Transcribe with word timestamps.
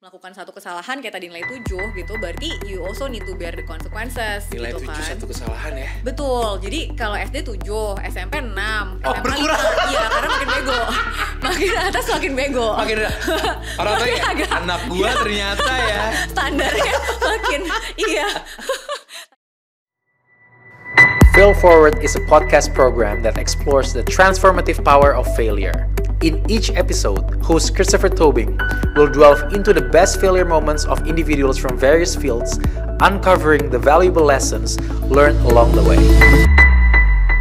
melakukan 0.00 0.32
satu 0.32 0.56
kesalahan 0.56 1.04
kayak 1.04 1.12
tadi 1.12 1.28
nilai 1.28 1.44
7 1.44 1.92
gitu 1.92 2.16
berarti 2.16 2.56
you 2.64 2.80
also 2.80 3.04
need 3.04 3.20
to 3.28 3.36
bear 3.36 3.52
the 3.52 3.60
consequences 3.60 4.48
Nilai 4.48 4.72
gitu 4.72 4.88
7 4.88 4.96
kan. 4.96 5.04
satu 5.12 5.24
kesalahan 5.28 5.76
ya. 5.76 5.88
Betul. 6.00 6.56
Jadi 6.64 6.96
kalau 6.96 7.20
SD 7.20 7.44
7, 7.44 8.00
SMP 8.08 8.40
6, 8.40 8.48
Oh, 9.04 9.12
SMA 9.12 9.20
berkurang. 9.20 9.60
5. 9.60 9.76
Iya, 9.92 10.04
karena 10.08 10.28
makin 10.32 10.48
bego. 10.48 10.78
makin 11.44 11.70
atas 11.84 12.04
makin 12.08 12.32
bego. 12.32 12.68
Makin 12.80 12.96
orang 13.84 13.92
tuh 13.92 14.08
ya, 14.08 14.18
Agak- 14.24 14.52
anak 14.56 14.80
gua 14.88 15.10
ternyata 15.20 15.68
ya. 15.84 16.02
standarnya 16.32 16.94
makin 17.20 17.60
iya. 18.00 18.28
Fail 21.36 21.52
Forward 21.52 22.00
is 22.00 22.16
a 22.16 22.24
podcast 22.24 22.72
program 22.72 23.20
that 23.20 23.36
explores 23.36 23.92
the 23.92 24.00
transformative 24.08 24.80
power 24.80 25.12
of 25.12 25.28
failure. 25.36 25.92
In 26.20 26.44
each 26.52 26.68
episode, 26.76 27.24
host 27.40 27.72
Christopher 27.72 28.12
Tobing 28.12 28.60
will 28.92 29.08
delve 29.08 29.56
into 29.56 29.72
the 29.72 29.80
best 29.80 30.20
failure 30.20 30.44
moments 30.44 30.84
of 30.84 31.00
individuals 31.08 31.56
from 31.56 31.80
various 31.80 32.12
fields, 32.12 32.60
uncovering 33.00 33.72
the 33.72 33.80
valuable 33.80 34.28
lessons 34.28 34.76
learned 35.08 35.40
along 35.48 35.72
the 35.72 35.80
way. 35.80 35.96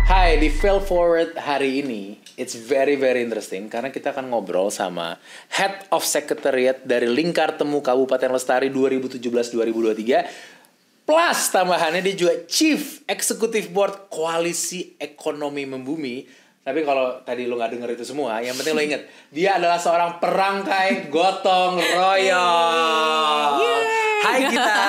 Hai, 0.08 0.40
di 0.40 0.48
Fail 0.48 0.80
Forward 0.80 1.36
hari 1.36 1.84
ini, 1.84 2.24
it's 2.40 2.56
very 2.56 2.96
very 2.96 3.20
interesting 3.20 3.68
karena 3.68 3.92
kita 3.92 4.16
akan 4.16 4.32
ngobrol 4.32 4.72
sama 4.72 5.20
Head 5.52 5.92
of 5.92 6.08
Secretariat 6.08 6.80
dari 6.80 7.12
Lingkar 7.12 7.60
Temu 7.60 7.84
Kabupaten 7.84 8.32
Lestari 8.32 8.72
2017-2023 8.72 11.04
plus 11.04 11.40
tambahannya 11.52 12.00
dia 12.00 12.16
juga 12.16 12.48
Chief 12.48 13.04
Executive 13.04 13.76
Board 13.76 14.08
Koalisi 14.08 14.96
Ekonomi 14.96 15.68
Membumi 15.68 16.48
tapi 16.60 16.84
kalau 16.84 17.24
tadi 17.24 17.46
lo 17.46 17.56
nggak 17.56 17.72
denger 17.74 17.90
itu 17.94 18.04
semua, 18.04 18.38
yang 18.40 18.54
penting 18.54 18.74
lo 18.74 18.82
inget 18.82 19.02
dia 19.30 19.56
adalah 19.56 19.76
seorang 19.76 20.20
perangkai 20.20 21.08
gotong 21.08 21.80
royong. 21.80 23.54
Hai 24.20 24.40
kita. 24.46 24.84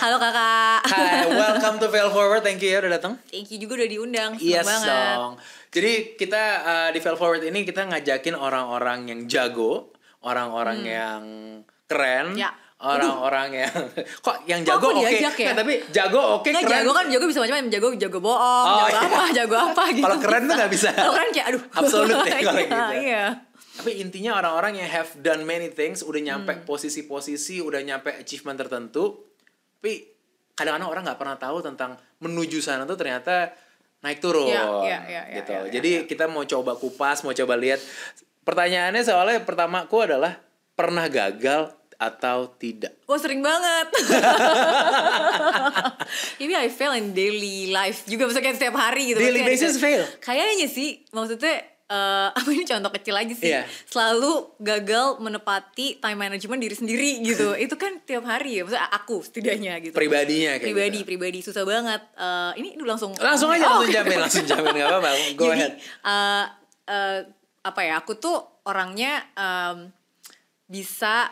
Halo 0.00 0.16
kakak. 0.16 0.80
Hai, 0.88 1.28
welcome 1.28 1.76
to 1.76 1.86
Fail 1.86 2.08
Forward. 2.08 2.40
Thank 2.40 2.64
you 2.64 2.72
ya 2.72 2.80
udah 2.80 2.96
datang. 2.96 3.20
Thank 3.28 3.52
you 3.52 3.60
juga 3.60 3.76
udah 3.78 3.88
diundang. 3.88 4.30
Seneng 4.34 4.48
Yes 4.50 4.64
banget. 4.64 4.88
dong. 4.88 5.32
Jadi 5.68 5.92
kita 6.16 6.42
uh, 6.64 6.88
di 6.88 6.98
Fail 6.98 7.14
Forward 7.14 7.44
ini 7.44 7.62
kita 7.62 7.84
ngajakin 7.84 8.32
orang-orang 8.32 9.04
yang 9.06 9.20
jago, 9.28 9.92
orang-orang 10.24 10.78
yang 10.82 11.22
keren, 11.84 12.32
Hmm. 12.32 12.40
Ya. 12.40 12.50
Orang-orang 12.86 13.48
yang 13.58 13.74
kok 14.26 14.36
yang 14.44 14.60
jago 14.60 14.86
oke, 14.88 14.98
diajak 15.00 15.34
ya? 15.34 15.46
Nah, 15.48 15.56
tapi 15.58 15.74
jago 15.88 16.20
oke 16.36 16.46
Nggak, 16.46 16.62
keren. 16.62 16.74
jago 16.76 16.90
kan 16.92 17.04
jago 17.08 17.24
bisa 17.24 17.38
macam-macam 17.40 17.68
jago 17.68 17.86
jago 17.96 18.18
bohong 18.20 18.66
Oh, 18.66 18.76
jago 18.84 18.92
iya. 18.94 19.00
apa 19.06 19.22
jago 19.32 19.56
apa 19.58 19.82
gitu 19.90 20.04
Kalau 20.04 20.18
keren 20.18 20.42
tuh 20.44 20.54
nggak 20.54 20.70
bisa. 20.70 20.88
kalau 20.90 21.12
keren 21.12 21.30
kayak 21.30 21.46
aduh 21.48 21.62
Absolut 21.74 22.16
ya 22.22 22.38
kalau 22.38 22.60
Iya, 22.60 22.66
gitu. 22.66 22.92
iya 23.02 23.24
Tapi 23.74 23.90
intinya 23.98 24.32
orang-orang 24.36 24.72
yang 24.76 24.88
have 24.88 25.10
done 25.18 25.42
many 25.42 25.66
things, 25.68 26.00
udah 26.00 26.22
nyampe 26.22 26.52
Hmm. 26.52 26.62
posisi-posisi, 26.62 27.58
udah 27.58 27.80
nyampe 27.80 28.06
achievement 28.12 28.54
tertentu, 28.56 29.26
tapi 29.74 30.06
kadang-kadang 30.52 30.86
orang 30.88 31.02
nggak 31.02 31.18
pernah 31.18 31.34
tahu 31.36 31.58
tentang 31.58 31.90
menuju 32.18 32.62
sana 32.62 32.84
tuh 32.84 32.94
ternyata 32.94 33.50
naik 34.00 34.20
turun, 34.20 34.46
Iya, 34.46 34.62
iya, 34.62 34.68
iya, 34.78 34.98
iya, 35.02 35.20
gitu. 35.34 35.50
iya, 35.50 35.60
iya, 35.60 35.72
Jadi 35.72 35.90
kita 36.06 36.28
mau 36.28 36.44
coba 36.44 36.76
kupas, 36.76 37.20
mau 37.20 37.34
coba 37.34 37.56
lihat. 37.56 37.82
Pertanyaannya 38.42 39.02
soalnya 39.02 39.42
pertamaku 39.42 39.96
adalah 40.04 40.38
pernah 40.70 41.08
gagal 41.08 41.74
atau 42.06 42.52
tidak? 42.52 42.92
Wah 43.02 43.16
sering 43.16 43.40
banget 43.40 43.88
Ini 46.38 46.52
I 46.54 46.68
fail 46.68 46.92
in 46.94 47.10
daily 47.10 47.68
life 47.68 48.04
juga 48.04 48.24
Maksudnya 48.24 48.44
kayak 48.44 48.58
setiap 48.58 48.76
hari 48.76 49.02
gitu 49.08 49.18
Daily 49.18 49.40
Maksudnya 49.40 49.56
basis 49.58 49.72
ada- 49.72 49.82
fail? 49.82 50.02
Kayaknya 50.18 50.66
sih 50.66 50.88
Maksudnya 51.10 51.54
eh 51.84 52.28
apa 52.32 52.48
ini 52.48 52.64
contoh 52.64 52.88
kecil 52.90 53.12
aja 53.14 53.28
sih 53.30 53.44
Iya. 53.46 53.68
Selalu 53.84 54.32
gagal 54.56 55.20
menepati 55.20 55.98
time 55.98 56.16
management 56.18 56.56
diri 56.58 56.72
sendiri 56.72 57.10
gitu 57.22 57.52
Itu 57.64 57.76
kan 57.76 58.00
tiap 58.00 58.24
hari 58.24 58.56
ya 58.56 58.64
Maksudnya 58.64 58.88
aku 58.88 59.20
setidaknya 59.20 59.72
gitu 59.80 59.92
Pribadinya 59.92 60.56
kayak 60.56 60.64
Pribadi, 60.64 60.98
gitu. 60.98 61.06
pribadi 61.06 61.38
Susah 61.40 61.62
banget 61.62 62.00
Eh 62.14 62.52
Ini 62.56 62.68
dulu 62.74 62.88
langsung 62.88 63.12
Langsung 63.14 63.48
aja, 63.50 63.64
Oh, 63.66 63.80
langsung 63.80 63.88
oke. 63.88 63.94
jamin, 63.94 64.16
langsung 64.18 64.44
jamin. 64.44 64.72
Nggak 64.74 64.88
apa-apa, 64.90 65.10
go 65.34 65.44
Jadi, 65.44 65.52
ahead. 65.54 65.72
eh, 66.02 66.44
eh, 66.86 67.18
apa 67.62 67.80
ya 67.80 67.94
aku 67.98 68.12
tuh 68.14 68.36
orangnya 68.62 69.24
em, 69.32 69.88
bisa 70.64 71.28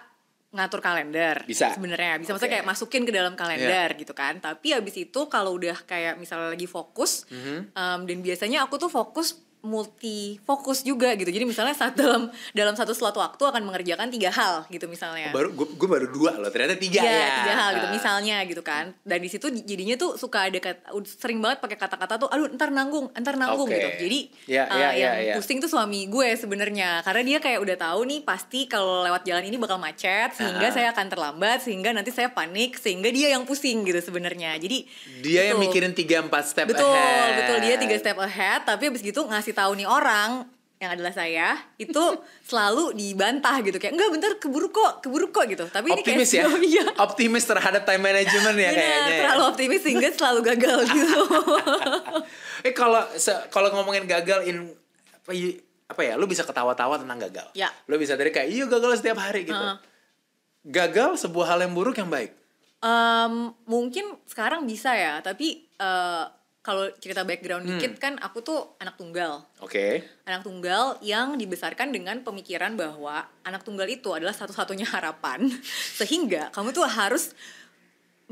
ngatur 0.53 0.79
kalender 0.79 1.43
Bisa. 1.43 1.73
sebenarnya 1.73 2.21
bisa 2.21 2.31
maksudnya 2.31 2.53
kayak 2.55 2.69
masukin 2.69 3.03
ke 3.03 3.11
dalam 3.11 3.33
kalender 3.33 3.97
gitu 3.97 4.13
kan 4.13 4.37
tapi 4.37 4.73
habis 4.73 4.93
itu 4.95 5.21
kalau 5.27 5.57
udah 5.57 5.75
kayak 5.83 6.17
misalnya 6.17 6.53
lagi 6.53 6.69
fokus 6.69 7.25
Mhm. 7.27 7.73
em, 7.73 8.01
dan 8.05 8.19
biasanya 8.21 8.59
aku 8.62 8.77
tuh 8.77 8.89
fokus 8.89 9.41
multi 9.62 10.43
fokus 10.43 10.83
juga 10.83 11.15
gitu 11.15 11.31
jadi 11.31 11.43
misalnya 11.43 11.73
saat 11.73 11.95
dalam 11.95 12.27
dalam 12.50 12.75
satu 12.75 12.91
slot 12.91 13.15
waktu 13.15 13.39
akan 13.41 13.62
mengerjakan 13.62 14.11
tiga 14.11 14.28
hal 14.28 14.67
gitu 14.69 14.84
misalnya 14.87 15.31
Baru 15.31 15.55
gue 15.55 15.89
baru 15.89 16.11
dua 16.11 16.34
loh, 16.37 16.50
ternyata 16.50 16.75
tiga 16.77 16.99
Iya, 16.99 17.09
ya. 17.09 17.31
tiga 17.41 17.53
hal 17.55 17.71
gitu 17.73 17.89
misalnya 17.91 18.37
gitu 18.43 18.61
kan 18.61 18.91
dan 19.00 19.19
di 19.19 19.27
situ 19.27 19.47
jadinya 19.55 19.95
tuh 19.95 20.15
suka 20.15 20.50
ada 20.50 20.59
kata, 20.59 20.83
sering 21.06 21.39
banget 21.39 21.59
pakai 21.59 21.78
kata-kata 21.78 22.15
tuh 22.19 22.28
aduh 22.28 22.50
ntar 22.50 22.69
nanggung 22.69 23.09
ntar 23.15 23.34
nanggung 23.34 23.67
Oke. 23.67 23.75
gitu 23.75 23.89
jadi 24.03 24.21
Ya, 24.45 24.67
uh, 24.67 24.75
ya, 24.75 24.89
ya, 24.91 24.91
yang 24.93 25.15
ya. 25.25 25.34
pusing 25.39 25.59
tuh 25.59 25.71
suami 25.71 26.06
gue 26.06 26.29
sebenarnya 26.34 27.00
karena 27.00 27.23
dia 27.25 27.39
kayak 27.39 27.59
udah 27.59 27.77
tahu 27.79 28.00
nih 28.05 28.21
pasti 28.23 28.67
kalau 28.67 29.00
lewat 29.03 29.23
jalan 29.23 29.44
ini 29.44 29.56
bakal 29.56 29.79
macet 29.79 30.34
sehingga 30.34 30.69
saya 30.69 30.91
akan 30.91 31.06
terlambat 31.06 31.62
sehingga 31.62 31.91
nanti 31.91 32.11
saya 32.11 32.29
panik 32.29 32.75
sehingga 32.75 33.09
dia 33.09 33.31
yang 33.31 33.47
pusing 33.47 33.83
gitu 33.83 34.03
sebenarnya 34.03 34.59
jadi 34.59 34.79
Dia 35.23 35.41
yang 35.47 35.56
betul. 35.56 35.71
mikirin 35.71 35.93
tiga 35.93 36.21
empat 36.21 36.44
step 36.44 36.67
betul 36.67 36.91
ahead. 36.91 37.33
betul 37.39 37.56
dia 37.61 37.75
tiga 37.77 37.97
step 37.97 38.19
ahead 38.19 38.61
tapi 38.62 38.91
abis 38.91 39.00
gitu 39.00 39.23
ngasih 39.23 39.52
tahu 39.55 39.79
nih 39.79 39.89
orang 39.89 40.49
yang 40.83 40.99
adalah 40.99 41.15
saya 41.15 41.55
itu 41.79 42.03
selalu 42.51 42.91
dibantah 42.99 43.63
gitu 43.63 43.79
kayak 43.79 43.95
enggak 43.95 44.11
bentar 44.11 44.33
keburu 44.43 44.75
kok 44.75 45.07
keburu 45.07 45.31
kok 45.31 45.47
gitu 45.47 45.65
tapi 45.71 45.95
Optimis 45.95 46.35
ini 46.35 46.39
ya, 46.43 46.45
kayak 46.51 46.63
iya 46.75 46.85
optimis 46.99 47.45
terhadap 47.47 47.83
time 47.87 48.03
management 48.03 48.57
ya 48.59 48.71
kayaknya. 48.75 48.99
ya. 48.99 49.19
terlalu 49.23 49.43
optimis 49.55 49.81
sehingga 49.87 50.09
selalu 50.11 50.41
gagal 50.43 50.79
gitu. 50.97 51.21
Eh 52.67 52.75
kalau 52.75 53.03
kalau 53.55 53.69
ngomongin 53.71 54.11
gagal 54.11 54.43
in 54.47 54.75
apa, 55.93 56.03
ya, 56.03 56.17
lu 56.17 56.25
bisa 56.25 56.43
ketawa-tawa 56.43 56.99
tentang 56.99 57.21
gagal. 57.31 57.47
Ya. 57.53 57.69
Lu 57.87 58.01
bisa 58.01 58.17
tadi 58.17 58.33
kayak 58.33 58.49
iya 58.49 58.65
gagal 58.67 58.99
setiap 58.99 59.21
hari 59.21 59.45
gitu. 59.45 59.55
Heeh. 59.55 59.77
Gagal 60.67 61.21
sebuah 61.21 61.55
hal 61.55 61.69
yang 61.69 61.77
buruk 61.77 62.01
yang 62.01 62.09
baik. 62.09 62.33
Em, 62.83 63.55
mungkin 63.69 64.19
sekarang 64.27 64.67
bisa 64.67 64.97
ya, 64.97 65.23
tapi 65.23 65.69
eh, 65.79 66.25
kalau 66.62 66.87
cerita 67.03 67.27
background 67.27 67.67
Hmm. 67.67 67.75
dikit 67.75 67.99
kan 67.99 68.15
aku 68.23 68.39
tuh 68.39 68.78
anak 68.78 68.95
tunggal. 68.95 69.43
Oke. 69.59 70.06
Anak 70.23 70.47
tunggal 70.47 70.95
yang 71.03 71.34
dibesarkan 71.34 71.91
dengan 71.91 72.23
pemikiran 72.23 72.78
bahwa 72.78 73.27
anak 73.43 73.67
tunggal 73.67 73.91
itu 73.91 74.15
adalah 74.15 74.31
satu-satunya 74.31 74.87
harapan. 74.87 75.50
Sehingga 75.99 76.55
kamu 76.55 76.71
tuh 76.71 76.87
harus 76.87 77.34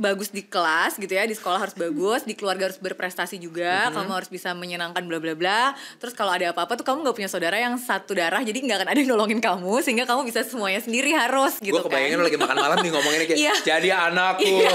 bagus 0.00 0.28
di 0.28 0.42
kelas 0.42 0.96
gitu 0.96 1.10
ya 1.10 1.22
di 1.22 1.32
sekolah 1.32 1.60
harus 1.60 1.76
bagus 1.76 2.24
di 2.24 2.32
keluarga 2.32 2.66
harus 2.66 2.78
berprestasi 2.78 3.36
juga 3.36 3.86
Mhm. 3.86 3.94
kamu 3.94 4.10
harus 4.10 4.28
bisa 4.28 4.50
menyenangkan 4.52 5.02
bla 5.02 5.18
bla 5.18 5.34
bla 5.34 5.60
terus 5.96 6.10
kalau 6.10 6.32
ada 6.32 6.50
apa-apa 6.50 6.74
tuh 6.74 6.82
kamu 6.82 7.04
nggak 7.04 7.14
punya 7.14 7.28
saudara 7.28 7.54
yang 7.54 7.76
satu 7.76 8.12
darah 8.12 8.40
jadi 8.40 8.56
nggak 8.56 8.78
akan 8.78 8.88
ada 8.88 8.98
yang 8.98 9.10
nolongin 9.10 9.38
kamu 9.38 9.74
sehingga 9.80 10.04
kamu 10.04 10.24
bisa 10.24 10.40
semuanya 10.42 10.80
sendiri 10.80 11.12
harus 11.12 11.60
gitu 11.60 11.70
Gue 11.70 11.84
kebayangin 11.84 12.16
lu 12.16 12.24
kan 12.24 12.26
lagi 12.26 12.38
makan 12.40 12.56
malam 12.58 12.76
nih 12.78 12.90
ngomonginnya 12.90 13.26
kayak 13.26 13.38
Iya. 13.38 13.54
jadi 13.62 13.88
anakku, 14.08 14.48
Iya. 14.64 14.72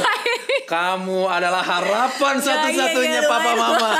kamu 0.64 1.22
adalah 1.26 1.62
harapan 1.62 2.36
Ya, 2.36 2.46
satu-satunya 2.46 3.10
iya, 3.12 3.22
iya, 3.22 3.28
papa 3.28 3.50
lumayan. 3.50 3.58
mama. 3.76 3.92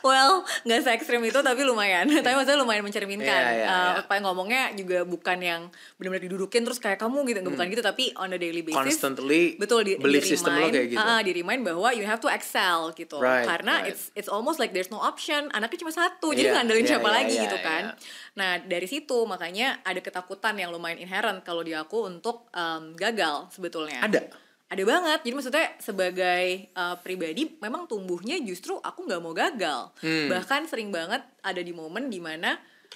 Well 0.00 0.40
nggak 0.62 0.80
se 0.80 0.90
ekstrim 0.90 1.20
itu 1.20 1.38
tapi 1.38 1.62
lumayan 1.62 2.08
tapi 2.24 2.34
maksudnya 2.34 2.58
lumayan 2.58 2.82
mencerminkan 2.82 3.28
Iya, 3.30 3.52
iya, 3.54 3.66
Eh, 3.66 3.68
iya. 3.68 4.00
apa 4.00 4.12
yang 4.14 4.24
ngomongnya 4.26 4.62
juga 4.74 4.98
bukan 5.04 5.38
yang 5.38 5.60
benar-benar 5.96 6.24
didudukin 6.24 6.62
terus 6.62 6.76
kayak 6.76 6.96
kamu 6.96 7.22
gitu 7.26 7.38
nggak 7.40 7.52
bukan 7.52 7.66
gitu 7.68 7.82
tapi 7.82 8.04
on 8.14 8.30
a 8.30 8.38
daily 8.38 8.60
basis 8.60 8.76
Constantly 8.96 9.56
betul 9.56 9.82
di, 9.82 9.96
belief 9.96 10.24
di 10.24 10.30
system 10.30 10.52
lo 10.52 10.60
remind, 10.62 10.74
kayak 10.74 10.88
gitu. 10.90 11.00
ah, 11.02 11.20
di 11.20 11.32
remind 11.32 11.60
bahwa 11.62 11.88
you 11.92 12.04
have 12.04 12.18
to 12.18 12.28
excel 12.28 12.90
gitu 12.92 13.16
Right, 13.16 13.44
karena 13.44 13.84
right. 13.84 13.90
it's 13.90 14.08
it's 14.14 14.26
almost 14.26 14.56
like 14.56 14.72
there's 14.72 14.88
no 14.88 14.98
option 14.98 15.48
anaknya 15.50 15.78
cuma 15.78 15.92
satu 15.92 16.30
jadi 16.30 16.50
Iya, 16.50 16.54
ngandelin 16.56 16.82
iya, 16.82 16.90
siapa 16.90 17.06
iya, 17.06 17.14
lagi 17.14 17.34
iya, 17.34 17.44
gitu 17.44 17.58
kan 17.60 17.82
iya. 17.86 17.94
nah 18.32 18.50
dari 18.58 18.86
situ 18.86 19.18
makanya 19.24 19.80
ada 19.82 19.98
ketakutan 19.98 20.54
yang 20.54 20.70
lumayan 20.70 20.96
inherent 20.98 21.40
kalau 21.40 21.60
di 21.60 21.72
aku 21.72 22.06
untuk 22.06 22.48
em, 22.50 22.94
gagal 22.94 23.50
sebetulnya 23.50 24.00
Ada. 24.00 24.24
Ada 24.70 24.82
banget 24.84 25.20
jadi 25.20 25.34
maksudnya 25.34 25.66
sebagai 25.76 26.44
uh, 26.72 26.94
pribadi 26.96 27.58
memang 27.58 27.84
tumbuhnya 27.84 28.38
justru 28.40 28.78
aku 28.78 29.02
nggak 29.02 29.18
mau 29.18 29.34
gagal 29.34 29.90
Hmm. 29.98 30.28
bahkan 30.28 30.62
sering 30.64 30.88
banget 30.88 31.20
ada 31.40 31.58
di 31.58 31.70
momen 31.70 32.06
di 32.06 32.18
mana 32.18 32.54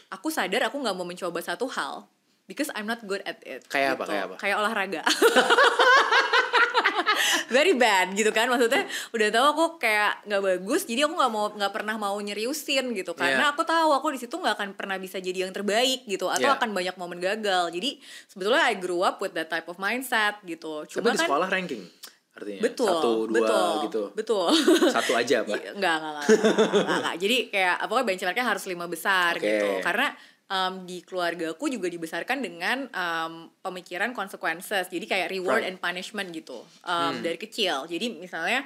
aku 0.09 0.29
sadar 0.29 0.65
aku 0.65 0.79
nggak 0.79 0.95
mau 0.95 1.03
mencoba 1.03 1.39
satu 1.41 1.67
hal 1.69 2.07
because 2.47 2.71
I'm 2.71 2.85
not 2.85 3.03
good 3.03 3.21
at 3.23 3.43
it 3.43 3.67
Kayak 3.67 3.99
apa, 3.99 4.03
gitu. 4.03 4.11
kayak 4.11 4.25
apa? 4.25 4.35
kayak 4.39 4.57
olahraga 4.57 5.03
very 7.49 7.73
bad 7.73 8.13
gitu 8.13 8.29
kan 8.29 8.47
maksudnya 8.47 8.85
udah 9.11 9.29
tahu 9.29 9.47
aku 9.51 9.65
kayak 9.79 10.25
nggak 10.25 10.43
bagus 10.43 10.85
jadi 10.85 11.05
aku 11.05 11.15
nggak 11.15 11.33
mau 11.33 11.47
nggak 11.51 11.73
pernah 11.73 11.95
mau 11.97 12.17
nyeriusin 12.17 12.91
gitu 12.93 13.13
karena 13.13 13.33
Yeah. 13.41 13.51
aku 13.51 13.63
tahu 13.63 13.91
aku 13.93 14.07
di 14.11 14.19
situ 14.19 14.33
nggak 14.33 14.55
akan 14.55 14.69
pernah 14.73 14.97
bisa 14.97 15.19
jadi 15.19 15.45
yang 15.45 15.53
terbaik 15.53 16.05
gitu 16.05 16.27
atau 16.27 16.45
Yeah. 16.45 16.57
akan 16.57 16.71
banyak 16.71 16.95
momen 16.95 17.19
gagal 17.19 17.71
jadi 17.71 17.97
sebetulnya 18.27 18.63
I 18.65 18.75
grew 18.75 19.01
up 19.01 19.19
with 19.19 19.33
that 19.33 19.47
type 19.47 19.67
of 19.67 19.77
mindset 19.77 20.39
gitu 20.43 20.83
Tapi 20.83 20.93
cuma 20.95 21.11
di 21.11 21.19
kan 21.19 21.27
sekolah 21.27 21.49
ranking 21.49 21.83
artinya. 22.35 22.61
betul 22.61 22.91
Satu, 22.91 23.11
dua 23.25 23.37
betul 23.37 23.71
gitu. 23.81 24.03
betul 24.13 24.49
Satu 24.91 25.13
aja, 25.15 25.47
Pak. 25.47 25.55
Iya, 25.55 25.71
enggak, 25.71 25.95
enggak, 25.95 26.11
enggak, 26.11 26.25
enggak, 26.27 26.55
enggak, 26.75 26.99
enggak. 26.99 27.15
Jadi 27.17 27.37
kayak 27.47 27.77
pokoknya 27.81 28.07
benchmarknya 28.11 28.45
harus 28.45 28.65
lima 28.67 28.87
besar 28.87 29.31
Oke. 29.35 29.47
gitu. 29.47 29.69
Karena 29.81 30.07
um, 30.47 30.85
di 30.85 31.01
keluargaku 31.01 31.69
juga 31.69 31.89
dibesarkan 31.89 32.39
dengan 32.39 32.89
um, 32.91 33.33
pemikiran 33.61 34.13
consequences 34.13 34.87
jadi 34.87 35.05
kayak 35.05 35.29
reward 35.31 35.63
Right. 35.63 35.71
and 35.71 35.79
punishment 35.79 36.29
gitu 36.31 36.61
um, 36.85 37.15
dari 37.21 37.37
kecil 37.37 37.87
jadi 37.87 38.13
misalnya 38.13 38.65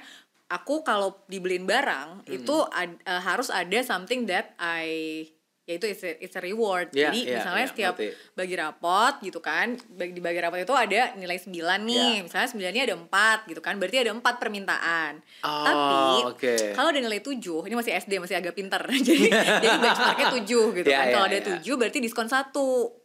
aku 0.49 0.81
kalau 0.81 1.23
dibeliin 1.27 1.69
barang 1.69 2.25
Hmm. 2.25 2.35
itu 2.35 2.57
ad- 2.73 3.01
uh, 3.05 3.21
harus 3.21 3.49
ada 3.49 3.79
something 3.83 4.25
that 4.25 4.57
I 4.57 5.25
yaitu 5.69 5.85
it's 5.85 6.01
a, 6.01 6.17
it's 6.17 6.33
a 6.33 6.41
reward 6.41 6.89
Yeah, 6.91 7.13
jadi 7.13 7.21
yeah, 7.21 7.37
misalnya 7.37 7.61
yeah, 7.61 7.71
setiap 7.71 7.95
ngerti. 7.95 8.33
bagi 8.33 8.55
rapot 8.57 9.15
gitu 9.21 9.39
kan 9.39 9.67
bagi 9.91 10.11
di 10.11 10.21
bagi 10.21 10.41
rapot 10.41 10.57
itu 10.57 10.73
ada 10.73 11.13
nilai 11.15 11.37
9 11.37 11.53
nih 11.53 12.11
Yeah. 12.17 12.25
misalnya 12.25 12.49
9 12.49 12.73
nya 12.73 12.83
ada 12.83 12.97
4 12.97 13.05
gitu 13.47 13.61
kan 13.61 13.77
berarti 13.77 13.97
ada 14.01 14.11
4 14.11 14.25
permintaan 14.35 15.13
Oh, 15.39 15.63
tapi 15.63 16.17
oke. 16.27 16.55
kalau 16.73 16.89
ada 16.89 16.99
nilai 16.99 17.21
7 17.21 17.37
ini 17.63 17.75
masih 17.77 17.93
SD 17.95 18.17
masih 18.17 18.35
agak 18.35 18.57
pinter 18.57 18.81
jadi 19.07 19.29
jadi 19.29 19.77
benchmarknya 19.79 20.27
7 20.33 20.49
gitu 20.75 20.89
Yeah, 20.89 20.99
kan 20.99 21.07
kalau 21.13 21.27
yeah, 21.29 21.37
ada 21.37 21.51
yeah. 21.53 21.61
7 21.61 21.79
berarti 21.79 21.99
diskon 22.01 22.27
1 22.27 22.49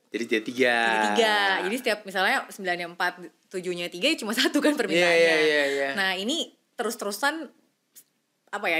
Jadi 0.10 0.26
jadi 0.30 0.44
tiga. 0.46 0.78
jadi 0.78 1.00
tiga 1.10 1.36
jadi 1.66 1.76
setiap 1.76 2.00
misalnya 2.04 2.48
9 2.48 2.64
nya 2.64 2.88
4 2.88 2.96
7 3.52 3.60
nya 3.76 3.88
3 3.88 4.00
ya 4.00 4.16
cuma 4.16 4.32
satu 4.32 4.58
kan 4.58 4.74
permintaannya 4.74 5.20
Iya, 5.20 5.36
iya, 5.36 5.44
iya, 5.44 5.64
iya. 5.68 5.90
nah 5.94 6.14
ini 6.14 6.48
terus-terusan 6.74 7.50
apa 8.48 8.66
ya 8.68 8.80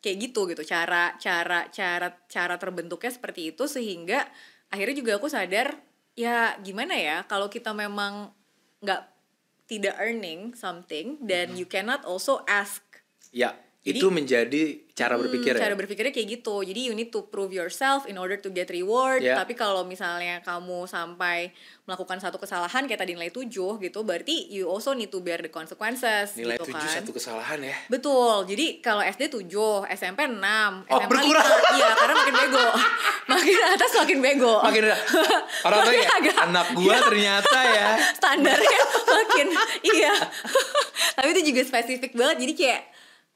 kayak 0.00 0.16
gitu 0.30 0.48
gitu. 0.50 0.64
Cara 0.64 1.16
cara 1.16 1.68
cara 1.72 2.08
cara 2.28 2.54
terbentuknya 2.56 3.12
seperti 3.12 3.54
itu 3.54 3.64
sehingga 3.68 4.26
akhirnya 4.72 4.96
juga 4.96 5.12
aku 5.20 5.28
sadar 5.28 5.76
ya 6.18 6.56
gimana 6.60 6.98
ya 6.98 7.24
kalau 7.24 7.48
kita 7.48 7.72
memang 7.72 8.32
nggak 8.82 9.02
tidak 9.70 9.94
earning 10.02 10.50
something 10.58 11.16
then 11.22 11.54
you 11.54 11.62
cannot 11.64 12.02
also 12.02 12.42
ask 12.50 12.82
Ya, 13.30 13.54
Jadi- 13.80 13.96
itu 13.96 14.08
menjadi 14.08 14.62
cara 14.92 15.16
Hmm, 15.16 15.24
berpikir 15.24 15.56
cara 15.56 15.72
ya. 15.72 15.74
berpikirnya 15.74 16.12
kayak 16.12 16.28
gitu 16.36 16.60
jadi 16.60 16.80
you 16.82 16.92
need 16.92 17.08
to 17.08 17.24
prove 17.24 17.48
yourself 17.48 18.04
in 18.04 18.14
order 18.14 18.36
to 18.36 18.50
get 18.50 18.68
reward 18.68 19.18
Ya. 19.18 19.32
tapi 19.34 19.56
kalau 19.56 19.80
misalnya 19.82 20.44
kamu 20.44 20.84
sampai 20.84 21.56
melakukan 21.86 22.20
satu 22.20 22.36
kesalahan 22.36 22.84
kayak 22.84 23.00
tadi 23.00 23.16
nilai 23.16 23.32
7 23.32 23.48
gitu 23.80 23.98
berarti 24.02 24.52
you 24.52 24.68
also 24.68 24.92
need 24.92 25.08
to 25.08 25.18
bear 25.18 25.38
the 25.38 25.48
consequences 25.48 26.36
Nilai 26.36 26.54
gitu 26.54 26.68
tujuh 26.68 26.76
kan 26.78 26.92
satu 26.94 27.10
kesalahan 27.10 27.56
ya. 27.62 27.72
Betul. 27.88 28.44
Jadi 28.44 28.66
kalau 28.78 29.00
SD 29.00 29.32
7, 29.32 29.48
SMP 29.90 30.28
6, 30.28 30.84
Oh, 30.86 31.00
SMA 31.00 31.08
berkurang. 31.08 31.40
5. 31.40 31.72
Iya, 31.72 31.90
karena 31.94 32.14
makin 32.14 32.34
bego. 32.36 32.66
makin 33.32 33.56
atas 33.72 33.90
makin 33.96 34.18
bego. 34.20 34.54
Makin 34.60 34.82
orang 35.66 35.78
tuh 35.80 35.94
ya, 35.94 36.08
Agak- 36.12 36.38
anak 36.42 36.66
gua 36.74 36.96
ternyata 37.00 37.58
ya. 37.64 37.88
standarnya 38.20 38.80
makin 39.08 39.46
iya. 39.88 40.12
Tapi 41.16 41.28
itu 41.32 41.42
juga 41.48 41.60
spesifik 41.64 42.12
banget. 42.12 42.36
Jadi 42.38 42.52
kayak 42.54 42.80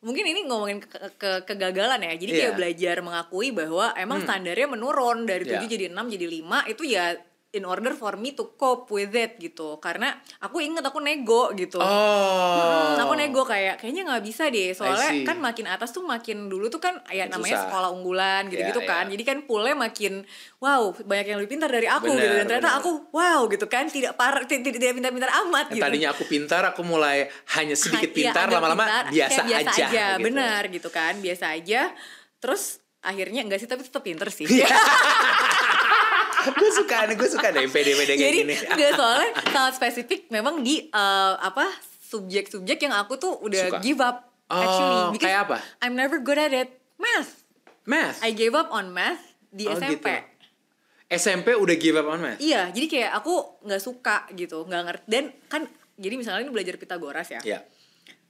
mungkin 0.04 0.24
ini 0.26 0.40
ngomongin 0.44 0.78
ke, 0.78 0.88
ke- 1.16 1.42
kegagalan 1.44 1.98
ya. 1.98 2.12
Jadi 2.14 2.30
kayak 2.30 2.44
Iya. 2.46 2.54
belajar 2.54 2.96
mengakui 3.00 3.48
bahwa 3.50 3.96
emang 3.96 4.20
standarnya 4.20 4.68
menurun 4.68 5.24
dari 5.24 5.42
7 5.42 5.56
Iya. 5.58 5.66
jadi 5.66 5.84
6 5.90 6.06
jadi 6.06 6.26
5 6.30 6.68
itu 6.68 6.82
ya 6.84 7.16
in 7.54 7.64
order 7.64 7.94
for 7.94 8.14
me 8.14 8.32
to 8.32 8.54
cope 8.54 8.90
with 8.90 9.10
it 9.10 9.38
gitu. 9.38 9.78
Karena 9.78 10.10
aku 10.38 10.58
inget 10.58 10.82
aku 10.82 10.98
nego 10.98 11.54
gitu. 11.54 11.78
Oh. 11.78 12.94
Hmm, 12.94 12.98
aku 12.98 13.14
nego 13.14 13.42
kayak 13.42 13.78
kayaknya 13.78 14.02
nggak 14.04 14.22
bisa 14.22 14.46
deh 14.46 14.70
soalnya 14.70 15.22
kan 15.22 15.38
makin 15.38 15.66
atas 15.66 15.90
tuh 15.90 16.02
makin 16.02 16.46
dulu 16.46 16.66
tuh 16.66 16.78
kan 16.78 16.98
ya 17.08 17.24
namanya 17.24 17.56
susah. 17.56 17.66
sekolah 17.66 17.88
unggulan 17.90 18.42
gitu-gitu 18.46 18.80
Ya, 18.80 18.88
kan 18.90 19.04
ya. 19.06 19.10
jadi 19.14 19.22
kan 19.24 19.36
poolnya 19.44 19.72
makin 19.72 20.26
wow 20.58 20.90
banyak 20.94 21.26
yang 21.26 21.38
lebih 21.38 21.54
pintar 21.54 21.68
dari 21.68 21.86
aku 21.86 22.10
Benar, 22.10 22.20
gitu 22.20 22.34
dan 22.34 22.46
ternyata 22.46 22.68
benar. 22.68 22.80
aku 22.82 22.90
wow 23.10 23.40
gitu 23.46 23.66
kan 23.66 23.84
tidak 23.86 24.12
par 24.14 24.34
tidak 24.44 24.72
tidak 24.72 24.92
pintar-pintar 24.92 25.30
amat 25.46 25.66
gitu 25.70 25.80
Tadinya 25.80 26.08
aku 26.10 26.24
pintar, 26.24 26.62
aku 26.66 26.82
mulai 26.82 27.26
hanya 27.54 27.74
sedikit 27.74 28.10
iya, 28.10 28.16
pintar, 28.32 28.46
lama-lama 28.48 28.84
biasa, 29.08 29.40
biasa 29.42 29.70
aja. 29.70 29.84
aja, 29.86 30.06
gitu. 30.16 30.24
benar 30.26 30.62
gitu 30.68 30.88
kan 30.88 31.14
biasa 31.18 31.44
aja 31.54 31.80
terus 32.36 32.82
akhirnya 33.00 33.40
enggak 33.40 33.60
sih 33.60 33.68
tapi 33.68 33.82
tetap 33.82 34.02
pinter 34.02 34.28
sih 34.28 34.44
Iya. 34.44 34.66
gue 36.60 36.70
suka 36.70 36.96
nih, 37.04 37.14
gue 37.14 37.28
suka 37.28 37.46
deh 37.50 37.64
pede-pede 37.66 38.14
kayak 38.14 38.20
jadi 38.20 38.38
gini. 38.42 38.54
soalnya 38.98 39.30
sangat 39.48 39.72
spesifik 39.76 40.28
memang 40.28 40.60
di 40.60 40.86
eh, 40.86 41.34
apa 41.36 41.68
subjek-subjek 42.04 42.78
yang 42.80 42.94
aku 42.94 43.16
tuh 43.16 43.34
udah 43.38 43.64
Suka. 43.68 43.78
give 43.80 43.98
up 43.98 44.30
Oh, 44.44 44.60
actually 44.60 44.96
because 45.10 45.24
kayak 45.24 45.40
apa? 45.48 45.56
I'm 45.80 45.96
never 45.96 46.20
good 46.20 46.36
at 46.36 46.52
it 46.52 46.68
math 46.94 47.42
Math. 47.84 48.20
I 48.20 48.32
gave 48.32 48.52
up 48.52 48.68
on 48.70 48.90
math 48.90 49.20
di 49.46 49.64
Oh, 49.64 49.76
SMP. 49.76 50.00
gitu. 50.00 50.08
SMP 51.06 51.52
udah 51.52 51.76
give 51.76 51.94
up 51.94 52.08
on 52.08 52.18
math. 52.18 52.40
Iya, 52.40 52.72
jadi 52.72 52.86
kayak 52.88 53.10
aku 53.14 53.60
nggak 53.60 53.78
suka 53.78 54.24
gitu, 54.32 54.64
nggak 54.64 54.82
ngerti. 54.82 55.04
Dan 55.06 55.24
kan, 55.46 55.68
jadi 55.94 56.16
misalnya 56.16 56.42
ini 56.42 56.50
belajar 56.50 56.74
Pitagoras 56.74 57.28
ya. 57.28 57.40
Ya. 57.44 57.60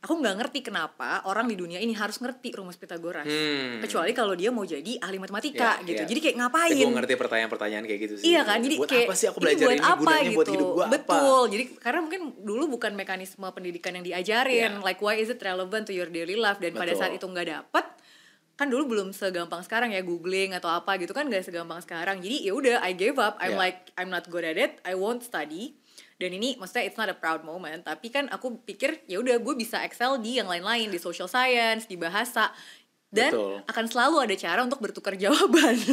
Aku 0.04 0.20
nggak 0.20 0.36
ngerti 0.36 0.60
kenapa 0.60 1.24
orang 1.24 1.48
di 1.48 1.56
dunia 1.56 1.80
ini 1.80 1.96
harus 1.96 2.20
ngerti 2.20 2.52
rumus 2.52 2.76
Pitagoras. 2.76 3.24
Hmm. 3.24 3.80
Kecuali 3.80 4.12
kalau 4.12 4.36
dia 4.36 4.52
mau 4.52 4.60
jadi 4.62 5.00
ahli 5.00 5.16
matematika 5.16 5.80
Ya, 5.80 5.88
gitu. 5.88 6.02
ya. 6.04 6.06
Jadi 6.06 6.20
kayak 6.20 6.36
ngapain? 6.36 6.76
gue 6.76 6.92
ngerti 6.92 7.14
pertanyaan-pertanyaan 7.16 7.84
kayak 7.84 8.00
gitu 8.02 8.14
sih. 8.20 8.24
Iya 8.30 8.44
kan, 8.44 8.60
jadi 8.60 8.76
buat 8.76 8.90
kayak 8.92 9.08
apa 9.08 9.14
sih 9.16 9.26
aku 9.26 9.38
ini 9.38 9.44
belajar 9.48 9.64
buat 9.64 9.72
ini, 9.72 9.80
apa 9.82 9.96
gunanya 9.98 10.20
gitu. 10.22 10.36
buat 10.36 10.48
hidup 10.52 10.68
gue 10.68 10.84
apa? 10.84 10.92
Betul. 10.92 11.42
Jadi 11.48 11.64
karena 11.80 12.00
mungkin 12.00 12.20
dulu 12.38 12.64
bukan 12.70 12.92
mekanisme 12.92 13.46
pendidikan 13.48 13.92
yang 13.94 14.04
diajarin. 14.04 14.72
Iya. 14.76 14.84
Like 14.84 15.00
why 15.00 15.16
is 15.16 15.28
it 15.28 15.40
relevant 15.40 15.88
to 15.88 15.94
your 15.94 16.06
daily 16.06 16.36
life 16.36 16.60
dan 16.60 16.70
pada 16.70 16.92
Betul. 16.92 17.00
saat 17.00 17.12
itu 17.12 17.24
nggak 17.24 17.48
dapet 17.48 17.86
kan 18.54 18.70
dulu 18.70 18.86
belum 18.88 19.10
segampang 19.10 19.66
sekarang 19.66 19.90
ya 19.90 19.98
googling 19.98 20.54
atau 20.54 20.70
apa 20.70 20.94
gitu 20.94 21.10
kan 21.10 21.26
gak 21.26 21.42
segampang 21.42 21.82
sekarang 21.82 22.22
jadi 22.22 22.38
ya 22.38 22.52
udah 22.54 22.76
I 22.80 22.94
gave 22.94 23.18
up 23.18 23.34
I'm 23.42 23.58
Iya. 23.58 23.58
like 23.58 23.78
I'm 23.98 24.06
not 24.06 24.30
good 24.30 24.46
at 24.46 24.54
it 24.54 24.78
I 24.86 24.94
won't 24.94 25.26
study 25.26 25.74
dan 26.18 26.30
ini 26.30 26.54
maksudnya 26.58 26.84
it's 26.86 26.98
not 26.98 27.10
a 27.10 27.16
proud 27.16 27.42
moment 27.42 27.82
tapi 27.82 28.10
kan 28.10 28.30
aku 28.30 28.62
pikir 28.62 29.02
ya 29.10 29.18
udah 29.18 29.38
gue 29.42 29.54
bisa 29.58 29.82
excel 29.82 30.18
di 30.22 30.38
yang 30.38 30.46
lain-lain 30.46 30.90
di 30.90 30.98
social 30.98 31.26
science 31.26 31.90
di 31.90 31.98
bahasa 31.98 32.54
dan 33.14 33.30
Betul. 33.30 33.54
akan 33.66 33.84
selalu 33.86 34.16
ada 34.30 34.34
cara 34.38 34.60
untuk 34.62 34.82
bertukar 34.82 35.14
jawaban 35.14 35.74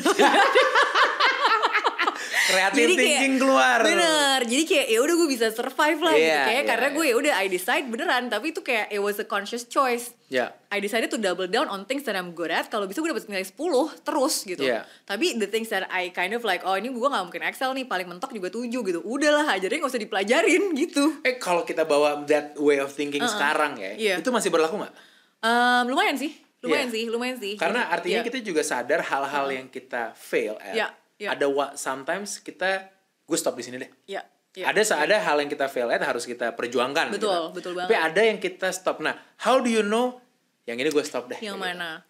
Kreatif 2.51 2.77
Jadi 2.77 2.93
kayak- 2.93 3.01
thinking 3.01 3.35
keluar. 3.37 3.79
Bener, 3.81 4.39
jadi 4.43 4.63
kayak 4.63 4.87
ya 4.87 4.99
udah 4.99 5.15
gue 5.15 5.29
bisa 5.29 5.47
survive 5.49 5.99
lah 5.99 6.13
gitu 6.13 6.27
Iya, 6.27 6.41
kayak 6.43 6.55
iya, 6.57 6.67
karena 6.67 6.87
iya. 6.87 6.93
gue 6.93 7.05
ya 7.05 7.15
udah 7.15 7.33
I 7.35 7.47
decide 7.47 7.85
beneran 7.85 8.23
tapi 8.27 8.45
itu 8.49 8.59
kayak 8.59 8.87
it 8.89 8.99
was 8.99 9.15
a 9.15 9.25
conscious 9.25 9.63
choice. 9.63 10.13
Ya. 10.27 10.55
I 10.67 10.79
decided 10.79 11.07
to 11.07 11.17
double 11.17 11.45
down 11.45 11.67
on 11.67 11.83
things 11.83 12.01
that 12.01 12.13
I'm 12.13 12.31
good 12.31 12.49
at. 12.49 12.67
Kalau 12.67 12.85
bisa 12.85 12.99
gue 12.99 13.09
dapet 13.09 13.27
nilai 13.27 13.43
10 13.43 13.55
terus 14.01 14.35
gitu. 14.41 14.61
Iya. 14.61 14.87
Tapi 15.03 15.35
the 15.35 15.45
things 15.45 15.67
that 15.67 15.87
I 15.87 16.09
kind 16.09 16.31
of 16.31 16.41
like, 16.41 16.61
oh 16.61 16.73
ini 16.73 16.87
gue 16.87 17.03
gak 17.03 17.19
mungkin 17.21 17.43
Excel 17.43 17.71
nih, 17.71 17.83
paling 17.83 18.07
mentok 18.07 18.31
juga 18.31 18.47
7 18.47 18.63
gitu. 18.71 18.99
Udahlah, 19.01 19.51
ajarnya 19.51 19.79
gak 19.79 19.91
usah 19.91 19.99
dipelajarin 19.99 20.63
gitu. 20.81 21.19
Eh 21.21 21.35
kalau 21.35 21.61
kita 21.61 21.83
bawa 21.83 22.23
that 22.25 22.55
way 22.55 22.77
of 22.77 22.89
thinking 22.89 23.19
sekarang 23.21 23.75
ya, 23.75 23.91
Iya. 23.93 24.15
itu 24.17 24.29
masih 24.29 24.47
berlaku 24.47 24.79
nggak? 24.79 24.93
Um, 25.39 25.89
lumayan 25.89 26.15
sih, 26.15 26.31
lumayan 26.59 26.87
Iya. 26.87 26.93
sih, 26.93 27.03
lumayan 27.07 27.37
sih. 27.37 27.53
Karena 27.57 27.89
artinya 27.89 28.21
iya. 28.21 28.23
kita 28.23 28.39
juga 28.39 28.61
sadar 28.61 29.01
hal-hal 29.01 29.49
yang 29.49 29.67
kita 29.67 30.13
fail 30.13 30.53
at. 30.57 30.71
Iya, 30.71 30.87
iya. 31.21 31.37
Ada 31.37 31.45
what 31.45 31.77
sometimes 31.77 32.41
kita 32.41 32.89
gue 33.29 33.37
stop 33.37 33.53
di 33.53 33.63
sini 33.63 33.77
deh. 33.77 33.91
Iya, 34.09 34.21
iya. 34.57 34.65
Ada 34.73 34.97
ada 34.97 35.15
hal 35.21 35.37
yang 35.45 35.51
kita 35.53 35.69
fail 35.69 35.87
at 35.93 36.01
harus 36.01 36.25
kita 36.25 36.57
perjuangkan. 36.57 37.13
Betul, 37.13 37.29
gitu. 37.29 37.55
betul 37.55 37.71
banget. 37.77 37.93
Tapi 37.93 37.95
ada 37.95 38.21
yang 38.25 38.39
kita 38.41 38.67
stop. 38.73 38.99
Nah, 38.99 39.13
how 39.45 39.61
do 39.61 39.69
you 39.69 39.85
know 39.85 40.19
yang 40.65 40.81
ini 40.81 40.89
gue 40.89 41.05
stop 41.05 41.29
deh? 41.29 41.39
Yang 41.39 41.61
gitu. 41.61 41.63
mana? 41.63 42.03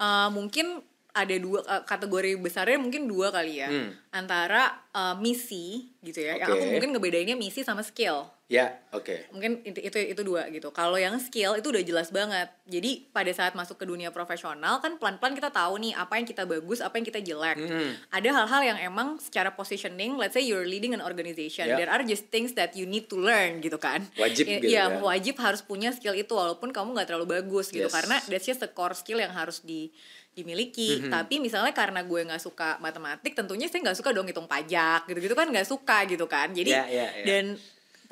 Eh, 0.00 0.28
mungkin 0.34 0.82
ada 1.14 1.36
dua 1.38 1.62
eh, 1.62 1.82
kategori 1.86 2.30
besarnya 2.42 2.78
mungkin 2.82 3.06
dua 3.06 3.30
kali 3.30 3.62
ya. 3.62 3.70
Hmm. 3.70 3.94
Antara 4.10 4.82
eh, 4.90 5.14
misi 5.22 5.94
gitu 6.02 6.18
ya. 6.18 6.40
Yang 6.42 6.50
Oke. 6.50 6.58
aku 6.58 6.64
mungkin 6.74 6.90
ngebedainnya 6.98 7.36
misi 7.38 7.62
sama 7.62 7.86
skill. 7.86 8.33
Ya, 8.44 8.76
oke. 8.92 9.32
Mungkin 9.32 9.64
itu, 9.64 9.80
itu 9.80 9.96
itu 10.04 10.20
dua 10.20 10.44
gitu. 10.52 10.68
Kalau 10.68 11.00
yang 11.00 11.16
skill 11.16 11.56
itu 11.56 11.64
udah 11.64 11.80
jelas 11.80 12.12
banget. 12.12 12.52
Jadi 12.64 13.08
pada 13.08 13.32
saat 13.32 13.56
masuk 13.56 13.80
ke 13.80 13.88
dunia 13.88 14.12
profesional 14.12 14.78
kan 14.78 15.00
pelan-pelan 15.00 15.32
kita 15.32 15.48
tahu 15.48 15.80
nih 15.80 15.96
apa 15.96 16.20
yang 16.20 16.28
kita 16.28 16.44
bagus, 16.44 16.84
apa 16.84 17.00
yang 17.00 17.08
kita 17.08 17.24
jelek. 17.24 17.56
Hmm. 17.56 17.96
Ada 18.12 18.28
hal-hal 18.36 18.62
yang 18.66 18.78
emang 18.84 19.16
secara 19.16 19.48
positioning, 19.48 20.20
let's 20.20 20.32
say 20.32 20.44
you're 20.44 20.68
leading 20.68 20.92
an 20.92 21.00
organization, 21.00 21.64
Ya. 21.64 21.80
there 21.80 21.88
are 21.88 22.04
just 22.04 22.28
things 22.28 22.52
that 22.52 22.76
you 22.76 22.84
need 22.84 23.08
to 23.08 23.16
learn 23.16 23.58
gitu 23.58 23.80
kan. 23.80 24.04
Wajib 24.14 24.44
I- 24.44 24.60
gitu 24.60 24.76
Iya, 24.76 24.92
kan. 24.92 25.00
wajib 25.00 25.40
harus 25.40 25.64
punya 25.64 25.88
skill 25.90 26.12
itu 26.12 26.30
walaupun 26.30 26.68
kamu 26.68 26.92
nggak 26.92 27.08
terlalu 27.08 27.40
bagus 27.40 27.72
gitu 27.72 27.88
Yes. 27.88 27.96
karena 27.96 28.20
that's 28.28 28.44
just 28.44 28.60
the 28.60 28.68
core 28.68 28.92
skill 28.92 29.18
yang 29.18 29.32
harus 29.32 29.64
di 29.64 29.88
dimiliki 30.32 30.98
Mm-hmm. 30.98 31.12
tapi 31.14 31.38
misalnya 31.38 31.70
karena 31.70 32.02
gue 32.02 32.20
nggak 32.20 32.42
suka 32.42 32.76
matematik 32.78 33.32
tentunya 33.32 33.70
saya 33.70 33.86
nggak 33.86 33.94
suka 33.94 34.10
dong 34.10 34.26
hitung 34.26 34.50
pajak 34.50 35.06
gitu 35.06 35.22
gitu 35.22 35.32
kan 35.32 35.46
nggak 35.46 35.62
suka 35.62 36.02
gitu 36.04 36.26
kan 36.26 36.50
jadi 36.50 36.70
Ya, 36.74 36.84
ya, 36.84 37.06
ya. 37.06 37.24
dan 37.24 37.44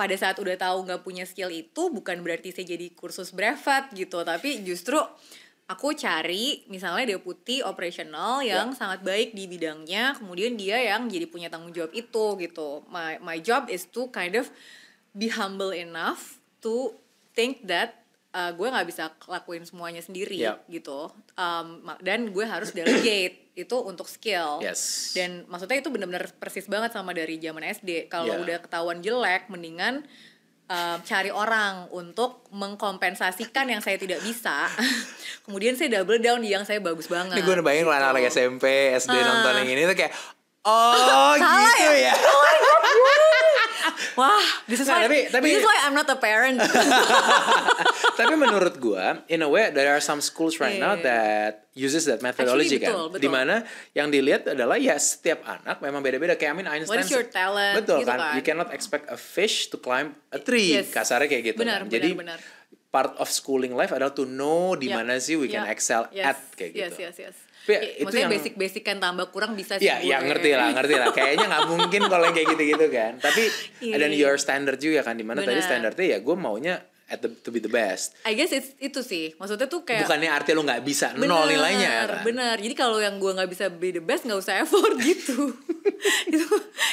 pada 0.02 0.18
saat 0.18 0.34
udah 0.34 0.58
tahu 0.58 0.82
nggak 0.82 1.00
punya 1.00 1.22
skill 1.22 1.46
itu 1.48 1.82
bukan 1.88 2.18
berarti 2.20 2.50
saya 2.50 2.74
jadi 2.74 2.90
kursus 2.90 3.30
brevet 3.30 3.94
gitu. 3.94 4.18
Tapi 4.20 4.66
justru 4.66 4.98
aku 5.64 5.94
cari 5.94 6.66
misalnya 6.66 7.14
deputi 7.14 7.62
operational 7.62 8.42
yang 8.42 8.74
Ya. 8.74 8.76
sangat 8.76 9.06
baik 9.06 9.30
di 9.30 9.46
bidangnya. 9.46 10.18
Kemudian 10.18 10.58
dia 10.58 10.82
yang 10.82 11.06
jadi 11.06 11.30
punya 11.30 11.46
tanggung 11.46 11.70
jawab 11.70 11.94
itu 11.94 12.24
gitu. 12.36 12.82
My 12.90 13.22
my 13.22 13.38
job 13.38 13.70
is 13.70 13.86
to 13.88 14.10
kind 14.10 14.34
of 14.34 14.50
be 15.14 15.30
humble 15.30 15.70
enough 15.70 16.42
to 16.58 16.90
think 17.32 17.62
that 17.64 18.02
uh, 18.32 18.50
gue 18.50 18.66
nggak 18.66 18.84
bisa 18.84 19.14
lakuin 19.24 19.62
semuanya 19.62 20.02
sendiri 20.02 20.34
Yep. 20.42 20.56
gitu. 20.82 21.14
Um, 21.38 21.80
dan 22.02 22.28
gue 22.28 22.42
harus 22.42 22.74
delegate 22.74 23.41
itu 23.54 23.76
untuk 23.78 24.06
skill 24.06 24.60
Yes. 24.60 25.12
dan 25.12 25.44
maksudnya 25.44 25.76
itu 25.76 25.88
benar-benar 25.88 26.24
persis 26.34 26.64
banget 26.64 26.90
sama 26.90 27.12
dari 27.12 27.36
zaman 27.36 27.60
SD 27.62 28.08
kalau 28.08 28.32
Yeah. 28.32 28.40
udah 28.40 28.58
ketahuan 28.60 28.98
jelek 28.98 29.46
mendingan 29.46 30.08
um, 30.66 30.96
cari 31.02 31.28
orang 31.28 31.84
untuk 31.90 32.48
mengkompensasikan 32.48 33.68
yang 33.68 33.78
saya 33.78 33.96
tidak 33.96 34.20
bisa 34.20 34.72
kemudian 35.44 35.76
saya 35.76 35.92
double 35.94 36.16
down 36.16 36.40
di 36.40 36.48
yang 36.48 36.64
saya 36.64 36.78
bagus 36.78 37.06
banget 37.06 37.36
Ini 37.36 37.42
gue 37.42 37.56
kalau 37.84 37.92
gitu. 37.92 37.92
anak-anak 37.92 38.24
SMP, 38.26 38.64
SD 38.94 39.12
Ah. 39.12 39.20
nonton 39.22 39.52
yang 39.60 39.70
ini 39.70 39.82
tuh 39.84 39.96
kayak 39.98 40.12
Oh 40.62 41.34
gitu 41.42 41.90
ya. 42.00 42.14
Wah, 44.18 44.40
this 44.64 44.78
is 44.78 44.86
Nah, 44.86 44.98
why, 44.98 45.06
tapi- 45.06 45.26
tapi- 45.28 45.48
this 45.48 45.60
is 45.60 45.66
why 45.66 45.78
I'm 45.82 45.92
not 45.92 46.06
a 46.06 46.16
parent. 46.16 46.58
Tapi 48.12 48.34
menurut 48.34 48.76
gua, 48.76 49.24
in 49.26 49.40
a 49.40 49.48
way 49.48 49.70
there 49.70 49.90
are 49.90 50.00
some 50.00 50.20
schools 50.20 50.60
right 50.60 50.76
now 50.76 50.94
Yeah. 50.94 51.06
that 51.08 51.52
uses 51.72 52.04
that 52.04 52.20
methodology 52.20 52.76
Actually, 52.76 52.84
betul, 52.84 53.04
kan. 53.08 53.12
betul. 53.16 53.22
Di 53.24 53.28
mana 53.28 53.54
yang 53.92 54.08
dilihat 54.08 54.42
adalah 54.46 54.76
ya 54.76 54.94
setiap 54.94 55.40
anak 55.42 55.80
memang 55.80 56.00
beda-beda 56.00 56.36
kayak 56.36 56.52
I 56.52 56.56
mean 56.56 56.68
Einstein. 56.68 56.92
What 56.92 57.02
is 57.02 57.10
your 57.10 57.24
talent, 57.24 57.80
Betul 57.80 58.04
gitu 58.04 58.10
kan? 58.10 58.18
kan. 58.20 58.32
You 58.36 58.42
cannot 58.42 58.70
expect 58.70 59.08
a 59.08 59.16
fish 59.16 59.72
to 59.72 59.76
climb 59.76 60.12
a 60.28 60.38
tree. 60.38 60.76
Yes. 60.76 60.92
Kasarnya 60.92 61.26
kayak 61.26 61.44
gitu. 61.50 61.60
Benar, 61.64 61.82
kan. 61.82 61.88
benar, 61.88 61.96
Jadi 61.96 62.08
benar. 62.12 62.38
part 62.92 63.16
of 63.16 63.26
schooling 63.26 63.72
life 63.72 63.88
adalah 63.88 64.12
to 64.12 64.28
know 64.28 64.76
di 64.76 64.92
Yeah. 64.92 65.00
mana 65.00 65.16
sih 65.16 65.34
we 65.34 65.48
can 65.48 65.64
Yeah. 65.64 65.72
excel 65.72 66.02
Yes. 66.12 66.26
at 66.26 66.38
kayak 66.52 66.70
gitu. 66.76 66.84
Yes, 66.84 66.94
yes, 67.00 67.16
yes. 67.18 67.36
Tapi 67.62 67.70
ya, 67.70 67.78
Ya, 67.78 67.86
itu 67.88 68.02
maksudnya 68.02 68.22
yang- 68.22 68.34
basic-basic 68.34 68.82
kan 68.82 68.96
tambah 68.98 69.26
kurang 69.28 69.52
bisa 69.52 69.76
sih. 69.76 69.86
Iya, 69.86 70.02
ya 70.02 70.18
ngerti 70.20 70.50
lah, 70.50 70.68
ngerti 70.72 70.94
lah. 70.94 71.08
Kayaknya 71.10 71.46
nggak 71.46 71.64
mungkin 71.68 72.00
kalau 72.04 72.24
yang 72.24 72.34
kayak 72.34 72.48
gitu-gitu 72.50 72.86
kan. 72.88 73.12
Tapi 73.16 73.42
Iya, 73.80 73.94
dan 73.96 74.10
iya. 74.10 74.18
your 74.20 74.36
standard 74.36 74.76
juga 74.76 75.00
kan, 75.02 75.14
di 75.14 75.22
mana 75.22 75.40
tadi 75.40 75.56
Benar. 75.56 75.64
standarnya 75.64 76.06
ya 76.08 76.18
gue 76.18 76.34
maunya 76.34 76.74
at 77.04 77.20
the, 77.20 77.28
to 77.36 77.48
be 77.48 77.58
the 77.58 77.68
best. 77.68 78.16
I 78.22 78.32
guess 78.32 78.50
it's, 78.50 78.72
itu 78.78 78.98
sih. 79.00 79.36
Maksudnya 79.36 79.68
tuh 79.68 79.84
kayak 79.84 80.02
Bukannya 80.02 80.26
arti 80.28 80.50
lu 80.50 80.64
nggak 80.64 80.80
bisa 80.80 81.12
nol 81.12 81.44
nilainya 81.44 82.08
kan. 82.08 82.24
Bener. 82.24 82.56
Jadi 82.56 82.72
kalau 82.72 82.98
yang 82.98 83.16
gue 83.16 83.30
nggak 83.30 83.46
bisa 83.46 83.68
be 83.68 83.90
the 83.90 84.00
best 84.00 84.24
nggak 84.24 84.40
usah 84.40 84.58
effort 84.58 84.96
gitu. 85.04 85.52
itu 86.26 86.46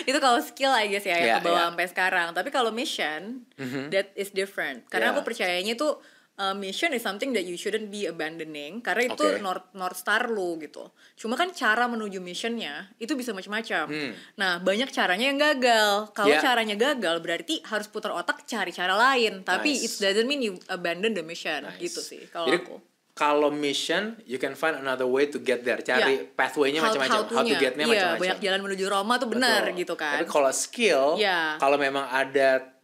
itu 0.06 0.18
kalau 0.18 0.38
skill 0.40 0.70
I 0.70 0.86
guess 0.88 1.02
ya 1.04 1.16
yang 1.16 1.26
Yeah, 1.26 1.40
ke 1.40 1.46
bawah 1.46 1.56
yeah. 1.56 1.68
sampai 1.68 1.86
sekarang. 1.88 2.28
Tapi 2.32 2.50
kalau 2.50 2.70
mission 2.70 3.48
that 3.90 4.12
is 4.14 4.30
different. 4.30 4.86
Karena 4.88 5.10
Yeah. 5.10 5.16
aku 5.16 5.24
percayanya 5.24 5.74
tuh 5.74 5.98
uh, 6.40 6.56
mission 6.56 6.96
is 6.96 7.04
something 7.04 7.36
that 7.36 7.44
you 7.44 7.54
shouldn't 7.54 7.92
be 7.92 8.08
abandoning 8.08 8.80
karena 8.80 9.12
itu 9.12 9.20
Oke. 9.20 9.44
north 9.44 9.68
north 9.76 10.00
star 10.00 10.26
lu 10.26 10.56
gitu. 10.58 10.88
Cuma 11.14 11.36
kan 11.36 11.52
cara 11.52 11.86
menuju 11.86 12.18
missionnya 12.18 12.88
itu 12.96 13.12
bisa 13.14 13.36
macam-macam. 13.36 13.92
Hmm. 13.92 14.12
Nah 14.40 14.58
banyak 14.58 14.88
caranya 14.90 15.28
yang 15.28 15.38
gagal. 15.38 16.16
Kalau 16.16 16.32
Yeah. 16.32 16.40
caranya 16.42 16.80
gagal 16.80 17.20
berarti 17.20 17.60
harus 17.68 17.86
putar 17.86 18.16
otak 18.16 18.48
cari 18.48 18.72
cara 18.72 18.96
lain. 18.96 19.44
Tapi 19.44 19.76
Nice. 19.76 20.00
it 20.00 20.16
doesn't 20.16 20.26
mean 20.26 20.40
you 20.40 20.54
abandon 20.66 21.12
the 21.12 21.22
mission 21.22 21.68
Nice. 21.68 21.78
gitu 21.78 22.00
sih 22.00 22.24
kalau 22.32 22.48
aku. 22.48 22.80
kalau 23.12 23.52
mission, 23.52 24.16
you 24.24 24.40
can 24.40 24.56
find 24.56 24.80
another 24.80 25.04
way 25.04 25.28
to 25.28 25.36
get 25.38 25.68
there. 25.68 25.84
Cari 25.84 26.24
Iya. 26.24 26.32
pathway-nya 26.32 26.80
How- 26.80 26.88
macam-macam, 26.88 27.20
how, 27.20 27.28
to 27.28 27.36
how-to-nya. 27.36 27.60
get-nya 27.60 27.84
Iya, 27.84 27.92
macam-macam. 27.92 28.22
banyak 28.24 28.40
jalan 28.40 28.60
menuju 28.64 28.86
Roma 28.88 29.14
tuh 29.20 29.28
benar 29.28 29.62
Betul. 29.68 29.76
gitu 29.76 29.94
kan. 29.94 30.16
Tapi 30.16 30.26
kalau 30.26 30.52
skill, 30.56 31.04
Iya. 31.20 31.60
kalau 31.60 31.76
memang 31.76 32.08
ada 32.08 32.79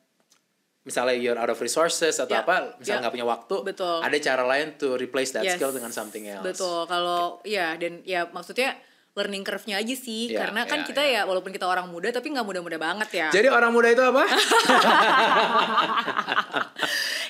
misalnya 0.85 1.17
you're 1.17 1.35
out 1.35 1.49
of 1.49 1.57
resources 1.57 2.15
atau 2.15 2.29
Ya, 2.31 2.45
apa, 2.45 2.77
misalnya 2.77 2.93
ya. 2.93 3.03
nggak 3.09 3.13
punya 3.17 3.27
waktu, 3.27 3.55
Betul. 3.65 3.97
ada 4.05 4.17
cara 4.21 4.43
lain 4.45 4.77
to 4.77 4.93
replace 4.95 5.33
that 5.33 5.41
Yes. 5.41 5.57
skill 5.57 5.73
dengan 5.73 5.89
something 5.89 6.29
else. 6.29 6.45
Betul. 6.45 6.85
Kalau 6.85 7.41
ya 7.41 7.73
dan 7.75 8.05
ya 8.05 8.29
maksudnya 8.29 8.77
learning 9.15 9.47
curve-nya 9.47 9.79
aja 9.79 9.95
sih 9.95 10.27
Iya, 10.27 10.43
karena 10.43 10.67
kan 10.67 10.83
iya, 10.83 10.87
kita 10.91 11.01
iya. 11.07 11.23
ya 11.23 11.27
walaupun 11.27 11.55
kita 11.55 11.63
orang 11.63 11.87
muda 11.87 12.11
tapi 12.11 12.35
nggak 12.35 12.43
muda-muda 12.43 12.75
banget 12.75 13.09
ya. 13.15 13.27
Jadi 13.31 13.47
orang 13.47 13.71
muda 13.71 13.87
itu 13.87 14.03
apa? 14.03 14.27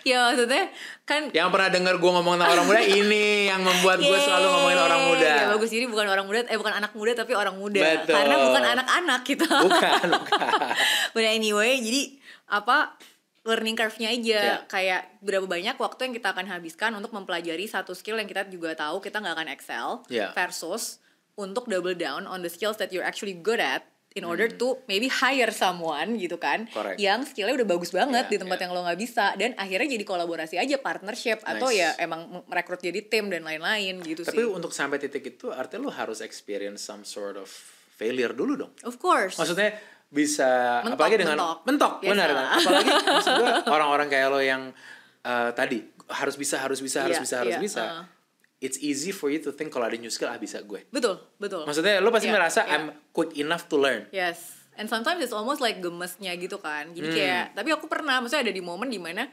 ya 0.10 0.34
maksudnya 0.34 0.74
kan 1.06 1.30
yang 1.30 1.54
pernah 1.54 1.70
dengar 1.70 2.02
gue 2.02 2.12
ngomong 2.12 2.42
tentang 2.42 2.52
orang 2.58 2.66
muda 2.66 2.82
ini 3.06 3.50
yang 3.50 3.62
membuat 3.62 4.02
gue 4.02 4.18
selalu 4.18 4.48
ngomongin 4.50 4.80
orang 4.82 5.02
muda. 5.14 5.30
Ya 5.30 5.48
bagus 5.54 5.72
ini 5.72 5.86
bukan 5.86 6.06
orang 6.10 6.26
muda 6.26 6.40
eh 6.50 6.58
bukan 6.58 6.74
anak 6.74 6.92
muda 6.98 7.12
tapi 7.14 7.34
orang 7.38 7.56
muda. 7.58 7.82
Betul. 7.82 8.14
Karena 8.18 8.36
bukan 8.42 8.64
anak-anak 8.66 9.22
kita. 9.22 9.46
Bukan, 9.46 10.06
bukan. 10.10 10.50
But 11.14 11.26
anyway, 11.26 11.78
jadi 11.82 12.02
apa 12.50 12.98
learning 13.46 13.74
curve-nya 13.74 14.10
aja 14.10 14.40
Ya. 14.42 14.56
kayak 14.66 15.22
berapa 15.22 15.46
banyak 15.46 15.76
waktu 15.76 16.02
yang 16.02 16.14
kita 16.14 16.34
akan 16.34 16.50
habiskan 16.50 16.92
untuk 16.92 17.10
mempelajari 17.12 17.66
satu 17.66 17.94
skill 17.94 18.18
yang 18.18 18.26
kita 18.26 18.44
juga 18.46 18.74
tahu 18.74 19.00
kita 19.00 19.18
nggak 19.18 19.36
akan 19.36 19.50
excel 19.50 19.88
Ya. 20.08 20.34
versus 20.34 20.98
untuk 21.36 21.66
double 21.66 21.94
down 21.94 22.26
on 22.26 22.42
the 22.42 22.50
skills 22.50 22.76
that 22.76 22.90
you're 22.90 23.04
actually 23.04 23.36
good 23.36 23.60
at 23.60 23.86
in 24.12 24.24
order 24.24 24.48
to 24.48 24.80
maybe 24.86 25.12
hire 25.12 25.52
someone 25.52 26.16
gitu 26.16 26.40
kan 26.40 26.66
Hmm. 26.66 26.74
Correct. 26.74 26.98
yang 26.98 27.22
skillnya 27.22 27.52
udah 27.54 27.70
bagus 27.70 27.92
banget 27.92 28.24
Ya, 28.24 28.32
di 28.32 28.38
tempat 28.40 28.58
ya. 28.58 28.62
yang 28.64 28.72
lo 28.72 28.82
nggak 28.82 28.98
bisa 28.98 29.26
dan 29.36 29.52
akhirnya 29.56 29.92
jadi 29.92 30.06
kolaborasi 30.06 30.56
aja 30.56 30.80
partnership 30.80 31.44
atau 31.44 31.68
Nice. 31.68 31.78
ya 31.78 31.90
emang 32.00 32.22
merekrut 32.46 32.80
jadi 32.80 33.04
tim 33.04 33.28
dan 33.28 33.44
lain-lain 33.44 34.00
gitu 34.02 34.24
Tapi 34.24 34.40
sih 34.40 34.48
untuk 34.48 34.72
sampai 34.72 34.98
titik 34.98 35.22
itu 35.30 35.52
artinya 35.52 35.84
lu 35.84 35.92
harus 35.92 36.18
experience 36.20 36.82
some 36.82 37.04
sort 37.04 37.36
of 37.36 37.52
failure 37.92 38.32
dulu 38.32 38.56
dong. 38.58 38.72
of 38.82 38.96
course 38.96 39.36
Maksudnya 39.36 39.76
bisa 40.16 40.80
Mentok, 40.80 40.96
apalagi 40.96 41.16
dengan 41.20 41.36
mentok. 41.36 41.58
mentok, 41.68 41.94
Biasa 42.00 42.10
benar 42.10 42.30
kan? 42.32 42.46
Apalagi 42.56 42.90
maksud 43.20 43.34
gue 43.36 43.50
orang-orang 43.68 44.08
kayak 44.08 44.28
lo 44.30 44.40
yang 44.40 44.62
eh, 45.22 45.50
tadi 45.52 45.78
harus 46.08 46.36
bisa 46.36 46.56
harus 46.58 46.80
bisa 46.80 47.04
harus 47.04 47.18
Iya, 47.18 47.22
bisa 47.22 47.36
harus 47.38 47.54
iya, 47.54 47.60
bisa. 47.60 47.84
uh. 47.84 48.06
It's 48.58 48.80
easy 48.80 49.12
for 49.12 49.28
you 49.28 49.38
to 49.40 49.52
think 49.52 49.68
kalau 49.68 49.84
ada 49.84 49.94
new 49.94 50.08
skill 50.08 50.26
ah 50.26 50.40
bisa 50.40 50.64
gue. 50.64 50.88
betul 50.88 51.20
betul 51.36 51.68
Maksudnya 51.68 52.00
lo 52.00 52.10
pasti 52.10 52.32
Iya, 52.32 52.34
merasa 52.34 52.64
iya. 52.64 52.72
I'm 52.74 52.86
quick 53.12 53.36
enough 53.36 53.68
to 53.68 53.76
learn. 53.76 54.08
Yes. 54.10 54.56
And 54.74 54.88
sometimes 54.88 55.20
it's 55.20 55.32
almost 55.32 55.60
like 55.60 55.78
gemesnya 55.78 56.36
gitu 56.36 56.58
kan. 56.58 56.92
Jadi 56.92 57.06
Hmm. 57.06 57.16
kayak, 57.16 57.46
tapi 57.54 57.70
aku 57.70 57.86
pernah, 57.86 58.20
maksudnya 58.20 58.44
ada 58.44 58.52
di 58.52 58.60
momen 58.60 58.88
di 58.88 58.98
mana 58.98 59.24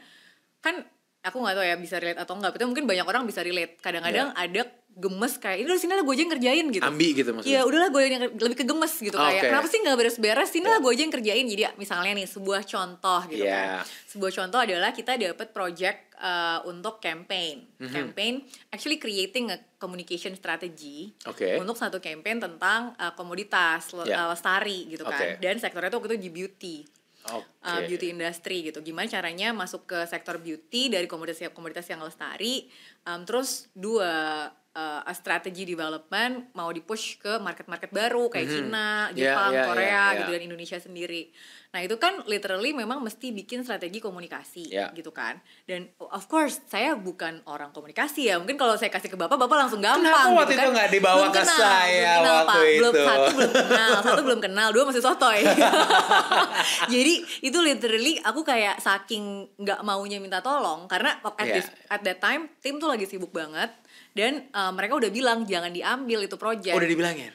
kan 0.59 0.79
aku 1.19 1.35
nggak 1.37 1.51
tahu 1.53 1.65
ya 1.65 1.75
bisa 1.75 1.95
relate 1.97 2.15
atau 2.17 2.35
enggak. 2.35 2.51
Tapi 2.51 2.63
mungkin 2.63 2.83
banyak 2.83 3.03
orang 3.03 3.23
bisa 3.23 3.39
relate. 3.39 3.75
Kadang-kadang 3.77 4.31
ada 4.33 4.61
gemes 4.93 5.35
kayak 5.35 5.57
ini 5.57 5.67
udah 5.67 5.79
sini 5.79 5.91
lah 5.91 6.01
gue 6.01 6.13
aja 6.13 6.21
yang 6.21 6.33
kerjain 6.33 6.65
gitu. 6.69 6.83
Ambi 6.83 7.07
gitu 7.11 7.29
maksudnya. 7.31 7.49
Iya 7.49 7.61
udahlah 7.65 7.89
gue 7.89 8.01
yang 8.03 8.13
lebih 8.29 8.57
ke 8.57 8.65
gemes 8.65 8.93
gitu 8.95 9.13
kayak 9.13 9.37
Oke. 9.37 9.49
kenapa 9.49 9.67
sih 9.67 9.79
nggak 9.79 9.97
beres-beres 9.97 10.49
sini 10.49 10.65
lah 10.65 10.77
gue 10.77 10.89
aja 10.89 11.01
yang 11.01 11.13
kerjain 11.13 11.45
jadi 11.45 11.63
misalnya 11.73 12.13
nih 12.13 12.25
sebuah 12.25 12.61
contoh 12.63 13.21
gitu 13.25 13.41
Iya. 13.41 13.81
kan 13.81 13.89
sebuah 14.07 14.31
contoh 14.31 14.59
adalah 14.59 14.89
kita 14.89 15.13
dapat 15.15 15.47
project 15.49 15.99
uh, 16.15 16.61
untuk 16.63 16.97
campaign 16.99 17.65
Mhm. 17.75 17.89
campaign 17.89 18.33
actually 18.69 18.95
creating 18.95 19.49
a 19.49 19.57
communication 19.75 20.33
strategy 20.33 21.09
Oke. 21.25 21.57
untuk 21.57 21.73
satu 21.73 21.97
campaign 21.97 22.37
tentang 22.37 22.93
uh, 22.95 23.11
komoditas 23.13 23.91
le- 23.91 24.05
Ya. 24.05 24.23
uh, 24.23 24.27
lestari 24.29 24.85
gitu 24.87 25.03
kan 25.03 25.17
Oke. 25.17 25.39
dan 25.39 25.57
sektornya 25.57 25.89
tuh 25.89 25.99
waktu 25.99 26.13
itu 26.13 26.19
di 26.19 26.31
beauty 26.31 26.77
Oke. 27.25 27.47
uh, 27.61 27.79
beauty 27.81 28.11
industry 28.11 28.61
gitu. 28.63 28.79
Gimana 28.79 29.07
caranya 29.07 29.51
masuk 29.51 29.87
ke 29.87 30.03
sektor 30.05 30.37
beauty 30.37 30.87
dari 30.87 31.07
komoditas 31.07 31.39
komoditas 31.49 31.87
yang 31.87 32.03
lestari. 32.03 32.67
Um, 33.03 33.23
terus 33.23 33.71
dua 33.71 34.51
uh, 34.73 35.01
a 35.05 35.13
strategy 35.13 35.63
development 35.65 36.49
mau 36.57 36.69
dipush 36.73 37.21
ke 37.21 37.37
market-market 37.39 37.93
baru 37.93 38.29
kayak 38.29 38.49
Cina, 38.49 39.09
Yeah, 39.13 39.33
Jepang, 39.33 39.51
yeah, 39.53 39.65
Korea 39.69 39.89
yeah, 39.89 40.07
gitu 40.21 40.29
yeah. 40.33 40.37
dan 40.37 40.43
Indonesia 40.49 40.77
sendiri. 40.81 41.23
Nah 41.73 41.81
itu 41.81 41.97
kan 41.97 42.21
literally 42.23 42.69
memang 42.69 43.01
mesti 43.01 43.33
bikin 43.33 43.65
strategi 43.65 43.97
komunikasi 43.97 44.69
Yeah. 44.69 44.93
gitu 44.93 45.09
kan. 45.09 45.41
Dan 45.65 45.89
of 45.99 46.25
course 46.25 46.61
saya 46.65 46.93
bukan 46.93 47.41
orang 47.43 47.69
komunikasi 47.69 48.29
ya. 48.29 48.37
Mungkin 48.37 48.55
kalau 48.55 48.77
saya 48.77 48.87
kasih 48.87 49.09
ke 49.09 49.17
bapak, 49.17 49.35
bapak 49.35 49.57
langsung 49.59 49.81
gampang. 49.81 50.05
Kenapa 50.05 50.29
waktu 50.31 50.45
gitu 50.47 50.53
itu 50.53 50.61
kan. 50.63 50.75
nggak 50.77 50.89
dibawa 50.91 51.17
Belum 51.17 51.27
ke 51.27 51.41
kenal, 51.41 51.57
saya 51.57 51.89
belum 51.89 52.13
kenal, 52.13 52.29
waktu 52.29 52.45
Pak. 52.45 52.61
Belum 52.77 52.93
itu? 52.93 53.03
satu 53.03 53.29
belum 53.33 53.51
kenal, 53.65 53.89
satu 53.99 54.21
belum 54.21 54.39
kenal, 54.39 54.67
dua 54.69 54.83
masih 54.85 55.01
sotoy. 55.01 55.39
Jadi 56.93 57.13
itu 57.41 57.57
literally 57.59 58.13
aku 58.19 58.41
kayak 58.41 58.77
saking 58.77 59.23
nggak 59.57 59.79
maunya 59.81 60.17
minta 60.17 60.39
tolong 60.39 60.85
karena 60.85 61.17
at, 61.19 61.41
Yeah. 61.43 61.57
this, 61.57 61.67
at 61.89 62.01
that 62.01 62.19
time 62.19 62.53
tim 62.59 62.77
tuh 62.77 62.87
lagi 62.87 63.03
sibuk 63.03 63.29
banget 63.29 63.73
dan 64.13 64.47
uh, 64.51 64.69
mereka 64.69 64.95
udah 64.95 65.09
bilang 65.09 65.43
jangan 65.43 65.69
diambil 65.69 66.21
itu 66.21 66.37
project. 66.37 66.71
Udah 66.71 66.85
dibilangin. 66.85 67.33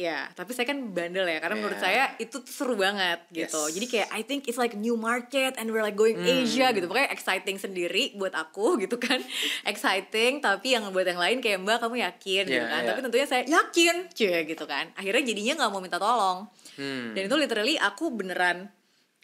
Ya, 0.00 0.32
tapi 0.32 0.50
saya 0.50 0.64
kan 0.64 0.80
bandel 0.90 1.28
ya 1.28 1.36
karena 1.38 1.54
menurut 1.54 1.76
Yeah. 1.76 1.84
saya 2.08 2.16
itu 2.16 2.40
tuh 2.40 2.48
seru 2.48 2.72
banget 2.72 3.20
gitu. 3.28 3.52
Yes. 3.60 3.74
Jadi 3.74 3.86
kayak 3.86 4.08
I 4.08 4.22
think 4.22 4.48
it's 4.48 4.56
like 4.56 4.72
new 4.72 4.96
market 4.96 5.54
and 5.54 5.68
we're 5.68 5.82
like 5.82 5.92
going 5.94 6.16
Hmm. 6.16 6.40
Asia 6.40 6.72
gitu. 6.72 6.88
Pokoknya 6.88 7.10
exciting 7.10 7.56
sendiri 7.56 8.14
buat 8.14 8.32
aku 8.32 8.74
gitu 8.82 8.96
kan. 8.96 9.20
exciting 9.64 10.40
tapi 10.40 10.72
yang 10.72 10.88
buat 10.88 11.04
yang 11.04 11.20
lain 11.20 11.38
kayak 11.38 11.60
Mbak 11.60 11.78
kamu 11.80 11.96
yakin 12.02 12.42
gitu 12.44 12.56
Yeah, 12.56 12.66
kan. 12.66 12.80
yeah. 12.80 12.88
Tapi 12.88 12.98
tentunya 13.02 13.26
saya 13.26 13.42
yakin, 13.44 13.94
cuy 14.08 14.38
gitu 14.46 14.64
kan. 14.64 14.88
Akhirnya 14.94 15.22
jadinya 15.22 15.52
nggak 15.58 15.70
mau 15.70 15.80
minta 15.80 15.98
tolong. 15.98 16.48
Hmm. 16.74 17.12
Dan 17.12 17.28
itu 17.28 17.36
literally 17.36 17.76
aku 17.76 18.08
beneran 18.08 18.72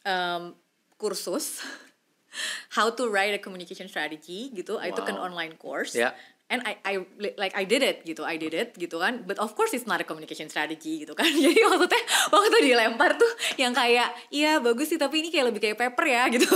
um, 0.03 0.53
kursus 0.95 1.65
how 2.77 2.91
to 2.91 3.09
write 3.09 3.33
a 3.33 3.41
communication 3.41 3.87
strategy 3.87 4.53
gitu. 4.53 4.77
I 4.77 4.93
took 4.93 5.09
an 5.09 5.17
Wow. 5.17 5.33
online 5.33 5.57
course. 5.57 5.97
Yeah. 5.97 6.13
And 6.47 6.63
I, 6.63 6.79
I 6.87 6.95
like 7.43 7.59
I 7.59 7.67
did 7.67 7.83
it 7.83 8.07
gitu, 8.07 8.23
I 8.23 8.39
did 8.39 8.55
it 8.55 8.79
gitu 8.79 9.03
kan. 9.03 9.27
But 9.27 9.43
of 9.43 9.59
course 9.59 9.75
it's 9.75 9.83
not 9.83 9.99
a 9.99 10.07
communication 10.07 10.47
strategy 10.47 11.03
gitu 11.03 11.11
kan. 11.19 11.27
Jadi 11.45 11.59
maksudnya 11.59 12.03
waktu 12.31 12.59
dilempar 12.63 13.19
tuh 13.19 13.33
yang 13.59 13.75
kayak 13.75 14.15
iya 14.31 14.63
bagus 14.63 14.95
sih 14.95 14.99
tapi 14.99 15.27
ini 15.27 15.35
kayak 15.35 15.51
lebih 15.51 15.59
kayak 15.59 15.75
paper 15.75 16.07
ya 16.07 16.23
gitu. 16.31 16.47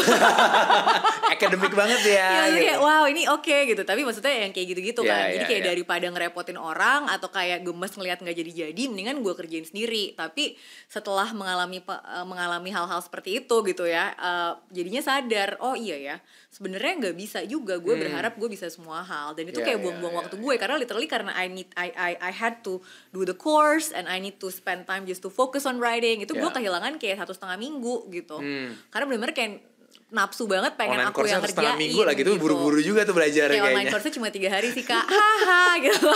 Akademik 1.35 1.75
banget 1.75 2.06
ya. 2.06 2.28
ya 2.30 2.42
gitu. 2.54 2.62
kayak 2.70 2.78
wow 2.78 3.04
ini 3.11 3.26
oke 3.26 3.56
gitu. 3.66 3.82
Tapi 3.82 4.06
maksudnya 4.06 4.47
yang 4.47 4.54
kayak 4.54 4.68
gitu-gitu 4.78 5.02
Ya, 5.02 5.11
kan. 5.11 5.23
Jadi 5.35 5.44
kayak 5.50 5.62
ya. 5.66 5.68
daripada 5.75 6.06
ngerepotin 6.06 6.59
orang 6.61 7.11
atau 7.11 7.26
kayak 7.26 7.66
gemes 7.66 7.92
ngelihat 7.99 8.23
nggak 8.23 8.37
jadi-jadi, 8.38 8.82
mendingan 8.87 9.26
gue 9.26 9.35
kerjain 9.35 9.66
sendiri. 9.66 10.14
Tapi 10.14 10.54
setelah 10.87 11.35
mengalami 11.35 11.82
eh, 11.82 12.26
mengalami 12.30 12.70
hal-hal 12.70 13.02
seperti 13.02 13.42
itu 13.42 13.56
gitu 13.66 13.90
ya, 13.90 14.14
eh, 14.14 14.52
jadinya 14.70 15.02
sadar 15.02 15.59
oh 15.59 15.75
iya 15.75 15.99
ya 15.99 16.16
sebenarnya 16.50 16.92
nggak 17.00 17.16
bisa 17.16 17.38
juga. 17.45 17.78
Gue 17.78 17.95
berharap 17.97 18.35
gue 18.35 18.47
bisa 18.47 18.66
semua 18.66 19.00
hal 19.00 19.33
dan 19.33 19.47
itu 19.47 19.57
Hmm. 19.57 19.62
Ya, 19.62 19.66
kayak 19.71 19.78
ya, 19.78 19.85
buang-buang 19.87 20.12
ya, 20.12 20.19
waktu 20.21 20.35
gue 20.37 20.54
karena 20.57 20.76
literally 20.76 21.07
karena 21.07 21.33
I 21.33 21.47
need 21.47 21.71
I 21.73 21.88
I 21.90 22.12
I 22.21 22.33
had 22.33 22.61
to 22.62 22.83
do 23.09 23.23
the 23.23 23.33
course 23.33 23.88
and 23.88 24.04
I 24.04 24.19
need 24.19 24.37
to 24.37 24.50
spend 24.50 24.85
time 24.85 25.07
just 25.07 25.23
to 25.23 25.30
focus 25.30 25.62
on 25.62 25.78
writing 25.78 26.21
itu 26.21 26.33
gue 26.33 26.42
Ya. 26.42 26.50
kehilangan 26.52 26.99
kayak 26.99 27.16
satu 27.16 27.33
setengah 27.33 27.54
minggu 27.57 28.11
gitu 28.11 28.37
Hmm. 28.37 28.75
karena 28.90 29.04
benar-benar 29.07 29.33
kayak 29.33 29.70
nafsu 30.11 30.45
banget 30.45 30.75
pengen 30.75 30.99
online 30.99 31.09
aku 31.09 31.23
yang 31.23 31.38
setengah 31.40 31.75
minggu 31.75 32.02
lagi 32.02 32.21
tuh 32.21 32.35
gitu. 32.35 32.43
buru-buru 32.43 32.79
juga 32.79 33.02
tuh 33.02 33.14
belajar 33.14 33.47
Kayak 33.47 33.62
online 33.64 33.87
kayaknya. 33.87 33.93
course 33.97 34.11
cuma 34.11 34.29
tiga 34.29 34.49
hari 34.50 34.69
sih 34.69 34.83
kak 34.83 35.05
Haha 35.05 35.64
gitu 35.85 36.11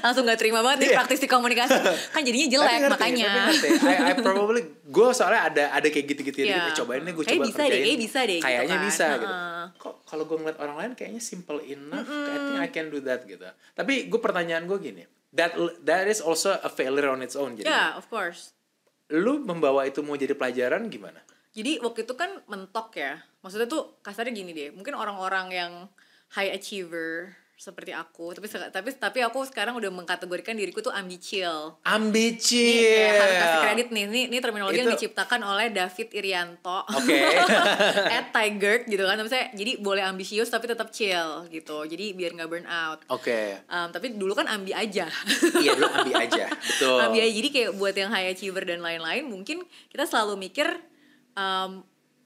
Langsung 0.00 0.24
gak 0.24 0.36
terima 0.36 0.60
banget 0.60 0.78
nih 0.78 0.88
Iya. 0.88 0.96
praktisi 0.98 1.26
komunikasi 1.26 1.76
Kan 2.10 2.20
jadinya 2.22 2.48
jelek 2.48 2.72
ngerti, 2.80 2.90
makanya 2.90 3.28
ngerti. 3.46 3.68
I, 3.78 3.94
I 4.02 4.12
probably 4.16 4.62
gue 4.82 5.08
soalnya 5.12 5.40
ada 5.46 5.64
ada 5.70 5.86
kayak 5.86 6.06
gitu-gitu 6.08 6.38
Iya. 6.42 6.56
yeah. 6.58 6.72
cobain 6.74 7.02
nih 7.02 7.12
gue 7.12 7.24
coba 7.26 7.44
bisa 7.44 7.60
deh, 7.60 7.68
kerjain. 7.68 7.84
kayak 7.84 8.00
bisa 8.00 8.20
deh 8.20 8.32
gitu 8.32 8.46
Kayaknya 8.46 8.74
kan. 8.74 8.84
bisa 8.84 9.06
gitu. 9.14 9.26
Heeh. 9.30 9.64
Kok 9.76 9.94
kalau 10.02 10.24
gue 10.24 10.36
ngeliat 10.36 10.58
orang 10.58 10.76
lain 10.76 10.92
kayaknya 10.94 11.22
simple 11.22 11.60
enough. 11.62 12.08
I 12.08 12.36
think 12.38 12.58
I 12.58 12.68
can 12.68 12.86
do 12.88 12.98
that 13.00 13.20
gitu. 13.22 13.44
Tapi 13.70 14.08
gue 14.08 14.18
pertanyaan 14.18 14.64
gue 14.64 14.78
gini. 14.78 15.04
That 15.30 15.54
that 15.84 16.04
is 16.04 16.18
also 16.18 16.56
a 16.56 16.66
failure 16.66 17.06
on 17.06 17.20
its 17.20 17.34
own. 17.34 17.54
Jadi 17.54 17.64
Ya 17.64 17.94
of 17.94 18.06
course 18.06 18.56
lu 19.08 19.38
membawa 19.38 19.84
itu 19.84 20.00
mau 20.00 20.14
jadi 20.14 20.32
pelajaran 20.32 20.86
gimana? 20.86 21.18
Jadi 21.50 21.82
waktu 21.82 22.06
itu 22.06 22.14
kan 22.14 22.30
mentok 22.46 22.94
ya. 22.94 23.18
Maksudnya 23.42 23.66
tuh 23.66 23.98
kasarnya 24.06 24.30
gini 24.30 24.54
deh. 24.54 24.70
Mungkin 24.70 24.94
orang-orang 24.94 25.46
yang 25.50 25.72
high 26.30 26.54
achiever 26.54 27.34
seperti 27.60 27.92
aku, 27.92 28.32
tapi 28.32 28.48
tapi 28.48 28.88
tapi 28.96 29.18
aku 29.20 29.44
sekarang 29.44 29.76
udah 29.76 29.92
mengkategorikan 29.92 30.56
diriku 30.56 30.80
tuh 30.80 30.96
ambicial. 30.96 31.76
Ambicil. 31.84 32.56
Ini 32.64 33.04
kayak 33.04 33.20
harus 33.20 33.36
kasih 33.36 33.60
kredit 33.60 33.88
nih. 33.92 34.04
Ini, 34.08 34.20
ini 34.32 34.38
terminologi 34.40 34.80
yang 34.80 34.88
Itu- 34.88 34.96
diciptakan 34.96 35.44
oleh 35.44 35.68
David 35.68 36.08
Irianto. 36.08 36.88
Oke. 36.88 37.20
at 38.16 38.32
Tiger 38.32 38.88
gitu 38.88 39.04
kan. 39.04 39.20
Maksudnya 39.20 39.52
jadi 39.52 39.76
boleh 39.76 40.08
ambisius 40.08 40.48
tapi 40.48 40.72
tetap 40.72 40.88
chill 40.88 41.44
gitu. 41.52 41.84
Jadi 41.84 42.16
biar 42.16 42.32
nggak 42.32 42.48
burn 42.48 42.64
out. 42.64 43.04
Oke. 43.12 43.60
Um, 43.68 43.92
tapi 43.92 44.16
dulu 44.16 44.32
kan 44.32 44.48
ambi 44.48 44.72
aja. 44.72 45.04
Iya 45.60 45.76
dulu 45.76 45.90
ambi 46.00 46.16
aja. 46.16 46.48
Betul. 46.72 46.96
ambi 46.96 47.20
aja. 47.20 47.32
Jadi 47.44 47.48
kayak 47.52 47.70
buat 47.76 47.92
yang 47.92 48.08
high 48.08 48.32
achiever 48.32 48.64
dan 48.64 48.80
lain-lain 48.80 49.28
mungkin 49.28 49.60
kita 49.92 50.08
selalu 50.08 50.48
mikir 50.48 50.80
um, 51.34 51.82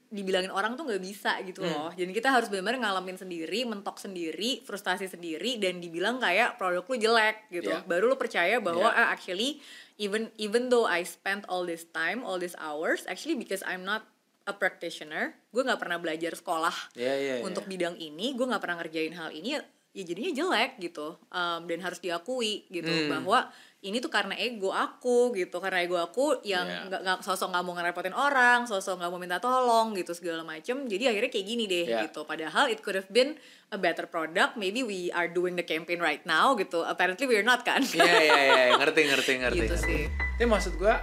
dibilangin 0.07 0.53
orang 0.53 0.79
tuh 0.79 0.87
nggak 0.87 1.01
bisa 1.01 1.35
gitu 1.43 1.59
Hmm. 1.59 1.71
loh. 1.71 1.89
Jadi 1.91 2.13
kita 2.13 2.31
harus 2.31 2.47
benar-benar 2.47 2.79
ngalamin 2.79 3.17
sendiri, 3.17 3.65
mentok 3.67 3.97
sendiri, 3.97 4.63
frustasi 4.63 5.09
sendiri 5.09 5.59
dan 5.59 5.81
dibilang 5.81 6.21
kayak 6.21 6.55
produk 6.55 6.85
lu 6.87 6.95
jelek 6.95 7.49
gitu. 7.51 7.73
Yeah. 7.73 7.83
Baru 7.83 8.07
lu 8.07 8.15
percaya 8.15 8.61
bahwa 8.61 8.87
Yeah. 8.87 9.01
ah, 9.01 9.07
actually 9.11 9.59
even 9.97 10.31
even 10.37 10.69
though 10.69 10.87
I 10.87 11.03
spent 11.03 11.43
all 11.51 11.65
this 11.65 11.83
time, 11.89 12.23
all 12.23 12.39
these 12.39 12.55
hours, 12.55 13.03
actually 13.09 13.35
because 13.35 13.59
I'm 13.65 13.83
not 13.83 14.07
a 14.45 14.53
practitioner, 14.53 15.33
gue 15.49 15.65
nggak 15.65 15.81
pernah 15.81 15.97
belajar 15.97 16.37
sekolah 16.37 16.93
Iya, 16.93 17.13
iya, 17.17 17.33
iya. 17.41 17.43
untuk 17.43 17.65
bidang 17.65 17.97
ini, 17.97 18.37
gue 18.37 18.45
nggak 18.45 18.61
pernah 18.61 18.77
ngerjain 18.77 19.09
hal 19.11 19.33
ini, 19.33 19.57
ya 19.91 20.03
jadinya 20.05 20.31
jelek 20.31 20.77
gitu. 20.79 21.17
Um, 21.27 21.65
dan 21.65 21.81
harus 21.81 21.97
diakui 21.97 22.69
gitu 22.69 22.87
Hmm. 22.87 23.09
bahwa 23.09 23.49
ini 23.85 23.97
tuh 23.97 24.09
karena 24.09 24.33
ego 24.33 24.69
aku 24.69 25.29
gitu, 25.31 25.57
karena 25.57 25.79
ego 25.79 25.95
aku 25.95 26.41
yang 26.41 26.65
Yeah. 26.65 26.89
nggak 26.89 27.01
nggak 27.01 27.17
sosok 27.21 27.49
nggak 27.49 27.63
mau 27.63 27.73
ngerepotin 27.73 28.11
orang, 28.11 28.65
sosok 28.65 28.97
nggak 28.97 29.07
mau 29.07 29.17
minta 29.17 29.37
tolong 29.37 29.93
gitu 29.93 30.11
segala 30.11 30.41
macem. 30.41 30.83
Jadi 30.83 31.05
akhirnya 31.05 31.29
kayak 31.29 31.45
gini 31.45 31.63
deh 31.65 31.85
Yeah. 31.85 32.01
gitu. 32.03 32.23
Padahal 32.23 32.65
it 32.67 32.81
could 32.81 32.93
have 32.93 33.05
been 33.07 33.37
a 33.67 33.77
better 33.77 34.05
product. 34.05 34.55
Maybe 34.55 34.81
we 34.81 35.09
are 35.09 35.27
doing 35.27 35.53
the 35.53 35.63
campaign 35.63 35.97
right 35.99 36.21
now 36.23 36.53
gitu. 36.53 36.81
Apparently 36.81 37.23
we're 37.23 37.41
not 37.41 37.61
kan? 37.61 37.85
Iya 37.85 38.03
iya 38.19 38.37
iya 38.41 38.73
ngerti 38.75 39.01
ngerti 39.05 39.31
ngerti. 39.41 39.57
Gitu 39.61 39.69
ngerti. 39.71 39.85
sih. 39.85 40.03
Tapi 40.35 40.45
maksud 40.45 40.73
gue, 40.75 40.93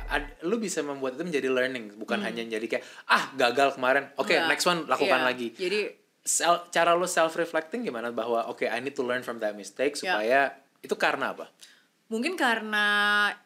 lu 0.42 0.56
bisa 0.56 0.82
membuat 0.82 1.14
itu 1.14 1.24
menjadi 1.24 1.48
learning, 1.48 1.96
bukan 1.96 2.20
hanya 2.20 2.44
jadi 2.44 2.66
kayak 2.68 2.84
ah 3.06 3.32
gagal 3.32 3.74
kemarin, 3.74 4.12
oke 4.14 4.26
Hmm. 4.26 4.44
Nggak. 4.44 4.50
next 4.50 4.66
one 4.66 4.80
lakukan 4.84 5.20
Iya. 5.20 5.26
lagi. 5.26 5.48
Jadi 5.52 5.80
Sel- 6.22 6.70
cara 6.70 6.94
lu 6.94 7.02
self 7.02 7.34
reflecting 7.34 7.82
gimana 7.82 8.10
bahwa 8.10 8.46
oke 8.46 8.62
I 8.62 8.78
need 8.78 8.94
to 8.94 9.02
learn 9.02 9.20
from 9.20 9.38
that 9.38 9.52
mistake 9.52 9.98
Ya. 9.98 10.14
supaya 10.14 10.40
itu 10.78 10.94
karena 10.94 11.34
apa? 11.34 11.50
Mungkin 12.12 12.36
karena 12.36 12.84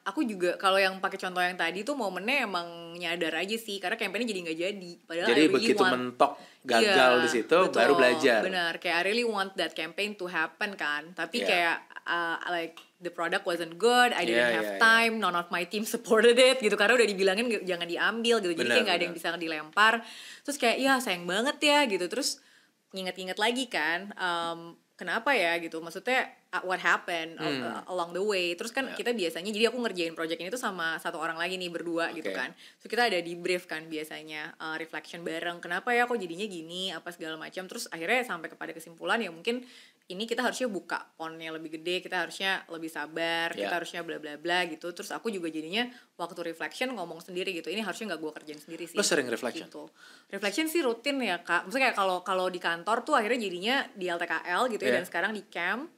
aku 0.03 0.27
juga 0.27 0.59
kalau 0.59 0.75
yang 0.75 0.99
pakai 0.99 1.15
contoh 1.15 1.39
yang 1.39 1.55
tadi 1.55 1.87
tuh 1.87 1.95
momennya 1.95 2.51
emang 2.51 2.99
nyadar 2.99 3.39
aja 3.39 3.55
sih 3.55 3.79
karena 3.79 3.95
campaignnya 3.95 4.27
jadi 4.27 4.41
nggak 4.43 4.59
jadi. 4.59 4.93
Padahal 5.07 5.29
Jadi 5.31 5.39
I 5.39 5.45
really 5.47 5.55
begitu 5.55 5.83
want 5.87 5.95
mentok 5.95 6.33
gagal 6.67 7.13
Iya, 7.15 7.23
di 7.23 7.29
situ 7.31 7.57
betul, 7.63 7.79
baru 7.79 7.93
belajar. 7.95 8.41
benar. 8.43 8.73
Kayak 8.83 8.97
I 8.99 9.03
really 9.07 9.23
want 9.23 9.55
that 9.55 9.71
campaign 9.71 10.19
to 10.19 10.27
happen 10.27 10.75
kan. 10.75 11.15
Tapi 11.15 11.37
Yeah. 11.39 11.49
kayak 11.49 11.77
uh, 12.11 12.37
like 12.51 12.75
the 12.99 13.13
product 13.15 13.47
wasn't 13.47 13.79
good 13.79 14.11
I 14.11 14.27
didn't 14.27 14.51
Yeah, 14.51 14.59
have 14.59 14.71
yeah, 14.75 14.83
time 14.83 15.23
none 15.23 15.39
of 15.39 15.47
my 15.55 15.63
team 15.63 15.87
supported 15.95 16.35
it 16.35 16.59
gitu. 16.59 16.75
Karena 16.75 16.99
udah 16.99 17.07
dibilangin 17.07 17.47
jangan 17.63 17.87
diambil 17.87 18.43
gitu. 18.43 18.51
Jadi 18.59 18.67
Benar, 18.67 18.75
kayak 18.75 18.85
nggak 18.91 18.99
ada 18.99 19.05
yang 19.07 19.15
bisa 19.15 19.27
dilempar. 19.39 19.95
Terus 20.43 20.57
kayak 20.59 20.77
ya 20.83 20.99
sayang 20.99 21.23
banget 21.23 21.63
ya 21.63 21.87
gitu. 21.87 22.11
Terus 22.11 22.43
nginget-nginget 22.91 23.39
lagi 23.39 23.71
kan 23.71 24.11
um, 24.19 24.75
kenapa 24.99 25.31
ya 25.39 25.55
gitu. 25.63 25.79
Maksudnya 25.79 26.27
what 26.63 26.79
happened 26.79 27.35
Hmm. 27.37 27.61
uh, 27.61 27.83
along 27.87 28.11
the 28.11 28.21
way 28.21 28.53
terus 28.53 28.71
kan 28.71 28.87
Ya. 28.87 28.95
kita 28.95 29.11
biasanya 29.11 29.49
jadi 29.49 29.69
aku 29.69 29.79
ngerjain 29.79 30.13
project 30.13 30.39
ini 30.39 30.49
tuh 30.49 30.57
sama 30.59 30.97
satu 30.97 31.17
orang 31.17 31.35
lagi 31.35 31.55
nih 31.55 31.69
berdua 31.69 32.09
gitu 32.11 32.29
Oke. 32.29 32.39
kan 32.39 32.51
so 32.77 32.87
kita 32.87 33.05
ada 33.05 33.19
di 33.19 33.35
brief 33.35 33.65
kan 33.65 33.85
biasanya 33.85 34.55
uh, 34.57 34.77
reflection 34.77 35.21
bareng 35.21 35.59
kenapa 35.59 35.91
ya 35.91 36.05
kok 36.05 36.17
jadinya 36.17 36.45
gini 36.45 36.89
apa 36.89 37.11
segala 37.11 37.35
macam 37.35 37.65
terus 37.65 37.85
akhirnya 37.87 38.23
sampai 38.23 38.47
kepada 38.47 38.71
kesimpulan 38.71 39.19
ya 39.19 39.29
mungkin 39.29 39.67
ini 40.07 40.23
kita 40.23 40.39
harusnya 40.39 40.71
buka 40.71 41.03
ponnya 41.13 41.51
lebih 41.51 41.75
gede 41.75 41.99
kita 41.99 42.23
harusnya 42.23 42.63
lebih 42.69 42.87
sabar 42.87 43.51
Ya. 43.51 43.67
kita 43.67 43.75
harusnya 43.77 44.01
bla 44.01 44.17
bla 44.17 44.37
bla 44.37 44.63
gitu 44.65 44.87
terus 44.91 45.11
aku 45.11 45.29
juga 45.29 45.49
jadinya 45.49 45.83
waktu 46.15 46.39
reflection 46.45 46.93
ngomong 46.93 47.19
sendiri 47.19 47.51
gitu 47.51 47.69
ini 47.69 47.83
harusnya 47.83 48.15
nggak 48.15 48.21
gue 48.21 48.33
kerjain 48.33 48.57
sendiri 48.57 48.87
sih 48.87 48.95
Lo 48.95 49.03
sering 49.03 49.27
reflection? 49.27 49.67
gitu. 49.67 49.91
reflection 50.29 50.67
sih 50.67 50.79
rutin 50.81 51.19
ya 51.19 51.41
kak 51.41 51.67
maksudnya 51.67 51.91
kayak 51.91 51.99
kalau 51.99 52.23
kalau 52.23 52.47
di 52.47 52.59
kantor 52.59 53.03
tuh 53.03 53.15
akhirnya 53.15 53.41
jadinya 53.41 53.77
di 53.93 54.07
LTKL 54.07 54.63
gitu 54.69 54.79
ya 54.81 54.87
Yeah. 54.87 54.97
dan 54.97 55.05
sekarang 55.05 55.33
di 55.33 55.43
camp 55.45 55.91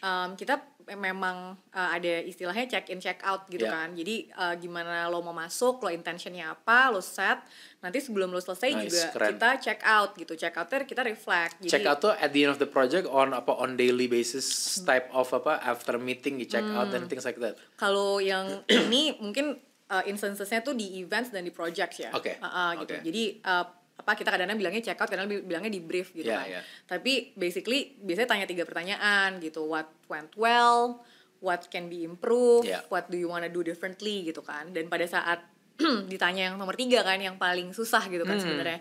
um, 0.00 0.32
kita 0.32 0.56
memang 0.82 1.54
uh, 1.70 1.88
ada 1.90 2.18
istilahnya 2.20 2.66
check 2.68 2.88
in 2.88 2.98
check 2.98 3.22
out 3.22 3.46
gitu 3.46 3.62
Yeah. 3.62 3.74
kan 3.76 3.88
jadi 3.92 4.16
uh, 4.32 4.54
gimana 4.56 5.06
lo 5.06 5.20
mau 5.20 5.30
masuk 5.30 5.78
lo 5.78 5.88
intentionnya 5.88 6.50
apa 6.50 6.90
lo 6.90 6.98
set 6.98 7.38
nanti 7.78 7.98
sebelum 7.98 8.28
lo 8.28 8.38
selesai 8.38 8.70
Nice, 8.72 8.82
juga 8.82 9.02
keren. 9.12 9.28
kita 9.30 9.48
check 9.60 9.80
out 9.82 10.10
gitu 10.14 10.34
check 10.34 10.54
outnya 10.56 10.82
kita 10.82 11.02
reflect 11.02 11.54
jadi 11.60 11.70
check 11.70 11.86
out 11.86 11.98
tuh 12.00 12.10
at 12.12 12.30
the 12.30 12.42
end 12.42 12.50
of 12.50 12.58
the 12.58 12.66
project 12.66 13.06
on 13.06 13.30
apa 13.30 13.52
on 13.52 13.76
daily 13.76 14.06
basis 14.06 14.46
Hmm. 14.78 14.88
type 14.88 15.06
of 15.12 15.30
apa 15.30 15.62
after 15.62 15.94
meeting 15.96 16.36
you 16.36 16.46
check 16.46 16.64
out 16.64 16.90
and 16.90 17.06
things 17.06 17.22
like 17.22 17.38
that. 17.38 17.54
kalau 17.76 18.18
yang 18.18 18.64
ini 18.66 19.14
mungkin 19.16 19.54
uh, 19.86 20.02
instancesnya 20.02 20.60
tuh 20.60 20.72
di 20.72 20.98
events 20.98 21.28
dan 21.28 21.44
di 21.44 21.52
projects 21.52 22.00
ya. 22.00 22.10
Oke, 22.10 22.40
Uh, 22.40 22.46
uh, 22.46 22.70
gitu. 22.80 22.90
oke. 22.90 23.04
Jadi 23.04 23.22
uh, 23.44 23.64
apa 23.92 24.16
kita 24.16 24.28
kadang-kadang 24.28 24.58
bilangnya 24.58 24.82
check 24.82 24.98
out, 24.98 25.06
kadang 25.06 25.28
bilangnya 25.28 25.68
di 25.68 25.78
brief 25.78 26.10
gitu 26.10 26.26
Yeah, 26.26 26.42
kan. 26.42 26.48
yeah. 26.58 26.64
Tapi 26.88 27.34
basically 27.34 27.94
biasanya 27.98 28.28
tanya 28.28 28.46
tiga 28.46 28.64
pertanyaan 28.64 29.38
gitu. 29.38 29.62
What 29.62 29.92
went 30.06 30.32
well? 30.34 31.04
What 31.38 31.68
can 31.68 31.86
be 31.86 32.02
improved? 32.02 32.66
Yeah. 32.66 32.82
What 32.86 33.06
do 33.06 33.16
you 33.16 33.26
wanna 33.26 33.46
do 33.46 33.60
differently 33.60 34.24
gitu 34.24 34.40
kan? 34.40 34.70
Dan 34.70 34.86
pada 34.86 35.04
saat 35.04 35.42
ditanya 36.12 36.50
yang 36.50 36.56
nomor 36.56 36.74
tiga 36.74 37.02
kan, 37.02 37.18
yang 37.18 37.36
paling 37.36 37.70
susah 37.70 38.06
gitu 38.06 38.22
kan 38.22 38.36
Hmm. 38.36 38.42
sebenarnya. 38.42 38.80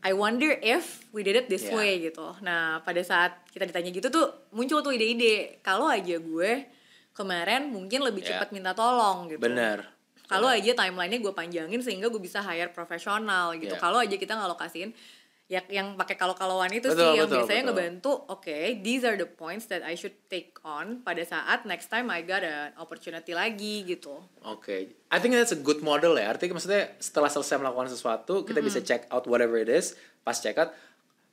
I 0.00 0.14
wonder 0.14 0.54
if 0.54 1.02
we 1.10 1.26
did 1.26 1.34
it 1.34 1.46
this 1.46 1.66
Yeah. 1.66 1.74
way 1.74 1.90
gitu. 2.00 2.38
Nah, 2.40 2.78
pada 2.80 3.02
saat 3.02 3.42
kita 3.50 3.66
ditanya 3.66 3.90
gitu 3.90 4.06
tuh 4.06 4.26
muncul 4.50 4.78
tuh 4.78 4.94
ide-ide. 4.94 5.58
Kalau 5.60 5.90
aja 5.90 6.14
gue 6.16 6.50
kemarin 7.10 7.66
mungkin 7.66 8.04
lebih 8.04 8.22
Yeah. 8.22 8.38
cepat 8.38 8.54
minta 8.54 8.70
tolong 8.70 9.26
gitu. 9.26 9.42
Bener. 9.42 9.82
Kalau 10.26 10.50
aja 10.50 10.74
timelinenya 10.74 11.22
gue 11.22 11.34
panjangin 11.34 11.80
sehingga 11.82 12.10
gue 12.10 12.20
bisa 12.20 12.42
hire 12.42 12.74
profesional 12.74 13.54
gitu. 13.56 13.74
Yeah. 13.74 13.82
Kalau 13.82 14.02
aja 14.02 14.16
kita 14.18 14.34
ngalokasiin 14.34 14.90
ya 15.46 15.62
yang 15.70 15.94
pakai 15.94 16.18
kalau-kalauan 16.18 16.74
itu 16.74 16.90
Betul, 16.90 16.98
sih 16.98 17.10
yang 17.22 17.30
betul, 17.30 17.38
biasanya 17.38 17.62
betul. 17.62 17.70
ngebantu 17.70 18.12
oke 18.34 18.58
these 18.82 19.06
are 19.06 19.14
the 19.14 19.30
points 19.30 19.70
that 19.70 19.86
I 19.86 19.94
should 19.94 20.18
take 20.26 20.58
on 20.66 21.06
pada 21.06 21.22
saat 21.22 21.62
next 21.70 21.86
time 21.86 22.10
I 22.10 22.26
got 22.26 22.42
an 22.42 22.74
opportunity 22.82 23.30
lagi 23.30 23.86
gitu 23.86 24.26
Oke, 24.42 24.90
I 25.06 25.18
think 25.22 25.38
that's 25.38 25.54
a 25.54 25.58
good 25.58 25.86
model 25.86 26.18
ya. 26.18 26.34
Artinya 26.34 26.58
maksudnya 26.58 26.94
setelah 27.02 27.30
selesai 27.30 27.58
melakukan 27.58 27.90
sesuatu, 27.90 28.46
kita 28.46 28.62
bisa 28.62 28.78
check 28.78 29.06
out 29.10 29.26
whatever 29.26 29.58
it 29.58 29.66
is. 29.66 29.98
Pas 30.22 30.38
check 30.38 30.54
out, 30.54 30.70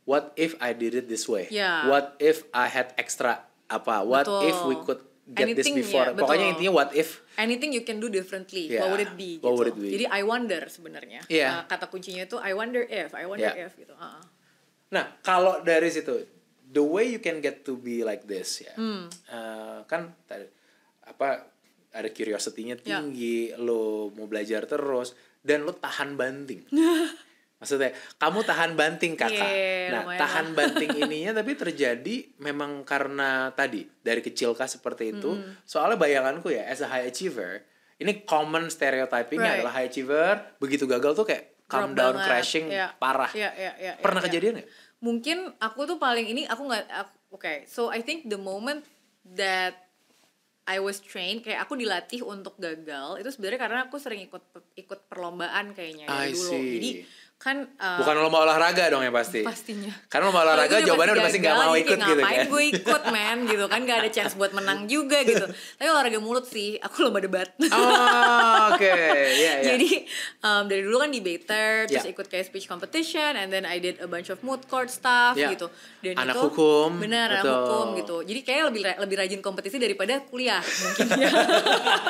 what 0.09 0.33
if 0.33 0.57
I 0.57 0.73
did 0.73 0.97
it 0.97 1.05
this 1.05 1.29
way? 1.29 1.45
Ya. 1.53 1.85
What 1.85 2.17
if 2.17 2.41
I 2.53 2.73
had 2.73 2.89
extra 2.97 3.45
apa? 3.69 4.01
What 4.01 4.25
Betul. 4.25 4.49
if 4.49 4.57
we 4.65 4.75
could 4.81 5.01
get 5.25 5.47
this 5.49 5.63
Anything, 5.63 5.75
before? 5.79 6.07
ya, 6.09 6.15
Pokoknya 6.15 6.45
intinya 6.51 6.73
what 6.73 6.91
if? 6.91 7.23
anything 7.33 7.71
you 7.71 7.81
can 7.81 7.97
do 7.97 8.07
differently 8.07 8.67
Yeah, 8.67 8.83
what 8.83 8.93
would 8.93 9.03
it 9.03 9.13
be 9.15 9.39
what 9.39 9.49
gitu 9.49 9.57
would 9.57 9.69
it 9.71 9.77
be? 9.77 9.89
jadi 9.89 10.05
I 10.09 10.21
wonder 10.21 10.61
sebenarnya 10.67 11.23
Yeah. 11.25 11.63
Uh, 11.63 11.63
kata 11.65 11.87
kuncinya 11.87 12.23
itu 12.23 12.35
I 12.37 12.51
wonder 12.51 12.83
if 12.83 13.11
I 13.11 13.23
wonder 13.23 13.47
Yeah. 13.47 13.65
if 13.65 13.73
gitu 13.73 13.93
uh-uh. 13.93 14.21
Nah, 14.91 15.09
kalau 15.19 15.59
dari 15.59 15.89
situ, 15.89 16.21
the 16.67 16.83
way 16.83 17.07
you 17.07 17.17
can 17.17 17.39
get 17.39 17.63
to 17.63 17.73
be 17.73 18.01
like 18.01 18.23
this 18.23 18.61
ya, 18.61 18.73
Hmm. 18.73 19.09
eh, 19.25 19.79
kan 19.83 20.13
tadi 20.23 20.45
apa 21.03 21.49
ada 21.89 22.09
curiosity-nya 22.09 22.77
Ya. 22.79 22.99
tinggi, 22.99 23.53
lo 23.55 24.09
mau 24.11 24.25
belajar 24.25 24.65
terus 24.65 25.13
dan 25.39 25.61
lo 25.61 25.73
tahan 25.73 26.13
banting. 26.13 26.65
Maksudnya, 27.63 27.91
kamu 28.13 28.39
tahan 28.43 28.71
banting 28.73 29.13
kakak. 29.15 29.31
Yeah, 29.31 29.87
nah, 29.89 30.01
lumayan 30.03 30.19
tahan 30.19 30.47
banting 30.51 30.91
ininya 31.01 31.31
tapi 31.33 31.51
terjadi 31.53 32.15
memang 32.37 32.83
karena 32.83 33.29
tadi 33.49 33.87
dari 33.97 34.19
kecil 34.19 34.51
kah 34.51 34.67
seperti 34.67 35.11
itu. 35.11 35.31
Hmm. 35.33 35.55
Soalnya 35.63 35.95
bayanganku 35.95 36.47
ya, 36.49 36.67
as 36.67 36.79
a 36.79 36.87
high 36.87 37.05
achiever, 37.05 37.63
ini 37.97 38.21
common 38.21 38.67
stereotypingnya 38.67 39.41
Right. 39.49 39.57
adalah 39.57 39.73
high 39.73 39.87
achiever 39.87 40.33
begitu 40.57 40.83
gagal 40.83 41.13
tuh 41.13 41.23
kayak 41.23 41.63
come 41.63 41.91
Drop 41.91 41.97
down 41.97 42.15
banget. 42.15 42.27
crashing 42.27 42.67
Iya. 42.67 42.87
parah. 42.93 43.31
Iya, 43.31 43.49
iya, 43.49 43.71
iya, 43.73 43.91
iya, 43.91 43.93
Pernah 43.97 44.19
iya. 44.19 44.27
kejadian 44.27 44.53
nggak? 44.59 44.69
mungkin 44.99 45.37
aku 45.57 45.83
tuh 45.83 45.97
paling 45.97 46.23
ini 46.25 46.43
aku 46.43 46.63
nggak 46.63 46.85
oke 47.29 47.53
so 47.65 47.87
I 47.87 47.99
think 47.99 48.23
the 48.25 48.39
moment 48.39 48.87
that 49.25 49.75
I 50.63 50.79
was 50.79 50.97
trained 50.97 51.43
kayak 51.43 51.59
aku 51.59 51.75
dilatih 51.75 52.23
untuk 52.23 52.55
gagal 52.55 53.19
itu 53.19 53.27
sebenarnya 53.27 53.59
karena 53.59 53.79
aku 53.83 53.99
sering 53.99 54.23
ikut 54.23 54.39
ikut 54.73 54.99
perlombaan 55.05 55.75
kayaknya 55.75 56.07
I 56.07 56.31
dulu 56.31 56.39
see. 56.49 56.71
jadi 56.71 56.89
kan 57.43 57.67
uh, 57.75 57.99
Bukan 57.99 58.15
lomba 58.17 58.39
olahraga 58.41 58.87
dong 58.87 59.03
ya 59.03 59.11
pasti. 59.11 59.43
pastinya 59.43 59.91
Karena 60.07 60.31
lomba 60.31 60.41
olahraga 60.41 60.79
itu 60.79 60.87
jawabannya 60.87 61.13
udah 61.13 61.25
pasti 61.25 61.39
nggak 61.39 61.57
mau 61.57 61.75
ikut 61.75 61.97
gitu 61.99 62.13
ngapain 62.15 62.39
kan. 62.39 62.45
gue 62.47 62.63
ikut 62.71 63.03
men 63.09 63.37
gitu 63.43 63.65
kan 63.67 63.79
gak 63.81 63.97
ada 63.99 64.09
chance 64.09 64.33
buat 64.33 64.51
menang 64.51 64.87
juga 64.87 65.19
gitu 65.21 65.43
tapi 65.77 65.85
olahraga 65.85 66.17
mulut 66.17 66.45
sih 66.45 66.75
aku 66.77 67.03
lomba 67.03 67.19
debat 67.19 67.51
Oh, 67.65 68.71
oke. 68.71 68.85
Iya, 68.85 69.33
iya. 69.33 69.51
Jadi 69.65 69.89
um, 70.39 70.63
dari 70.65 70.81
dulu 70.81 70.97
kan 70.97 71.09
debater, 71.09 71.67
terus 71.85 72.01
Ya. 72.01 72.09
ikut 72.09 72.25
kayak 72.25 72.45
speech 72.45 72.65
competition, 72.65 73.33
and 73.33 73.49
then 73.49 73.63
I 73.63 73.77
did 73.77 73.97
a 73.97 74.05
bunch 74.05 74.29
of 74.29 74.39
moot 74.39 74.63
court 74.65 74.87
stuff 74.87 75.33
Ya. 75.33 75.49
gitu. 75.49 75.67
Dan 75.99 76.15
Anak 76.17 76.33
itu, 76.33 76.47
hukum, 76.47 76.89
benar 76.97 77.27
anak 77.33 77.43
hukum 77.43 77.85
gitu. 77.95 78.21
Jadi 78.21 78.39
kayak 78.41 78.63
lebih 78.69 78.81
lebih 78.97 79.15
rajin 79.17 79.41
kompetisi 79.41 79.75
daripada 79.77 80.21
kuliah 80.23 80.61
mungkin 80.61 81.07
ya. 81.13 81.29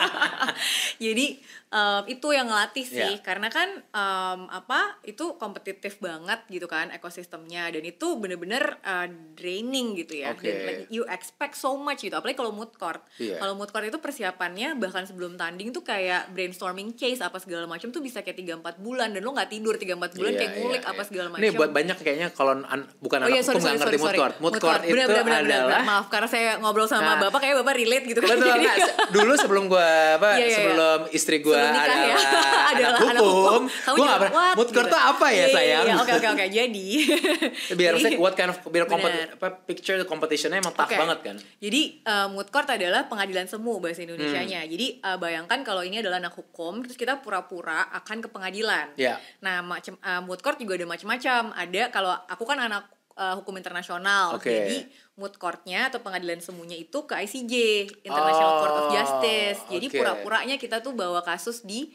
Jadi 1.03 1.25
um, 1.69 2.03
itu 2.05 2.27
yang 2.29 2.47
ngelatih 2.47 2.85
sih, 2.85 3.11
Ya. 3.11 3.21
karena 3.21 3.47
kan 3.47 3.69
um, 3.89 4.39
apa 4.49 4.99
itu 5.03 5.22
kompetitif 5.33 5.97
banget 5.97 6.43
gitu 6.47 6.65
kan 6.65 6.89
ekosistemnya, 6.89 7.69
dan 7.69 7.81
itu 7.81 8.15
bener-bener 8.15 8.63
uh, 8.79 9.07
draining 9.33 9.95
gitu 9.95 10.17
ya. 10.17 10.31
Oke. 10.31 10.43
Dan 10.43 10.55
like, 10.63 10.81
you 10.87 11.03
expect 11.05 11.53
so 11.53 11.73
much 11.73 12.01
gitu, 12.01 12.13
apalagi 12.13 12.35
kalau 12.35 12.51
moot 12.51 12.73
court. 12.73 12.99
Iya. 13.15 13.37
Kalau 13.37 13.53
moot 13.53 13.67
court 13.67 13.85
itu 13.85 13.97
persiapannya 13.97 14.75
bahkan 14.75 15.03
sebelum 15.03 15.33
tanding 15.33 15.69
tuh 15.69 15.81
kayak 15.81 16.29
brainstorming 16.29 16.93
case 16.93 17.19
apa 17.19 17.37
segala 17.37 17.63
macam 17.63 17.87
tuh 17.87 17.99
bisa 17.99 18.19
kayak 18.19 18.35
3 18.35 18.59
4 18.59 18.79
bulan 18.79 19.09
dan 19.09 19.19
lo 19.19 19.31
nggak 19.31 19.49
tidur 19.49 19.75
3 19.75 19.85
4 19.93 20.13
bulan 20.13 20.31
Iya, 20.31 20.39
kayak 20.39 20.51
ngulik 20.55 20.77
iya, 20.77 20.89
apa 20.89 20.97
iya. 20.97 21.05
segala 21.05 21.27
macam. 21.29 21.41
Ini 21.41 21.51
buat 21.53 21.71
banyak 21.71 21.97
kayaknya 21.97 22.27
kalau 22.29 22.53
an- 22.61 22.89
bukan 22.97 23.17
Oh 23.19 23.23
anak 23.23 23.31
iya, 23.31 23.41
sorry, 23.41 23.53
hukum 23.53 23.61
nggak 23.61 23.73
sorry, 23.73 23.79
ngerti 23.79 23.91
sorry, 23.91 23.97
mood 23.97 24.09
sorry. 24.09 24.19
court. 24.19 24.35
Mood 24.39 24.53
court 24.57 24.81
itu 24.81 24.93
Bener, 24.93 25.05
bener, 25.05 25.23
bener, 25.23 25.41
bener, 25.41 25.53
adalah 25.53 25.69
bener. 25.75 25.89
Maaf, 25.89 26.05
karena 26.07 26.27
saya 26.27 26.49
ngobrol 26.57 26.87
sama 26.87 27.01
Nah. 27.05 27.17
bapak 27.21 27.39
kayak 27.39 27.55
bapak 27.59 27.75
relate 27.75 28.05
gitu 28.05 28.19
kan. 28.19 28.29
Betul 28.33 28.55
nggak? 28.63 28.75
Se- 28.77 28.95
Dulu 29.11 29.33
sebelum 29.35 29.63
gua 29.65 29.87
apa 30.15 30.29
Iya, 30.29 30.37
iya, 30.37 30.45
iya. 30.45 30.55
sebelum 30.57 30.99
istri 31.11 31.37
nikah 31.37 31.59
adalah, 31.75 32.07
ya. 32.07 32.15
anak, 32.15 32.71
Adalah 32.73 32.91
hukum, 32.93 33.09
anak 33.09 33.21
hukum. 33.23 33.61
Kamu 33.69 33.93
gua 33.93 34.05
nggak 34.05 34.21
pernah. 34.23 34.53
Mood 34.53 34.69
court 34.69 34.85
gitu. 34.85 34.93
tuh 34.93 35.01
apa 35.13 35.27
ya 35.29 35.35
Iya, 35.35 35.45
iya, 35.45 35.55
sayang? 35.55 35.85
iya, 35.85 35.95
Oke, 35.97 36.11
oke, 36.13 36.27
oke. 36.33 36.45
Jadi. 36.49 36.87
Biar 37.79 37.93
saya 38.03 38.17
what 38.17 38.33
kind 38.33 38.49
of 38.49 38.57
biar 38.65 38.85
kompet, 38.85 39.37
apa 39.37 39.47
picture 39.63 39.95
the 39.95 40.03
competitionnya 40.03 40.57
emang 40.57 40.73
tough 40.73 40.89
Oke. 40.89 40.97
banget 40.97 41.19
kan. 41.21 41.35
Jadi 41.57 41.81
uh, 42.03 42.27
moot 42.27 42.47
court 42.47 42.67
adalah 42.67 43.05
pengadilan 43.05 43.45
semu 43.45 43.77
bahasa 43.77 44.01
Indonesianya. 44.01 44.65
Hmm. 44.65 44.71
Jadi 44.71 44.87
uh, 44.99 45.17
bayangkan 45.17 45.59
kalau 45.61 45.81
ini 45.81 45.99
adalah 45.99 46.17
anak 46.17 46.33
hukum, 46.33 46.81
terus 46.81 46.97
kita 46.97 47.21
pura-pura 47.21 47.87
akan 47.93 48.19
ke 48.19 48.29
pengadilan. 48.29 48.93
Iya. 48.95 49.21
Nah, 49.39 49.61
macam 49.61 49.95
uh, 49.99 50.21
moot 50.21 50.39
court 50.39 50.57
juga 50.57 50.75
ada 50.75 50.85
macam-macam. 50.85 51.53
Ada 51.53 51.81
kalau 51.89 52.11
aku 52.25 52.43
kan 52.43 52.59
anak 52.59 52.83
uh, 53.13 53.37
hukum 53.37 53.53
internasional, 53.55 54.37
Oke. 54.37 54.49
jadi 54.49 54.77
moot 55.13 55.37
courtnya 55.37 55.93
atau 55.93 56.01
pengadilan 56.01 56.41
semuanya 56.41 56.73
itu 56.73 57.05
ke 57.05 57.13
ICJ, 57.13 57.53
International 58.01 58.51
Court 58.57 58.73
of 58.73 58.83
Oh, 58.83 58.91
Justice. 58.91 59.59
Jadi 59.69 59.85
oke. 59.89 59.97
pura-puranya 60.01 60.55
kita 60.57 60.81
tuh 60.81 60.93
bawa 60.93 61.21
kasus 61.21 61.61
di 61.61 61.93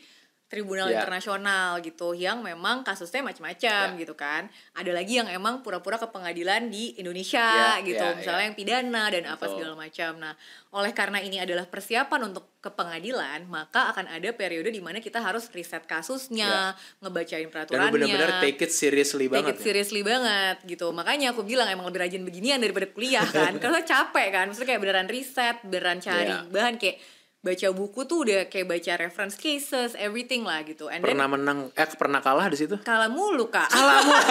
tribunal 0.49 0.89
Ya. 0.89 1.01
internasional 1.01 1.79
gitu 1.79 2.13
yang 2.13 2.41
memang 2.41 2.81
kasusnya 2.81 3.21
macam-macam 3.21 3.85
Ya. 3.93 4.01
gitu 4.01 4.13
kan 4.13 4.49
ada 4.73 4.91
lagi 4.91 5.17
yang 5.17 5.29
emang 5.29 5.61
pura-pura 5.61 5.95
ke 5.95 6.09
pengadilan 6.09 6.67
di 6.67 6.97
Indonesia 6.97 7.77
Ya, 7.77 7.85
gitu 7.85 8.01
ya, 8.01 8.17
misalnya 8.17 8.43
ya. 8.43 8.47
yang 8.47 8.57
pidana 8.57 9.05
dan 9.09 9.25
apa 9.27 9.39
Betul. 9.39 9.53
segala 9.55 9.75
macam 9.77 10.11
nah 10.17 10.33
oleh 10.69 10.93
karena 10.93 11.19
ini 11.19 11.37
adalah 11.37 11.65
persiapan 11.65 12.21
untuk 12.27 12.49
ke 12.59 12.69
pengadilan 12.69 13.45
maka 13.45 13.89
akan 13.89 14.09
ada 14.11 14.33
periode 14.33 14.69
di 14.69 14.81
mana 14.81 14.99
kita 14.99 15.21
harus 15.21 15.49
riset 15.49 15.85
kasusnya 15.85 16.73
ngebacain 16.99 17.41
Dan 17.41 17.47
lu 17.47 17.53
peraturannya 17.53 17.93
bener-bener 17.93 18.31
take 18.43 18.61
it 18.63 18.73
seriously 18.73 19.25
take 19.25 19.35
banget. 19.35 19.53
it 19.53 19.57
ya. 19.57 19.65
seriously 19.65 20.03
banget 20.03 20.57
gitu 20.65 20.91
makanya 20.91 21.31
aku 21.31 21.45
bilang 21.45 21.69
emang 21.69 21.87
lebih 21.87 22.03
rajin 22.03 22.23
beginian 22.23 22.59
daripada 22.59 22.89
kuliah 22.89 23.25
kan 23.25 23.53
karena 23.63 23.81
capek 23.81 24.29
kan 24.31 24.45
maksudnya 24.49 24.69
kayak 24.71 24.81
beneran 24.81 25.09
riset 25.09 25.57
beneran 25.63 25.99
cari 25.99 26.27
Iya. 26.31 26.49
bahan 26.49 26.75
kayak 26.77 26.97
baca 27.41 27.69
buku 27.71 28.01
tuh 28.03 28.19
udah 28.21 28.41
kayak 28.47 28.67
baca 28.69 28.93
reference 28.99 29.35
cases 29.35 29.95
everything 29.95 30.43
lah 30.43 30.59
gitu 30.63 30.87
and 30.87 31.01
then 31.01 31.15
Pernah 31.15 31.29
menang 31.29 31.59
eh 31.71 31.87
pernah 31.93 32.19
kalah 32.19 32.47
di 32.47 32.57
situ? 32.57 32.75
kalah 32.81 33.07
mulu 33.09 33.47
kak 33.47 33.69
Kalah 33.69 34.03
mulu. 34.03 34.19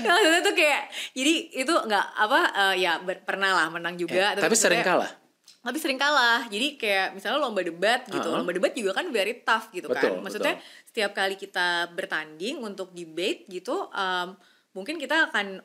maksudnya 0.00 0.40
tuh 0.40 0.54
kayak 0.54 0.82
jadi 1.12 1.34
itu 1.56 1.72
nggak 1.72 2.06
apa 2.14 2.40
eh, 2.52 2.74
ya 2.78 3.00
ber- 3.00 3.22
pernah 3.22 3.50
lah 3.54 3.66
menang 3.68 3.96
juga 3.96 4.32
Eh, 4.32 4.38
tapi 4.38 4.54
sering 4.54 4.78
maksudnya- 4.78 4.86
kalah. 4.86 5.10
tapi 5.58 5.76
sering 5.76 5.98
kalah 5.98 6.46
jadi 6.46 6.66
kayak 6.76 7.06
misalnya 7.12 7.38
lomba 7.38 7.60
debat 7.60 8.06
gitu 8.06 8.22
Uh-huh. 8.22 8.38
lomba 8.38 8.52
debat 8.52 8.72
juga 8.72 8.94
kan 8.94 9.10
very 9.10 9.42
tough 9.42 9.68
gitu 9.70 9.84
Betul, 9.86 10.14
kan 10.14 10.22
maksudnya 10.22 10.54
betul. 10.56 10.86
setiap 10.86 11.10
kali 11.12 11.34
kita 11.34 11.68
bertanding 11.90 12.56
untuk 12.58 12.92
debate 12.92 13.44
gitu 13.48 13.90
um, 13.90 14.38
mungkin 14.70 14.96
kita 14.96 15.28
akan 15.28 15.60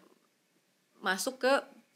masuk 0.97 1.38
ke 1.38 1.54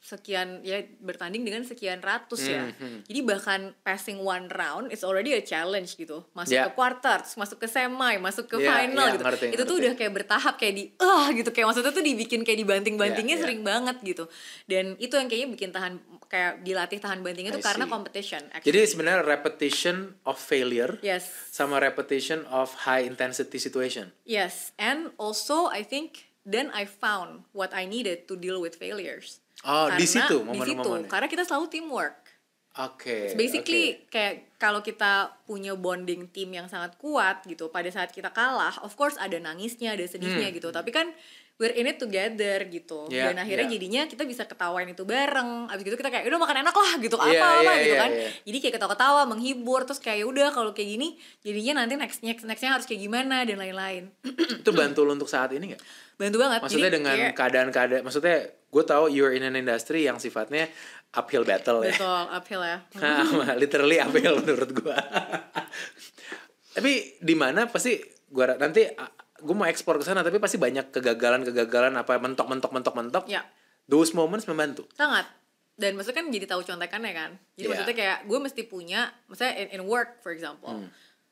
sekian 0.08 0.63
ya 0.63 0.80
bertanding 1.04 1.43
dengan 1.43 1.62
sekian 1.62 2.00
ratus 2.00 2.48
ya 2.48 2.72
Mhm. 2.72 3.04
jadi 3.04 3.20
bahkan 3.22 3.62
passing 3.84 4.24
one 4.24 4.48
round 4.48 4.88
it's 4.88 5.04
already 5.04 5.36
a 5.36 5.43
challenge 5.43 5.93
gitu 5.93 6.24
masuk 6.32 6.56
Ya. 6.56 6.63
ke 6.65 6.74
quarters 6.74 7.36
masuk 7.36 7.60
ke 7.60 7.67
semi 7.67 8.15
masuk 8.17 8.48
ke 8.48 8.56
Ya, 8.58 8.72
final 8.80 9.04
ya, 9.04 9.13
gitu 9.13 9.24
ngerti, 9.28 9.46
itu 9.50 9.60
tuh 9.60 9.67
ngerti. 9.67 9.84
udah 9.84 9.93
kayak 9.93 10.13
bertahap 10.15 10.54
kayak 10.56 10.74
di 10.74 10.84
ah 10.98 11.28
gitu 11.30 11.50
kayak 11.52 11.67
maksudnya 11.67 11.91
tuh 11.91 12.00
dibikin 12.02 12.41
kayak 12.41 12.56
dibanting-bantingnya 12.58 13.36
Ya, 13.36 13.39
ya. 13.39 13.43
sering 13.43 13.62
banget 13.62 13.98
gitu 14.02 14.32
dan 14.65 14.96
itu 14.96 15.12
yang 15.12 15.28
kayaknya 15.28 15.50
bikin 15.52 15.70
tahan 15.70 15.93
kayak 16.26 16.63
dilatih 16.63 17.00
tahan 17.00 17.20
banting 17.20 17.46
itu 17.46 17.60
I 17.60 17.63
karena 17.65 17.86
competition 17.86 18.48
Jadi 18.48 18.56
actually. 18.63 18.88
sebenarnya 18.88 19.22
repetition 19.22 19.96
of 20.24 20.36
failure 20.36 20.96
yes 21.02 21.28
sama 21.50 21.78
repetition 21.78 22.48
of 22.48 22.72
high 22.84 23.04
intensity 23.04 23.58
situation. 23.58 24.15
yes 24.24 24.72
and 24.78 25.12
also 25.17 25.67
I 25.67 25.84
think 25.84 26.32
then 26.43 26.72
I 26.72 26.84
found 26.84 27.43
what 27.52 27.72
I 27.72 27.84
needed 27.84 28.24
to 28.28 28.36
deal 28.36 28.60
with 28.60 28.76
failures 28.76 29.43
Oh, 29.65 29.89
di 29.98 30.06
situ 30.06 30.46
di 30.46 30.60
situ 30.62 30.91
karena 31.10 31.26
kita 31.26 31.41
selalu 31.48 31.65
teamwork 31.72 32.28
Oke. 32.78 33.34
It's 33.34 33.34
basically 33.34 34.06
oke. 34.06 34.13
kayak 34.13 34.54
kalau 34.62 34.86
kita 34.86 35.34
punya 35.50 35.74
bonding 35.74 36.30
tim 36.30 36.54
yang 36.54 36.70
sangat 36.70 36.93
kuat 37.02 37.41
gitu 37.50 37.74
pada 37.74 37.89
saat 37.89 38.13
kita 38.13 38.30
kalah 38.30 38.74
of 38.86 38.93
course 38.93 39.17
ada 39.17 39.34
nangisnya 39.41 39.98
ada 39.98 40.06
sedihnya 40.06 40.54
gitu 40.54 40.70
tapi 40.70 40.93
kan 40.93 41.10
we're 41.58 41.74
in 41.74 41.89
it 41.89 41.98
together 41.98 42.70
gitu 42.70 43.10
Hmm. 43.10 43.13
Yeah, 43.13 43.34
dan 43.34 43.41
akhirnya 43.41 43.65
yeah. 43.65 43.74
jadinya 43.74 44.02
kita 44.06 44.24
bisa 44.30 44.46
ketawain 44.46 44.89
itu 44.93 45.02
bareng 45.10 45.74
abis 45.74 45.84
gitu 45.89 45.98
kita 45.98 46.13
kayak 46.13 46.30
udah 46.30 46.38
makan 46.38 46.58
enak 46.62 46.76
lah 46.76 46.91
gitu 47.02 47.17
apa 47.17 47.34
apa 47.34 47.62
iya, 47.65 47.74
gitu 47.82 47.96
iya, 47.98 48.02
kan 48.02 48.12
iya. 48.13 48.30
jadi 48.46 48.58
kayak 48.62 48.74
ketawa-ketawa 48.78 49.22
menghibur 49.26 49.82
terus 49.88 49.98
kayak 50.02 50.22
"Ya 50.22 50.26
udah 50.30 50.50
kalau 50.54 50.72
kayak 50.78 50.89
gini 50.98 51.17
jadinya 51.41 51.82
nanti 51.82 51.98
next 51.98 52.22
next 52.22 52.43
nextnya 52.46 52.78
harus 52.78 52.86
kayak 52.86 53.02
gimana 53.02 53.41
dan 53.41 53.58
lain-lain 53.58 54.13
itu 54.62 54.70
bantu 54.70 55.02
lo 55.02 55.17
untuk 55.17 55.30
saat 55.30 55.50
ini 55.56 55.74
nggak? 55.74 55.82
bantu 56.17 56.38
banget 56.41 56.60
Maksudnya 56.65 56.89
Jadi 56.89 56.98
dengan 56.98 57.17
keadaan-keadaan, 57.38 58.02
maksudnya 58.02 58.38
gue 58.67 58.84
tahu 58.84 59.08
you're 59.08 59.32
in 59.32 59.41
an 59.41 59.56
industry 59.56 60.03
yang 60.03 60.15
sifatnya 60.15 60.67
uphill 61.10 61.41
battle 61.41 61.82
ya. 61.82 61.91
betul 61.91 62.23
uphill 62.30 62.62
ya 62.62 62.77
Nah, 62.95 63.23
literally 63.62 63.97
uphill 63.97 64.38
menurut 64.38 64.69
gua. 64.73 64.97
tapi 66.73 66.91
di 67.17 67.34
mana 67.34 67.65
pasti 67.65 67.97
ra- 68.30 68.56
nanti 68.56 68.86
gue 69.38 69.56
mau 69.56 69.65
ekspor 69.65 69.97
ke 69.97 70.06
sana 70.06 70.21
tapi 70.21 70.38
pasti 70.38 70.58
banyak 70.58 70.91
kegagalan-kegagalan 70.91 71.93
apa 71.95 72.17
mentok 72.17 72.47
mentok 72.47 72.71
mentok 72.71 72.93
mentok. 72.93 73.23
ya 73.25 73.41
Those 73.86 74.12
moments 74.12 74.45
membantu. 74.45 74.84
sangat 74.91 75.23
dan 75.73 75.93
maksudnya 75.93 76.17
kan 76.17 76.27
jadi 76.27 76.45
tahu 76.45 76.62
contekannya 76.62 77.13
kan 77.13 77.32
jadi 77.53 77.63
Iya. 77.63 77.69
maksudnya 77.71 77.95
kayak 77.95 78.17
gue 78.25 78.39
mesti 78.41 78.62
punya 78.63 78.99
misalnya 79.25 79.53
in, 79.60 79.67
in 79.71 79.84
work 79.84 80.19
for 80.19 80.30
example 80.30 80.73
Hmm. 80.75 80.89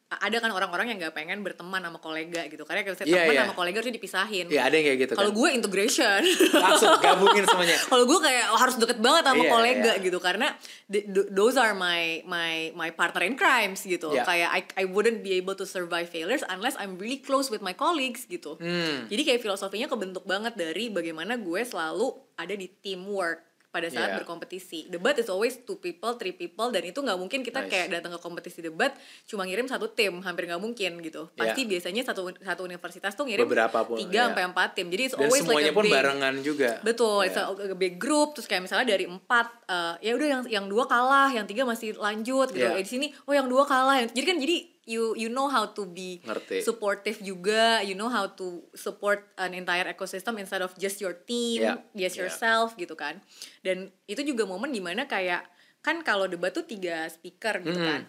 Ada 0.08 0.38
kan 0.38 0.48
orang-orang 0.48 0.94
yang 0.94 1.02
nggak 1.02 1.14
pengen 1.14 1.42
berteman 1.42 1.82
sama 1.82 1.98
kolega 1.98 2.46
gitu 2.46 2.62
karena 2.62 2.86
kalau 2.86 2.94
saya 2.94 3.06
Iya, 3.06 3.18
teman 3.20 3.34
iya. 3.34 3.42
sama 3.42 3.54
kolega 3.54 3.76
harusnya 3.76 3.96
dipisahin 3.96 4.46
Ya 4.48 4.62
ada 4.64 4.74
yang 4.74 4.86
kayak 4.86 5.00
gitu 5.02 5.14
kalau 5.14 5.32
kan. 5.34 5.40
gue 5.42 5.50
integration 5.52 6.20
Langsung 6.56 6.94
gabungin 7.00 7.44
semuanya. 7.44 7.78
kalau 7.90 8.06
gue 8.06 8.20
kayak 8.22 8.46
oh, 8.48 8.60
harus 8.60 8.76
deket 8.76 9.00
banget 9.00 9.24
sama 9.24 9.42
Iya, 9.42 9.50
kolega 9.50 9.92
iya. 9.92 10.06
gitu 10.06 10.20
karena 10.20 10.48
th- 10.86 11.06
th- 11.06 11.30
those 11.32 11.56
are 11.56 11.74
my 11.74 12.22
my 12.24 12.54
my 12.72 12.90
partner 12.90 13.24
in 13.24 13.34
crimes 13.34 13.82
gitu 13.82 14.14
Iya. 14.14 14.24
kayak 14.24 14.50
I 14.52 14.62
I 14.76 14.86
wouldn't 14.86 15.20
be 15.20 15.34
able 15.34 15.54
to 15.54 15.66
survive 15.66 16.06
failures 16.08 16.46
unless 16.46 16.78
I'm 16.78 16.96
really 16.96 17.18
close 17.18 17.50
with 17.50 17.60
my 17.60 17.74
colleagues 17.74 18.24
gitu 18.26 18.56
Hmm. 18.56 19.10
jadi 19.10 19.22
kayak 19.26 19.42
filosofinya 19.42 19.86
kebentuk 19.88 20.22
banget 20.24 20.54
dari 20.54 20.88
bagaimana 20.88 21.34
gue 21.36 21.62
selalu 21.62 22.08
ada 22.36 22.54
di 22.54 22.70
teamwork 22.70 23.55
pada 23.76 23.92
saat 23.92 24.16
Iya. 24.16 24.24
berkompetisi 24.24 24.88
debat 24.88 25.20
is 25.20 25.28
always 25.28 25.60
two 25.68 25.76
people 25.76 26.16
three 26.16 26.32
people 26.32 26.72
dan 26.72 26.80
itu 26.82 26.96
nggak 26.96 27.20
mungkin 27.20 27.44
kita 27.44 27.68
Nice. 27.68 27.72
kayak 27.76 27.88
datang 27.92 28.16
ke 28.16 28.20
kompetisi 28.24 28.64
debat 28.64 28.96
cuma 29.28 29.44
ngirim 29.44 29.68
satu 29.68 29.92
tim 29.92 30.24
hampir 30.24 30.48
nggak 30.48 30.64
mungkin 30.64 31.04
gitu 31.04 31.28
pasti 31.36 31.68
biasanya 31.68 32.08
satu 32.08 32.32
satu 32.32 32.64
universitas 32.64 33.12
tuh 33.12 33.28
ngirim 33.28 33.44
Iya. 33.44 33.52
Beberapa 33.52 33.80
pun, 33.84 34.00
tiga 34.00 34.16
iya. 34.16 34.26
sampai 34.32 34.44
empat 34.48 34.70
tim 34.72 34.88
jadi 34.88 35.04
it's 35.06 35.16
Dan 35.16 35.28
always 35.28 35.44
like 35.44 35.52
semuanya 35.52 35.72
a 35.72 35.76
pun 35.76 35.84
big 35.84 35.92
barengan 35.92 36.34
juga. 36.40 36.70
Betul, 36.80 37.18
it's 37.28 37.36
Ya. 37.36 37.52
a, 37.52 37.76
a 37.76 37.76
big 37.76 38.00
group 38.00 38.32
terus 38.32 38.48
kayak 38.48 38.64
misalnya 38.64 38.88
dari 38.88 39.04
empat 39.04 39.48
eh, 39.68 39.94
ya 40.06 40.12
udah 40.16 40.28
yang 40.30 40.42
yang 40.48 40.66
dua 40.70 40.86
kalah, 40.86 41.34
yang 41.34 41.44
tiga 41.44 41.66
masih 41.66 41.98
lanjut 41.98 42.54
gitu. 42.54 42.64
Ya. 42.64 42.78
Eh, 42.80 42.86
di 42.86 42.90
sini 42.90 43.08
oh 43.26 43.34
yang 43.34 43.50
dua 43.50 43.68
kalah. 43.68 44.00
Jadi 44.08 44.24
kan 44.24 44.38
jadi 44.40 44.58
you 44.86 45.18
you 45.18 45.28
know 45.28 45.50
how 45.50 45.66
to 45.68 45.84
be 45.84 46.22
Ngerti. 46.22 46.62
supportive 46.62 47.18
juga, 47.20 47.82
you 47.82 47.94
know 47.94 48.08
how 48.08 48.30
to 48.32 48.64
support 48.74 49.34
an 49.36 49.52
entire 49.52 49.90
ecosystem 49.90 50.38
instead 50.38 50.62
of 50.62 50.72
just 50.78 51.02
your 51.02 51.18
team, 51.26 51.62
Ya. 51.62 51.76
just 51.98 52.16
Ya. 52.16 52.26
yourself 52.26 52.78
gitu 52.78 52.94
kan. 52.94 53.20
Dan 53.62 53.90
itu 54.06 54.22
juga 54.22 54.46
momen 54.46 54.70
di 54.70 54.80
mana 54.80 55.06
kayak 55.06 55.46
kan 55.82 56.02
kalau 56.02 56.26
debat 56.26 56.50
tuh 56.50 56.66
tiga 56.66 57.06
speaker 57.10 57.62
gitu 57.62 57.78
Mm-mm. 57.78 57.90
kan. 57.90 58.02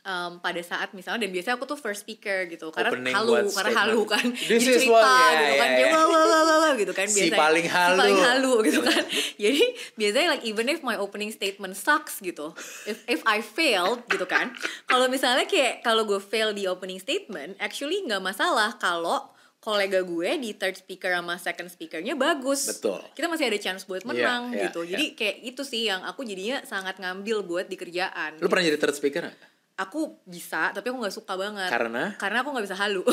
Em, 0.00 0.32
pada 0.38 0.56
saat 0.60 0.92
misalnya 0.92 1.20
dan 1.20 1.30
biasanya 1.30 1.54
aku 1.54 1.64
tuh 1.64 1.76
first 1.76 2.00
speaker 2.00 2.44
gitu 2.46 2.70
karena 2.70 2.88
Opening 2.90 3.12
halu 3.12 3.32
karena 3.44 3.50
statement. 3.50 3.76
halu 3.78 4.00
kan 4.06 4.24
This 4.32 4.48
jadi 4.58 4.76
cerita 4.78 4.92
what- 4.94 5.04
ya, 5.04 5.36
gitu 5.38 5.54
kan 5.54 5.68
kayak 5.68 5.80
ya. 5.80 5.92
wah 5.92 6.06
wah 6.06 6.24
wah 6.24 6.42
wah 6.42 6.58
wah 6.62 6.72
gitu 6.74 6.92
kan 6.92 7.06
Si 7.06 7.28
paling 7.28 7.66
halu. 7.66 7.92
si 7.92 8.00
paling 8.00 8.20
halu 8.22 8.52
gitu 8.64 8.80
kan 8.80 9.02
jadi 9.42 9.62
biasanya 9.94 10.28
like 10.30 10.44
even 10.44 10.66
if 10.66 10.80
my 10.80 10.96
opening 10.96 11.28
statement 11.28 11.74
sucks 11.74 12.20
gitu 12.20 12.56
if 12.84 13.04
if 13.06 13.20
I 13.26 13.40
failed 13.40 14.00
gitu 14.06 14.24
kan 14.24 14.56
kalau 14.84 15.06
misalnya 15.06 15.44
kayak 15.44 15.80
kalau 15.82 16.04
gue 16.04 16.16
fail 16.18 16.50
di 16.50 16.64
opening 16.64 16.96
statement 16.96 17.56
actually 17.58 18.00
nggak 18.00 18.22
masalah 18.22 18.76
kalau 18.76 19.28
kolega 19.58 20.00
gue 20.00 20.30
di 20.38 20.54
third 20.54 20.78
speaker 20.78 21.12
sama 21.12 21.36
second 21.36 21.68
speakernya 21.68 22.14
bagus 22.14 22.64
Betul. 22.66 23.04
kita 23.12 23.26
masih 23.26 23.44
ada 23.46 23.58
chance 23.58 23.84
buat 23.84 24.00
menang 24.02 24.42
Iya, 24.48 24.56
iya, 24.56 24.62
gitu 24.64 24.80
jadi 24.86 25.04
kayak 25.12 25.36
itu 25.44 25.62
sih 25.62 25.84
yang 25.84 26.00
aku 26.02 26.22
jadinya 26.22 26.62
sangat 26.62 26.96
ngambil 26.96 27.42
buat 27.42 27.66
di 27.66 27.74
kerjaan 27.74 28.38
Lu 28.38 28.48
pernah 28.48 28.64
jadi 28.64 28.78
third 28.78 28.94
speaker 28.94 29.26
nggak? 29.26 29.57
Aku 29.78 30.00
bisa 30.24 30.74
tapi 30.74 30.90
aku 30.90 30.98
nggak 30.98 31.14
suka 31.14 31.32
banget 31.32 31.70
Karena? 31.70 32.10
karena 32.14 32.42
aku 32.42 32.50
nggak 32.50 32.66
bisa 32.66 32.74
halu 32.74 33.06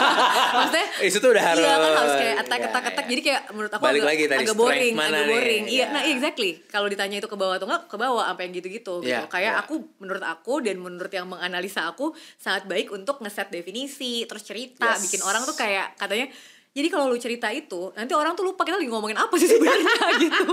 maksudnya 0.56 0.86
itu 1.02 1.16
tuh 1.16 1.30
udah 1.30 1.44
harus. 1.44 1.60
iya 1.60 1.74
kan 1.74 1.92
harus 1.94 2.14
kayak 2.14 2.36
attack 2.38 2.56
Iya, 2.56 2.66
attack 2.66 2.84
attack 2.86 3.04
iya. 3.04 3.12
jadi 3.12 3.20
kayak 3.22 3.42
menurut 3.52 3.68
aku 3.70 3.82
Balik 3.84 4.00
agak, 4.00 4.08
lagi 4.08 4.24
tadi, 4.26 4.40
agak 4.40 4.56
boring 4.56 4.94
agak 4.96 5.12
nih? 5.12 5.26
boring 5.28 5.64
iya 5.66 5.76
Iya. 5.76 5.86
nah 5.90 6.02
exactly 6.02 6.50
kalau 6.66 6.86
ditanya 6.86 7.16
itu 7.18 7.28
ke 7.28 7.36
bawah 7.36 7.54
atau 7.54 7.66
enggak 7.66 7.82
ke 7.84 7.96
bawah 7.96 8.24
apa 8.24 8.40
yang 8.40 8.52
gitu-gitu 8.54 8.94
gitu 8.98 9.06
Iya, 9.06 9.28
kayak 9.28 9.52
iya. 9.52 9.60
aku 9.60 9.74
menurut 9.98 10.24
aku 10.24 10.54
dan 10.60 10.76
menurut 10.78 11.10
yang 11.10 11.26
menganalisa 11.26 11.84
aku 11.84 12.10
sangat 12.34 12.64
baik 12.64 12.88
untuk 12.88 13.20
ngeset 13.20 13.48
definisi 13.48 14.24
terus 14.24 14.42
cerita 14.42 14.88
Yes. 14.88 15.04
bikin 15.04 15.20
orang 15.20 15.44
tuh 15.44 15.52
kayak 15.52 15.94
katanya 15.94 16.32
jadi 16.76 16.92
kalau 16.92 17.08
lu 17.08 17.16
cerita 17.16 17.48
itu 17.48 17.88
nanti 17.96 18.12
orang 18.12 18.36
tuh 18.36 18.44
lupa 18.44 18.60
kita 18.62 18.76
lagi 18.76 18.92
ngomongin 18.92 19.16
apa 19.16 19.32
sih 19.40 19.48
sebenarnya 19.48 19.96
gitu 20.28 20.44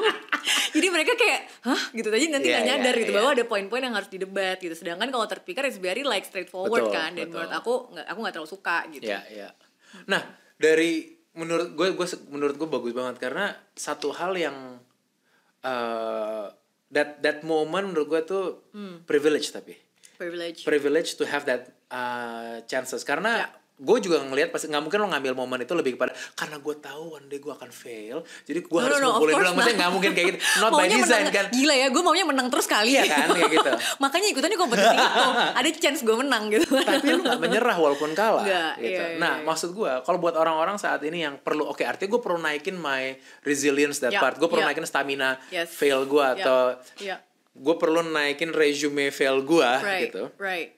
jadi 0.71 0.88
mereka 0.88 1.19
kayak 1.19 1.39
hah 1.62 1.83
gitu 1.91 2.07
tadi 2.07 2.31
nanti 2.31 2.47
Iya, 2.47 2.55
nggak 2.55 2.63
iya, 2.63 2.71
nyadar 2.79 2.93
gitu 2.95 3.12
iya. 3.12 3.17
bahwa 3.19 3.29
ada 3.36 3.43
poin-poin 3.43 3.83
yang 3.83 3.91
harus 3.91 4.07
didebat 4.07 4.57
gitu 4.57 4.71
sedangkan 4.71 5.12
kalau 5.12 5.27
terpikir 5.27 5.67
is 5.67 5.75
very 5.77 6.01
like 6.01 6.23
straightforward 6.23 6.88
Betul, 6.88 6.95
kan 6.95 7.12
dan 7.12 7.27
betul. 7.27 7.43
menurut 7.43 7.53
aku 7.53 7.73
nggak 7.91 8.05
aku 8.07 8.19
nggak 8.23 8.33
terlalu 8.33 8.49
suka 8.49 8.77
gitu 8.89 9.03
Iya, 9.03 9.19
iya. 9.27 9.49
Nah, 10.07 10.23
dari 10.55 11.12
menurut 11.36 11.75
gue 11.75 11.91
gue 11.91 12.07
menurut 12.29 12.55
gue 12.55 12.69
bagus 12.71 12.93
banget 12.93 13.19
karena 13.19 13.51
satu 13.73 14.15
hal 14.15 14.31
yang 14.33 14.79
eh 15.63 16.45
that 16.93 17.19
that 17.19 17.41
moment 17.41 17.89
menurut 17.89 18.07
gue 18.07 18.21
tuh 18.23 18.45
Hmm. 18.71 19.01
privilege 19.03 19.49
tapi 19.49 19.73
privilege 20.15 20.62
privilege 20.62 21.17
to 21.17 21.25
have 21.25 21.43
that 21.43 21.73
uh, 21.89 22.62
chances 22.63 23.01
karena 23.01 23.43
Ya. 23.43 23.47
Gue 23.73 23.97
juga 23.99 24.21
ngelihat 24.21 24.53
pasti 24.53 24.69
nggak 24.69 24.79
mungkin 24.79 25.01
lo 25.01 25.09
ngambil 25.09 25.33
momen 25.33 25.59
itu 25.59 25.73
lebih 25.73 25.97
kepada 25.97 26.13
karena 26.33 26.62
gue 26.62 26.75
tahu 26.77 27.17
one 27.17 27.25
day 27.25 27.36
gue 27.36 27.49
akan 27.49 27.67
fail 27.67 28.21
jadi 28.45 28.62
gue 28.62 28.69
No, 28.69 28.86
harus 28.86 28.95
no, 28.95 29.01
no, 29.01 29.09
ngumpulin 29.17 29.33
dulu 29.33 29.49
maksudnya 29.51 29.75
nggak 29.75 29.91
mungkin 29.91 30.12
kayak 30.13 30.27
gitu 30.29 30.38
not 30.62 30.71
by 30.71 30.86
design 30.86 31.01
menang, 31.25 31.33
kan 31.33 31.45
gila 31.49 31.73
ya 31.73 31.88
gue 31.89 32.01
maunya 32.01 32.23
menang 32.23 32.47
terus 32.47 32.65
kali 32.65 32.89
Iya 32.91 33.03
kan, 33.05 33.27
kayak 33.33 33.49
gitu. 33.51 33.71
makanya 34.03 34.27
ikutan 34.29 34.49
di 34.49 34.59
kompetisi 34.62 34.93
itu 34.93 35.21
ada 35.59 35.69
chance 35.73 35.99
gue 35.99 36.15
menang 36.15 36.43
gitu 36.47 36.65
tapi 36.69 37.07
lu 37.09 37.21
gak 37.23 37.39
menyerah 37.39 37.75
walaupun 37.75 38.09
kalah 38.13 38.45
Nggak, 38.45 38.73
gitu. 38.77 38.93
iya, 38.93 39.05
iya, 39.09 39.17
nah 39.17 39.33
iya. 39.36 39.43
maksud 39.43 39.69
gue 39.71 39.91
kalau 40.01 40.17
buat 40.17 40.36
orang-orang 40.36 40.77
saat 40.77 41.01
ini 41.01 41.21
yang 41.21 41.36
perlu 41.38 41.65
oke 41.65 41.81
artinya 41.81 42.09
gue 42.09 42.21
perlu 42.21 42.39
naikin 42.39 42.77
my 42.77 43.13
resilience 43.41 43.97
that 43.97 44.09
Ya, 44.09 44.21
part 44.21 44.38
gue 44.38 44.45
perlu 44.45 44.62
ya. 44.62 44.69
naikin 44.69 44.86
stamina 44.86 45.41
Yes. 45.49 45.73
fail 45.73 46.05
gue 46.05 46.21
Ya, 46.21 46.38
atau 46.38 46.57
ya. 46.99 47.15
gue 47.51 47.75
perlu 47.75 48.05
naikin 48.05 48.49
resume 48.49 49.09
fail 49.09 49.41
gue 49.41 49.65
right 49.65 50.07
gitu 50.07 50.29
right 50.38 50.77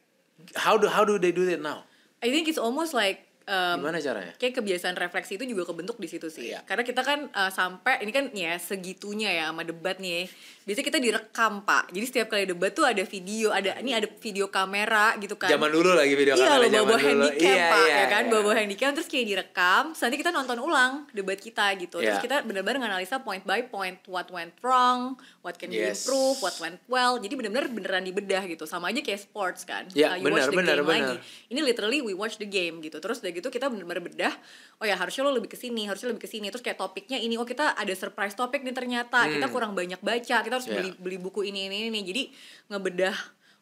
how 0.56 0.76
do 0.76 0.88
how 0.88 1.04
do 1.04 1.16
they 1.16 1.30
do 1.30 1.44
it 1.44 1.60
now 1.60 1.84
I 2.26 2.34
think 2.34 2.50
it's 2.50 2.58
almost 2.58 2.98
like 2.98 3.22
um, 3.46 3.86
gimana 3.86 4.02
caranya 4.02 4.34
kayak 4.42 4.58
kebiasaan 4.58 4.98
refleksi 4.98 5.38
itu 5.38 5.46
juga 5.46 5.70
kebentuk 5.70 6.02
di 6.02 6.10
situ 6.10 6.28
sih. 6.34 6.50
Iya. 6.50 6.66
Karena 6.66 6.82
kita 6.82 7.06
kan 7.06 7.30
uh, 7.30 7.52
sampai 7.54 8.02
ini 8.02 8.10
kan 8.10 8.34
ya 8.34 8.58
segitunya 8.58 9.30
ya 9.30 9.54
sama 9.54 9.62
debat 9.62 10.02
nih. 10.02 10.26
Biasanya 10.66 10.88
kita 10.90 10.98
direkam 10.98 11.62
pak. 11.62 11.94
Jadi 11.94 12.06
setiap 12.10 12.26
kali 12.26 12.50
debat 12.50 12.74
tuh 12.74 12.82
ada 12.82 12.98
video, 13.00 13.54
ada 13.54 13.78
ini 13.78 13.94
ada 13.94 14.10
video 14.10 14.50
kamera 14.50 15.14
gitu 15.16 15.38
kan. 15.38 15.46
zaman 15.48 15.70
dulu 15.70 15.94
lagi 15.94 16.10
video 16.12 16.34
Iya 16.34 16.58
kamera 16.58 16.74
bawa 16.82 16.90
dulu. 16.90 17.06
handicam 17.06 17.54
Iya, 17.54 17.66
pak 17.70 17.86
iya, 17.86 17.94
ya 17.96 18.06
kan? 18.10 18.24
iya. 18.26 18.32
bawa 18.34 18.52
handicam 18.52 18.90
terus 18.92 19.06
kayak 19.06 19.26
direkam 19.28 19.84
terus 19.94 20.02
nanti 20.02 20.18
kita 20.18 20.32
nonton 20.32 20.58
ulang 20.58 20.92
debat 21.12 21.38
kita 21.38 21.70
gitu. 21.78 22.02
Terus 22.02 22.18
Iya. 22.18 22.20
kita 22.20 22.36
benar-benar 22.42 22.82
nganalisa 22.82 23.22
point 23.22 23.46
by 23.46 23.62
point 23.64 24.02
what 24.08 24.26
went 24.28 24.58
wrong 24.60 25.14
what 25.40 25.54
can 25.54 25.70
be 25.70 25.78
Yes. 25.78 26.02
improved 26.02 26.42
what 26.42 26.58
went 26.58 26.82
well. 26.88 27.16
Jadi 27.16 27.34
benar-benar 27.36 27.70
beneran 27.70 28.02
dibedah 28.04 28.42
gitu. 28.48 28.66
Sama 28.66 28.90
aja 28.90 29.00
kayak 29.00 29.22
sports 29.22 29.64
kan. 29.64 29.86
Iya, 29.94 30.18
Uh, 30.18 30.18
you 30.18 30.26
watch 30.26 30.50
benar, 30.50 30.50
the 30.50 30.58
benar, 30.58 30.78
game 30.78 30.90
lagi. 30.90 31.16
Ini 31.48 31.60
literally 31.62 32.02
we 32.02 32.12
watch 32.12 32.42
the 32.42 32.50
game 32.50 32.82
gitu. 32.82 32.98
Terus 32.98 33.22
udah 33.22 33.30
gitu 33.32 33.48
kita 33.48 33.70
benar-benar 33.70 34.02
bedah 34.02 34.34
oh 34.76 34.84
ya 34.84 34.98
harusnya 34.98 35.22
lo 35.22 35.32
lebih 35.32 35.48
ke 35.48 35.56
sini 35.56 35.86
harusnya 35.86 36.10
lebih 36.10 36.26
ke 36.26 36.32
sini. 36.32 36.50
Terus 36.50 36.66
kayak 36.66 36.82
topiknya 36.82 37.22
ini 37.22 37.38
oh 37.38 37.46
kita 37.46 37.78
ada 37.78 37.94
surprise 37.94 38.34
topik 38.34 38.66
nih 38.66 38.74
ternyata 38.74 39.30
kita 39.30 39.46
kurang 39.48 39.72
banyak 39.72 40.02
baca 40.02 40.42
kita 40.42 40.55
harus 40.56 40.68
Iya. 40.68 40.80
beli 40.80 40.90
beli 40.98 41.18
buku 41.20 41.46
ini 41.48 41.68
ini 41.68 41.92
ini. 41.92 42.02
Jadi 42.02 42.24
ngebedah 42.72 43.16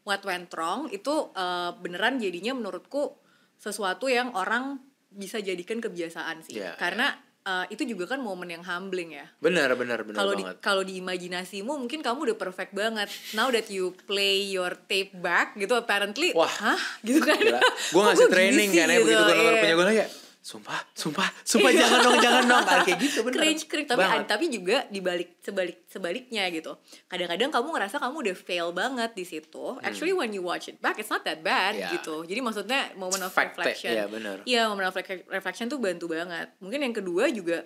what 0.07 0.21
went 0.23 0.51
wrong 0.53 0.87
itu 0.91 1.33
uh, 1.33 1.73
beneran 1.79 2.19
jadinya 2.19 2.53
menurutku 2.55 3.17
sesuatu 3.57 4.11
yang 4.11 4.35
orang 4.35 4.79
bisa 5.13 5.39
jadikan 5.39 5.79
kebiasaan 5.79 6.43
sih. 6.43 6.59
Iya, 6.59 6.75
karena 6.75 7.15
uh, 7.47 7.65
itu 7.71 7.85
juga 7.87 8.15
kan 8.15 8.19
momen 8.19 8.49
yang 8.49 8.63
humbling 8.65 9.15
ya. 9.15 9.25
Benar 9.39 9.77
benar 9.77 10.03
benar 10.03 10.17
kalau 10.19 10.33
di 10.35 10.43
kalau 10.59 10.83
di 10.83 10.99
imajinasimu 10.99 11.79
mungkin 11.79 12.03
kamu 12.03 12.33
udah 12.33 12.37
perfect 12.37 12.75
banget. 12.75 13.07
Now 13.37 13.53
that 13.53 13.69
you 13.71 13.95
play 14.09 14.43
your 14.51 14.75
tape 14.89 15.15
back 15.21 15.55
gitu 15.55 15.77
apparently 15.77 16.35
Wah. 16.35 16.49
hah? 16.49 16.81
Gitu 17.05 17.23
kan. 17.23 17.39
Gue 17.39 18.01
ngasih 18.03 18.27
gua 18.29 18.33
training 18.33 18.69
kan 18.75 18.87
ya 18.91 18.99
sih 18.99 19.05
begitu 19.05 19.23
gitu, 19.23 19.33
gue 19.33 19.43
iya. 19.43 19.61
punya 19.61 19.75
gue 19.75 19.87
lagi 19.87 20.01
ya 20.03 20.09
sumpah 20.43 20.75
sumpah 20.91 21.31
sumpah 21.41 21.71
jangan 21.71 21.99
dong 22.03 22.19
jangan 22.19 22.43
dong. 22.43 22.63
Kayak 22.83 22.99
gitu 22.99 23.23
bener. 23.23 23.39
Cringe 23.39 23.63
cringe. 23.63 23.87
Tapi 23.87 24.03
Banget. 24.03 24.27
tapi 24.27 24.45
juga 24.51 24.77
dibalik 24.91 25.39
sebalik 25.39 25.87
sebaliknya 25.87 26.43
gitu. 26.51 26.75
Kadang-kadang 27.07 27.47
kamu 27.47 27.67
ngerasa 27.71 27.95
kamu 27.95 28.15
udah 28.27 28.35
fail 28.35 28.67
banget 28.69 29.15
di 29.15 29.23
situ. 29.23 29.79
Actually 29.79 30.11
when 30.11 30.35
you 30.35 30.43
watch 30.43 30.67
it 30.67 30.75
back 30.77 30.99
it's 30.99 31.07
not 31.07 31.23
that 31.23 31.39
bad 31.39 31.73
Hmm. 31.73 31.87
Ya. 31.87 31.89
gitu. 31.95 32.27
Jadi 32.27 32.43
maksudnya 32.43 32.91
moment 32.93 33.23
of 33.23 33.31
Fact, 33.31 33.55
reflection. 33.55 33.95
iya, 33.95 34.03
bener. 34.05 34.43
iya 34.43 34.67
moment 34.67 34.83
of 34.85 34.93
refle- 34.93 35.23
reflection 35.25 35.65
tuh 35.65 35.79
bantu 35.79 36.11
banget. 36.11 36.51
Mungkin 36.59 36.79
yang 36.81 36.93
kedua 36.93 37.31
juga 37.31 37.63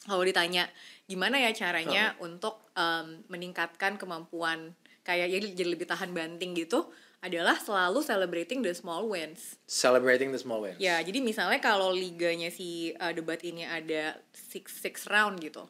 kalau 0.00 0.24
ditanya 0.24 0.64
gimana 1.04 1.36
ya 1.36 1.52
caranya 1.52 2.16
untuk 2.18 2.72
um, 2.72 3.20
meningkatkan 3.28 4.00
kemampuan 4.00 4.72
kayak 5.04 5.28
jadi, 5.28 5.46
jadi 5.52 5.68
lebih 5.72 5.84
tahan 5.84 6.12
banting 6.12 6.56
gitu 6.56 6.88
adalah 7.18 7.58
selalu 7.58 7.98
celebrating 8.00 8.62
the 8.62 8.70
small 8.70 9.06
wins 9.06 9.58
celebrating 9.66 10.30
the 10.30 10.38
small 10.38 10.62
wins 10.62 10.78
Ya, 10.78 11.02
jadi 11.02 11.18
misalnya 11.18 11.58
kalau 11.58 11.90
liganya 11.90 12.46
si 12.48 12.94
uh, 12.94 13.10
debat 13.10 13.42
ini 13.42 13.62
ada 13.62 14.14
six 14.30 14.78
six 14.78 14.94
round 15.06 15.38
gitu, 15.38 15.66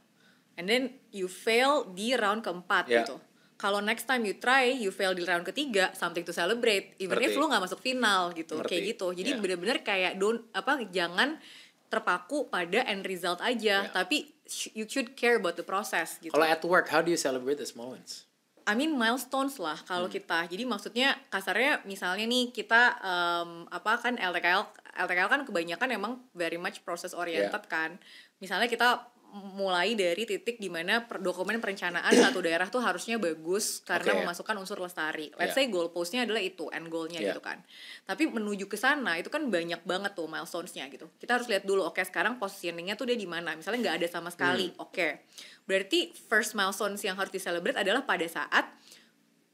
and 0.55 0.65
then 0.65 0.83
you 1.09 1.25
fail 1.25 1.89
di 1.89 2.13
round 2.13 2.45
keempat 2.45 2.85
Ya. 2.87 3.03
gitu. 3.03 3.17
Kalau 3.59 3.83
next 3.83 4.07
time 4.07 4.23
you 4.23 4.39
try, 4.39 4.71
you 4.71 4.93
fail 4.93 5.11
di 5.11 5.27
round 5.27 5.43
ketiga, 5.43 5.91
something 5.91 6.23
to 6.23 6.31
celebrate, 6.31 6.95
even 6.97 7.19
if 7.19 7.33
Ngerti. 7.33 7.41
lu 7.41 7.49
nggak 7.49 7.65
masuk 7.65 7.81
final 7.81 8.31
gitu, 8.31 8.55
Ngerti. 8.55 8.71
kayak 8.71 8.83
gitu. 8.95 9.07
Jadi 9.13 9.31
Ya. 9.33 9.39
bener-bener 9.41 9.79
kayak 9.83 10.13
don't 10.15 10.47
apa 10.53 10.79
jangan 10.87 11.41
terpaku 11.87 12.47
pada 12.47 12.85
end 12.85 13.03
result 13.03 13.41
aja, 13.41 13.83
Ya. 13.83 13.91
tapi 13.91 14.37
sh- 14.45 14.71
you 14.75 14.85
should 14.85 15.13
care 15.13 15.35
about 15.35 15.57
the 15.57 15.65
process 15.65 16.21
gitu. 16.21 16.31
kalau 16.31 16.45
at 16.45 16.61
work 16.63 16.87
how 16.89 17.01
do 17.01 17.09
you 17.09 17.17
celebrate 17.17 17.57
the 17.57 17.65
small 17.65 17.91
wins 17.91 18.28
I 18.69 18.77
mean 18.77 18.93
milestones 18.95 19.57
lah 19.57 19.81
kalau 19.83 20.07
Hmm. 20.07 20.15
kita. 20.15 20.45
Jadi 20.45 20.69
maksudnya 20.69 21.17
kasarnya 21.33 21.81
misalnya 21.89 22.29
nih 22.29 22.53
kita 22.53 23.01
em, 23.01 23.51
apa 23.67 23.97
kan 23.97 24.21
LTKL 24.21 24.69
LTKL 24.99 25.31
kan 25.31 25.41
kebanyakan 25.49 25.89
emang 25.89 26.13
very 26.37 26.61
much 26.61 26.85
process 26.85 27.17
oriented 27.17 27.65
Yeah. 27.65 27.73
kan. 27.73 27.91
Misalnya 28.39 28.69
kita 28.69 29.09
mulai 29.29 29.93
dari 29.93 30.25
titik 30.25 30.57
di 30.57 30.73
mana 30.73 31.05
per 31.05 31.21
dokumen 31.21 31.61
perencanaan 31.61 32.09
satu 32.25 32.41
daerah 32.41 32.65
tuh 32.73 32.81
harusnya 32.81 33.21
bagus 33.21 33.85
karena 33.85 34.17
Oke. 34.17 34.21
memasukkan 34.25 34.57
unsur 34.57 34.81
lestari. 34.81 35.29
Let's 35.37 35.53
say 35.53 35.69
Yeah. 35.69 35.75
goal 35.77 35.93
postnya 35.93 36.25
adalah 36.25 36.41
itu 36.41 36.73
end 36.73 36.89
goalnya 36.89 37.21
Yeah. 37.21 37.37
gitu 37.37 37.45
kan. 37.45 37.61
Tapi 38.09 38.25
menuju 38.33 38.65
ke 38.67 38.81
sana 38.81 39.21
itu 39.21 39.29
kan 39.29 39.45
banyak 39.53 39.85
banget 39.85 40.17
tuh 40.17 40.25
milestonesnya 40.27 40.89
gitu. 40.89 41.13
Kita 41.21 41.37
harus 41.37 41.47
lihat 41.53 41.69
dulu. 41.69 41.85
Oke 41.85 42.01
sekarang 42.01 42.41
positioningnya 42.41 42.97
tuh 42.97 43.13
dia 43.13 43.21
di 43.21 43.29
mana. 43.29 43.53
Misalnya 43.53 43.93
nggak 43.93 43.97
ada 44.01 44.09
sama 44.09 44.33
sekali. 44.33 44.73
Hmm. 44.73 44.85
Oke. 44.89 45.29
Berarti 45.69 46.17
first 46.33 46.57
milestones 46.57 47.05
yang 47.05 47.21
harus 47.21 47.29
di-celebrate 47.29 47.77
adalah 47.77 48.09
pada 48.09 48.25
saat 48.25 48.65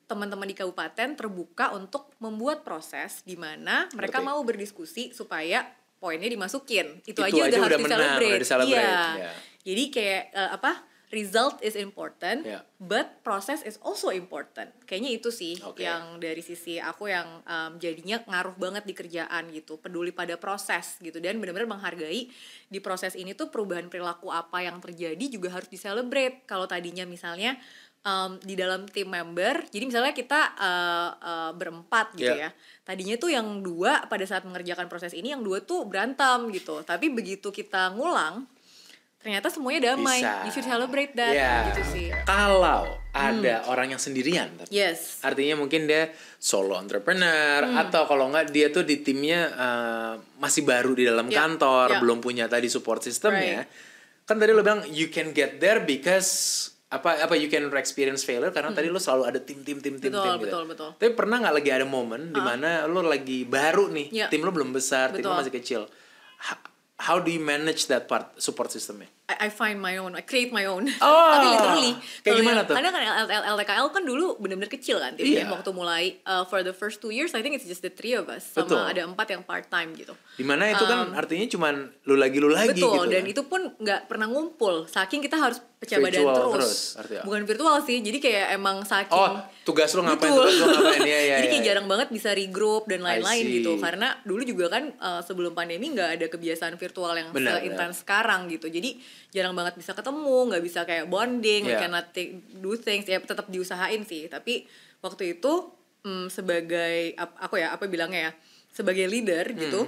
teman-teman 0.04 0.44
di 0.44 0.54
kabupaten 0.54 1.16
terbuka 1.16 1.72
untuk 1.72 2.12
membuat 2.20 2.60
proses 2.62 3.24
di 3.24 3.34
mana 3.40 3.88
mereka 3.96 4.20
Ngerti. 4.20 4.28
mau 4.28 4.38
berdiskusi 4.44 5.04
supaya 5.16 5.64
poinnya 6.05 6.29
dimasukin. 6.29 7.01
Itu, 7.09 7.25
Itu 7.25 7.25
aja, 7.25 7.33
aja 7.33 7.40
udah 7.40 7.49
udah 7.49 7.61
harus 7.64 7.81
menang, 7.81 8.21
udah 8.21 8.40
di-celebrate, 8.45 8.77
Iya. 8.77 9.05
iya. 9.17 9.33
Jadi 9.64 9.83
kayak 9.88 10.23
eh, 10.37 10.51
apa? 10.53 10.73
Result 11.14 11.62
is 11.62 11.79
important, 11.79 12.43
Iya. 12.43 12.67
but 12.83 13.23
process 13.23 13.62
is 13.62 13.79
also 13.87 14.11
important. 14.11 14.75
Kayaknya 14.83 15.11
itu 15.14 15.31
sih 15.31 15.55
Oke. 15.62 15.87
yang 15.87 16.19
dari 16.19 16.43
sisi 16.43 16.83
aku 16.83 17.07
yang 17.07 17.38
em, 17.47 17.79
jadinya 17.79 18.19
ngaruh 18.27 18.59
banget 18.59 18.83
di 18.83 18.99
kerjaan 18.99 19.47
gitu. 19.55 19.79
Peduli 19.79 20.11
pada 20.11 20.35
proses 20.35 20.99
gitu 20.99 21.23
dan 21.23 21.38
benar-benar 21.38 21.71
menghargai 21.71 22.27
di 22.67 22.79
proses 22.83 23.14
ini 23.14 23.31
tuh 23.38 23.47
perubahan 23.47 23.87
perilaku 23.87 24.27
apa 24.35 24.67
yang 24.67 24.83
terjadi 24.83 25.23
juga 25.31 25.55
harus 25.55 25.71
di-celebrate. 25.71 26.51
Kalau 26.51 26.67
tadinya 26.67 27.07
misalnya 27.07 27.55
em, 28.05 28.37
di 28.38 28.53
dalam 28.53 28.85
tim 28.85 29.09
member, 29.09 29.64
jadi 29.69 29.85
misalnya 29.85 30.12
kita 30.12 30.40
eh, 30.55 31.11
eh, 31.17 31.51
berempat 31.53 32.12
gitu 32.14 32.31
Iya. 32.31 32.49
ya. 32.49 32.51
Tadinya 32.85 33.17
tuh 33.17 33.33
yang 33.33 33.47
dua 33.59 34.05
pada 34.05 34.23
saat 34.23 34.45
mengerjakan 34.45 34.87
proses 34.87 35.11
ini 35.11 35.33
yang 35.33 35.40
dua 35.40 35.59
tuh 35.59 35.83
berantem 35.85 36.53
gitu. 36.53 36.85
Tapi 36.85 37.09
begitu 37.09 37.49
kita 37.49 37.88
ngulang 37.90 38.45
ternyata 39.19 39.49
semuanya 39.49 39.97
damai. 39.97 40.21
Bisa. 40.21 40.45
You 40.45 40.53
should 40.53 40.69
celebrate 40.69 41.17
that 41.17 41.33
Iya. 41.33 41.53
gitu 41.73 41.83
sih. 41.90 42.09
kalau 42.23 43.01
Hmm. 43.14 43.40
ada 43.40 43.64
orang 43.71 43.88
yang 43.88 44.03
sendirian 44.03 44.53
tapi 44.53 44.69
Yes. 44.69 45.23
artinya 45.23 45.57
mungkin 45.57 45.87
dia 45.87 46.11
solo 46.37 46.77
entrepreneur 46.77 47.62
Hmm. 47.62 47.79
atau 47.79 48.05
kalau 48.05 48.29
nggak 48.29 48.51
dia 48.51 48.69
tuh 48.69 48.83
di 48.83 49.01
timnya 49.01 49.49
eh, 49.49 50.12
masih 50.37 50.61
baru 50.62 50.93
di 50.93 51.07
dalam 51.07 51.31
Ya, 51.31 51.40
kantor 51.40 51.87
ya. 51.88 51.99
belum 52.03 52.21
punya 52.21 52.45
tadi 52.47 52.69
support 52.69 53.01
sistemnya 53.01 53.64
Right. 53.64 54.27
kan 54.27 54.37
tadi 54.37 54.51
lo 54.51 54.61
bilang 54.61 54.85
you 54.90 55.09
can 55.09 55.31
get 55.31 55.57
there 55.57 55.81
because 55.81 56.73
apa 56.92 57.27
apa 57.27 57.35
you 57.35 57.49
can 57.51 57.66
experience 57.75 58.23
failure 58.23 58.53
karena 58.55 58.70
tadi 58.70 58.87
lo 58.92 59.01
selalu 59.03 59.23
ada 59.27 59.40
tim 59.42 59.64
tim 59.64 59.81
tim 59.81 59.99
tim 59.99 60.12
Betul, 60.12 60.20
tim 60.20 60.33
gitu. 60.37 60.44
betul, 60.47 60.62
betul. 60.68 60.90
Tapi 60.99 61.11
pernah 61.16 61.37
nggak 61.42 61.55
lagi 61.62 61.70
ada 61.73 61.87
momen 61.88 62.31
di 62.31 62.40
mana 62.42 62.85
lo 62.87 63.01
lagi 63.03 63.42
baru 63.47 63.88
nih, 63.90 64.07
Iya. 64.14 64.27
tim 64.31 64.42
lo 64.42 64.51
belum 64.55 64.70
besar, 64.70 65.11
tim 65.14 65.25
lo 65.25 65.33
Betul. 65.35 65.38
masih 65.42 65.53
kecil. 65.55 65.83
How 67.03 67.18
do 67.18 67.31
you 67.33 67.42
manage 67.42 67.90
that 67.90 68.07
part 68.07 68.37
support 68.38 68.70
systemnya? 68.70 69.11
I, 69.24 69.46
I 69.46 69.48
find 69.48 69.80
my 69.80 69.96
own, 69.96 70.12
I 70.12 70.20
create 70.20 70.52
my 70.52 70.68
own. 70.68 70.84
Oh, 71.00 71.28
Tapi 71.32 71.46
literally. 71.48 71.92
kayak 72.20 72.34
gimana 72.37 72.60
yang- 72.60 72.68
tuh? 72.68 72.74
Karena 72.76 72.90
kan 72.92 73.02
LTKL 73.48 73.88
kan 73.88 74.02
dulu 74.04 74.37
bener-bener 74.37 74.68
kecil 74.68 75.00
kan 75.00 75.16
timnya 75.16 75.42
Iya. 75.42 75.48
waktu 75.48 75.70
mulai. 75.72 76.20
Uh, 76.22 76.44
for 76.44 76.60
the 76.60 76.72
first 76.72 77.00
two 77.00 77.08
years, 77.08 77.32
I 77.32 77.40
think 77.40 77.56
it's 77.56 77.64
just 77.64 77.80
the 77.80 77.88
three 77.88 78.12
of 78.12 78.28
us. 78.28 78.44
Sama 78.44 78.68
Betul. 78.68 78.84
ada 78.84 79.00
empat 79.06 79.26
yang 79.30 79.40
part 79.40 79.64
time 79.66 79.96
gitu. 79.96 80.12
Di 80.34 80.44
mana 80.44 80.68
itu 80.68 80.84
kan 80.84 81.08
artinya 81.10 81.48
cuman 81.48 81.74
lu 82.04 82.14
lagi 82.14 82.37
lu 82.37 82.52
lagi 82.52 82.76
Betul, 82.76 83.00
gitu. 83.00 83.10
dan 83.10 83.22
kan? 83.24 83.32
itu 83.32 83.42
pun 83.44 83.60
nggak 83.74 84.00
pernah 84.04 84.28
ngumpul. 84.28 84.84
Saking 84.84 85.24
kita 85.24 85.40
harus 85.40 85.56
pecah 85.74 85.96
badan 85.98 86.20
Virtual 86.20 86.37
terus. 86.37 86.52
terus, 86.52 86.80
artinya. 86.96 87.22
Bukan 87.24 87.42
virtual 87.44 87.76
sih, 87.80 87.96
jadi 88.00 88.18
kayak 88.18 88.46
emang 88.52 88.76
saking 88.84 89.16
Oh, 89.16 89.40
tugas 89.64 89.90
lu 89.96 90.05
ngapain, 90.05 90.29
Betul. 90.29 90.44
tugas 90.44 90.57
lu 90.61 90.66
ngapain, 90.68 91.03
iya, 91.03 91.20
iya, 91.24 91.37
Jadi 91.40 91.46
kayak 91.48 91.61
iya. 91.61 91.68
jarang 91.72 91.87
banget 91.88 92.09
bisa 92.12 92.31
regroup 92.31 92.85
dan 92.85 93.00
lain-lain 93.00 93.44
gitu. 93.48 93.81
Karena 93.81 94.12
dulu 94.22 94.44
juga 94.44 94.68
kan 94.68 94.92
uh, 95.00 95.24
sebelum 95.24 95.57
pandemi 95.57 95.88
nggak 95.90 96.11
ada 96.20 96.27
kebiasaan 96.29 96.77
virtual 96.77 97.16
yang 97.16 97.33
seintens 97.33 98.05
sekarang 98.05 98.46
gitu. 98.46 98.68
Jadi 98.68 99.00
jarang 99.33 99.57
banget 99.57 99.74
bisa 99.74 99.96
ketemu, 99.96 100.53
nggak 100.53 100.62
bisa 100.62 100.81
kayak 100.85 101.09
bonding, 101.09 101.64
Iya. 101.64 101.81
cannot 101.81 102.12
take- 102.12 102.44
do 102.55 102.77
things. 102.77 103.05
Ya 103.05 103.18
tetap 103.18 103.48
diusahain 103.48 104.05
sih. 104.05 104.29
Tapi 104.29 104.68
waktu 105.00 105.40
itu 105.40 105.72
mm, 106.05 106.29
sebagai 106.29 107.16
aku 107.16 107.57
ya 107.57 107.72
apa 107.72 107.88
bilangnya 107.88 108.29
ya 108.29 108.33
sebagai 108.68 109.09
leader 109.09 109.48
Hmm. 109.48 109.59
gitu, 109.59 109.81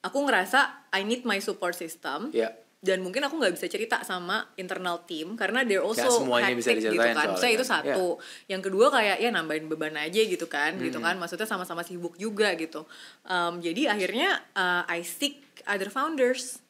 aku 0.00 0.18
ngerasa 0.24 0.88
I 0.92 1.04
need 1.04 1.28
my 1.28 1.36
support 1.38 1.76
system 1.76 2.32
Iya. 2.32 2.56
Dan 2.84 3.00
mungkin 3.00 3.24
aku 3.24 3.40
nggak 3.40 3.56
bisa 3.56 3.66
cerita 3.66 4.04
sama 4.04 4.44
internal 4.60 5.00
team 5.08 5.40
karena 5.40 5.64
they're 5.64 5.80
also 5.80 6.04
semuanya 6.20 6.52
bisa 6.52 6.76
hectic 6.76 6.92
gitu 6.92 7.00
kan. 7.00 7.32
Saya 7.40 7.56
itu 7.56 7.64
kan. 7.64 7.80
satu. 7.80 8.20
Yang 8.44 8.62
kedua 8.68 8.92
kayak 8.92 9.16
ya 9.24 9.32
nambahin 9.32 9.64
beban 9.72 9.96
aja 9.96 10.20
gitu 10.20 10.44
kan, 10.44 10.76
gitu 10.76 11.00
Hmm. 11.00 11.08
kan. 11.08 11.14
Maksudnya 11.16 11.48
sama-sama 11.48 11.80
sibuk 11.80 12.20
juga 12.20 12.52
gitu. 12.60 12.84
Um, 13.24 13.64
jadi 13.64 13.96
akhirnya 13.96 14.36
uh, 14.52 14.84
I 14.84 15.00
seek 15.00 15.40
other 15.64 15.88
founders 15.88 16.60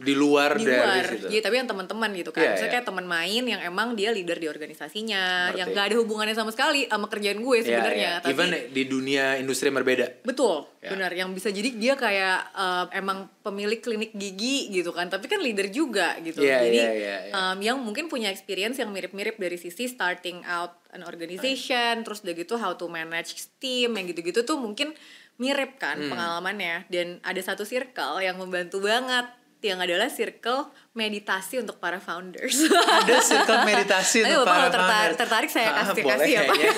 di 0.00 0.16
luar 0.16 0.56
di 0.56 0.64
dari 0.64 0.80
luar, 0.80 1.04
situ. 1.04 1.26
Iya, 1.28 1.40
tapi 1.44 1.54
yang 1.60 1.68
teman-teman 1.68 2.08
gitu 2.16 2.32
kan. 2.32 2.40
Iya, 2.40 2.50
Misalnya 2.56 2.66
iya. 2.66 2.76
kayak 2.80 2.86
teman 2.88 3.04
main 3.04 3.42
yang 3.44 3.60
emang 3.60 3.88
dia 3.92 4.10
leader 4.10 4.34
di 4.34 4.48
organisasinya, 4.48 5.52
Ngerti. 5.52 5.58
yang 5.60 5.68
gak 5.70 5.84
ada 5.92 5.96
hubungannya 6.00 6.32
sama 6.32 6.50
sekali 6.50 6.88
sama 6.88 7.06
kerjaan 7.06 7.38
gue 7.38 7.56
Iya, 7.56 7.64
sebenarnya. 7.68 8.10
iya. 8.16 8.22
Tapi 8.24 8.32
Even 8.32 8.48
di 8.72 8.82
dunia 8.84 9.24
industri 9.36 9.68
yang 9.68 9.76
berbeda. 9.76 10.24
Betul, 10.24 10.64
Ya. 10.80 10.88
benar. 10.88 11.12
Yang 11.12 11.28
bisa 11.36 11.48
jadi 11.52 11.68
dia 11.76 11.94
kayak 11.94 12.38
uh, 12.50 12.84
emang 12.90 13.28
pemilik 13.40 13.76
klinik 13.78 14.10
gigi 14.10 14.72
gitu 14.72 14.88
kan, 14.90 15.06
tapi 15.06 15.28
kan 15.28 15.38
leader 15.38 15.68
juga 15.68 16.16
gitu. 16.18 16.40
Iya, 16.40 16.64
jadi 16.64 16.78
iya, 16.80 16.90
iya, 16.90 17.16
iya. 17.28 17.32
um, 17.36 17.58
yang 17.60 17.76
mungkin 17.76 18.08
punya 18.08 18.32
experience 18.32 18.80
yang 18.80 18.88
mirip-mirip 18.88 19.36
dari 19.36 19.54
sisi 19.54 19.84
starting 19.84 20.40
out 20.44 20.80
an 20.90 21.04
organization, 21.04 22.02
terus 22.02 22.20
udah 22.20 22.34
gitu 22.34 22.56
how 22.56 22.72
to 22.72 22.88
manage 22.88 23.36
team 23.58 23.94
yang 23.94 24.08
gitu-gitu 24.08 24.42
tuh 24.42 24.56
mungkin 24.56 24.96
mirip 25.36 25.76
kan 25.76 25.96
Hmm. 25.96 26.12
pengalamannya. 26.12 26.84
Dan 26.88 27.16
ada 27.20 27.40
satu 27.40 27.64
circle 27.64 28.20
yang 28.20 28.36
membantu 28.36 28.80
banget 28.80 29.24
yang 29.62 29.78
adalah 29.78 30.08
circle 30.08 30.66
meditasi 30.92 31.60
untuk 31.60 31.76
para 31.76 31.96
founders. 31.98 32.56
Ada 32.66 33.20
circle 33.20 33.62
meditasi 33.62 34.24
Ayo, 34.24 34.40
untuk 34.40 34.46
Bapak 34.46 34.50
para 34.50 34.58
kalau 34.58 34.72
tertarik, 34.72 35.14
tertarik 35.16 35.50
saya 35.50 35.68
Ah, 35.70 35.76
kasih 35.84 36.02
boleh 36.02 36.16
kasih 36.16 36.32
ya 36.32 36.42
Pak. 36.44 36.56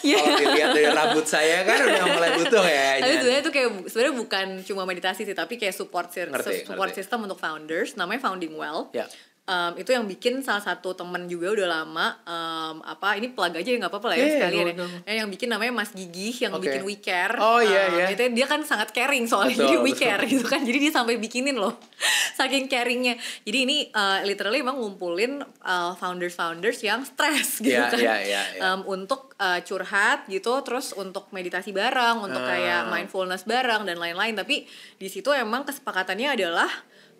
Iya. 0.00 0.16
Kalau 0.22 0.38
dilihat 0.38 0.68
dari 0.72 0.88
rambut 0.88 1.26
saya 1.26 1.66
kan 1.66 1.76
udah 1.82 2.04
mulai 2.06 2.30
butuh 2.38 2.64
ya. 2.64 2.86
Tapi 3.02 3.12
sebenarnya 3.18 3.42
itu 3.42 3.52
kayak 3.52 3.68
sebenarnya 3.90 4.14
bukan 4.14 4.46
cuma 4.62 4.82
meditasi 4.86 5.22
sih, 5.26 5.34
tapi 5.34 5.58
kayak 5.58 5.74
support 5.74 6.08
Ngerti, 6.08 6.62
support 6.64 6.90
ngerti. 6.94 7.02
system 7.02 7.18
untuk 7.26 7.36
founders, 7.36 7.98
namanya 7.98 8.20
Founding 8.22 8.54
Well. 8.54 8.88
Ya. 8.94 9.04
Um, 9.46 9.78
itu 9.78 9.94
yang 9.94 10.02
bikin 10.04 10.42
salah 10.42 10.58
satu 10.58 10.90
temen 10.90 11.30
juga 11.30 11.54
udah 11.54 11.68
lama 11.70 12.18
um, 12.20 12.82
apa 12.82 13.14
ini 13.14 13.30
plug 13.30 13.54
aja 13.54 13.62
ya 13.62 13.78
nggak 13.78 13.88
apa-apa 13.88 14.06
lah 14.10 14.16
ya 14.16 14.18
Iya, 14.18 14.26
iya, 14.26 14.34
sekalian 14.36 14.66
ya. 14.66 14.74
Eh, 15.04 15.14
yang 15.16 15.28
bikin 15.30 15.46
namanya 15.46 15.70
Mas 15.72 15.90
Gigi 15.90 16.34
yang 16.36 16.50
Oke. 16.50 16.66
bikin 16.66 16.82
We 16.82 16.98
Care. 16.98 17.38
Oh, 17.38 17.62
iya, 17.62 17.86
Um, 17.86 17.94
iya. 17.94 18.06
Itu 18.10 18.26
dia 18.26 18.42
kan 18.44 18.58
sangat 18.60 18.90
caring 18.90 19.22
soalnya 19.24 19.54
Betul, 19.54 19.62
jadi 19.62 19.76
We 19.78 19.94
betul. 19.94 20.02
Care 20.02 20.22
gitu 20.26 20.44
kan. 20.44 20.60
Jadi 20.60 20.78
dia 20.80 20.90
sampai 20.90 21.14
bikinin 21.16 21.54
loh. 21.54 21.78
Saking 22.34 22.66
caringnya. 22.66 23.14
Jadi 23.40 23.58
ini 23.60 23.76
uh, 23.88 24.18
literally 24.22 24.60
emang 24.60 24.76
ngumpulin 24.76 25.38
uh, 25.62 25.94
founders-founders 25.94 26.82
yang 26.82 27.00
stres 27.02 27.58
gitu 27.62 27.70
Iya, 27.70 27.86
kan. 27.86 27.98
iya, 27.98 28.16
iya, 28.20 28.42
iya. 28.50 28.60
Um, 28.66 28.82
untuk 28.84 29.30
uh, 29.36 29.62
curhat 29.62 30.26
gitu 30.26 30.58
terus 30.60 30.90
untuk 30.92 31.30
meditasi 31.30 31.70
bareng 31.70 32.18
untuk 32.18 32.42
Ah. 32.42 32.50
kayak 32.50 32.82
mindfulness 32.88 33.42
bareng 33.42 33.84
dan 33.84 33.94
lain-lain 33.96 34.34
tapi 34.34 34.66
di 34.96 35.06
situ 35.06 35.30
emang 35.30 35.62
kesepakatannya 35.62 36.34
adalah 36.34 36.66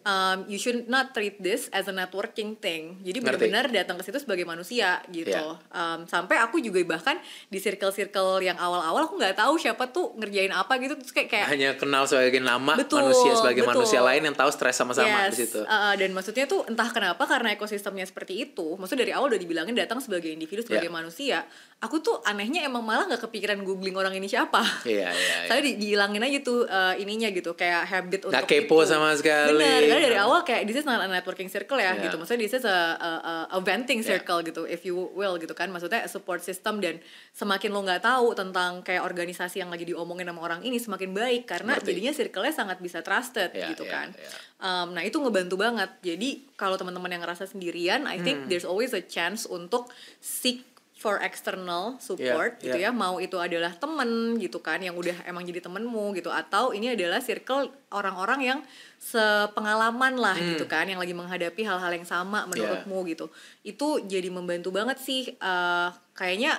um, 0.07 0.47
you 0.47 0.57
should 0.57 0.87
not 0.87 1.11
treat 1.11 1.35
this 1.39 1.67
as 1.71 1.85
a 1.85 1.93
networking 1.93 2.55
thing 2.55 3.03
jadi 3.03 3.19
benar-benar 3.19 3.67
datang 3.69 3.99
ke 3.99 4.07
situ 4.07 4.19
sebagai 4.19 4.47
manusia 4.47 5.03
gitu 5.09 5.29
Iya. 5.29 5.59
um, 5.69 6.07
sampai 6.07 6.39
aku 6.39 6.57
juga 6.59 6.79
bahkan 6.87 7.19
di 7.47 7.59
circle-circle 7.59 8.39
yang 8.41 8.55
awal-awal 8.57 9.05
aku 9.05 9.19
nggak 9.19 9.35
tahu 9.35 9.59
siapa 9.59 9.91
tuh 9.91 10.15
ngerjain 10.15 10.51
apa 10.51 10.79
gitu 10.79 10.95
terus 10.95 11.11
kayak 11.11 11.29
kayak 11.29 11.47
Hanya 11.49 11.71
kenal 11.75 12.07
sebagai 12.07 12.39
nama 12.39 12.79
Betul, 12.79 13.03
manusia 13.05 13.35
sebagai 13.35 13.63
betul. 13.63 13.73
manusia 13.75 14.01
lain 14.01 14.23
yang 14.23 14.37
tahu 14.37 14.49
stres 14.49 14.77
sama-sama 14.77 15.27
Yes, 15.27 15.35
di 15.35 15.37
situ. 15.43 15.61
uh, 15.61 15.95
dan 15.95 16.11
maksudnya 16.13 16.47
tuh 16.47 16.63
entah 16.65 16.89
kenapa 16.89 17.27
karena 17.27 17.51
ekosistemnya 17.51 18.07
seperti 18.07 18.47
itu, 18.47 18.77
maksudnya 18.77 19.03
dari 19.03 19.13
awal 19.13 19.29
udah 19.29 19.41
dibilangin 19.41 19.75
datang 19.75 19.99
sebagai 19.99 20.31
individu 20.31 20.63
sebagai 20.63 20.87
Yeah. 20.87 20.95
manusia. 20.95 21.39
Aku 21.77 22.01
tuh 22.01 22.25
anehnya 22.25 22.65
emang 22.65 22.81
malah 22.81 23.05
nggak 23.05 23.29
kepikiran 23.29 23.61
googling 23.61 23.93
orang 23.93 24.11
ini 24.11 24.25
siapa. 24.25 24.65
Iya, 24.83 25.13
iya, 25.13 25.37
iya. 25.45 25.61
Di, 25.61 25.77
dihilangin 25.77 26.25
aja 26.25 26.41
tuh 26.41 26.65
uh, 26.65 26.97
ininya 26.97 27.29
gitu, 27.29 27.53
kayak 27.53 27.85
habit 27.85 28.21
untuk 28.25 28.33
Nggak 28.33 28.49
kepo 28.49 28.81
itu. 28.81 28.89
sama 28.89 29.13
sekali. 29.13 29.61
Bener, 29.61 29.85
karena 29.85 30.03
dari 30.03 30.17
awal 30.17 30.41
kayak 30.41 30.65
this 30.65 30.81
is 30.81 30.89
not 30.89 30.99
a 30.99 31.07
networking 31.07 31.47
circle 31.47 31.77
ya 31.77 31.93
Yeah. 31.93 32.09
gitu. 32.09 32.17
Maksudnya 32.17 32.41
this 32.41 32.57
is 32.57 32.65
a, 32.65 32.73
a, 32.97 33.11
a- 33.21 33.49
a 33.53 33.59
venting 33.61 34.01
Yeah. 34.01 34.09
circle 34.17 34.41
gitu, 34.41 34.65
if 34.65 34.83
you 34.83 34.97
will 35.13 35.37
gitu 35.37 35.53
kan. 35.53 35.69
Maksudnya 35.69 36.09
support 36.09 36.41
system 36.41 36.81
dan 36.81 36.97
semakin 37.31 37.69
lo 37.69 37.85
nggak 37.85 38.01
tahu 38.01 38.33
tentang 38.33 38.81
kayak 38.81 39.05
organisasi 39.05 39.61
yang 39.61 39.69
lagi 39.69 39.85
diomongin 39.85 40.25
sama 40.25 40.41
orang 40.43 40.65
ini 40.65 40.81
semakin 40.81 41.13
baik 41.13 41.45
karena 41.45 41.77
Ngerti. 41.77 41.93
jadinya 41.93 42.13
circle-nya 42.15 42.55
sangat 42.57 42.81
bisa 42.81 43.05
trusted 43.05 43.53
Yeah, 43.53 43.69
gitu 43.71 43.85
yeah, 43.85 43.93
kan. 43.93 44.09
yeah. 44.17 44.33
Um, 44.57 44.97
nah 44.97 45.05
itu 45.05 45.21
ngebantu 45.21 45.61
banget. 45.61 45.93
Jadi 46.01 46.41
kalau 46.57 46.81
teman-teman 46.81 47.13
yang 47.13 47.21
ngerasa 47.21 47.45
sendirian, 47.45 48.09
I 48.09 48.17
Hmm. 48.17 48.25
think 48.25 48.39
there's 48.49 48.65
always 48.65 48.91
a 48.91 49.05
chance 49.05 49.45
untuk 49.45 49.93
seek 50.19 50.65
for 50.97 51.21
external 51.21 52.01
support 52.01 52.57
Yeah, 52.65 52.73
gitu 52.73 52.79
yeah. 52.81 52.89
ya. 52.89 52.97
Mau 52.97 53.21
itu 53.21 53.37
adalah 53.37 53.77
temen 53.77 54.41
gitu 54.41 54.65
kan, 54.65 54.81
yang 54.81 54.97
udah 54.97 55.29
emang 55.29 55.45
jadi 55.45 55.61
temenmu 55.61 56.17
gitu, 56.17 56.33
atau 56.33 56.73
ini 56.73 56.97
adalah 56.97 57.21
circle 57.21 57.69
orang-orang 57.93 58.41
yang 58.41 58.59
sepengalaman 58.97 60.17
lah 60.17 60.33
Hmm. 60.35 60.57
gitu 60.57 60.65
kan, 60.65 60.89
yang 60.89 60.97
lagi 60.97 61.13
menghadapi 61.13 61.63
hal-hal 61.69 61.93
yang 61.93 62.09
sama 62.09 62.49
menurutmu 62.49 63.05
gitu. 63.13 63.29
Itu 63.61 64.01
jadi 64.09 64.33
membantu 64.33 64.73
banget 64.73 64.97
sih. 64.97 65.37
Uh, 65.37 65.93
kayaknya 66.17 66.59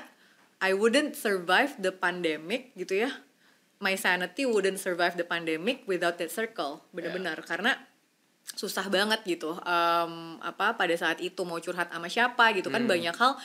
I 0.62 0.78
wouldn't 0.78 1.18
survive 1.18 1.74
the 1.82 1.90
pandemic 1.90 2.78
gitu 2.78 3.10
ya. 3.10 3.12
My 3.82 3.94
sanity 3.94 4.46
wouldn't 4.46 4.82
survive 4.82 5.18
the 5.18 5.26
pandemic 5.26 5.86
without 5.90 6.18
that 6.18 6.30
circle, 6.34 6.82
bener-bener 6.94 7.38
karena 7.46 7.78
susah 8.58 8.88
banget 8.88 9.22
gitu 9.28 9.54
Em, 9.60 10.40
apa 10.40 10.74
pada 10.80 10.96
saat 10.96 11.20
itu 11.20 11.44
mau 11.44 11.60
curhat 11.60 11.92
sama 11.92 12.08
siapa 12.08 12.56
gitu 12.56 12.72
kan 12.72 12.88
banyak 12.88 13.12
hal 13.12 13.36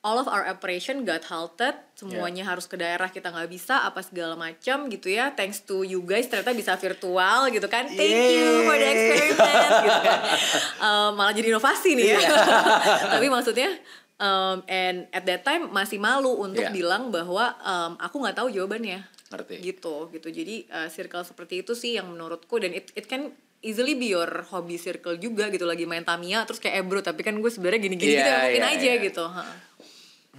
all 0.00 0.16
of 0.16 0.26
our 0.26 0.42
operation 0.42 1.04
got 1.04 1.20
halted. 1.22 1.76
Semuanya 1.92 2.42
harus 2.42 2.64
ke 2.64 2.74
daerah 2.74 3.06
kita 3.06 3.28
nggak 3.28 3.46
bisa 3.46 3.84
apa 3.84 4.00
segala 4.00 4.32
macam 4.32 4.88
gitu 4.88 5.08
ya. 5.08 5.30
Thanks 5.30 5.60
to 5.62 5.82
you 5.82 6.00
guys 6.00 6.24
ternyata 6.26 6.52
bisa 6.52 6.72
virtual 6.74 7.48
gitu 7.48 7.68
kan. 7.68 7.84
Thank 7.86 8.16
you 8.32 8.64
for 8.64 8.74
the 8.74 8.82
Yeay. 8.82 8.96
experiment 8.96 9.72
gitu 9.82 10.00
kan. 10.00 10.18
Em, 10.88 11.10
malah 11.12 11.32
jadi 11.32 11.48
inovasi 11.50 11.90
nih 11.94 12.06
ya. 12.10 12.20
Tapi 13.12 13.26
maksudnya 13.28 13.68
em, 14.16 14.56
and 14.66 14.98
at 15.10 15.24
that 15.24 15.44
time 15.44 15.68
masih 15.68 15.96
malu 15.96 16.32
untuk 16.38 16.64
Iya. 16.64 16.72
bilang 16.72 17.12
bahwa 17.12 17.52
em, 17.54 17.92
aku 17.96 18.16
nggak 18.18 18.36
tahu 18.36 18.48
jawabannya. 18.48 19.04
Ngerti. 19.30 19.62
gitu 19.62 20.10
gitu. 20.10 20.26
Jadi 20.26 20.66
uh, 20.66 20.88
circle 20.88 21.22
seperti 21.22 21.62
itu 21.62 21.76
sih 21.76 21.94
yang 21.94 22.08
menurutku. 22.08 22.56
Dan 22.56 22.72
it 22.72 22.90
it 22.96 23.06
can 23.06 23.30
easily 23.60 23.94
be 23.94 24.08
your 24.08 24.26
hobby 24.48 24.74
circle 24.74 25.14
juga 25.14 25.46
gitu. 25.48 25.62
Lagi 25.62 25.84
main 25.84 26.02
Tamiya 26.02 26.42
terus 26.42 26.58
kayak 26.58 26.74
eh 26.74 26.82
bro 26.82 26.98
tapi 26.98 27.22
kan 27.22 27.36
gue 27.36 27.46
sebenarnya 27.46 27.78
gini-gini 27.78 28.10
Iya, 28.10 28.18
gitu 28.18 28.32
mungkin 28.40 28.64
iya, 28.64 28.72
aja 28.74 28.90
iya. 28.90 29.04
gitu. 29.04 29.22
Ha. 29.22 29.42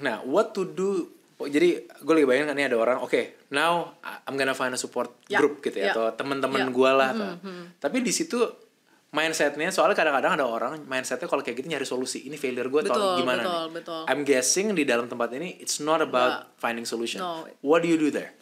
Nah, 0.01 0.21
what 0.23 0.51
to 0.51 0.65
do? 0.65 0.89
Jadi 1.39 1.69
gue 1.87 2.13
lagi 2.13 2.27
bayangin 2.27 2.53
kan 2.53 2.55
ini 2.55 2.65
ada 2.65 2.77
orang, 2.77 2.97
oke, 2.99 3.49
now 3.49 3.97
I'm 4.23 4.35
gonna 4.35 4.53
find 4.53 4.69
a 4.69 4.77
support 4.77 5.09
Ya, 5.25 5.41
group 5.41 5.57
gitu 5.59 5.73
ya, 5.75 5.89
ya. 5.89 5.91
atau 5.91 6.13
teman-teman. 6.13 6.69
Hmm, 6.69 6.69
gue 6.69 6.91
lah. 6.91 7.09
atau- 7.11 7.37
Tapi 7.77 7.97
di 7.99 8.13
situ 8.13 8.37
mindsetnya, 9.09 9.67
soalnya 9.69 9.97
kadang-kadang 9.97 10.37
ada 10.37 10.45
orang 10.45 10.85
mindsetnya 10.85 11.25
kalau 11.25 11.41
kayak 11.41 11.59
gitu 11.59 11.67
nyari 11.67 11.83
solusi. 11.83 12.23
Ini 12.23 12.37
failure 12.37 12.69
gue 12.69 12.85
atau 12.85 13.17
gimana 13.17 13.41
betul, 13.41 13.57
nih? 13.57 13.73
betul. 13.73 14.01
I'm 14.05 14.21
guessing 14.21 14.71
di 14.71 14.85
dalam 14.85 15.05
tempat 15.05 15.33
ini 15.33 15.57
it's 15.57 15.77
not 15.77 15.99
about 15.99 16.45
Nggak. 16.47 16.61
finding 16.61 16.85
solution. 16.85 17.19
No. 17.19 17.43
What 17.59 17.81
do 17.81 17.89
you 17.89 17.97
do 17.97 18.07
there? 18.07 18.37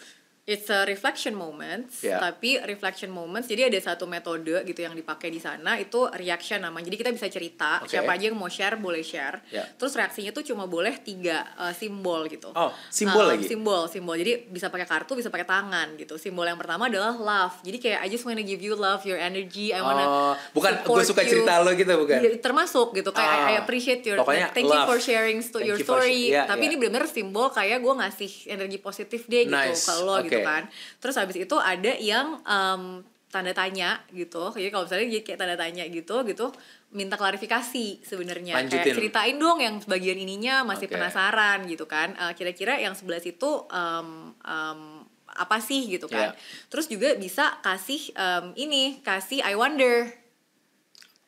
It's 0.50 0.66
a 0.68 0.82
reflection 0.84 1.38
moments, 1.38 2.02
Ya. 2.02 2.18
tapi 2.18 2.58
reflection 2.60 3.10
moments. 3.10 3.45
Jadi 3.45 3.70
ada 3.70 3.78
satu 3.78 4.04
metode 4.04 4.66
gitu 4.66 4.82
yang 4.82 4.91
dipakai 4.91 5.30
di 5.30 5.38
sana 5.38 5.78
itu 5.78 6.10
reaction 6.10 6.58
namanya. 6.60 6.89
Jadi 6.89 6.97
kita 6.97 7.12
bisa 7.12 7.28
cerita, 7.28 7.78
Oke. 7.80 7.93
siapa 7.93 8.10
aja 8.10 8.26
yang 8.26 8.34
mau 8.34 8.50
share 8.50 8.74
boleh 8.76 9.02
share. 9.02 9.45
Ya. 9.47 9.62
Terus 9.70 9.93
reaksinya 9.93 10.32
tuh 10.32 10.41
cuma 10.43 10.66
boleh 10.66 10.97
tiga 10.97 11.45
uh, 11.56 11.70
simbol 11.70 12.26
gitu. 12.26 12.50
Oh, 12.50 12.74
simbol 12.89 13.22
Um, 13.22 13.32
lagi? 13.32 13.45
Simbol, 13.45 13.86
simbol. 13.86 14.16
Jadi 14.16 14.50
bisa 14.50 14.68
pakai 14.68 14.86
kartu, 14.86 15.14
bisa 15.14 15.28
pakai 15.28 15.45
tangan 15.45 15.93
gitu. 15.95 16.16
Simbol 16.16 16.43
yang 16.43 16.58
pertama 16.58 16.88
adalah 16.88 17.14
love. 17.14 17.62
Jadi 17.62 17.78
kayak 17.78 18.00
I 18.00 18.08
just 18.08 18.24
wanna 18.24 18.41
give 18.41 18.60
you 18.60 18.74
love, 18.74 19.04
your 19.04 19.18
energy. 19.18 19.70
I 19.70 19.80
wanna 19.80 20.02
Oh, 20.02 20.34
bukan 20.52 20.82
gue 20.82 21.04
suka 21.04 21.22
you. 21.22 21.30
cerita 21.32 21.60
lo 21.60 21.70
gitu 21.72 21.93
bukan? 21.95 22.18
Iya, 22.18 22.39
termasuk 22.39 22.95
gitu 22.95 23.12
kayak 23.12 23.30
I, 23.30 23.38
I 23.38 23.52
Ah, 23.52 23.62
appreciate 23.62 24.02
your 24.02 24.18
pokoknya 24.18 24.50
thank 24.50 24.66
you 24.66 24.74
love. 24.74 24.88
for 24.88 24.97
sharing 24.97 25.38
Thank 25.39 25.62
your 25.64 25.76
you 25.76 25.84
for 25.84 26.00
story 26.00 26.16
sh- 26.26 26.32
iya, 26.32 26.43
tapi 26.43 26.64
iya. 26.64 26.70
ini 26.70 26.76
benar-benar 26.76 27.06
simbol 27.06 27.50
kayak 27.50 27.78
gue 27.78 27.93
ngasih 27.93 28.32
energi 28.47 28.78
positif 28.80 29.28
deh 29.28 29.43
gitu 29.43 29.54
Nice, 29.54 29.84
ke 29.84 29.93
lo 30.00 30.16
gitu 30.40 30.48
kan 30.48 30.64
terus 30.98 31.16
habis 31.16 31.36
itu 31.36 31.56
ada 31.56 31.92
yang 31.96 32.40
em, 32.42 33.04
tanda 33.30 33.54
tanya 33.54 34.02
gitu 34.10 34.50
jadi 34.52 34.70
kalau 34.70 34.90
misalnya 34.90 35.22
kayak 35.22 35.38
tanda 35.38 35.54
tanya 35.54 35.86
gitu 35.86 36.24
gitu 36.24 36.50
minta 36.90 37.14
klarifikasi 37.14 38.02
sebenarnya 38.02 38.58
kayak 38.66 38.98
ceritain 38.98 39.38
dong 39.38 39.62
yang 39.62 39.78
bagian 39.86 40.18
ininya 40.18 40.66
masih 40.66 40.90
Oke. 40.90 40.98
penasaran 40.98 41.62
gitu 41.66 41.86
kan 41.86 42.18
Eh, 42.18 42.34
kira-kira 42.34 42.76
yang 42.76 42.98
sebelah 42.98 43.22
situ 43.22 43.70
em, 43.70 44.34
em, 44.42 45.06
apa 45.30 45.62
sih 45.62 45.86
gitu 45.86 46.10
kan 46.10 46.34
Iya. 46.34 46.40
terus 46.68 46.90
juga 46.90 47.14
bisa 47.16 47.62
kasih 47.62 48.10
em, 48.12 48.46
ini 48.58 48.98
kasih 49.00 49.46
I 49.46 49.54
wonder 49.54 50.10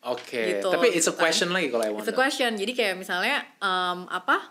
Oke. 0.01 0.57
gitu, 0.57 0.73
Tapi 0.73 0.89
it's 0.89 1.05
a 1.05 1.13
gitu 1.13 1.13
kan. 1.13 1.29
question 1.29 1.49
lagi 1.53 1.69
kalau 1.69 1.85
I 1.85 1.93
It's 1.93 2.01
a 2.01 2.09
wonder. 2.09 2.17
question. 2.17 2.51
Jadi 2.57 2.73
kayak 2.73 2.97
misalnya 2.97 3.45
em, 3.61 4.09
apa? 4.09 4.49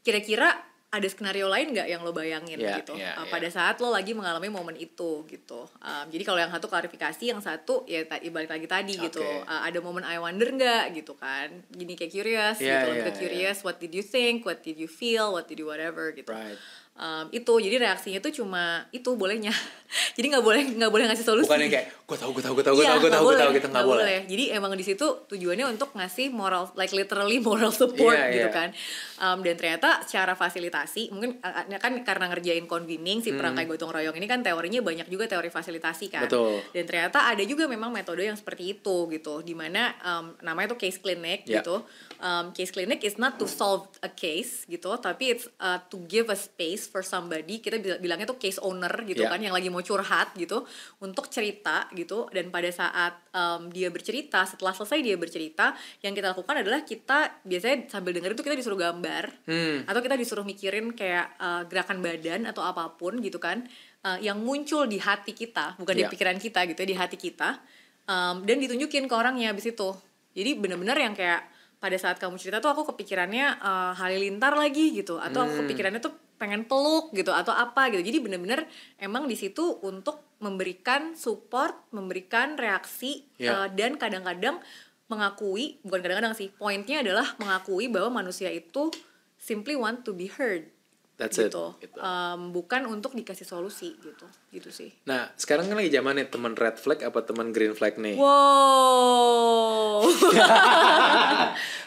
Kira-kira 0.00 0.48
ada 0.96 1.08
skenario 1.08 1.46
lain 1.46 1.76
nggak 1.76 1.88
yang 1.88 2.00
lo 2.00 2.10
bayangin 2.10 2.56
Yeah, 2.56 2.80
gitu 2.80 2.96
yeah, 2.96 3.14
uh, 3.16 3.24
yeah. 3.24 3.32
pada 3.32 3.48
saat 3.52 3.76
lo 3.84 3.92
lagi 3.92 4.16
mengalami 4.16 4.48
momen 4.48 4.76
itu 4.80 5.22
gitu. 5.28 5.68
Um, 5.80 6.06
jadi 6.08 6.22
kalau 6.24 6.40
yang 6.40 6.52
satu 6.52 6.66
klarifikasi, 6.66 7.24
yang 7.28 7.40
satu 7.44 7.84
ya 7.84 8.02
tadi 8.08 8.32
balik 8.32 8.50
lagi 8.50 8.66
tadi 8.66 8.96
gitu. 8.96 9.20
Oke. 9.20 9.44
Uh, 9.46 9.62
ada 9.66 9.78
momen 9.84 10.02
I 10.02 10.16
wonder 10.16 10.48
nggak 10.48 10.96
gitu 10.96 11.12
kan? 11.14 11.52
Gini 11.70 11.94
kayak 11.94 12.12
curious 12.12 12.56
Yeah, 12.58 12.82
gitu, 12.82 12.88
lebih 12.96 13.02
yeah, 13.04 13.12
ke 13.12 13.20
curious. 13.20 13.58
What 13.62 13.76
did 13.78 13.92
you 13.92 14.04
think? 14.04 14.48
What 14.48 14.64
did 14.64 14.80
you 14.80 14.88
feel? 14.88 15.36
What 15.36 15.46
did 15.46 15.60
you 15.60 15.68
whatever 15.68 16.10
gitu. 16.16 16.32
Right. 16.32 16.58
Um, 16.96 17.28
itu 17.28 17.52
jadi 17.60 17.76
reaksinya 17.76 18.24
tuh 18.24 18.32
cuma 18.32 18.88
itu 18.88 19.12
bolehnya. 19.20 19.52
jadi 20.16 20.32
nggak 20.32 20.44
boleh 20.44 20.62
nggak 20.80 20.88
boleh 20.88 21.04
ngasih 21.12 21.28
solusi. 21.28 21.44
Bukan 21.44 21.60
yang 21.60 21.72
kayak 21.76 21.86
gue 21.92 22.16
tahu 22.16 22.30
gue 22.32 22.40
tahu 22.40 22.54
gue 22.56 22.64
tahu 22.64 22.74
gue 22.80 22.84
Iya, 22.88 22.90
tahu 22.96 23.00
gue 23.04 23.12
tahu 23.12 23.20
gue 23.20 23.28
boleh, 23.28 23.42
tahu 23.44 23.52
gitu 23.52 23.68
nggak 23.68 23.84
boleh. 23.84 24.18
Jadi 24.24 24.44
emang 24.56 24.72
di 24.72 24.80
situ 24.80 25.06
tujuannya 25.28 25.66
untuk 25.76 25.92
ngasih 25.92 26.32
moral, 26.32 26.72
like 26.72 26.96
literally 26.96 27.36
moral 27.52 27.68
support 27.68 28.16
Iya, 28.16 28.32
gitu 28.32 28.48
iya. 28.48 28.56
kan. 28.56 28.68
Um, 29.20 29.44
dan 29.44 29.60
ternyata 29.60 30.08
secara 30.08 30.32
fasilitasi, 30.32 31.12
mungkin 31.12 31.36
uh, 31.44 31.68
kan 31.76 31.92
karena 32.00 32.32
ngerjain 32.32 32.64
convening 32.64 33.20
si 33.20 33.36
perangkai 33.36 33.68
gotong 33.68 33.92
royong 33.92 34.16
ini 34.16 34.24
kan 34.24 34.40
teorinya 34.40 34.80
banyak 34.80 35.04
juga 35.12 35.28
teori 35.28 35.52
fasilitasi 35.52 36.08
kan. 36.08 36.24
Hmm. 36.24 36.32
Betul. 36.32 36.64
Dan 36.72 36.84
ternyata 36.88 37.28
ada 37.28 37.44
juga 37.44 37.68
memang 37.68 37.92
metode 37.92 38.24
yang 38.24 38.40
seperti 38.40 38.80
itu 38.80 39.04
gitu, 39.12 39.44
di 39.44 39.52
mana 39.52 39.92
um, 40.00 40.32
namanya 40.40 40.72
tuh 40.72 40.80
case 40.80 40.96
clinic 40.96 41.44
Ya. 41.44 41.60
gitu. 41.60 41.84
Um, 42.16 42.56
case 42.56 42.72
clinic 42.72 43.04
is 43.04 43.20
not 43.20 43.36
to 43.36 43.44
solve 43.44 43.92
a 44.00 44.08
case 44.08 44.64
gitu, 44.64 44.88
tapi 44.96 45.36
it's 45.36 45.44
uh, 45.60 45.76
to 45.92 46.00
give 46.08 46.32
a 46.32 46.38
space 46.38 46.85
for 46.86 47.02
somebody. 47.02 47.58
Kita 47.58 47.76
bil- 47.76 47.98
bilangnya 47.98 48.26
tuh 48.26 48.38
case 48.38 48.56
owner 48.58 48.90
gitu 49.04 49.22
Ya. 49.22 49.30
kan, 49.30 49.42
yang 49.42 49.52
lagi 49.52 49.66
mau 49.68 49.82
curhat 49.82 50.32
gitu, 50.34 50.62
untuk 51.02 51.28
cerita 51.28 51.90
gitu. 51.92 52.30
Dan 52.30 52.48
pada 52.48 52.70
saat 52.70 53.18
um, 53.30 53.68
dia 53.68 53.90
bercerita, 53.90 54.46
setelah 54.46 54.72
selesai 54.72 55.02
dia 55.02 55.16
bercerita, 55.18 55.74
yang 56.00 56.14
kita 56.14 56.32
lakukan 56.32 56.62
adalah 56.62 56.80
kita 56.82 57.42
biasanya 57.42 57.90
sambil 57.90 58.14
denger 58.14 58.32
itu 58.32 58.42
kita 58.42 58.56
disuruh 58.56 58.78
gambar, 58.78 59.24
Hmm. 59.44 59.84
atau 59.84 60.00
kita 60.00 60.14
disuruh 60.14 60.46
mikirin 60.46 60.94
kayak 60.94 61.36
uh, 61.36 61.62
gerakan 61.66 62.00
badan 62.00 62.46
atau 62.46 62.62
apa 62.62 62.94
pun 62.94 63.18
gitu 63.20 63.36
kan, 63.36 63.66
uh, 64.02 64.18
yang 64.18 64.38
muncul 64.38 64.86
di 64.86 64.96
hati 64.96 65.34
kita, 65.34 65.74
bukan 65.76 65.94
Ya. 65.94 66.06
di 66.06 66.14
pikiran 66.14 66.38
kita 66.38 66.64
gitu 66.64 66.78
ya, 66.80 66.88
di 66.88 66.96
hati 66.96 67.16
kita, 67.18 67.58
um, 68.06 68.46
dan 68.46 68.56
ditunjukin 68.56 69.04
ke 69.04 69.14
orangnya 69.14 69.50
habis 69.50 69.66
itu. 69.66 69.90
Jadi 70.36 70.54
bener-bener 70.56 70.96
yang 71.00 71.14
kayak 71.16 71.42
pada 71.76 71.96
saat 72.00 72.16
kamu 72.16 72.40
cerita 72.40 72.56
tuh 72.56 72.72
aku 72.72 72.88
kepikirannya 72.88 73.60
uh, 73.60 73.92
halilintar 73.96 74.56
lagi 74.56 74.96
gitu, 74.96 75.20
atau 75.20 75.44
aku 75.44 75.52
Hmm. 75.52 75.60
kepikirannya 75.68 76.00
tuh 76.00 76.12
pengen 76.36 76.68
peluk 76.68 77.12
gitu 77.16 77.32
atau 77.32 77.52
apa 77.52 77.88
gitu. 77.92 78.04
Jadi 78.04 78.18
bener-bener 78.20 78.68
emang 79.00 79.24
di 79.28 79.36
situ 79.36 79.80
untuk 79.84 80.24
memberikan 80.40 81.16
support, 81.16 81.88
memberikan 81.92 82.60
reaksi 82.60 83.24
Ya. 83.40 83.64
uh, 83.64 83.68
dan 83.72 83.96
kadang-kadang 83.96 84.60
mengakui, 85.06 85.78
bukan 85.86 86.02
kadang-kadang 86.02 86.34
sih, 86.34 86.50
poinnya 86.52 87.00
adalah 87.00 87.36
mengakui 87.40 87.86
bahwa 87.88 88.20
manusia 88.20 88.50
itu 88.50 88.90
simply 89.38 89.78
want 89.78 90.02
to 90.04 90.12
be 90.12 90.26
heard. 90.28 90.68
That's 91.16 91.40
it, 91.40 91.48
gitu. 91.48 91.72
gitu. 91.80 91.96
Um, 91.96 92.52
bukan 92.52 92.84
untuk 92.84 93.16
dikasih 93.16 93.48
solusi 93.48 93.96
gitu. 94.04 94.28
Gitu 94.52 94.68
sih. 94.68 94.92
Nah 95.08 95.32
sekarang 95.40 95.64
kan 95.72 95.80
lagi 95.80 95.88
zamannya 95.88 96.28
teman 96.28 96.52
red 96.52 96.76
flag 96.76 97.00
apa 97.00 97.24
teman 97.24 97.56
green 97.56 97.72
flag 97.72 97.96
nih. 97.96 98.20
Wow. 98.20 100.04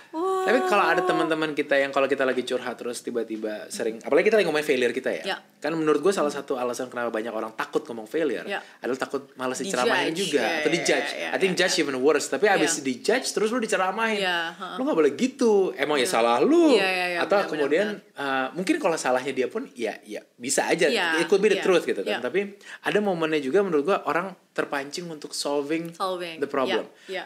Tapi 0.49 0.65
kalau 0.65 0.81
ada 0.83 1.01
teman-teman 1.01 1.53
kita 1.53 1.77
yang 1.77 1.89
kalau 1.89 2.05
kita 2.05 2.25
lagi 2.25 2.41
curhat 2.41 2.73
terus 2.75 2.99
tiba-tiba 2.99 3.69
sering, 3.69 4.01
apalagi 4.01 4.27
kita 4.27 4.41
lagi 4.41 4.45
ngomongin 4.45 4.65
failure 4.65 4.89
kita 4.89 5.09
ya. 5.13 5.23
Ya. 5.23 5.37
Kan 5.59 5.75
menurut 5.75 6.01
gue 6.01 6.09
salah 6.09 6.29
satu 6.29 6.55
alasan 6.55 6.89
kenapa 6.89 7.11
banyak 7.11 7.29
orang 7.29 7.53
takut 7.53 7.85
ngomong 7.85 8.05
failure 8.05 8.41
Ya. 8.43 8.65
adalah 8.81 8.97
takut 8.97 9.29
malas 9.35 9.59
diceramahin 9.59 10.09
Di-judge. 10.09 10.25
juga 10.25 10.41
Ya, 10.41 10.49
atau 10.57 10.69
ya, 10.69 10.73
dijudge. 10.73 11.09
ya, 11.11 11.19
ya, 11.21 11.29
I 11.29 11.37
think 11.37 11.53
ya, 11.53 11.59
judge 11.61 11.75
even 11.77 11.97
worse. 11.99 12.25
Tapi 12.25 12.45
abis 12.47 12.79
Ya. 12.79 12.81
dijudge 12.81 13.27
terus 13.29 13.49
lu 13.49 13.59
diceramahin. 13.59 14.19
Ya, 14.19 14.51
ha. 14.51 14.73
Lu 14.75 14.83
nggak 14.83 14.97
boleh 14.97 15.13
gitu. 15.13 15.69
Emang 15.75 16.01
ya 16.01 16.07
salah 16.07 16.41
lu. 16.41 16.73
Ya, 16.73 16.81
ya, 16.83 17.07
ya, 17.13 17.19
atau 17.21 17.37
benar, 17.37 17.49
kemudian 17.51 17.87
benar, 18.01 18.17
uh, 18.17 18.47
mungkin 18.57 18.75
kalau 18.79 18.97
salahnya 18.97 19.29
dia 19.29 19.45
pun 19.45 19.69
ya 19.77 20.01
ya 20.01 20.25
bisa 20.33 20.65
aja. 20.65 20.89
Ya, 20.89 21.21
It 21.21 21.27
could 21.27 21.39
be 21.39 21.51
the 21.51 21.59
ya, 21.59 21.63
truth 21.63 21.83
gitu 21.83 22.01
kan. 22.01 22.17
ya. 22.17 22.25
Tapi 22.25 22.57
ada 22.81 22.97
momennya 22.97 23.37
juga 23.37 23.61
menurut 23.61 23.85
gua 23.85 24.01
orang 24.03 24.33
terpancing 24.49 25.05
untuk 25.05 25.31
solving, 25.31 25.93
Solving. 25.93 26.39
the 26.39 26.47
problem 26.47 26.83
Ya, 27.07 27.21
ya. 27.21 27.23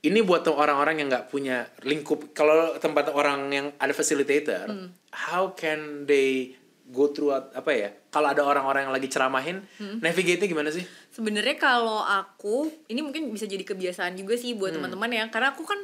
Ini 0.00 0.20
buat 0.20 0.46
orang-orang 0.46 0.94
yang 0.96 1.08
nggak 1.08 1.26
punya 1.26 1.66
lingkup 1.82 2.30
kalau 2.30 2.54
tempat 2.76 3.10
orang 3.10 3.40
yang 3.48 3.66
ada 3.76 3.90
facilitator 3.90 4.66
Hmm. 4.66 4.88
how 5.10 5.50
can 5.52 6.04
they 6.04 6.54
go 6.86 7.08
through 7.08 7.30
at- 7.30 7.52
apa 7.52 7.70
ya 7.70 7.88
kalau 8.08 8.28
ada 8.28 8.40
orang-orang 8.42 8.86
yang 8.86 8.94
lagi 8.94 9.06
ceramahin 9.06 9.60
Hmm. 9.74 9.98
navigate-nya 9.98 10.46
gimana 10.46 10.70
sih 10.70 10.86
Sebenarnya 11.10 11.58
kalau 11.58 11.98
aku, 12.00 12.70
ini 12.86 13.02
mungkin 13.02 13.26
bisa 13.28 13.42
jadi 13.44 13.60
kebiasaan 13.62 14.14
juga 14.14 14.34
sih 14.34 14.54
Hmm. 14.54 14.58
buat 14.60 14.70
teman-teman 14.72 15.10
ya, 15.10 15.24
karena 15.26 15.50
aku 15.50 15.64
kan 15.64 15.74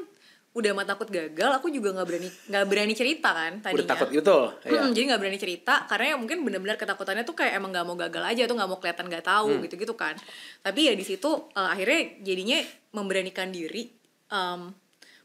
udah 0.54 0.70
mah 0.70 0.86
takut 0.86 1.10
gagal, 1.10 1.50
aku 1.52 1.66
juga 1.68 1.90
nggak 1.90 2.06
berani 2.06 2.28
nggak 2.30 2.64
berani 2.64 2.94
cerita 2.94 3.34
kan 3.34 3.58
tadinya. 3.58 3.74
udah 3.74 3.88
takut 3.90 4.08
gitu 4.08 4.38
ya 4.62 4.78
Hmm, 4.78 4.94
jadi 4.94 5.04
nggak 5.10 5.20
berani 5.20 5.34
cerita 5.36 5.74
karena 5.84 6.04
ya 6.06 6.16
mungkin 6.16 6.38
benar-benar 6.40 6.78
ketakutannya 6.78 7.26
tuh 7.26 7.34
kayak 7.34 7.58
emang 7.58 7.74
nggak 7.74 7.82
mau 7.84 7.98
gagal 7.98 8.22
aja 8.22 8.42
tuh 8.46 8.54
nggak 8.54 8.70
mau 8.70 8.78
kelihatan 8.78 9.10
nggak 9.10 9.26
tahu 9.26 9.50
Hmm. 9.50 9.62
gitu-gitu 9.66 9.94
kan 9.94 10.14
tapi 10.60 10.86
ya 10.86 10.94
di 10.94 11.02
situ 11.02 11.26
uh, 11.26 11.68
akhirnya 11.68 12.22
jadinya 12.22 12.62
memberanikan 12.92 13.50
diri 13.50 13.90
um, 14.34 14.74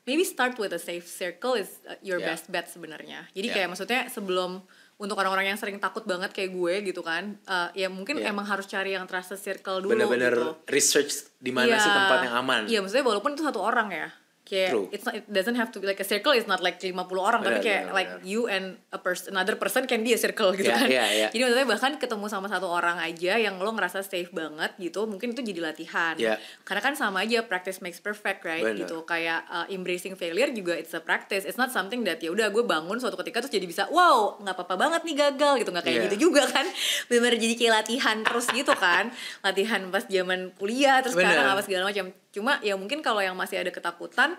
maybe 0.06 0.22
start 0.22 0.54
with 0.56 0.70
a 0.70 0.78
safe 0.80 1.10
circle 1.10 1.58
is 1.58 1.82
uh, 1.84 1.98
your 2.02 2.22
Yeah. 2.22 2.30
best 2.30 2.46
bet 2.48 2.70
sebenarnya 2.70 3.26
jadi 3.34 3.48
Yeah. 3.50 3.56
kayak 3.58 3.68
maksudnya 3.74 4.02
sebelum 4.08 4.62
untuk 5.00 5.16
orang-orang 5.16 5.48
yang 5.48 5.60
sering 5.60 5.80
takut 5.80 6.04
banget 6.04 6.30
kayak 6.30 6.52
gue 6.52 6.74
gitu 6.86 7.02
kan 7.02 7.40
uh, 7.46 7.74
ya 7.74 7.90
mungkin 7.90 8.20
Yeah. 8.20 8.30
emang 8.30 8.46
harus 8.46 8.68
cari 8.68 8.94
yang 8.94 9.10
trusted 9.10 9.40
circle 9.40 9.82
dulu 9.82 9.98
bener-bener 9.98 10.34
gitu 10.36 10.50
research 10.70 11.34
di 11.40 11.50
mana 11.50 11.74
sih 11.76 11.88
Iya. 11.88 11.98
tempat 11.98 12.20
yang 12.22 12.36
aman 12.38 12.62
Iya, 12.68 12.80
maksudnya 12.80 13.06
walaupun 13.06 13.34
itu 13.34 13.42
satu 13.42 13.60
orang 13.60 13.90
ya. 13.90 14.08
Kayak 14.42 14.72
True. 14.74 14.88
it's 14.90 15.06
not 15.06 15.14
it 15.14 15.30
doesn't 15.30 15.54
have 15.54 15.70
to 15.70 15.78
be 15.78 15.86
like 15.86 16.02
a 16.02 16.08
circle 16.08 16.34
is 16.34 16.44
not 16.44 16.58
like 16.58 16.82
50 16.82 16.90
orang 17.14 17.46
Benar, 17.46 17.54
tapi 17.54 17.60
kayak 17.62 17.82
benar, 17.86 17.94
like 17.94 18.10
benar. 18.18 18.26
you 18.26 18.42
and 18.46 18.66
a 18.90 18.98
person 18.98 19.30
another 19.30 19.54
person 19.54 19.86
can 19.86 20.02
be 20.02 20.10
a 20.10 20.18
circle 20.18 20.50
gitu 20.52 20.66
Iya, 20.66 20.74
kan. 20.74 20.90
iya, 20.90 21.06
iya. 21.06 21.28
Jadi 21.30 21.46
maksudnya 21.46 21.68
bahkan 21.70 21.92
ketemu 22.02 22.26
sama 22.26 22.50
satu 22.50 22.66
orang 22.66 22.98
aja 22.98 23.38
yang 23.38 23.62
lo 23.62 23.70
ngerasa 23.70 24.02
safe 24.02 24.34
banget 24.34 24.74
gitu, 24.82 25.06
mungkin 25.06 25.32
itu 25.32 25.46
jadi 25.46 25.62
latihan. 25.62 26.18
Iya. 26.18 26.42
Karena 26.66 26.82
kan 26.82 26.94
sama 26.94 27.22
aja 27.22 27.46
practice 27.46 27.78
makes 27.80 28.02
perfect, 28.02 28.42
right? 28.42 28.66
Benar. 28.66 28.90
Gitu. 28.90 28.98
Kayak 29.06 29.46
uh, 29.46 29.70
embracing 29.70 30.18
failure 30.18 30.50
juga 30.50 30.74
it's 30.74 30.92
a 30.92 31.02
practice. 31.04 31.46
It's 31.46 31.62
not 31.62 31.70
something 31.70 32.02
that 32.10 32.18
ya 32.18 32.34
udah 32.34 32.50
gue 32.50 32.66
bangun 32.66 32.98
suatu 32.98 33.22
ketika 33.22 33.46
terus 33.46 33.54
jadi 33.54 33.70
bisa 33.70 33.86
wow, 33.94 34.42
nggak 34.42 34.56
apa-apa 34.58 34.76
banget 34.76 35.02
nih 35.06 35.16
gagal 35.30 35.54
gitu. 35.62 35.70
nggak 35.70 35.86
kayak 35.86 35.98
Iya. 36.00 36.06
gitu 36.10 36.18
juga 36.26 36.50
kan. 36.50 36.66
Benar 37.06 37.38
jadi 37.38 37.54
kayak 37.54 37.74
latihan 37.86 38.18
terus 38.26 38.50
gitu 38.50 38.74
kan. 38.74 39.14
latihan 39.40 39.86
pas 39.88 40.02
zaman 40.04 40.58
kuliah 40.58 41.06
terus 41.06 41.14
Benar. 41.14 41.38
sekarang 41.38 41.46
apa 41.54 41.62
segala 41.62 41.84
macam. 41.86 42.10
Cuma 42.30 42.58
ya 42.62 42.74
mungkin 42.74 43.02
kalau 43.02 43.20
yang 43.20 43.34
masih 43.34 43.58
ada 43.58 43.70
ketakutan 43.70 44.39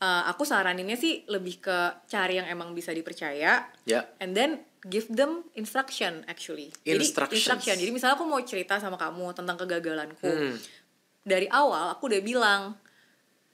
uh, 0.00 0.22
aku 0.30 0.42
saraninnya 0.42 0.98
sih 0.98 1.24
lebih 1.28 1.60
ke 1.60 1.78
cari 2.08 2.40
yang 2.40 2.48
emang 2.48 2.72
bisa 2.72 2.90
dipercaya 2.90 3.64
ya 3.86 4.00
and 4.18 4.34
then 4.34 4.64
give 4.84 5.08
them 5.08 5.48
instruction 5.56 6.22
actually. 6.28 6.68
Jadi 6.84 7.04
instruction. 7.08 7.74
Jadi 7.80 7.90
misalnya 7.90 8.20
aku 8.20 8.28
mau 8.28 8.40
cerita 8.44 8.76
sama 8.76 9.00
kamu 9.00 9.32
tentang 9.32 9.56
kegagalanku. 9.56 10.28
Hmm. 10.28 10.56
Dari 11.24 11.48
awal 11.48 11.96
aku 11.96 12.12
udah 12.12 12.20
bilang, 12.20 12.76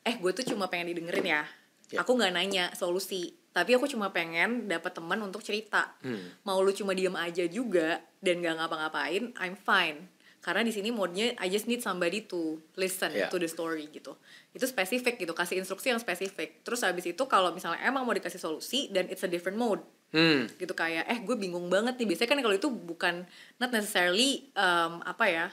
eh 0.02 0.18
gue 0.18 0.30
tuh 0.34 0.42
cuma 0.42 0.66
pengen 0.66 0.90
didengerin 0.90 1.26
ya. 1.26 1.42
Ya. 1.90 2.02
Aku 2.02 2.18
nggak 2.18 2.34
nanya 2.34 2.74
solusi, 2.74 3.34
tapi 3.54 3.74
aku 3.78 3.86
cuma 3.86 4.10
pengen 4.10 4.66
dapat 4.66 4.94
teman 4.94 5.22
untuk 5.22 5.42
cerita. 5.42 5.94
Hmm. 6.02 6.34
Mau 6.42 6.58
lu 6.62 6.74
cuma 6.74 6.94
diem 6.94 7.14
aja 7.14 7.46
juga 7.46 8.02
dan 8.18 8.42
gak 8.42 8.58
ngapa-ngapain, 8.58 9.34
I'm 9.38 9.54
fine. 9.58 10.10
Karena 10.40 10.64
di 10.64 10.72
sini 10.72 10.88
mode-nya 10.88 11.36
I 11.36 11.52
just 11.52 11.68
need 11.68 11.84
somebody 11.84 12.24
to 12.24 12.56
listen 12.74 13.12
Ya. 13.12 13.28
to 13.28 13.36
the 13.36 13.44
story 13.44 13.92
gitu. 13.92 14.16
Itu 14.56 14.64
spesifik 14.64 15.20
gitu, 15.20 15.36
kasih 15.36 15.60
instruksi 15.60 15.92
yang 15.92 16.00
spesifik. 16.00 16.64
Terus 16.64 16.80
habis 16.80 17.04
itu 17.04 17.22
kalau 17.28 17.52
misalnya 17.52 17.84
emang 17.84 18.08
mau 18.08 18.16
dikasih 18.16 18.40
solusi 18.40 18.88
dan 18.88 19.04
it's 19.12 19.20
a 19.20 19.28
different 19.28 19.60
mode. 19.60 19.84
Hmm. 20.10 20.50
gitu 20.58 20.74
kayak 20.74 21.06
eh 21.06 21.22
gue 21.22 21.38
bingung 21.38 21.70
banget 21.70 21.94
nih 21.94 22.02
biasanya 22.02 22.34
kan 22.34 22.38
kalau 22.42 22.56
itu 22.58 22.66
bukan 22.66 23.30
not 23.62 23.70
necessarily 23.70 24.42
um, 24.58 24.98
apa 25.06 25.30
ya 25.30 25.46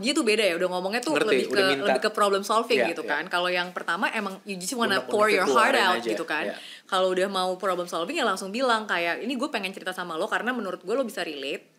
dia 0.00 0.16
tuh 0.16 0.24
beda 0.24 0.40
ya 0.40 0.54
udah 0.56 0.68
ngomongnya 0.72 1.02
tuh 1.04 1.12
Ngerti, 1.12 1.28
lebih 1.28 1.46
ke 1.52 1.60
minta. 1.60 1.84
lebih 1.90 2.00
ke 2.06 2.10
problem 2.14 2.40
solving 2.40 2.80
Iya, 2.80 2.94
gitu 2.96 3.02
iya. 3.04 3.10
kan 3.20 3.24
kalau 3.28 3.52
yang 3.52 3.68
pertama 3.76 4.08
emang 4.14 4.40
you 4.48 4.56
just 4.56 4.72
wanna 4.72 5.02
Unek-unek 5.04 5.12
pour 5.12 5.26
your 5.28 5.44
heart 5.44 5.76
out 5.76 6.00
aja, 6.00 6.06
gitu 6.08 6.24
kan 6.24 6.48
iya. 6.48 6.56
kalau 6.88 7.12
udah 7.12 7.28
mau 7.28 7.52
problem 7.60 7.84
solving 7.84 8.16
ya 8.16 8.24
langsung 8.24 8.48
bilang 8.48 8.88
kayak 8.88 9.20
ini 9.20 9.36
gue 9.36 9.48
pengen 9.52 9.74
cerita 9.76 9.92
sama 9.92 10.16
lo 10.16 10.24
karena 10.24 10.56
menurut 10.56 10.80
gue 10.80 10.94
lo 10.96 11.04
bisa 11.04 11.20
relate 11.20 11.73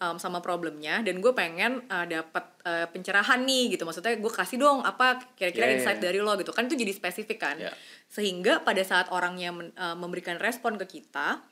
um, 0.00 0.16
sama 0.18 0.42
problemnya 0.42 1.02
dan 1.02 1.18
gue 1.22 1.32
pengen 1.34 1.84
uh, 1.90 2.06
dapat 2.06 2.44
uh, 2.66 2.86
pencerahan 2.90 3.42
nih 3.42 3.76
gitu 3.76 3.86
maksudnya 3.86 4.16
gue 4.18 4.32
kasih 4.32 4.58
dong 4.58 4.82
apa 4.82 5.22
kira-kira 5.38 5.70
iya, 5.70 5.74
insight 5.78 5.98
iya. 6.02 6.10
dari 6.10 6.18
lo 6.18 6.34
gitu 6.38 6.50
kan 6.50 6.66
itu 6.66 6.74
jadi 6.78 6.92
spesifik 6.94 7.38
kan 7.38 7.56
Iya. 7.58 7.72
sehingga 8.10 8.62
pada 8.66 8.82
saat 8.82 9.10
orangnya 9.14 9.50
men- 9.54 9.74
uh, 9.78 9.94
memberikan 9.94 10.38
respon 10.38 10.74
ke 10.80 11.00
kita 11.00 11.42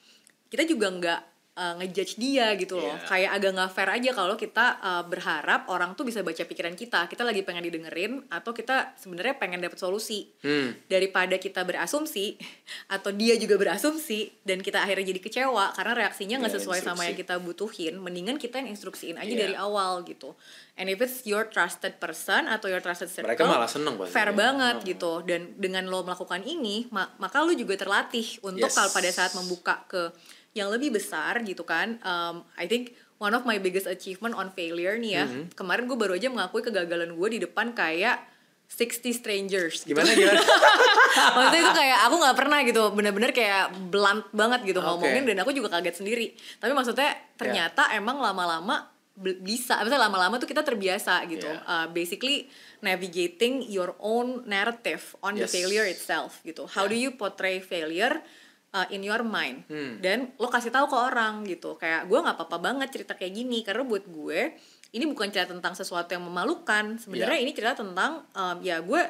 kita 0.52 0.68
juga 0.68 0.86
nggak 0.92 1.20
uh, 1.54 1.74
ngejudge 1.76 2.16
dia 2.16 2.52
gitu 2.54 2.76
loh 2.76 2.94
Iya. 2.94 3.04
kayak 3.04 3.30
agak 3.34 3.50
nggak 3.52 3.70
fair 3.70 3.90
aja 3.90 4.10
kalau 4.12 4.34
kita 4.34 4.66
uh, 4.78 5.02
berharap 5.02 5.66
orang 5.66 5.92
tuh 5.92 6.02
bisa 6.02 6.20
baca 6.20 6.40
pikiran 6.40 6.72
kita 6.72 7.04
kita 7.06 7.22
lagi 7.22 7.40
pengen 7.40 7.62
didengerin 7.62 8.12
atau 8.26 8.50
kita 8.50 8.96
sebenarnya 8.96 9.36
pengen 9.36 9.60
dapet 9.60 9.76
solusi 9.76 10.32
Hmm. 10.40 10.72
daripada 10.86 11.36
kita 11.36 11.60
berasumsi 11.62 12.40
atau 12.94 13.10
dia 13.10 13.36
juga 13.36 13.56
berasumsi 13.56 14.18
dan 14.40 14.58
kita 14.58 14.80
akhirnya 14.80 15.06
jadi 15.06 15.20
kecewa 15.20 15.72
karena 15.72 15.92
reaksinya 15.98 16.36
nggak 16.38 16.50
Iya, 16.50 16.58
sesuai 16.58 16.78
sama 16.78 16.88
instruksi. 16.94 17.06
yang 17.06 17.16
kita 17.18 17.34
butuhin 17.38 17.94
mendingan 17.96 18.36
kita 18.36 18.58
yang 18.58 18.70
instruksiin 18.70 19.16
aja 19.16 19.28
Iya. 19.28 19.40
dari 19.42 19.54
awal 19.54 20.02
gitu 20.02 20.32
and 20.74 20.88
if 20.88 20.98
it's 20.98 21.22
your 21.22 21.44
trusted 21.44 21.96
person 21.96 22.46
atau 22.46 22.66
your 22.66 22.80
trusted 22.80 23.06
circle 23.06 23.28
Mereka 23.28 23.44
malah 23.44 23.66
seneng 23.66 23.94
pasti. 23.94 24.10
fair 24.10 24.32
banget 24.32 24.74
Oh. 24.74 24.84
gitu 24.84 25.12
dan 25.22 25.52
dengan 25.54 25.84
lo 25.84 26.00
melakukan 26.02 26.40
ini 26.42 26.88
ma- 26.88 27.12
maka 27.16 27.40
lo 27.40 27.52
juga 27.52 27.76
terlatih 27.76 28.24
untuk 28.40 28.64
Yes. 28.64 28.74
kalau 28.74 28.88
pada 28.90 29.08
saat 29.08 29.32
membuka 29.32 29.84
ke 29.84 30.08
yang 30.52 30.68
lebih 30.68 30.92
besar 30.92 31.40
gitu 31.40 31.62
kan 31.62 31.96
um, 32.00 32.44
I 32.54 32.64
think 32.64 32.92
one 33.16 33.32
of 33.32 33.42
my 33.42 33.56
biggest 33.56 33.86
achievement 33.86 34.32
on 34.32 34.50
failure 34.50 34.94
nih 34.94 35.12
ya 35.14 35.24
Mm-hmm. 35.24 35.54
kemarin 35.54 35.84
gue 35.84 35.96
baru 35.96 36.12
aja 36.14 36.28
mengakui 36.28 36.60
kegagalan 36.60 37.12
gue 37.12 37.28
di 37.30 37.38
depan 37.40 37.72
kayak 37.72 38.28
60 38.68 39.12
strangers 39.12 39.84
gitu. 39.84 39.92
Gimana 39.92 40.16
gimana? 40.16 40.40
Maksudnya 41.36 41.60
itu 41.60 41.72
kayak 41.76 41.98
aku 42.08 42.14
nggak 42.16 42.36
pernah 42.40 42.58
gitu, 42.64 42.82
bener-bener 42.88 43.28
kayak 43.30 43.68
blunt 43.92 44.24
banget 44.32 44.64
gitu 44.64 44.80
Oke. 44.80 44.88
ngomongin 44.88 45.28
dan 45.28 45.44
aku 45.44 45.52
juga 45.52 45.76
kaget 45.76 46.00
sendiri. 46.00 46.32
Tapi 46.56 46.72
maksudnya 46.72 47.12
ternyata 47.36 47.92
emang 47.92 48.16
lama-lama 48.16 48.88
bisa, 49.44 49.76
maksudnya 49.76 50.00
lama-lama 50.00 50.40
tuh 50.40 50.48
kita 50.48 50.64
terbiasa 50.64 51.20
gitu. 51.28 51.44
Yeah. 51.44 51.68
Uh, 51.68 51.86
basically 51.92 52.48
navigating 52.80 53.60
your 53.68 53.92
own 54.00 54.48
narrative 54.48 55.12
on 55.20 55.36
the 55.36 55.44
Yes. 55.44 55.52
failure 55.52 55.84
itself 55.84 56.40
gitu. 56.40 56.64
How 56.64 56.88
do 56.88 56.96
you 56.96 57.12
portray 57.12 57.60
failure 57.60 58.24
uh, 58.72 58.86
in 58.88 59.00
your 59.00 59.22
mind? 59.22 59.64
Hmm. 59.66 60.00
Dan 60.00 60.32
lo 60.36 60.48
kasih 60.48 60.68
tahu 60.68 60.88
ke 60.88 60.96
orang 60.96 61.44
gitu. 61.44 61.76
Kayak 61.76 62.04
gue 62.04 62.18
nggak 62.18 62.36
apa-apa 62.36 62.58
banget 62.58 62.88
cerita 62.90 63.12
kayak 63.12 63.32
gini 63.32 63.60
karena 63.60 63.82
buat 63.82 64.04
gue 64.04 64.56
ini 64.92 65.04
bukan 65.06 65.28
cerita 65.28 65.52
tentang 65.52 65.72
sesuatu 65.72 66.10
yang 66.10 66.24
memalukan. 66.24 66.96
Sebenarnya 66.96 67.38
Yeah. 67.38 67.44
ini 67.44 67.52
cerita 67.52 67.78
tentang 67.78 68.24
um, 68.32 68.56
ya 68.60 68.80
gue 68.80 69.00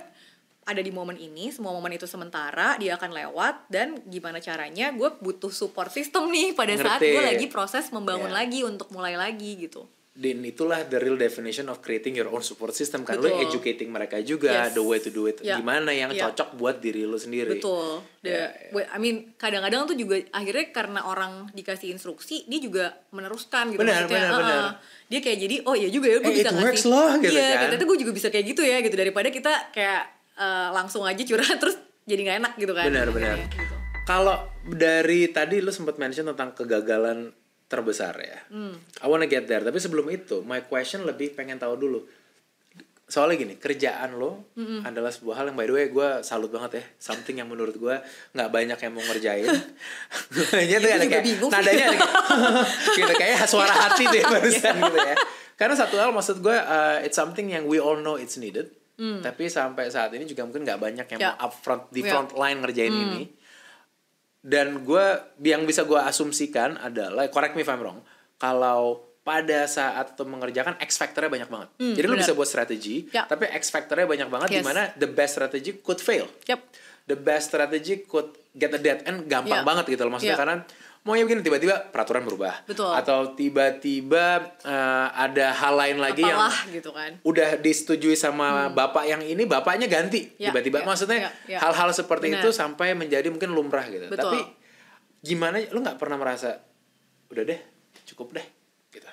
ada 0.62 0.78
di 0.78 0.94
momen 0.94 1.18
ini, 1.18 1.50
semua 1.50 1.74
momen 1.74 1.90
itu 1.90 2.06
sementara, 2.06 2.78
dia 2.78 2.94
akan 2.94 3.10
lewat 3.10 3.66
dan 3.66 3.98
gimana 4.06 4.38
caranya 4.38 4.94
gue 4.94 5.10
butuh 5.18 5.50
support 5.50 5.90
system 5.90 6.30
nih 6.30 6.54
pada 6.54 6.70
saat 6.78 7.02
Ngerti. 7.02 7.10
gue 7.10 7.22
lagi 7.34 7.46
proses 7.50 7.90
membangun 7.90 8.30
Iya. 8.30 8.38
lagi 8.46 8.60
untuk 8.62 8.86
mulai 8.94 9.18
lagi 9.18 9.58
gitu. 9.58 9.90
Dan 10.12 10.44
itulah 10.44 10.84
the 10.84 11.00
real 11.00 11.16
definition 11.16 11.66
of 11.66 11.80
creating 11.80 12.12
your 12.12 12.28
own 12.28 12.40
support 12.40 12.70
system 12.70 13.00
kan 13.00 13.16
lo 13.16 13.32
educating 13.32 13.88
mereka 13.88 14.20
juga 14.20 14.68
Yes. 14.68 14.76
the 14.76 14.84
way 14.84 15.00
to 15.00 15.08
do 15.08 15.24
it 15.24 15.40
Ya. 15.40 15.56
gimana 15.56 15.88
yang 15.88 16.12
Ya. 16.12 16.28
cocok 16.28 16.52
buat 16.54 16.78
diri 16.78 17.02
lo 17.02 17.16
sendiri. 17.16 17.56
Betul. 17.56 18.04
The, 18.20 18.28
Ya, 18.28 18.44
ya. 18.68 18.84
I 18.86 18.98
mean 18.98 19.32
kadang-kadang 19.34 19.88
tuh 19.88 19.96
juga 19.96 20.20
akhirnya 20.30 20.68
karena 20.68 21.00
orang 21.02 21.48
dikasih 21.50 21.88
instruksi 21.90 22.44
dia 22.44 22.60
juga 22.60 22.84
meneruskan 23.08 23.72
gitu 23.72 23.80
Benar, 23.80 24.04
maksudnya. 24.04 24.20
benar, 24.20 24.28
"Ah, 24.28 24.38
benar. 24.38 24.60
ah." 24.60 24.72
Dia 25.08 25.20
kayak 25.20 25.38
jadi 25.40 25.56
oh 25.64 25.72
ya 25.72 25.88
juga 25.88 26.06
ya 26.06 26.18
gue 26.18 26.28
Eh, 26.28 26.36
bisa 26.36 26.50
ngasih. 26.50 26.60
works 26.62 26.84
loh, 26.84 27.10
gitu 27.18 27.32
iya, 27.32 27.48
kan. 27.48 27.60
ternyata 27.66 27.84
gue 27.86 27.98
juga 27.98 28.12
bisa 28.12 28.28
kayak 28.28 28.46
gitu 28.46 28.62
ya 28.62 28.76
gitu 28.78 28.94
daripada 28.94 29.28
kita 29.28 29.52
kayak 29.70 30.02
eh, 30.34 30.68
langsung 30.70 31.02
aja 31.02 31.22
curhat 31.22 31.56
terus 31.62 31.76
jadi 32.02 32.20
nggak 32.22 32.36
enak 32.38 32.52
gitu 32.58 32.72
kan. 32.72 32.84
Benar, 32.86 33.08
benar. 33.08 33.36
Gitu. 33.48 33.74
Kalau 34.02 34.36
dari 34.62 35.28
tadi 35.28 35.56
lu 35.58 35.70
sempat 35.70 35.96
mention 35.96 36.26
tentang 36.26 36.52
kegagalan 36.52 37.32
terbesar 37.72 38.12
ya. 38.20 38.38
Hmm. 38.52 38.76
I 39.00 39.08
wanna 39.08 39.24
get 39.24 39.48
there. 39.48 39.64
Tapi 39.64 39.80
sebelum 39.80 40.04
itu, 40.08 40.44
my 40.44 40.60
question 40.62 41.02
lebih 41.02 41.32
pengen 41.32 41.56
tahu 41.56 41.80
dulu. 41.80 42.04
Soalnya 43.02 43.36
gini, 43.38 43.54
kerjaan 43.56 44.16
lo 44.16 44.52
adalah 44.84 45.08
sebuah 45.08 45.36
hal 45.36 45.52
yang 45.52 45.56
by 45.56 45.64
the 45.64 45.74
way 45.74 45.84
gue 45.88 46.08
salut 46.20 46.48
banget 46.48 46.80
ya. 46.80 46.84
Something 46.96 47.40
yang 47.40 47.48
menurut 47.48 47.76
gue 47.76 47.96
nggak 48.32 48.48
banyak 48.48 48.78
yang 48.78 48.92
mau 48.92 49.04
ngerjain. 49.04 49.48
Kayaknya 50.52 50.76
tuh 50.78 50.90
ada 50.90 51.06
kayak 51.06 51.24
bingung 51.24 51.50
nadanya 51.52 51.84
ada 51.88 51.96
kayak, 51.98 52.08
gitu 52.96 53.12
kayak 53.12 53.38
suara 53.44 53.68
hati 53.68 54.08
deh 54.08 54.24
barusan 54.32 54.74
gitu 54.80 54.96
ya. 54.96 55.16
Karena 55.60 55.74
satu 55.76 56.00
hal 56.00 56.08
maksud 56.08 56.40
gue 56.40 56.56
uh, 56.56 57.04
it's 57.04 57.16
something 57.16 57.52
yang 57.52 57.68
we 57.68 57.76
all 57.76 57.96
know 57.96 58.16
it's 58.16 58.40
needed. 58.40 58.72
Tapi 58.96 59.50
sampai 59.50 59.90
saat 59.90 60.14
ini 60.14 60.22
juga 60.24 60.46
mungkin 60.46 60.62
nggak 60.62 60.78
banyak 60.78 61.06
yang. 61.12 61.20
Ya. 61.20 61.34
mau 61.34 61.50
upfront 61.50 61.90
di 61.90 62.06
Ya. 62.06 62.14
front 62.14 62.32
line 62.32 62.62
ngerjain 62.62 62.94
ini 62.94 63.22
dan 64.42 64.82
gue 64.82 65.04
yang 65.40 65.62
bisa 65.62 65.82
gue 65.82 65.96
asumsikan 65.96 66.74
adalah 66.76 67.26
correct 67.28 67.54
me 67.54 67.62
if 67.62 67.68
I'm 67.68 67.78
wrong 67.78 68.02
kalau 68.36 68.98
pada 69.22 69.64
saat 69.64 70.12
itu 70.12 70.22
mengerjakan 70.22 70.74
X 70.78 70.98
factornya 70.98 71.30
banyak 71.30 71.46
banget 71.46 71.68
Hmm, 71.76 71.94
jadi 71.94 72.04
lu 72.04 72.14
benar. 72.14 72.26
bisa 72.26 72.34
buat 72.34 72.44
strategi 72.44 73.06
Ya. 73.08 73.22
tapi 73.22 73.46
X 73.48 73.70
factornya 73.70 74.04
banyak 74.04 74.28
banget 74.28 74.48
Yes. 74.50 74.58
di 74.58 74.64
mana 74.64 74.82
the 74.96 75.06
best 75.06 75.38
strategy 75.38 75.78
could 75.78 75.98
fail 75.98 76.26
Yap. 76.44 76.58
the 77.04 77.14
best 77.14 77.48
strategy 77.48 78.02
could 78.02 78.34
get 78.52 78.68
a 78.68 78.78
dead 78.78 79.06
end 79.06 79.24
gampang 79.24 79.56
Ya. 79.56 79.64
banget 79.64 79.86
gitu 79.88 80.02
loh 80.02 80.10
maksudnya 80.10 80.34
Ya. 80.34 80.40
karena 80.40 80.56
maunya 81.02 81.26
begini 81.26 81.42
tiba-tiba 81.42 81.90
peraturan 81.90 82.22
berubah 82.22 82.62
Betul. 82.62 82.94
atau 82.94 83.34
tiba-tiba 83.34 84.54
eh, 84.62 85.06
ada 85.12 85.50
hal 85.50 85.74
lain 85.74 85.98
lagi 85.98 86.22
yang 86.22 86.38
Apalah 86.38 86.62
gitu 86.70 86.90
kan. 86.94 87.10
udah 87.20 87.58
disetujui 87.58 88.14
sama 88.14 88.70
bapak 88.70 89.04
yang 89.04 89.18
ini 89.18 89.42
bapaknya 89.42 89.90
ganti 89.90 90.30
Ya, 90.38 90.54
tiba-tiba 90.54 90.80
ya, 90.80 90.86
maksudnya 90.86 91.18
ya, 91.18 91.30
ya. 91.46 91.58
hal-hal 91.58 91.90
seperti 91.90 92.30
Benar. 92.30 92.40
itu 92.40 92.48
sampai 92.50 92.94
menjadi 92.94 93.26
mungkin 93.28 93.50
lumrah 93.50 93.82
gitu 93.84 94.06
Betul. 94.06 94.30
tapi 94.30 94.38
gimana 95.18 95.58
lu 95.70 95.82
nggak 95.82 95.98
pernah 95.98 96.14
merasa 96.14 96.62
udah 97.28 97.42
deh 97.42 97.60
cukup 98.06 98.38
deh 98.38 98.46
gitu 98.90 99.10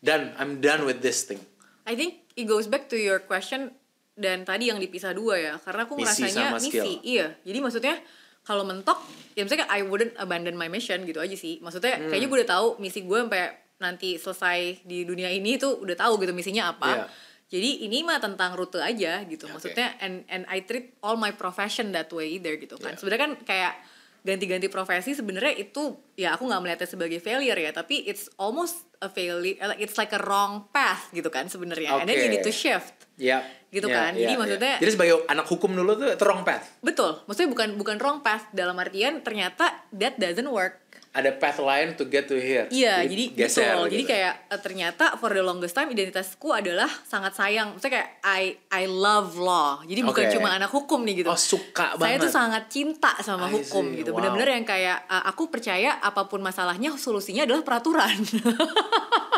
dan 0.00 0.36
I'm 0.36 0.60
done 0.60 0.84
with 0.84 1.00
this 1.00 1.24
thing 1.24 1.40
I 1.88 1.96
think 1.96 2.20
it 2.34 2.44
goes 2.44 2.68
back 2.68 2.92
to 2.92 2.96
your 2.96 3.16
question 3.18 3.72
dan 4.12 4.44
tadi 4.44 4.68
yang 4.68 4.76
dipisah 4.76 5.16
dua 5.16 5.40
ya 5.40 5.54
karena 5.56 5.88
aku 5.88 5.96
Misi 5.96 6.28
skill. 6.28 6.52
misi 6.52 6.92
iya 7.00 7.32
jadi 7.40 7.64
maksudnya 7.64 7.96
kalau 8.42 8.62
mentok 8.62 8.98
ya 9.32 9.42
misalnya 9.42 9.64
kayak 9.64 9.72
I 9.72 9.82
wouldn't 9.82 10.14
abandon 10.16 10.54
my 10.54 10.66
mission 10.66 11.02
gitu 11.02 11.18
aja 11.18 11.32
sih 11.32 11.58
maksudnya 11.58 11.96
Hmm. 11.96 12.08
kayaknya 12.08 12.26
gue 12.26 12.38
udah 12.40 12.50
tahu 12.50 12.66
misi 12.78 13.00
gue 13.00 13.18
sampai 13.18 13.42
nanti 13.78 14.08
selesai 14.14 14.58
di 14.82 15.02
dunia 15.02 15.28
ini 15.28 15.56
tuh 15.56 15.78
udah 15.78 15.96
tahu 15.96 16.18
gitu 16.18 16.32
misinya 16.32 16.68
apa 16.70 16.90
Iya. 16.90 17.04
jadi 17.50 17.70
ini 17.82 17.98
mah 18.00 18.18
tentang 18.18 18.52
rute 18.52 18.76
aja 18.76 19.24
gitu 19.24 19.44
Oke. 19.44 19.52
maksudnya 19.54 19.96
and 19.98 20.24
and 20.26 20.44
I 20.46 20.60
treat 20.60 20.96
all 21.00 21.16
my 21.16 21.32
profession 21.32 21.90
that 21.90 22.08
way 22.08 22.34
either 22.34 22.56
gitu 22.56 22.76
kan 22.76 22.92
Iya. 22.92 22.98
sebenarnya 22.98 23.22
kan 23.22 23.32
kayak 23.42 23.74
ganti-ganti 24.20 24.68
profesi 24.68 25.16
sebenarnya 25.16 25.56
itu 25.56 25.96
ya 26.12 26.36
aku 26.36 26.44
nggak 26.44 26.60
melihatnya 26.60 26.88
sebagai 26.88 27.18
failure 27.24 27.56
ya 27.56 27.72
tapi 27.72 28.04
it's 28.04 28.28
almost 28.36 28.84
a 29.00 29.08
failure 29.08 29.56
like 29.64 29.80
it's 29.80 29.96
like 29.96 30.12
a 30.12 30.20
wrong 30.20 30.68
path 30.70 31.08
gitu 31.10 31.32
kan 31.32 31.48
sebenarnya. 31.48 32.04
And 32.04 32.06
then 32.08 32.20
you 32.20 32.28
need 32.28 32.44
to 32.44 32.52
shift. 32.52 32.92
Ya. 33.16 33.40
Gitu 33.70 33.86
ya, 33.86 33.96
kan. 33.96 34.12
ya, 34.18 34.26
Jadi 34.26 34.32
ya. 34.34 34.38
maksudnya- 34.40 34.78
jadi 34.82 34.90
sebagai 34.92 35.14
anak 35.30 35.46
hukum 35.48 35.70
dulu 35.72 35.94
tuh 35.96 36.08
itu 36.12 36.24
wrong 36.26 36.42
path. 36.44 36.68
Betul. 36.84 37.22
Maksudnya 37.24 37.50
bukan 37.54 37.68
bukan 37.80 37.96
wrong 38.02 38.18
path 38.20 38.50
dalam 38.52 38.76
artian 38.76 39.24
ternyata 39.24 39.86
that 39.94 40.18
doesn't 40.20 40.48
work 40.50 40.89
ada 41.12 41.30
path 41.32 41.58
lain 41.58 41.92
to 41.92 42.04
get 42.04 42.24
to 42.24 42.34
here 42.34 42.66
Iya, 42.68 43.02
jadi 43.02 43.24
geser 43.36 43.66
betul. 43.66 43.82
gitu. 43.84 43.92
Jadi 43.92 44.04
kayak 44.08 44.34
eh, 44.46 44.60
ternyata 44.60 45.04
for 45.14 45.28
the 45.28 45.40
longest 45.40 45.72
time 45.72 45.88
identitasku 45.88 46.48
adalah 46.50 46.86
sangat 47.02 47.34
sayang. 47.34 47.74
Maksudnya 47.74 47.92
kayak 47.96 48.08
I 48.22 48.42
I 48.70 48.84
love 48.86 49.34
law. 49.34 49.82
Jadi 49.82 50.00
bukan 50.00 50.24
Oke. 50.24 50.32
cuma 50.32 50.48
anak 50.52 50.68
hukum 50.68 51.02
nih 51.02 51.20
gitu. 51.20 51.28
Oh, 51.28 51.34
suka 51.34 51.92
Saya 51.92 51.98
banget. 52.14 52.22
tuh 52.22 52.30
sangat 52.30 52.62
cinta 52.68 53.10
sama 53.18 53.46
I 53.46 53.54
hukum 53.54 53.84
see, 53.88 53.98
gitu. 53.98 54.10
wow. 54.10 54.16
Bener-bener 54.16 54.48
yang 54.52 54.64
kayak 54.64 54.98
eh, 55.04 55.24
aku 55.26 55.48
percaya 55.48 55.98
apa 55.98 56.24
pun 56.24 56.38
masalahnya 56.40 56.94
solusinya 56.94 57.42
adalah 57.42 57.60
peraturan. 57.60 58.14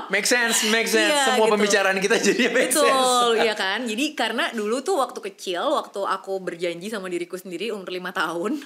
make 0.09 0.27
sense 0.27 0.69
make 0.69 0.85
sense 0.87 1.09
Iya, 1.09 1.25
semua 1.27 1.49
gitu. 1.49 1.55
pembicaraan 1.57 1.97
kita 1.97 2.21
jadi 2.21 2.45
make 2.51 2.69
sense 2.69 2.85
Betul, 2.85 3.41
ya 3.41 3.55
kan. 3.55 3.81
Jadi 3.83 4.13
karena 4.13 4.53
dulu 4.53 4.81
tuh 4.81 4.99
waktu 4.99 5.25
kecil, 5.25 5.73
waktu 5.73 6.01
aku 6.01 6.37
berjanji 6.39 6.87
sama 6.87 7.09
diriku 7.09 7.35
sendiri 7.35 7.73
umur 7.73 7.89
lima 7.89 8.13
tahun 8.13 8.61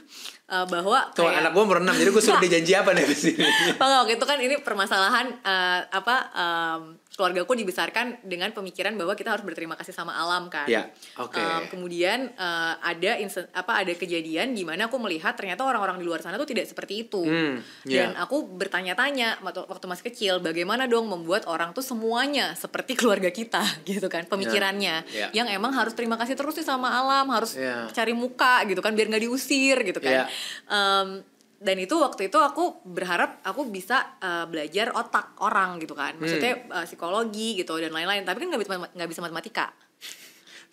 eh, 0.44 0.66
bahwa 0.66 1.07
Tuh 1.12 1.22
kayak- 1.22 1.38
anak 1.38 1.50
gue 1.52 1.62
umur 1.62 1.78
6 1.80 1.94
jadi 1.96 2.11
gue 2.11 2.18
suruh 2.20 2.40
dia 2.40 2.50
janji 2.52 2.72
apa 2.74 2.90
nih 2.97 3.05
di 3.05 3.16
sini 3.16 3.44
Enggak, 3.76 3.99
waktu 4.03 4.14
itu 4.16 4.24
kan 4.24 4.38
ini 4.40 4.55
permasalahan 4.59 5.26
eh, 5.38 5.80
apa 5.86 6.16
em, 6.32 6.82
keluargaku 7.12 7.57
dibesarkan 7.57 8.28
dengan 8.28 8.53
pemikiran 8.53 8.92
bahwa 8.92 9.12
kita 9.12 9.32
harus 9.32 9.40
berterima 9.40 9.72
kasih 9.72 9.88
sama 9.90 10.12
alam 10.12 10.53
kan. 10.53 10.68
Ya, 10.68 10.92
oke. 11.16 11.40
Em, 11.40 11.64
kemudian 11.68 12.28
eh, 12.28 12.74
ada 12.76 13.12
apa 13.53 13.72
ada 13.72 13.92
kejadian 13.92 14.53
di 14.53 14.64
mana 14.64 14.88
aku 14.88 14.97
melihat 14.97 15.32
ternyata 15.32 15.64
orang-orang 15.64 15.97
di 15.97 16.05
luar 16.05 16.20
sana 16.20 16.36
tuh 16.36 16.44
tidak 16.44 16.64
seperti 16.64 17.05
itu. 17.05 17.24
Hmm, 17.24 17.61
Dan 17.84 18.12
ya. 18.12 18.20
aku 18.20 18.44
bertanya-tanya 18.47 19.40
waktu, 19.40 19.64
waktu 19.64 19.86
masih 19.86 20.05
kecil 20.07 20.34
bagaimana 20.40 20.84
dong 20.84 21.09
membuat 21.09 21.49
orang 21.49 21.72
tuh 21.72 21.80
semuanya 21.80 22.53
seperti 22.53 22.92
keluarga 23.01 23.28
kita 23.28 23.64
gitu 23.84 24.07
kan 24.07 24.24
pemikirannya 24.24 25.09
Ya, 25.09 25.28
ya. 25.32 25.42
yang 25.42 25.49
emang 25.49 25.72
harus 25.72 25.92
terima 25.92 26.14
kasih 26.16 26.36
terus 26.36 26.55
nih 26.55 26.64
sama 26.64 26.92
alam 26.92 27.26
harus 27.32 27.57
Ya. 27.57 27.88
cari 27.90 28.12
muka 28.12 28.62
gitu 28.68 28.78
kan 28.78 28.92
biar 28.92 29.09
nggak 29.09 29.24
diusir 29.24 29.80
gitu 29.82 29.99
kan. 29.99 30.12
Ya. 30.12 30.24
Em, 30.68 31.24
dan 31.57 31.76
itu 31.80 31.96
waktu 31.96 32.28
itu 32.28 32.36
aku 32.36 32.84
berharap 32.84 33.40
aku 33.40 33.64
bisa 33.72 34.20
uh, 34.20 34.44
belajar 34.44 34.92
otak 34.92 35.40
orang 35.40 35.80
gitu 35.80 35.96
kan. 35.96 36.16
Maksudnya 36.20 36.68
Hmm. 36.68 36.72
uh, 36.82 36.84
psikologi 36.84 37.57
gitu 37.57 37.80
dan 37.80 37.92
lain-lain. 37.96 38.28
Tapi 38.28 38.44
kan 38.44 38.48
nggak 38.52 38.62
bisa 38.62 38.72
nggak 38.92 39.09
bisa 39.09 39.20
matematika 39.24 39.72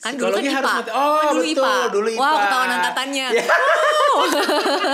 kan 0.03 0.11
dulu 0.13 0.29
kan 0.29 0.43
harus 0.43 0.51
IPA 0.59 0.73
mati- 0.75 0.91
oh, 0.91 1.15
kan 1.15 1.25
dulu 1.29 1.41
betul, 1.41 1.53
IPA 1.55 1.73
dulu 1.89 2.07
wow 2.11 2.19
IPA. 2.27 2.41
ketahuan 2.43 2.71
angkatannya 2.73 3.27
Ya. 3.33 3.43
Wow. 4.13 4.29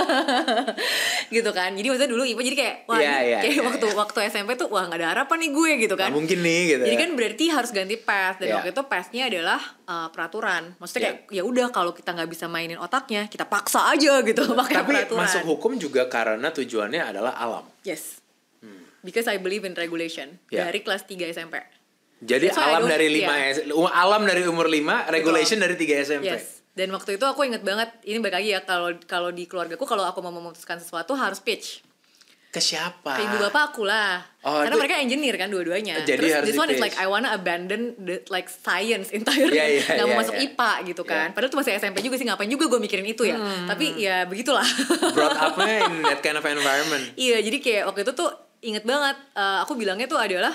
gitu 1.30 1.50
kan 1.50 1.70
jadi 1.72 1.86
maksudnya 1.86 2.08
dulu 2.08 2.22
IPA 2.24 2.42
jadi 2.42 2.56
kayak 2.56 2.76
wah 2.86 2.96
Iya, 2.96 3.10
ini 3.12 3.20
iya, 3.26 3.38
kayak 3.38 3.52
iya, 3.52 3.62
waktu 3.62 3.86
iya. 3.86 3.96
waktu 3.96 4.18
SMP 4.26 4.50
tuh 4.54 4.68
wah 4.68 4.82
nggak 4.82 4.96
ada 4.96 5.08
harapan 5.12 5.36
nih 5.38 5.50
gue 5.50 5.70
gitu 5.80 5.94
kan 5.94 6.08
Nggak 6.08 6.16
mungkin 6.16 6.38
nih 6.40 6.60
gitu 6.68 6.82
jadi 6.82 6.96
kan 6.96 7.10
berarti 7.12 7.44
harus 7.48 7.70
ganti 7.70 7.96
PES 7.96 8.34
dan 8.36 8.46
Iya. 8.46 8.54
waktu 8.56 8.70
itu 8.70 8.82
PES-nya 8.82 9.22
adalah 9.26 9.60
uh, 9.84 10.08
peraturan. 10.08 10.62
Maksudnya 10.74 11.00
Iya. 11.00 11.12
kayak 11.20 11.30
ya 11.30 11.42
udah 11.44 11.66
kalau 11.68 11.92
kita 11.92 12.10
nggak 12.10 12.26
bisa 12.28 12.46
mainin 12.46 12.78
otaknya, 12.78 13.26
kita 13.26 13.44
paksa 13.44 13.90
aja 13.90 14.22
gitu 14.22 14.42
pakai 14.56 14.74
Tapi 14.76 14.88
peraturan. 14.90 15.20
masuk 15.20 15.42
hukum 15.46 15.76
juga 15.76 16.06
karena 16.06 16.48
tujuannya 16.48 17.02
adalah 17.04 17.36
alam. 17.36 17.64
Yes. 17.82 18.18
Because 19.00 19.24
I 19.26 19.36
believe 19.36 19.62
in 19.62 19.72
regulation 19.74 20.36
Iya. 20.46 20.66
dari 20.66 20.80
kelas 20.80 21.04
3 21.04 21.24
SMP. 21.26 21.56
Jadi 22.20 22.46
I 22.48 22.54
alam 22.54 22.84
dari 22.84 23.08
5 23.08 23.24
iya. 23.24 23.56
alam 23.96 24.22
dari 24.28 24.44
umur 24.44 24.68
5, 24.68 25.08
regulation 25.08 25.56
dari 25.56 25.72
3 25.72 26.04
SMP. 26.04 26.28
Yes. 26.28 26.60
Dan 26.70 26.92
waktu 26.92 27.16
itu 27.16 27.24
aku 27.24 27.42
inget 27.42 27.64
banget, 27.64 27.90
ini 28.04 28.20
balik 28.20 28.40
lagi 28.40 28.52
ya 28.52 28.60
kalau 28.62 28.92
kalau 29.04 29.32
di 29.32 29.48
keluargaku 29.48 29.82
kalau 29.82 30.04
aku 30.04 30.20
mau 30.20 30.30
memutuskan 30.30 30.78
sesuatu 30.78 31.16
harus 31.16 31.40
pitch 31.40 31.80
Ke 32.50 32.58
siapa? 32.58 33.14
ke 33.14 33.22
ibu 33.22 33.38
bapak 33.40 33.70
aku 33.70 33.86
lah. 33.86 34.20
Oh, 34.42 34.58
Karena 34.58 34.74
itu- 34.74 34.82
mereka 34.82 34.94
engineer 34.98 35.38
kan 35.38 35.46
dua-duanya. 35.48 36.02
Jadi 36.02 36.18
Terus 36.18 36.32
harus 36.34 36.46
this 36.50 36.58
one 36.58 36.66
is 36.68 36.82
like 36.82 36.98
I 36.98 37.06
wanna 37.06 37.30
abandon 37.30 37.94
the 37.96 38.26
like 38.26 38.50
science 38.50 39.14
entirely. 39.14 39.54
Iya, 39.54 39.66
iya, 39.70 39.82
Nggak 39.86 40.06
mau 40.06 40.14
iya, 40.14 40.20
masuk 40.20 40.34
iya. 40.34 40.44
IPA 40.50 40.72
gitu 40.90 41.02
kan. 41.06 41.26
Iya. 41.30 41.34
Padahal 41.38 41.50
itu 41.50 41.58
masih 41.62 41.72
SMP 41.78 41.98
juga 42.02 42.16
sih 42.18 42.26
ngapain 42.26 42.50
juga 42.50 42.64
gue 42.66 42.80
mikirin 42.82 43.06
itu 43.06 43.22
ya. 43.22 43.38
Tapi 43.70 43.86
ya 44.02 44.26
begitulah. 44.26 44.66
Brought 45.14 45.38
up-nya 45.38 45.74
in 45.86 46.02
that 46.02 46.20
kind 46.20 46.34
of 46.34 46.42
environment. 46.42 47.04
iya, 47.14 47.38
jadi 47.38 47.56
kayak 47.62 47.82
waktu 47.86 48.02
itu 48.02 48.12
tuh 48.18 48.30
inget 48.66 48.82
banget 48.82 49.14
eh, 49.32 49.58
aku 49.62 49.72
bilangnya 49.78 50.10
tuh 50.10 50.18
adalah 50.18 50.50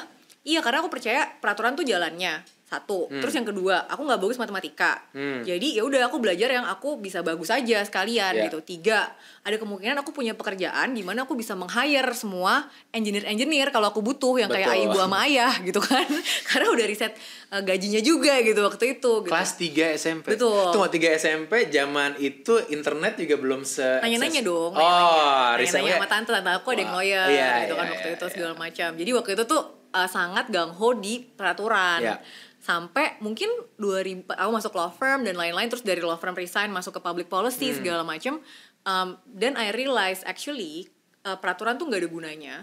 iya 0.45 0.61
karena 0.61 0.79
aku 0.79 0.93
percaya 0.93 1.25
peraturan 1.41 1.73
tuh 1.73 1.83
jalannya 1.83 2.45
satu 2.65 3.05
terus 3.21 3.29
yang 3.29 3.45
kedua 3.45 3.85
aku 3.85 4.01
nggak 4.01 4.17
bagus 4.17 4.41
matematika 4.41 4.97
Hmm. 5.13 5.45
jadi 5.45 5.79
ya 5.79 5.85
udah 5.85 6.09
aku 6.09 6.17
belajar 6.17 6.49
yang 6.49 6.65
aku 6.65 6.97
bisa 6.97 7.21
bagus 7.21 7.53
aja 7.53 7.85
sekalian 7.85 8.33
Yeah. 8.35 8.49
gitu 8.49 8.59
tiga 8.65 9.13
ada 9.45 9.55
kemungkinan 9.55 10.01
aku 10.01 10.09
punya 10.11 10.33
pekerjaan 10.33 10.97
di 10.97 11.05
mana 11.05 11.29
aku 11.29 11.37
bisa 11.37 11.53
meng-hire 11.53 12.09
semua 12.17 12.65
engineer-engineer 12.89 13.69
kalau 13.69 13.93
aku 13.93 14.01
butuh 14.01 14.41
yang 14.41 14.49
kayak 14.49 14.65
Betul. 14.75 14.85
ibu 14.89 14.97
sama 14.97 15.17
ayah 15.29 15.53
gitu 15.67 15.77
kan 15.77 16.09
karena 16.49 16.67
udah 16.73 16.85
riset 16.89 17.13
eh, 17.53 17.61
gajinya 17.61 18.01
juga 18.01 18.33
gitu 18.41 18.59
waktu 18.65 18.97
itu 18.97 19.11
gitu. 19.23 19.29
Kelas 19.29 19.51
3 19.55 20.01
SMP. 20.01 20.25
Betul. 20.33 20.73
Tunggu 20.73 20.89
3 20.89 21.21
SMP 21.21 21.69
zaman 21.69 22.17
itu 22.17 22.59
internet 22.73 23.13
juga 23.21 23.35
belum 23.37 23.61
se 23.61 24.01
nanya-nanya 24.01 24.41
dong 24.41 24.73
Oh, 24.73 24.81
nanya-nanya 24.81 25.61
risetnya 25.61 25.93
sama 26.01 26.09
tante 26.09 26.33
tante 26.33 26.49
aku 26.49 26.67
ada 26.73 26.81
yang 26.81 26.93
lawyer 26.97 27.25
iya, 27.29 27.49
gitu 27.69 27.77
kan 27.77 27.85
iya, 27.85 27.93
waktu 27.93 28.09
iya, 28.09 28.17
itu 28.17 28.25
iya. 28.25 28.33
segala 28.33 28.53
macam 28.57 28.89
jadi 28.97 29.09
waktu 29.13 29.31
itu 29.37 29.43
tuh 29.45 29.61
uh, 29.95 30.05
sangat 30.05 30.51
gangho 30.51 30.91
di 30.93 31.23
peraturan 31.23 32.03
Iya. 32.03 32.17
sampai 32.59 33.15
mungkin 33.19 33.47
2000 33.75 34.27
aku 34.27 34.51
masuk 34.51 34.73
law 34.73 34.89
firm 34.89 35.21
dan 35.21 35.33
lain-lain 35.33 35.65
terus 35.65 35.81
dari 35.81 36.01
law 36.01 36.17
firm 36.17 36.33
resign 36.33 36.67
masuk 36.69 36.97
ke 36.97 37.01
public 37.01 37.27
policy 37.27 37.71
Hmm. 37.71 37.77
segala 37.79 38.03
macam 38.03 38.43
um, 38.83 39.07
dan 39.25 39.55
I 39.55 39.71
realize 39.71 40.21
actually 40.21 40.91
uh, 41.23 41.35
peraturan 41.35 41.77
tuh 41.77 41.87
nggak 41.87 42.01
ada 42.01 42.09
gunanya 42.09 42.55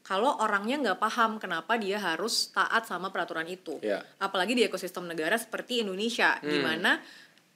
kalau 0.00 0.40
orangnya 0.40 0.80
nggak 0.80 0.98
paham 0.98 1.36
kenapa 1.36 1.76
dia 1.76 2.00
harus 2.00 2.48
taat 2.48 2.82
sama 2.82 3.10
peraturan 3.10 3.44
itu 3.44 3.76
Iya. 3.80 4.00
apalagi 4.16 4.54
di 4.54 4.62
ekosistem 4.62 5.04
negara 5.04 5.36
seperti 5.36 5.82
Indonesia 5.82 6.40
di 6.40 6.56
Hmm. 6.56 6.64
mana 6.64 6.92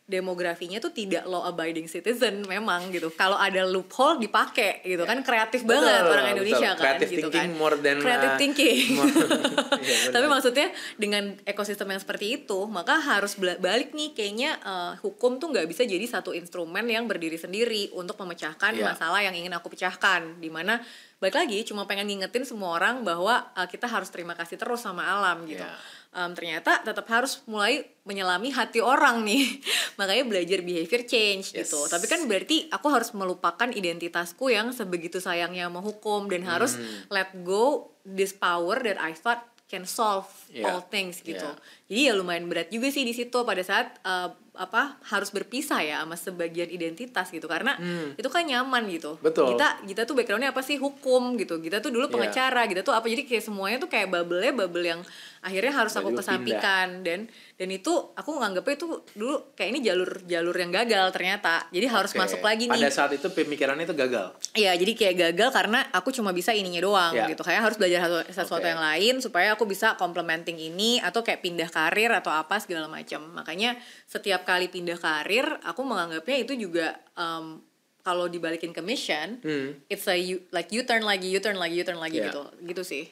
demografinya 0.03 0.77
tuh 0.77 0.91
tidak 0.91 1.23
law 1.25 1.47
abiding 1.47 1.87
citizen 1.87 2.43
memang 2.45 2.91
gitu. 2.91 3.09
Kalau 3.11 3.39
ada 3.39 3.63
loophole 3.63 4.19
dipakai 4.19 4.83
gitu 4.83 5.03
kan 5.03 5.23
kreatif 5.23 5.63
Betul, 5.63 5.79
banget 5.81 6.03
orang 6.03 6.25
betul. 6.27 6.35
Indonesia 6.37 6.71
kan 6.71 6.83
Creative 6.83 7.09
gitu 7.09 7.21
thinking 7.31 7.49
kan. 7.49 7.57
more 7.57 7.77
than, 7.79 7.97
creative 7.99 8.35
uh, 8.35 8.39
thinking. 8.39 8.79
more- 8.99 9.09
Iya, 9.83 9.97
benar. 10.05 10.13
Tapi 10.13 10.27
maksudnya 10.29 10.67
dengan 10.95 11.25
ekosistem 11.43 11.89
yang 11.89 11.99
seperti 11.99 12.27
itu, 12.37 12.59
maka 12.67 12.99
harus 12.99 13.35
balik 13.39 13.91
nih 13.93 14.13
kayaknya 14.13 14.51
eh, 14.59 14.93
hukum 15.01 15.39
tuh 15.39 15.49
nggak 15.49 15.67
bisa 15.67 15.83
jadi 15.83 16.03
satu 16.05 16.31
instrumen 16.33 16.85
yang 16.85 17.07
berdiri 17.07 17.35
sendiri 17.35 17.91
untuk 17.93 18.19
memecahkan 18.19 18.75
Iya. 18.75 18.93
masalah 18.93 19.21
yang 19.21 19.33
ingin 19.33 19.51
aku 19.53 19.71
pecahkan. 19.71 20.39
Di 20.39 20.51
mana 20.51 20.83
balik 21.19 21.39
lagi 21.39 21.63
cuma 21.63 21.87
pengen 21.87 22.07
ngingetin 22.07 22.43
semua 22.43 22.75
orang 22.75 23.01
bahwa 23.03 23.49
eh, 23.55 23.67
kita 23.67 23.87
harus 23.87 24.11
terima 24.11 24.35
kasih 24.35 24.59
terus 24.59 24.83
sama 24.83 25.03
alam 25.03 25.47
gitu. 25.47 25.63
Iya. 25.63 26.02
Em, 26.13 26.37
ternyata 26.37 26.85
tetap 26.85 27.09
harus 27.09 27.41
mulai 27.49 27.89
menyelami 28.05 28.53
hati 28.53 28.85
orang 28.85 29.25
nih. 29.25 29.49
Makanya 29.99 30.25
belajar 30.29 30.61
behavior 30.61 31.09
change 31.09 31.57
Yes. 31.57 31.65
gitu. 31.65 31.89
Tapi 31.89 32.05
kan 32.05 32.21
berarti 32.29 32.69
aku 32.69 32.93
harus 32.93 33.17
melupakan 33.17 33.65
identitasku 33.67 34.53
yang 34.53 34.77
sebegitu 34.77 35.25
sayangnya 35.25 35.73
sama 35.73 35.81
hukum 35.81 36.29
dan 36.29 36.45
harus 36.45 36.77
Hmm. 36.77 37.09
let 37.09 37.33
go 37.41 37.97
this 38.05 38.37
power 38.37 38.77
that 38.79 39.01
I 39.01 39.17
thought 39.17 39.41
can 39.67 39.89
solve 39.89 40.29
Yeah. 40.53 40.69
all 40.69 40.85
things 40.85 41.25
gitu. 41.25 41.49
Yeah. 41.49 41.57
Jadi 41.93 42.09
ya 42.09 42.17
lumayan 42.17 42.49
berat 42.49 42.73
juga 42.73 42.89
sih 42.89 43.05
di 43.05 43.13
situ 43.13 43.37
pada 43.45 43.61
saat 43.61 44.01
eh, 44.01 44.33
apa 44.53 45.01
harus 45.09 45.29
berpisah 45.29 45.81
ya 45.81 45.97
sama 46.01 46.13
sebagian 46.13 46.69
identitas 46.69 47.29
gitu 47.29 47.45
karena 47.47 47.73
itu 48.13 48.29
kan 48.29 48.45
nyaman 48.45 48.85
gitu. 48.87 49.17
Hmm. 49.17 49.25
Betul. 49.25 49.53
Kita 49.53 49.81
kita 49.81 50.03
tuh 50.05 50.13
backgroundnya 50.15 50.53
apa 50.53 50.61
sih 50.61 50.77
hukum 50.77 51.37
gitu. 51.37 51.57
Kita 51.59 51.81
tuh 51.81 51.89
dulu 51.89 52.05
Yeah. 52.05 52.15
pengacara 52.15 52.65
gitu 52.67 52.81
tuh 52.83 52.93
apa 52.93 53.05
jadi 53.07 53.25
kayak 53.25 53.41
semuanya 53.43 53.77
tuh 53.79 53.89
kayak 53.89 54.09
bubble-nya 54.09 54.53
bubble 54.53 54.85
yang 54.85 55.01
akhirnya 55.41 55.73
harus 55.75 55.91
aku 55.93 56.13
kesampingkan 56.15 57.01
dan 57.01 57.27
dan 57.57 57.69
itu 57.71 57.91
aku 58.13 58.31
nganggapnya 58.37 58.75
itu 58.77 58.87
dulu 59.13 59.57
kayak 59.57 59.69
ini 59.71 59.81
jalur 59.81 60.11
jalur 60.23 60.53
yang 60.55 60.69
gagal 60.71 61.07
ternyata. 61.11 61.65
Jadi 61.69 61.87
harus 61.89 62.13
masuk 62.13 62.41
lagi 62.41 62.69
Pada 62.69 62.77
nih. 62.79 62.93
saat 62.93 63.13
itu 63.13 63.27
pemikirannya 63.27 63.85
itu 63.85 63.97
gagal. 63.97 64.37
Iya, 64.53 64.77
jadi 64.77 64.93
kayak 64.93 65.17
gagal 65.33 65.49
karena 65.51 65.89
aku 65.91 66.13
cuma 66.13 66.31
bisa 66.31 66.53
ininya 66.53 66.79
doang 66.79 67.13
Ya. 67.13 67.25
gitu. 67.25 67.41
Kayak 67.41 67.63
harus 67.67 67.77
belajar 67.77 68.01
sesuatu 68.29 68.61
Oke. 68.61 68.69
yang 68.69 68.79
lain 68.79 69.15
supaya 69.19 69.57
aku 69.57 69.65
bisa 69.65 69.97
complementing 69.97 70.61
ini 70.61 71.01
atau 71.01 71.25
kayak 71.25 71.41
pindah 71.41 71.73
karir 71.83 72.11
atau 72.13 72.31
apa 72.31 72.57
segala 72.57 72.87
macam. 72.87 73.27
Makanya 73.33 73.75
setiap 74.05 74.43
kali 74.43 74.67
pindah 74.67 74.97
karir, 74.97 75.45
aku 75.63 75.83
menganggapnya 75.83 76.39
itu 76.39 76.55
juga 76.55 76.95
um, 77.15 77.59
kalau 78.01 78.27
dibalikin 78.27 78.71
ke 78.71 78.79
mission, 78.81 79.39
Hmm. 79.41 79.79
it's 79.87 80.07
a 80.07 80.15
you, 80.15 80.43
like 80.51 80.71
you 80.71 80.83
turn 80.83 81.03
lagi, 81.03 81.27
you 81.27 81.39
turn 81.39 81.55
lagi, 81.55 81.75
you 81.75 81.83
turn 81.83 81.99
lagi 81.99 82.19
Ya. 82.19 82.31
gitu. 82.31 82.43
Gitu 82.61 82.83
sih. 82.83 83.05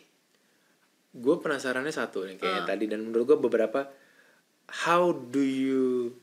Gue 1.11 1.39
penasarannya 1.39 1.91
satu 1.91 2.23
nih 2.23 2.39
kayak 2.39 2.63
Ah. 2.63 2.67
tadi 2.69 2.87
dan 2.87 3.03
menurut 3.03 3.27
gue 3.27 3.39
beberapa 3.41 3.91
how 4.87 5.11
do 5.11 5.43
you 5.43 6.15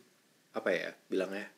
apa 0.52 0.72
ya 0.72 0.90
bilangnya 1.06 1.52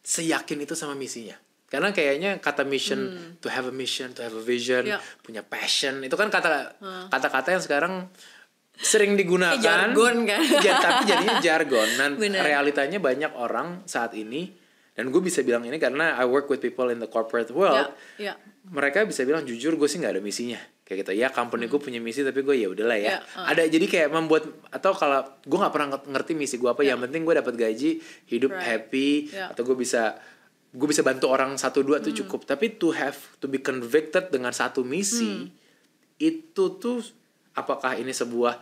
seyakin 0.00 0.60
itu 0.60 0.76
sama 0.76 0.92
misinya 0.92 1.34
karena 1.66 1.90
kayaknya 1.90 2.36
kata 2.38 2.62
mission 2.62 3.00
to 3.40 3.48
have 3.48 3.64
a 3.64 3.72
mission 3.72 4.12
to 4.12 4.20
have 4.20 4.30
a 4.30 4.44
vision 4.44 4.84
Hmm. 4.84 4.94
Ya. 4.94 5.00
punya 5.24 5.40
passion 5.40 6.04
itu 6.04 6.12
kan 6.12 6.28
kata 6.28 6.76
kata-kata 7.08 7.48
yang 7.50 7.64
sekarang 7.64 7.92
sering 8.76 9.14
digunakan 9.14 9.56
jargon 9.56 10.24
kan? 10.24 10.40
Ja- 10.58 10.78
tapi 10.78 11.02
jadinya 11.06 11.38
jargon 11.38 11.88
dan 11.94 12.10
Bener. 12.20 12.40
realitanya 12.40 12.98
banyak 12.98 13.32
orang 13.32 13.82
saat 13.84 14.12
ini 14.12 14.50
dan 14.92 15.08
gue 15.08 15.18
bisa 15.20 15.40
bilang 15.40 15.62
ini 15.62 15.76
karena 15.76 16.14
I 16.14 16.24
work 16.24 16.46
with 16.46 16.58
people 16.58 16.86
in 16.86 16.98
the 16.98 17.06
corporate 17.06 17.50
world 17.50 17.90
Ya, 18.16 18.30
ya. 18.30 18.34
mereka 18.64 19.02
bisa 19.02 19.22
bilang 19.22 19.42
jujur 19.42 19.74
gue 19.74 19.84
sih 19.84 19.98
nggak 19.98 20.12
ada 20.12 20.22
misinya 20.22 20.58
kayak 20.80 21.02
gitu 21.02 21.12
ya 21.14 21.28
company 21.28 21.64
gue 21.64 21.78
punya 21.78 21.96
misi 21.96 22.20
tapi 22.20 22.40
gue 22.40 22.54
ya 22.56 22.68
udahlah 22.68 22.94
ya 22.94 23.10
Ya, 23.10 23.18
uh. 23.32 23.46
ada 23.48 23.62
jadi 23.64 23.82
kayak 23.82 24.08
membuat 24.10 24.44
atau 24.68 24.92
kalau 24.92 25.24
gue 25.40 25.56
nggak 25.56 25.72
pernah 25.72 25.88
ngerti 25.96 26.32
misi 26.32 26.56
gue 26.56 26.68
apa 26.68 26.80
Ya. 26.80 26.92
yang 26.92 27.00
penting 27.00 27.22
gue 27.22 27.34
dapat 27.34 27.54
gaji 27.54 27.90
hidup 28.26 28.52
Right. 28.52 28.62
happy 28.64 29.10
Ya. 29.30 29.50
atau 29.50 29.64
gue 29.64 29.74
bisa 29.74 30.18
gue 30.70 30.86
bisa 30.86 31.00
bantu 31.00 31.26
orang 31.26 31.54
satu 31.54 31.80
dua 31.80 31.98
Hmm. 31.98 32.04
tuh 32.04 32.14
cukup 32.16 32.44
tapi 32.44 32.74
to 32.74 32.90
have 32.90 33.14
to 33.38 33.46
be 33.46 33.58
convicted 33.58 34.28
dengan 34.28 34.50
satu 34.50 34.82
misi 34.82 35.26
Hmm. 35.42 35.46
itu 36.16 36.64
tuh 36.76 37.02
apakah 37.54 37.94
ini 37.94 38.10
sebuah 38.10 38.58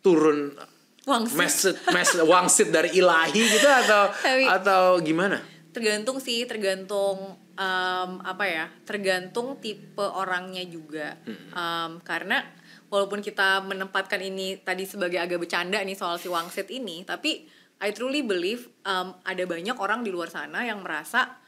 turun 0.00 0.56
Wangsit. 1.04 1.36
message, 1.36 1.78
message 1.90 2.24
wangsit 2.24 2.68
dari 2.68 2.92
ilahi 2.94 3.40
gitu 3.40 3.64
atau 3.64 4.12
Tapi- 4.24 4.48
atau 4.48 4.82
gimana? 5.00 5.40
Tergantung 5.70 6.18
sih 6.18 6.44
tergantung 6.44 7.38
em, 7.54 8.10
apa 8.20 8.44
ya 8.44 8.66
tergantung 8.82 9.56
tipe 9.58 10.02
orangnya 10.02 10.66
juga. 10.66 11.14
Em, 11.26 12.02
karena 12.02 12.42
walaupun 12.90 13.22
kita 13.22 13.62
menempatkan 13.62 14.18
ini 14.18 14.58
tadi 14.58 14.82
sebagai 14.82 15.22
agak 15.22 15.38
bercanda 15.38 15.78
nih 15.78 15.94
soal 15.94 16.18
si 16.18 16.26
wangsit 16.26 16.66
ini 16.68 17.06
tapi 17.06 17.46
I 17.80 17.94
truly 17.94 18.20
believe 18.20 18.68
em, 18.82 19.14
ada 19.22 19.44
banyak 19.46 19.78
orang 19.78 20.02
di 20.02 20.10
luar 20.10 20.28
sana 20.28 20.66
yang 20.66 20.82
merasa 20.82 21.38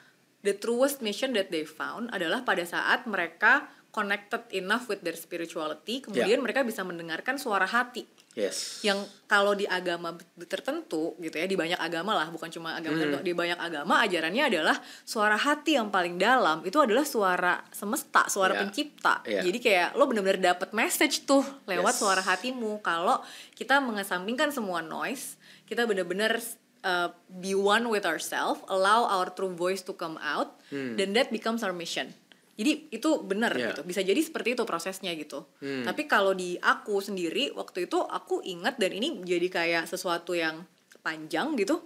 the 0.41 0.55
truest 0.55 1.03
mission 1.03 1.35
that 1.35 1.51
they 1.51 1.67
found 1.67 2.09
adalah 2.11 2.41
pada 2.43 2.63
saat 2.63 3.05
mereka 3.05 3.67
connected 3.93 4.41
enough 4.51 4.89
with 4.89 5.01
their 5.01 5.15
spirituality 5.15 6.01
kemudian 6.01 6.41
mereka 6.41 6.65
bisa 6.65 6.81
mendengarkan 6.81 7.37
suara 7.37 7.65
hati 7.65 8.09
yes 8.33 8.81
yang 8.81 8.97
kalau 9.27 9.53
di 9.53 9.69
agama 9.69 10.17
tertentu 10.49 11.13
gitu 11.17 11.37
ya 11.37 11.45
di 11.45 11.53
banyak 11.53 11.77
agama 11.77 12.17
lah 12.17 12.29
bukan 12.29 12.49
cuma 12.49 12.73
agama 12.73 12.97
Hmm. 12.97 13.03
tertentu 13.05 13.23
di 13.23 13.37
banyak 13.37 13.61
agama 13.61 14.01
ajarannya 14.01 14.45
adalah 14.49 14.77
suara 15.05 15.37
hati 15.37 15.77
yang 15.77 15.89
paling 15.89 16.17
dalam 16.17 16.65
itu 16.65 16.77
adalah 16.77 17.05
suara 17.05 17.61
semesta 17.69 18.25
suara 18.27 18.53
Iya. 18.53 18.61
pencipta 18.65 19.15
Iya. 19.23 19.45
jadi 19.45 19.59
kayak 19.61 19.89
lo 19.95 20.09
bener-bener 20.09 20.41
dapet 20.43 20.73
message 20.73 21.23
tuh 21.23 21.45
lewat 21.65 21.93
Yes. 21.93 22.01
suara 22.01 22.23
hatimu 22.23 22.81
kalau 22.81 23.21
kita 23.53 23.79
mengesampingkan 23.79 24.49
semua 24.51 24.81
noise 24.81 25.37
kita 25.69 25.85
bener-bener 25.85 26.41
uh, 26.83 27.13
be 27.29 27.53
one 27.53 27.87
with 27.87 28.03
ourselves 28.03 28.65
allow 28.67 29.05
our 29.05 29.29
true 29.29 29.53
voice 29.53 29.81
to 29.81 29.93
come 29.93 30.17
out 30.19 30.57
Hmm. 30.73 30.97
then 30.97 31.13
that 31.13 31.29
becomes 31.29 31.61
our 31.61 31.77
mission 31.77 32.17
Jadi 32.53 32.89
itu 32.91 33.11
benar 33.23 33.53
Iya. 33.53 33.73
gitu. 33.73 33.81
Bisa 33.83 34.01
jadi 34.01 34.19
seperti 34.19 34.53
itu 34.53 34.63
prosesnya 34.63 35.09
gitu. 35.13 35.49
Tapi 35.59 36.05
kalau 36.05 36.33
di 36.33 36.57
aku 36.57 36.99
sendiri 36.99 37.49
waktu 37.53 37.87
itu 37.87 37.97
aku 37.99 38.41
ingat 38.43 38.77
dan 38.77 38.93
ini 38.93 39.21
jadi 39.23 39.49
kayak 39.49 39.85
sesuatu 39.87 40.33
yang 40.33 40.65
panjang 40.99 41.57
gitu. 41.57 41.83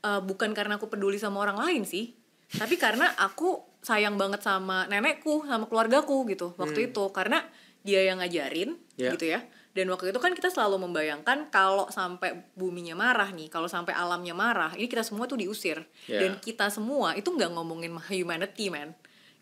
eh, 0.00 0.20
bukan 0.20 0.52
karena 0.52 0.76
aku 0.76 0.86
peduli 0.86 1.16
sama 1.16 1.40
orang 1.40 1.56
lain 1.56 1.82
sih, 1.82 2.12
tapi 2.52 2.76
karena 2.76 3.08
aku 3.16 3.56
sayang 3.80 4.20
banget 4.20 4.44
sama 4.44 4.84
nenekku, 4.84 5.48
sama 5.48 5.64
keluargaku 5.64 6.28
gitu 6.28 6.52
waktu 6.54 6.92
itu 6.92 7.08
karena 7.08 7.40
dia 7.80 8.04
yang 8.04 8.20
ngajarin 8.20 8.76
Iya. 9.00 9.16
gitu 9.16 9.32
ya. 9.32 9.40
Dan 9.72 9.88
waktu 9.88 10.12
itu 10.12 10.20
kan 10.20 10.30
kita 10.30 10.52
selalu 10.52 10.76
membayangkan 10.78 11.48
kalau 11.48 11.88
sampai 11.88 12.36
buminya 12.52 12.92
marah 12.94 13.32
nih, 13.32 13.48
kalau 13.48 13.64
sampai 13.64 13.90
alamnya 13.90 14.36
marah, 14.36 14.76
ini 14.76 14.86
kita 14.86 15.00
semua 15.00 15.24
tuh 15.24 15.40
diusir. 15.40 15.88
Iya. 16.04 16.20
Dan 16.20 16.32
kita 16.38 16.68
semua 16.68 17.16
itu 17.16 17.26
nggak 17.26 17.50
ngomongin 17.50 17.96
humanity 18.04 18.68
man 18.68 18.92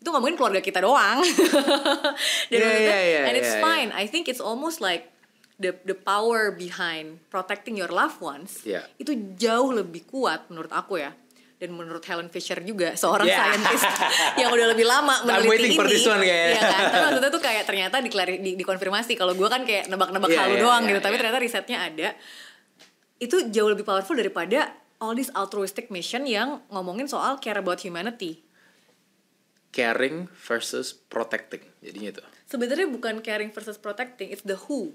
itu 0.03 0.11
ngomongin 0.11 0.35
keluarga 0.35 0.59
kita 0.59 0.83
doang 0.83 1.23
dan 2.51 2.59
maksudnya, 2.59 2.99
iya, 2.99 2.99
iya, 3.07 3.21
and 3.31 3.39
it's 3.39 3.55
iya, 3.55 3.63
iya. 3.63 3.63
fine 3.63 3.89
I 3.95 4.03
think 4.11 4.27
it's 4.27 4.43
almost 4.43 4.83
like 4.83 5.07
the 5.55 5.71
the 5.87 5.95
power 5.95 6.51
behind 6.51 7.23
protecting 7.31 7.79
your 7.79 7.87
loved 7.87 8.19
ones 8.19 8.59
Iya. 8.67 8.83
itu 8.99 9.15
jauh 9.39 9.71
lebih 9.71 10.03
kuat 10.11 10.51
menurut 10.51 10.75
aku 10.75 10.99
ya 10.99 11.15
dan 11.55 11.71
menurut 11.71 12.03
Helen 12.03 12.27
Fisher 12.27 12.59
juga 12.59 12.99
seorang 12.99 13.23
Yeah. 13.23 13.55
scientist 13.55 13.87
yang 14.35 14.51
udah 14.51 14.75
lebih 14.75 14.83
lama 14.83 15.15
I'm 15.23 15.47
meneliti 15.47 15.47
waiting 15.47 15.71
ini 15.71 15.79
for 15.79 15.87
this 15.87 16.03
one 16.03 16.19
kayaknya. 16.19 16.51
Iya 16.51 16.59
kan 16.59 16.83
tapi 16.83 16.99
maksudnya 17.07 17.31
tuh 17.31 17.43
kayak 17.47 17.63
ternyata 17.63 17.95
diklari, 18.03 18.35
di, 18.43 18.51
dikonfirmasi 18.59 19.15
kalau 19.15 19.31
gue 19.31 19.47
kan 19.47 19.63
kayak 19.63 19.87
nebak-nebak 19.87 20.27
Iya, 20.27 20.39
halu 20.43 20.55
iya, 20.59 20.63
doang 20.67 20.83
iya, 20.83 20.89
gitu 20.91 20.99
tapi 20.99 21.15
iya. 21.15 21.19
ternyata 21.23 21.39
risetnya 21.39 21.77
ada 21.79 22.09
itu 23.23 23.35
jauh 23.55 23.71
lebih 23.71 23.87
powerful 23.87 24.19
daripada 24.19 24.75
all 24.99 25.15
this 25.15 25.31
altruistic 25.31 25.87
mission 25.87 26.27
yang 26.27 26.59
ngomongin 26.67 27.07
soal 27.07 27.39
care 27.39 27.55
about 27.55 27.79
humanity 27.79 28.42
Caring 29.73 30.29
versus 30.39 30.93
protecting. 30.93 31.65
Jadinya 31.79 32.09
itu. 32.11 32.23
sebenarnya 32.45 32.85
bukan 32.85 33.17
caring 33.19 33.49
versus 33.49 33.75
protecting 33.75 34.29
it's 34.29 34.45
the 34.45 34.53
who 34.69 34.93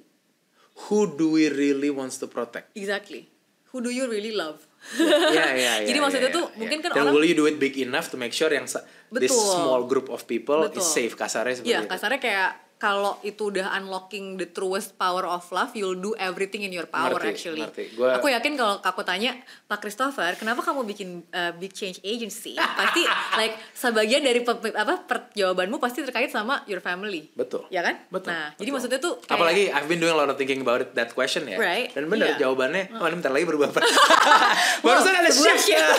Who 0.87 1.11
do 1.11 1.35
we 1.35 1.51
really 1.51 1.91
wants 1.91 2.17
to 2.17 2.27
protect? 2.27 2.71
exactly 2.73 3.27
who 3.69 3.83
do 3.83 3.91
you 3.91 4.07
really 4.07 4.31
love 4.31 4.63
Iya, 4.89 5.19
iya, 5.27 5.45
iya. 5.53 5.73
Jadi 5.85 5.99
maksudnya 5.99 6.31
iya, 6.31 6.37
tuh 6.39 6.47
iya. 6.47 6.55
mungkin 6.57 6.79
kan 6.79 6.91
Dan 6.93 7.03
orang 7.03 7.13
will 7.13 7.27
you 7.27 7.35
do 7.35 7.45
it 7.45 7.59
big 7.59 7.75
enough 7.77 8.07
to 8.07 8.17
make 8.17 8.31
sure 8.31 8.47
yang 8.49 8.65
sa- 8.65 8.87
this 9.11 9.27
Betul. 9.29 9.43
small 9.53 9.83
group 9.85 10.07
of 10.07 10.23
people 10.25 10.63
Betul. 10.63 10.79
is 10.79 10.87
safe 10.87 11.13
kasarnya 11.13 11.59
seperti 11.59 11.75
Iya, 11.75 11.83
itu. 11.83 11.91
kasarnya 11.91 12.21
kayak 12.23 12.51
kalau 12.79 13.19
itu 13.21 13.51
udah 13.51 13.75
unlocking 13.75 14.35
the 14.35 14.47
truest 14.47 14.95
power 14.95 15.23
of 15.23 15.43
love, 15.49 15.71
you'll 15.73 15.95
do 15.95 16.15
everything 16.17 16.63
in 16.63 16.71
your 16.71 16.87
power 16.87 17.11
Ngerti, 17.13 17.29
actually. 17.29 17.61
ngerti. 17.61 17.85
Gua- 17.93 18.15
Aku 18.15 18.27
yakin 18.27 18.55
kalau 18.55 18.79
aku 18.79 19.03
tanya 19.03 19.35
Pak 19.65 19.79
Christopher, 19.79 20.35
kenapa 20.35 20.63
kamu 20.63 20.87
bikin 20.87 21.09
uh, 21.29 21.51
big 21.53 21.71
change 21.71 21.99
agency? 22.01 22.55
Pasti 22.55 23.03
like 23.41 23.59
sebagian 23.73 24.23
dari 24.23 24.41
pe- 24.41 24.73
apa 24.73 25.03
per- 25.03 25.31
jawabanmu 25.33 25.77
pasti 25.77 26.01
terkait 26.01 26.29
sama 26.29 26.63
your 26.65 26.79
family. 26.79 27.27
Betul. 27.33 27.67
Ya 27.69 27.83
kan? 27.83 27.99
Betul. 28.09 28.31
Nah, 28.31 28.51
jadi 28.53 28.63
betul. 28.63 28.73
maksudnya 28.73 29.01
tuh 29.01 29.15
kayak, 29.21 29.35
Apalagi 29.35 29.63
I've 29.69 29.87
been 29.87 29.99
doing 29.99 30.15
a 30.15 30.19
lot 30.19 30.27
of 30.27 30.37
thinking 30.37 30.63
about 30.63 30.79
it, 30.79 30.95
that 30.95 31.13
question 31.13 31.45
ya. 31.45 31.59
Right, 31.59 31.91
Dan 31.91 32.07
bener 32.07 32.35
iya. 32.35 32.41
jawabannya, 32.41 32.95
oh 32.95 33.05
ini 33.05 33.17
bentar 33.19 33.35
lagi 33.35 33.45
berubah. 33.45 33.75
barusan 34.87 35.13
ada 35.13 35.29
shift. 35.29 35.67
shift. 35.67 35.99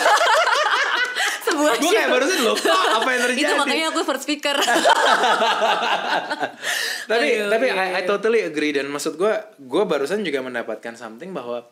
Sebuah 1.50 1.72
Gue 1.82 1.90
kayak 1.90 2.10
barusan 2.14 2.38
loh, 2.46 2.54
kok 2.54 2.70
apa 2.70 3.08
yang 3.10 3.22
terjadi? 3.26 3.42
Itu 3.42 3.54
makanya 3.58 3.84
aku 3.90 4.00
first 4.06 4.24
speaker. 4.24 4.56
tapi 7.10 7.26
Aduh, 7.42 7.50
tapi 7.50 7.66
iya, 7.66 7.74
I, 7.74 7.78
I 7.78 8.02
iya. 8.02 8.06
totally 8.06 8.40
agree 8.46 8.70
dan 8.70 8.86
maksud 8.88 9.18
gue 9.18 9.32
gue 9.58 9.82
barusan 9.84 10.22
juga 10.22 10.38
mendapatkan 10.40 10.94
something 10.94 11.34
bahwa 11.34 11.66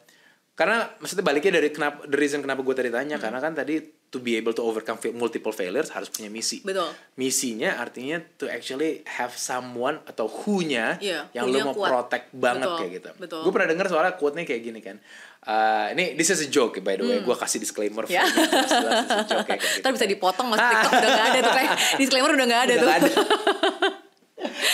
karena 0.59 0.91
maksudnya 0.99 1.23
baliknya 1.23 1.55
dari 1.55 1.71
kenapa 1.71 2.03
the 2.05 2.19
reason 2.19 2.43
kenapa 2.43 2.61
gue 2.61 2.75
tadi 2.75 2.91
Hmm. 2.91 2.99
tanya 2.99 3.17
karena 3.17 3.39
kan 3.39 3.55
tadi 3.55 3.79
to 4.05 4.19
be 4.19 4.35
able 4.35 4.51
to 4.51 4.61
overcome 4.61 4.99
multiple 5.15 5.51
failures 5.51 5.87
harus 5.89 6.09
punya 6.09 6.27
misi 6.27 6.59
Betul. 6.61 6.91
misinya 7.15 7.79
artinya 7.79 8.19
to 8.35 8.47
actually 8.47 9.07
have 9.07 9.31
someone 9.33 10.03
atau 10.03 10.27
who-nya 10.27 10.99
Iya, 10.99 11.31
yang 11.31 11.47
lu 11.47 11.63
mau 11.63 11.73
kuat. 11.73 11.89
protect 11.89 12.27
banget 12.33 12.67
Betul, 12.67 12.77
kayak 12.77 12.91
gitu 12.93 13.11
betul. 13.17 13.41
gue 13.41 13.53
pernah 13.53 13.69
dengar 13.69 13.87
soalnya 13.87 14.13
quote-nya 14.13 14.45
kayak 14.45 14.63
gini 14.63 14.83
kan 14.83 14.99
Uh, 15.39 15.95
ini 15.95 16.13
this 16.13 16.29
is 16.29 16.43
a 16.43 16.51
joke 16.51 16.83
by 16.83 16.93
the 16.93 17.07
way 17.07 17.23
gue 17.23 17.33
kasih 17.33 17.57
disclaimer 17.57 18.03
Hmm. 18.05 18.19
A 18.19 19.23
joke 19.25 19.47
kayak 19.47 19.63
gitu. 19.63 19.81
Ntar 19.81 19.93
bisa 19.95 20.05
dipotong 20.05 20.51
mas 20.51 20.59
TikTok 20.59 20.93
udah 20.93 21.11
gak 21.15 21.27
ada 21.31 21.39
tuh 21.41 21.55
kayak 21.55 21.71
disclaimer 21.95 22.31
udah 22.35 22.47
gak 22.49 22.61
ada 22.61 22.73
Udah 22.75 22.83
tuh. 22.83 22.91
ada. 22.91 23.09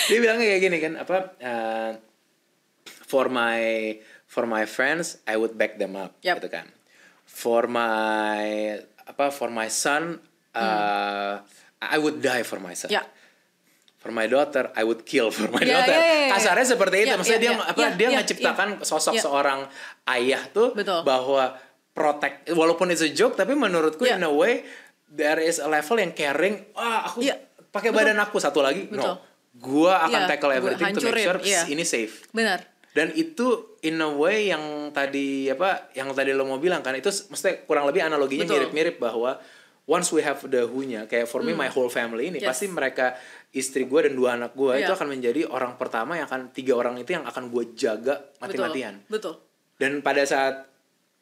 dia 0.05 0.17
bilangnya 0.19 0.45
kayak 0.47 0.61
gini 0.61 0.77
kan 0.79 0.93
apa 0.97 1.15
uh, 1.37 1.91
for 3.03 3.29
my 3.29 3.93
for 4.25 4.43
my 4.43 4.63
friends 4.63 5.17
I 5.23 5.35
would 5.35 5.53
back 5.53 5.77
them 5.77 5.93
up 5.93 6.17
Yep. 6.21 6.41
gitu 6.41 6.49
kan 6.51 6.67
for 7.23 7.67
my 7.67 8.75
apa 9.03 9.29
for 9.29 9.49
my 9.49 9.67
son 9.67 10.17
uh, 10.53 11.33
I 11.77 11.97
would 11.97 12.19
die 12.19 12.41
for 12.41 12.57
my 12.57 12.73
son 12.73 12.89
Hmm. 12.89 12.97
Ya. 12.97 13.03
for 13.97 14.09
my 14.09 14.25
daughter 14.25 14.69
I 14.73 14.83
would 14.83 15.01
kill 15.01 15.29
for 15.29 15.49
my 15.49 15.59
Ya, 15.59 15.81
daughter 15.81 15.93
ya, 15.93 15.99
ya, 15.99 16.17
ya. 16.21 16.29
kasarnya 16.31 16.65
seperti 16.67 16.95
itu 17.01 17.09
Ya, 17.09 17.17
maksudnya 17.17 17.37
ya, 17.37 17.43
dia 17.43 17.51
ya, 17.51 17.65
apa 17.65 17.79
ya, 17.79 17.89
dia 17.91 18.07
ya, 18.07 18.17
menciptakan 18.19 18.67
ya. 18.71 18.85
sosok 18.85 19.13
Ya. 19.13 19.21
seorang 19.21 19.59
ayah 20.07 20.41
tuh 20.49 20.73
Betul. 20.73 21.01
bahwa 21.01 21.57
protect 21.91 22.45
walaupun 22.51 22.89
it's 22.89 23.01
a 23.01 23.09
joke 23.09 23.33
tapi 23.33 23.53
menurutku 23.53 24.03
Ya. 24.03 24.15
in 24.15 24.23
a 24.23 24.29
way 24.29 24.61
there 25.07 25.39
is 25.39 25.57
a 25.57 25.65
level 25.65 25.95
yang 25.95 26.11
caring 26.11 26.65
ah 26.75 27.07
aku 27.07 27.23
Iya. 27.23 27.39
pakai 27.69 27.89
badan 27.89 28.19
aku 28.19 28.37
satu 28.37 28.61
lagi 28.61 28.85
Betul. 28.85 29.15
no 29.15 29.25
gua 29.55 30.03
akan 30.03 30.21
Iya, 30.21 30.29
tackle 30.29 30.51
everything 30.53 30.91
to 30.91 30.99
make 31.01 31.23
sure 31.23 31.39
iya. 31.41 31.63
ini 31.65 31.81
safe 31.81 32.27
Benar. 32.29 32.61
Dan 32.95 33.11
itu 33.11 33.75
in 33.83 33.99
a 33.99 34.07
way 34.07 34.47
yang 34.47 34.63
tadi 34.89 35.51
apa 35.51 35.91
yang 35.91 36.15
tadi 36.15 36.31
lo 36.31 36.47
mau 36.47 36.57
bilang 36.57 36.79
kan 36.79 36.95
itu 36.95 37.11
maksudnya 37.27 37.67
kurang 37.67 37.83
lebih 37.85 38.07
analoginya 38.07 38.47
Betul. 38.47 38.55
Hmm. 38.55 38.71
mirip-mirip 38.71 38.95
bahwa 38.97 39.31
once 39.85 40.09
we 40.15 40.23
have 40.23 40.39
the 40.47 40.63
who-nya 40.63 41.03
kayak 41.05 41.27
for 41.27 41.43
me 41.43 41.51
my 41.51 41.67
whole 41.67 41.91
family 41.91 42.31
ini 42.31 42.39
Yes. 42.39 42.55
pasti 42.55 42.65
mereka 42.65 43.19
istri 43.51 43.83
gue 43.83 43.99
dan 43.99 44.15
dua 44.15 44.39
anak 44.39 44.55
gue 44.55 44.79
itu 44.79 44.87
Iya. 44.87 44.95
akan 44.95 45.07
menjadi 45.11 45.41
orang 45.45 45.75
pertama 45.75 46.15
yang 46.15 46.25
akan 46.25 46.55
tiga 46.55 46.73
orang 46.73 46.95
itu 46.97 47.13
yang 47.13 47.27
akan 47.27 47.51
gue 47.51 47.75
jaga 47.75 48.31
mati-matian 48.39 49.03
Betul. 49.05 49.43
dan 49.75 49.99
pada 49.99 50.23
saat 50.23 50.71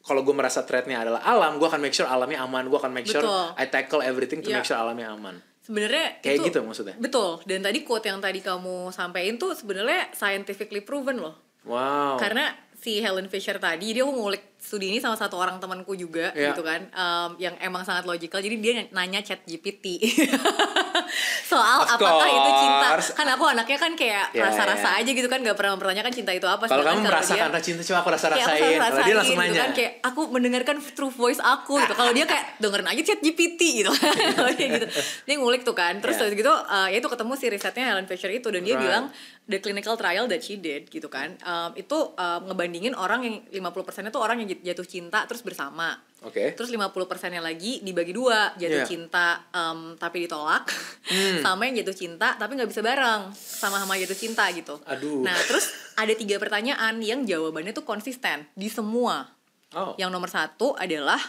kalau 0.00 0.22
gue 0.22 0.32
merasa 0.32 0.62
threatnya 0.62 1.02
adalah 1.02 1.26
alam 1.26 1.58
gue 1.58 1.66
akan 1.66 1.80
make 1.82 1.92
sure 1.92 2.06
alamnya 2.06 2.38
aman 2.40 2.70
gue 2.70 2.78
akan 2.78 2.92
make 2.94 3.04
sure 3.04 3.20
Betul. 3.20 3.44
I 3.58 3.66
tackle 3.66 4.00
everything 4.00 4.40
to 4.40 4.48
Iya. 4.48 4.62
make 4.62 4.68
sure 4.70 4.78
alamnya 4.78 5.10
aman 5.10 5.42
Sebenarnya 5.64 6.20
Kayak 6.20 6.36
itu 6.36 6.44
gitu 6.52 6.60
maksudnya? 6.60 6.92
Betul. 7.00 7.40
Dan 7.48 7.64
tadi 7.64 7.88
quote 7.88 8.04
yang 8.04 8.20
tadi 8.20 8.44
kamu 8.44 8.92
sampaikan 8.92 9.40
tuh 9.40 9.56
sebenarnya 9.56 10.12
scientifically 10.12 10.84
proven 10.84 11.16
loh. 11.16 11.40
Wow. 11.66 12.16
Karena 12.16 12.54
si 12.76 13.00
Helen 13.00 13.28
Fisher 13.32 13.58
tadi 13.58 13.96
dia 13.96 14.04
ngulik 14.06 14.53
studi 14.64 14.88
ini 14.88 14.98
sama 14.98 15.12
satu 15.12 15.36
orang 15.36 15.58
temanku 15.58 15.92
juga 15.94 16.32
Iya. 16.32 16.50
gitu 16.50 16.62
kan. 16.62 16.80
Em, 16.86 17.30
yang 17.38 17.54
emang 17.60 17.82
sangat 17.82 18.02
logical. 18.02 18.40
Jadi 18.40 18.56
dia 18.56 18.72
nanya 18.90 19.20
chat 19.20 19.44
GPT 19.44 20.00
soal 21.44 21.84
Of 21.84 21.94
apakah 21.94 22.26
itu 22.26 22.50
cinta? 22.56 22.88
Course. 22.90 23.10
kan 23.12 23.26
aku 23.28 23.44
anaknya 23.46 23.76
kan 23.76 23.92
kayak 23.94 24.32
Iya, 24.32 24.42
rasa-rasa 24.42 24.88
iya. 24.90 25.00
aja 25.02 25.10
gitu 25.12 25.28
kan 25.28 25.38
nggak 25.38 25.52
pernah 25.52 25.72
mempertanyakan 25.74 26.10
cinta 26.10 26.32
itu 26.32 26.46
apa 26.46 26.64
kalau 26.64 26.82
kamu 26.82 27.00
merasakan 27.02 27.50
dia- 27.52 27.62
cinta 27.62 27.82
coba 27.84 27.98
aku 28.00 28.10
rasa 28.10 28.26
Kayak 28.26 28.40
aku 28.40 28.54
rasain 28.80 29.04
dia 29.04 29.14
langsung 29.14 29.36
gitu 29.36 29.44
nanya. 29.44 29.60
kan 29.60 29.70
kayak 29.72 29.92
aku 30.02 30.20
mendengarkan 30.28 30.76
true 30.94 31.12
voice 31.12 31.38
aku 31.38 31.74
gitu. 31.78 31.94
Kalau 31.94 32.10
dia 32.10 32.24
kayak 32.24 32.44
dengerin 32.58 32.88
aja 32.88 33.02
chat 33.04 33.20
GPT 33.20 33.60
gitu 33.76 33.92
dia 34.56 34.66
gitu. 34.72 34.86
Dia 35.22 35.34
ngulik 35.36 35.62
tuh 35.62 35.74
kan. 35.74 36.00
Terus 36.00 36.16
Yeah. 36.16 36.32
gitu 36.32 36.48
uh, 36.48 36.88
ya 36.88 36.96
itu 36.96 37.06
ketemu 37.06 37.32
si 37.34 37.46
risetnya 37.46 37.84
Helen 37.86 38.06
Fisher 38.06 38.30
itu 38.30 38.48
dan 38.48 38.62
dia 38.62 38.74
Right. 38.74 38.82
bilang 38.82 39.04
the 39.44 39.60
clinical 39.60 39.92
trial 39.94 40.24
that 40.24 40.40
she 40.40 40.56
did 40.56 40.88
gitu 40.88 41.06
kan. 41.06 41.36
Um, 41.40 41.70
itu 41.74 41.92
um, 41.92 42.40
ngebandingin 42.46 42.94
orang 42.94 43.20
yang 43.20 43.36
50% 43.52 44.08
itu 44.08 44.16
orang 44.16 44.40
yang 44.40 44.48
jatuh 44.60 44.84
cinta 44.84 45.24
terus 45.24 45.40
bersama 45.40 45.96
oke 46.20 46.54
Terus 46.54 46.68
50 46.68 46.88
persennya 47.04 47.38
lagi 47.38 47.80
dibagi 47.80 48.10
dua 48.10 48.54
Jatuh 48.54 48.80
Iya. 48.80 48.86
cinta 48.86 49.42
em, 49.48 49.94
tapi 49.94 50.22
ditolak 50.22 50.64
Hmm. 51.04 51.40
Sama 51.44 51.64
yang 51.64 51.76
jatuh 51.78 51.92
cinta 51.94 52.32
tapi 52.34 52.54
nggak 52.54 52.66
bisa 52.66 52.80
bareng 52.80 53.28
Sama-sama 53.34 53.94
jatuh 53.94 54.16
cinta 54.16 54.48
gitu 54.50 54.80
Aduh. 54.84 55.20
Nah 55.20 55.36
terus 55.42 55.68
ada 55.94 56.10
tiga 56.10 56.36
pertanyaan 56.36 56.96
yang 56.98 57.22
jawabannya 57.22 57.70
tuh 57.70 57.82
konsisten 57.82 58.48
Di 58.52 58.66
semua 58.66 59.28
oh 59.72 59.92
Yang 59.94 60.10
nomor 60.10 60.28
satu 60.28 60.72
adalah 60.74 61.20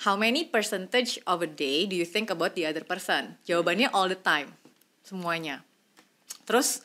How 0.00 0.16
many 0.16 0.44
percentage 0.44 1.20
of 1.24 1.40
a 1.40 1.48
day 1.48 1.84
do 1.84 1.92
you 1.92 2.04
think 2.04 2.28
about 2.28 2.52
the 2.52 2.64
other 2.64 2.80
person? 2.82 3.40
Jawabannya 3.44 3.88
all 3.90 4.06
the 4.06 4.16
time 4.16 4.52
Semuanya 5.00 5.64
Terus 6.44 6.84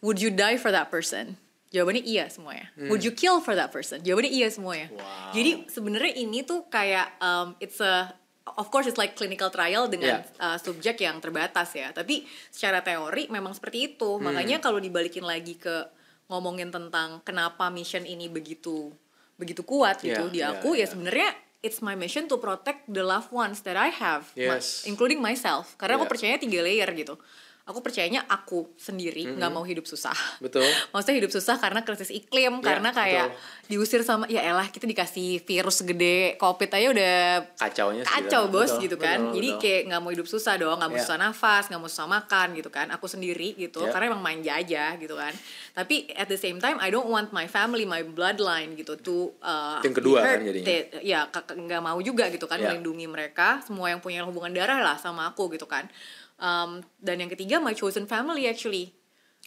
Would 0.00 0.18
you 0.18 0.28
die 0.28 0.56
for 0.56 0.68
that 0.68 0.90
person? 0.90 1.38
Jawabannya 1.74 2.06
iya 2.06 2.30
semuanya. 2.30 2.70
Would 2.78 3.02
you 3.02 3.10
kill 3.10 3.42
for 3.42 3.58
that 3.58 3.74
person? 3.74 3.98
Jawabannya 3.98 4.30
iya 4.30 4.46
semuanya. 4.46 4.94
Hmm. 4.94 5.02
Wow. 5.02 5.30
Jadi 5.34 5.50
sebenarnya 5.66 6.12
ini 6.14 6.46
tuh 6.46 6.70
kayak 6.70 7.18
um, 7.18 7.58
it's 7.58 7.82
a 7.82 8.14
of 8.54 8.70
course 8.70 8.86
it's 8.86 9.00
like 9.00 9.18
clinical 9.18 9.50
trial 9.50 9.90
dengan 9.90 10.22
uh, 10.38 10.54
subjek 10.54 11.02
yang 11.02 11.18
terbatas 11.18 11.74
ya. 11.74 11.90
Tapi 11.90 12.22
secara 12.54 12.78
teori 12.86 13.26
memang 13.26 13.58
seperti 13.58 13.98
itu. 13.98 14.22
Hmm. 14.22 14.30
Makanya 14.30 14.62
kalau 14.62 14.78
dibalikin 14.78 15.26
lagi 15.26 15.58
ke 15.58 15.90
ngomongin 16.30 16.70
tentang 16.70 17.18
kenapa 17.26 17.68
mission 17.74 18.06
ini 18.06 18.30
begitu 18.30 18.94
begitu 19.34 19.66
kuat 19.66 19.98
gitu 19.98 20.30
di 20.30 20.38
iya, 20.38 20.54
aku 20.54 20.78
iya. 20.78 20.86
ya 20.86 20.94
sebenarnya 20.94 21.28
it's 21.64 21.80
my 21.80 21.96
mission 21.96 22.28
to 22.28 22.36
protect 22.36 22.84
the 22.86 23.00
loved 23.00 23.32
ones 23.32 23.64
that 23.64 23.74
I 23.74 23.88
have, 23.88 24.28
Yes. 24.36 24.84
including 24.84 25.24
myself. 25.24 25.72
Karena 25.80 25.96
aku 25.96 26.04
Iya. 26.06 26.12
percaya 26.12 26.34
tiga 26.36 26.60
layer 26.60 26.88
gitu. 26.92 27.16
Aku 27.64 27.80
percayanya 27.80 28.20
aku 28.24 28.68
sendiri 28.76 29.24
nggak 29.26 29.48
mau 29.48 29.64
hidup 29.64 29.84
susah 29.84 30.12
Betul. 30.36 30.68
maksudnya 30.92 31.16
hidup 31.16 31.32
susah 31.32 31.56
karena 31.56 31.80
krisis 31.80 32.12
iklim 32.12 32.60
Ya, 32.60 32.76
karena 32.76 32.92
kayak 32.92 33.32
diusir 33.64 34.04
sama 34.04 34.28
ya 34.28 34.44
elah 34.44 34.68
kita 34.68 34.84
dikasih 34.84 35.40
virus 35.40 35.80
gede 35.80 36.36
covid 36.36 36.68
aja 36.68 36.88
udah 36.92 37.16
Kacaunya 37.56 38.04
kacau 38.04 38.46
betul. 38.46 38.52
bos 38.52 38.68
Betul, 38.68 38.82
gitu 38.84 38.96
kan 39.00 39.16
betul, 39.18 39.34
jadi 39.40 39.48
betul. 39.48 39.62
kayak 39.64 39.82
nggak 39.88 40.00
mau 40.00 40.10
hidup 40.12 40.26
susah 40.28 40.54
dong 40.54 40.76
nggak 40.76 40.90
mau 40.90 40.98
Ya. 41.00 41.02
susah 41.02 41.16
nafas 41.16 41.64
nggak 41.66 41.80
mau 41.80 41.88
susah 41.88 42.04
makan 42.06 42.48
gitu 42.52 42.68
kan 42.68 42.86
aku 42.92 43.06
sendiri 43.08 43.56
gitu 43.56 43.80
Ya. 43.80 43.88
karena 43.88 44.04
emang 44.12 44.20
manja 44.22 44.52
aja 44.54 44.84
gitu 44.94 45.16
kan 45.16 45.32
tapi 45.72 46.04
at 46.12 46.28
the 46.28 46.36
same 46.36 46.60
time 46.60 46.76
I 46.78 46.92
don't 46.92 47.08
want 47.08 47.32
my 47.32 47.48
family 47.48 47.88
my 47.88 48.04
bloodline 48.04 48.76
gitu 48.76 49.00
to 49.00 49.16
uh, 49.40 49.80
yang 49.80 49.96
kedua 49.96 50.20
hurt. 50.20 50.28
kan 50.28 50.38
jadinya. 50.44 50.68
Ya 51.00 51.20
nggak 51.32 51.80
mau 51.80 51.96
juga 51.98 52.28
gitu 52.28 52.44
kan 52.44 52.60
Ya. 52.60 52.76
melindungi 52.76 53.08
mereka 53.08 53.64
semua 53.64 53.88
yang 53.88 54.04
punya 54.04 54.20
hubungan 54.22 54.52
darah 54.52 54.84
lah 54.84 54.96
sama 55.00 55.24
aku 55.26 55.48
gitu 55.48 55.64
kan 55.64 55.88
Um, 56.34 56.82
dan 56.98 57.22
yang 57.22 57.30
ketiga 57.30 57.62
my 57.62 57.72
chosen 57.72 58.10
family 58.10 58.50
actually 58.50 58.90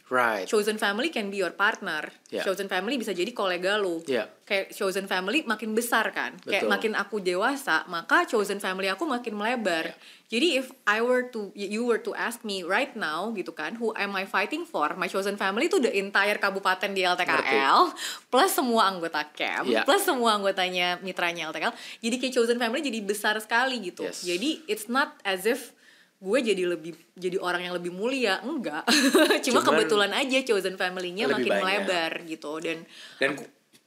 Right. 0.07 0.47
chosen 0.47 0.79
family 0.79 1.11
can 1.11 1.27
be 1.27 1.43
your 1.43 1.51
partner. 1.51 2.07
Yeah. 2.31 2.47
Chosen 2.47 2.71
family 2.71 2.95
bisa 2.95 3.11
jadi 3.11 3.27
kolega 3.35 3.75
lu. 3.75 3.99
Yeah. 4.07 4.31
Kayak 4.47 4.71
chosen 4.71 5.03
family 5.03 5.43
makin 5.43 5.75
besar 5.75 6.15
kan. 6.15 6.39
Kayak 6.39 6.63
Betul. 6.63 6.71
makin 6.71 6.91
aku 6.95 7.15
dewasa, 7.19 7.83
maka 7.91 8.23
chosen 8.23 8.63
family 8.63 8.87
aku 8.87 9.03
makin 9.03 9.35
melebar. 9.35 9.91
Yeah. 9.91 9.99
Jadi 10.27 10.47
if 10.63 10.71
I 10.87 11.03
were 11.03 11.27
to 11.35 11.51
you 11.55 11.83
were 11.83 11.99
to 11.99 12.15
ask 12.15 12.47
me 12.47 12.63
right 12.63 12.95
now 12.95 13.35
gitu 13.35 13.51
kan, 13.51 13.75
who 13.75 13.91
am 13.99 14.15
I 14.15 14.23
fighting 14.23 14.63
for? 14.63 14.95
My 14.95 15.11
chosen 15.11 15.35
family 15.35 15.67
itu 15.67 15.83
the 15.83 15.91
entire 15.91 16.39
kabupaten 16.39 16.95
di 16.95 17.03
LTKL 17.03 17.91
plus 18.31 18.51
semua 18.55 18.87
anggota 18.87 19.27
camp, 19.35 19.67
Yeah. 19.67 19.83
plus 19.83 20.07
semua 20.07 20.39
anggotanya 20.39 21.03
mitranya 21.03 21.51
LTKL. 21.51 21.75
Jadi 21.99 22.15
kayak 22.15 22.31
chosen 22.31 22.55
family 22.55 22.79
jadi 22.79 23.03
besar 23.03 23.35
sekali 23.43 23.83
gitu. 23.83 24.07
Yes. 24.07 24.23
Jadi 24.23 24.63
it's 24.71 24.87
not 24.87 25.19
as 25.27 25.43
if 25.43 25.75
gue 26.17 26.39
jadi 26.43 26.63
lebih 26.67 26.91
jadi 27.13 27.37
orang 27.37 27.61
yang 27.61 27.73
lebih 27.73 27.91
mulia 27.91 28.41
enggak 28.41 28.81
cuma 29.45 29.61
Cuman 29.61 29.63
kebetulan 29.63 30.11
aja 30.11 30.41
chosen 30.43 30.73
family-nya 30.73 31.25
makin 31.27 31.45
banyak. 31.47 31.61
melebar 31.61 32.11
gitu 32.25 32.57
dan 32.57 32.81
Dan 33.15 33.37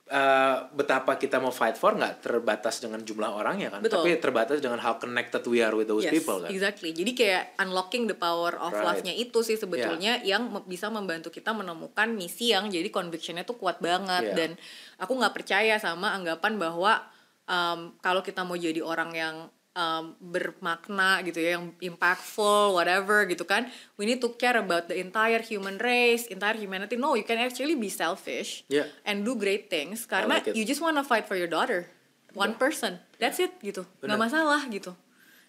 eh, 0.06 0.56
betapa 0.70 1.14
kita 1.14 1.38
mau 1.38 1.50
fight 1.50 1.74
for 1.74 1.92
nggak 1.92 2.18
terbatas 2.20 2.78
dengan 2.78 2.98
jumlah 3.00 3.30
orangnya 3.32 3.70
kan, 3.70 3.80
Betul. 3.80 4.02
tapi 4.02 4.14
terbatas 4.16 4.58
dengan 4.58 4.78
how 4.78 4.94
connected 4.94 5.38
we 5.44 5.58
are 5.58 5.70
with 5.70 5.86
those 5.86 6.02
yes 6.02 6.10
people 6.12 6.38
kan. 6.38 6.50
exactly 6.50 6.90
jadi 6.90 7.10
kayak 7.12 7.42
unlocking 7.58 8.06
the 8.06 8.14
power 8.16 8.54
of 8.56 8.70
Right. 8.70 8.82
love-nya 8.84 9.14
itu 9.16 9.38
sih 9.40 9.54
sebetulnya 9.54 10.18
yang 10.22 10.46
me- 10.48 10.62
bisa 10.64 10.86
membantu 10.88 11.28
kita 11.28 11.50
menemukan 11.50 12.10
misi 12.10 12.50
yang 12.50 12.66
jadi 12.66 12.86
conviction-nya 12.88 13.42
tuh 13.44 13.54
kuat 13.56 13.78
banget 13.78 14.22
Yeah. 14.24 14.36
dan 14.36 14.50
aku 14.96 15.14
nggak 15.14 15.30
percaya 15.32 15.78
sama 15.78 16.10
anggapan 16.12 16.58
bahwa 16.58 17.06
um, 17.44 17.94
kalau 17.98 18.20
kita 18.20 18.42
mau 18.42 18.54
jadi 18.54 18.78
orang 18.80 19.10
yang 19.12 19.36
um, 19.72 20.14
bermakna 20.18 21.22
gitu 21.22 21.38
ya 21.38 21.56
yang 21.56 21.70
impactful 21.78 22.74
whatever 22.74 23.22
gitu 23.24 23.42
kan 23.42 23.66
we 23.94 24.04
need 24.04 24.18
to 24.18 24.34
care 24.34 24.56
about 24.56 24.86
the 24.86 24.96
entire 24.96 25.40
human 25.40 25.78
race 25.78 26.26
entire 26.26 26.56
humanity 26.56 26.94
no 26.94 27.14
you 27.14 27.22
can 27.22 27.38
actually 27.38 27.74
be 27.74 27.86
selfish 27.86 28.62
Yeah. 28.66 28.90
and 29.02 29.22
do 29.22 29.34
great 29.34 29.68
things 29.68 30.04
karena 30.04 30.38
like 30.38 30.50
it. 30.50 30.54
you 30.54 30.64
just 30.64 30.80
wanna 30.80 31.02
fight 31.02 31.24
for 31.24 31.34
your 31.34 31.46
daughter 31.46 31.86
one 32.32 32.54
person 32.54 32.98
that's 33.18 33.38
it 33.38 33.54
gitu 33.60 33.86
nggak 34.00 34.10
Benar. 34.10 34.26
masalah 34.26 34.62
gitu 34.68 34.94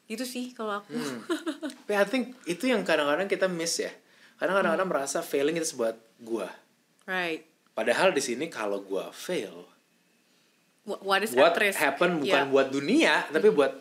gitu 0.05 0.27
sih 0.27 0.51
kalau 0.51 0.83
aku 0.83 0.91
Hmm. 0.91 1.23
I 1.91 2.03
think 2.03 2.35
itu 2.43 2.67
yang 2.67 2.83
kadang-kadang 2.83 3.27
kita 3.27 3.47
miss 3.47 3.79
ya. 3.79 3.91
Karena 4.35 4.59
kadang-kadang 4.59 4.89
Hmm. 4.89 4.95
merasa 4.97 5.19
failing 5.21 5.55
itu 5.55 5.77
buat 5.77 5.95
gua. 6.19 6.51
right 7.05 7.47
Padahal 7.71 8.11
di 8.11 8.19
sini 8.19 8.51
kalau 8.51 8.83
gua 8.83 9.15
fail, 9.15 9.63
Wh- 10.83 10.99
what 10.99 11.21
is 11.21 11.31
what 11.31 11.53
at 11.53 11.61
risk 11.61 11.77
happen 11.77 12.19
bukan 12.19 12.27
Yeah. 12.27 12.49
buat 12.49 12.67
dunia, 12.67 13.13
tapi 13.29 13.53
buat 13.53 13.71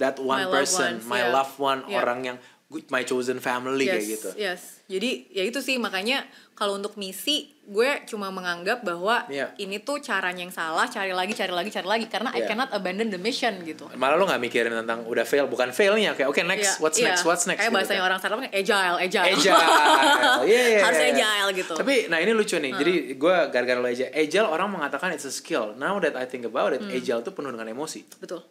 that 0.00 0.16
one 0.16 0.40
My 0.40 0.44
loved 0.44 0.56
person, 0.56 0.92
ones, 0.96 1.04
my 1.06 1.20
yeah. 1.20 1.30
loved 1.30 1.56
one, 1.56 1.80
Yeah. 1.84 2.00
orang 2.00 2.20
yang 2.24 2.36
good, 2.66 2.86
my 2.88 3.02
chosen 3.02 3.38
family 3.38 3.84
yes, 3.84 3.92
kayak 3.92 4.06
gitu. 4.10 4.28
yes 4.36 4.60
jadi 4.86 5.10
ya 5.28 5.42
itu 5.44 5.58
sih 5.58 5.74
makanya 5.76 6.22
kalau 6.52 6.74
untuk 6.74 6.94
misi 6.94 7.46
gue 7.64 7.86
cuma 8.04 8.28
menganggap 8.28 8.80
bahwa 8.80 9.26
Yeah. 9.26 9.50
ini 9.56 9.78
tuh 9.78 9.98
caranya 9.98 10.40
yang 10.40 10.50
salah 10.50 10.86
cari 10.86 11.10
lagi 11.10 11.30
cari 11.32 11.50
lagi 11.50 11.66
cari 11.68 11.82
lagi 11.84 12.06
karena 12.06 12.30
I 12.30 12.42
Yeah. 12.42 12.48
cannot 12.48 12.70
abandon 12.70 13.06
the 13.08 13.18
mission 13.18 13.58
gitu 13.62 13.90
Malah 13.92 14.14
lo 14.14 14.24
nggak 14.24 14.38
mikirin 14.40 14.70
tentang 14.72 15.02
udah 15.04 15.22
fail, 15.24 15.46
bukan 15.46 15.70
failnya 15.70 16.12
kayak 16.12 16.26
oke 16.26 16.38
next, 16.44 16.62
Iya, 16.68 16.72
what's 16.78 16.98
iya. 16.98 17.06
next, 17.08 17.22
what's 17.24 17.44
next. 17.44 17.58
kayak 17.58 17.70
gitu 17.70 17.76
bahasanya 17.76 18.00
kan. 18.00 18.06
orang 18.06 18.18
startup 18.18 18.38
kan 18.38 18.50
agile 18.52 18.96
agile 18.98 19.26
Agile, 19.26 19.62
Iya, 20.50 20.62
iya, 20.68 20.80
harus 20.80 21.00
iya. 21.00 21.10
agile 21.12 21.48
gitu 21.56 21.74
Tapi 21.74 21.94
nah 22.06 22.18
ini 22.18 22.32
lucu 22.32 22.54
nih. 22.56 22.72
Jadi 22.72 22.92
gue 23.14 23.36
gara-gara 23.48 23.78
lo 23.78 23.88
agile, 23.88 24.10
agile 24.12 24.46
orang 24.46 24.68
mengatakan 24.70 25.10
it's 25.10 25.24
a 25.24 25.32
skill. 25.32 25.74
Now 25.74 25.98
that 25.98 26.14
I 26.14 26.22
think 26.24 26.42
about 26.44 26.70
Hmm. 26.70 26.86
it, 26.86 27.02
agile 27.02 27.18
tuh 27.20 27.30
penuh 27.30 27.50
dengan 27.50 27.66
emosi. 27.68 28.06
betul 28.16 28.42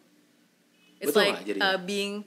it's 1.00 1.10
Betul 1.10 1.32
like 1.32 1.58
uh, 1.58 1.80
being 1.80 2.22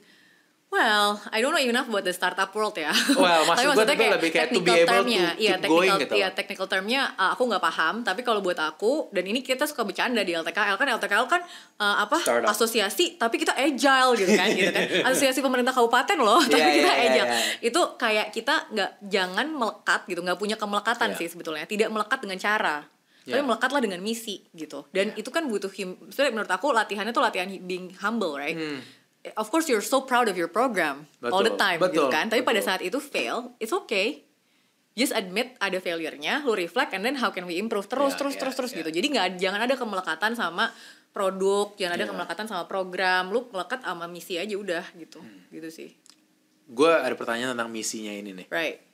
Well, 0.74 1.22
I 1.30 1.38
don't 1.38 1.54
know 1.54 1.62
enough 1.62 1.86
about 1.86 2.02
the 2.02 2.10
startup 2.10 2.50
world 2.50 2.74
ya. 2.74 2.90
Well, 3.14 3.46
maksud 3.46 3.62
Tapi 3.78 3.78
gua 3.78 3.78
maksudnya 3.78 3.86
tapi 3.86 4.02
kayak 4.02 4.14
lebih 4.18 4.30
kayak 4.34 4.48
to 4.50 4.58
be 4.58 4.58
technical 4.58 4.74
able 4.74 4.82
to 4.82 4.90
termnya, 4.90 5.22
iya 5.22 5.30
keep 5.30 5.38
technical, 5.62 5.70
going 5.78 5.92
gitu 6.02 6.14
iya 6.18 6.28
technical 6.34 6.66
termnya 6.66 7.00
uh, 7.14 7.30
aku 7.30 7.42
nggak 7.46 7.62
paham. 7.62 7.94
Tapi 8.02 8.20
kalau 8.26 8.40
buat 8.42 8.58
aku 8.58 8.92
dan 9.14 9.22
ini 9.22 9.38
kita 9.38 9.70
suka 9.70 9.86
bercanda 9.86 10.26
di 10.26 10.34
LTKL 10.34 10.74
kan 10.74 10.86
LTKL 10.98 11.26
kan 11.30 11.46
uh, 11.78 11.96
apa 12.02 12.18
Startup. 12.18 12.50
asosiasi 12.50 13.14
tapi 13.14 13.38
kita 13.38 13.54
agile 13.54 14.18
gitu 14.18 14.34
kan, 14.34 14.50
gitu 14.50 14.74
kan. 14.74 14.82
Asosiasi 15.14 15.38
pemerintah 15.46 15.70
kabupaten 15.70 16.18
loh, 16.18 16.42
tapi 16.42 16.58
Iya, 16.58 16.74
kita 16.74 16.90
iya, 16.90 16.98
iya, 16.98 17.06
agile. 17.06 17.28
iya. 17.30 17.38
Itu 17.62 17.80
kayak 17.94 18.26
kita 18.34 18.54
nggak 18.74 18.90
jangan 19.06 19.46
melekat 19.54 20.00
gitu, 20.10 20.20
nggak 20.26 20.38
punya 20.42 20.56
kemelekatan 20.58 21.14
Iya. 21.14 21.18
sih 21.22 21.26
sebetulnya. 21.30 21.70
Tidak 21.70 21.86
melekat 21.86 22.18
dengan 22.18 22.42
cara. 22.42 22.82
Tapi 23.24 23.40
Iya. 23.40 23.44
melekatlah 23.44 23.80
dengan 23.80 24.04
misi 24.04 24.44
gitu. 24.52 24.84
Dan 24.92 25.16
itu 25.16 25.32
kan 25.32 25.48
butuh 25.48 25.72
him. 25.72 25.96
Sebenarnya 26.12 26.32
menurut 26.36 26.52
aku 26.52 26.66
latihannya 26.70 27.10
tuh 27.10 27.24
latihan 27.24 27.48
being 27.64 27.96
humble, 27.98 28.36
right? 28.36 28.52
Of 29.32 29.48
course 29.48 29.64
you're 29.66 29.80
so 29.80 30.04
proud 30.04 30.28
of 30.28 30.36
your 30.36 30.52
program 30.52 31.08
all 31.24 31.40
the 31.40 31.48
Hmm. 31.48 31.56
Betul, 31.56 31.64
time 31.64 31.78
betul, 31.80 31.92
gitu 31.96 32.06
kan. 32.12 32.24
Tapi 32.28 32.44
pada 32.44 32.60
betul. 32.60 32.68
saat 32.68 32.80
itu 32.84 33.00
fail, 33.00 33.56
it's 33.56 33.72
okay. 33.72 34.28
Just 34.92 35.10
admit 35.10 35.56
ada 35.58 35.80
failure-nya, 35.80 36.44
lu 36.44 36.52
reflect 36.52 36.92
and 36.92 37.00
then 37.00 37.16
how 37.16 37.32
can 37.32 37.48
we 37.48 37.56
improve 37.56 37.88
terus 37.88 38.12
Yeah, 38.12 38.20
terus 38.20 38.34
yeah, 38.36 38.42
terus 38.44 38.54
terus 38.54 38.70
yeah. 38.70 38.84
gitu. 38.84 38.90
Jadi 38.92 39.06
nggak 39.10 39.28
jangan 39.40 39.60
ada 39.64 39.74
kemelekatan 39.74 40.36
sama 40.36 40.68
produk, 41.10 41.72
jangan 41.74 41.96
ada 41.96 42.04
Yeah. 42.04 42.12
kemelekatan 42.12 42.46
sama 42.46 42.68
program. 42.68 43.32
Lu 43.32 43.48
melekat 43.48 43.80
sama 43.80 44.04
misi 44.04 44.36
aja 44.36 44.52
udah 44.52 44.84
gitu. 44.94 45.24
Hmm. 45.24 45.48
Gitu 45.48 45.72
sih. 45.72 45.88
Gue 46.68 46.92
ada 46.92 47.16
pertanyaan 47.16 47.56
tentang 47.56 47.72
misinya 47.72 48.12
ini 48.12 48.36
nih. 48.36 48.46
Right. 48.52 48.84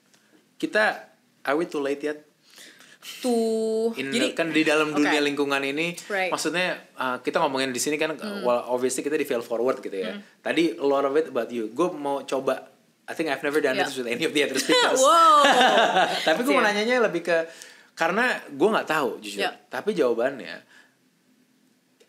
Kita 0.54 1.10
are 1.42 1.58
we 1.58 1.66
too 1.66 1.82
late 1.82 2.00
yet? 2.00 2.29
Tuh. 3.00 3.96
In, 3.96 4.12
jadi 4.12 4.36
kan 4.36 4.48
di 4.48 4.60
dalam 4.60 4.92
dunia 4.92 5.18
lingkungan 5.18 5.60
ini, 5.60 5.96
Right. 6.06 6.28
Maksudnya 6.28 6.76
uh, 6.94 7.16
kita 7.18 7.40
ngomongin 7.40 7.70
di 7.70 7.80
sini 7.80 7.96
kan, 7.96 8.12
well 8.40 8.68
obviously 8.68 9.00
kita 9.00 9.14
di 9.14 9.24
fail 9.24 9.40
forward 9.40 9.80
gitu 9.80 9.96
ya. 9.96 10.14
Tadi 10.38 10.76
a 10.76 10.84
lot 10.84 11.02
of 11.02 11.16
it 11.16 11.28
about 11.28 11.48
you. 11.48 11.72
Gue 11.72 11.88
mau 11.90 12.20
coba, 12.22 12.68
I 13.04 13.12
think 13.12 13.28
I've 13.28 13.40
never 13.40 13.58
done 13.58 13.74
Yeah. 13.74 13.88
this 13.88 13.96
with 13.96 14.04
any 14.06 14.22
of 14.22 14.32
the 14.32 14.44
other 14.44 14.60
speakers. 14.62 15.00
wow. 15.00 15.40
Tapi 16.28 16.40
gue 16.40 16.52
mau 16.52 16.60
Siap. 16.60 16.70
nanyanya 16.70 17.08
lebih 17.08 17.24
ke 17.24 17.36
karena 17.96 18.36
gue 18.46 18.68
nggak 18.68 18.88
tahu 18.88 19.10
jujur. 19.18 19.48
Ya. 19.48 19.56
Tapi 19.68 19.96
jawabannya, 19.96 20.60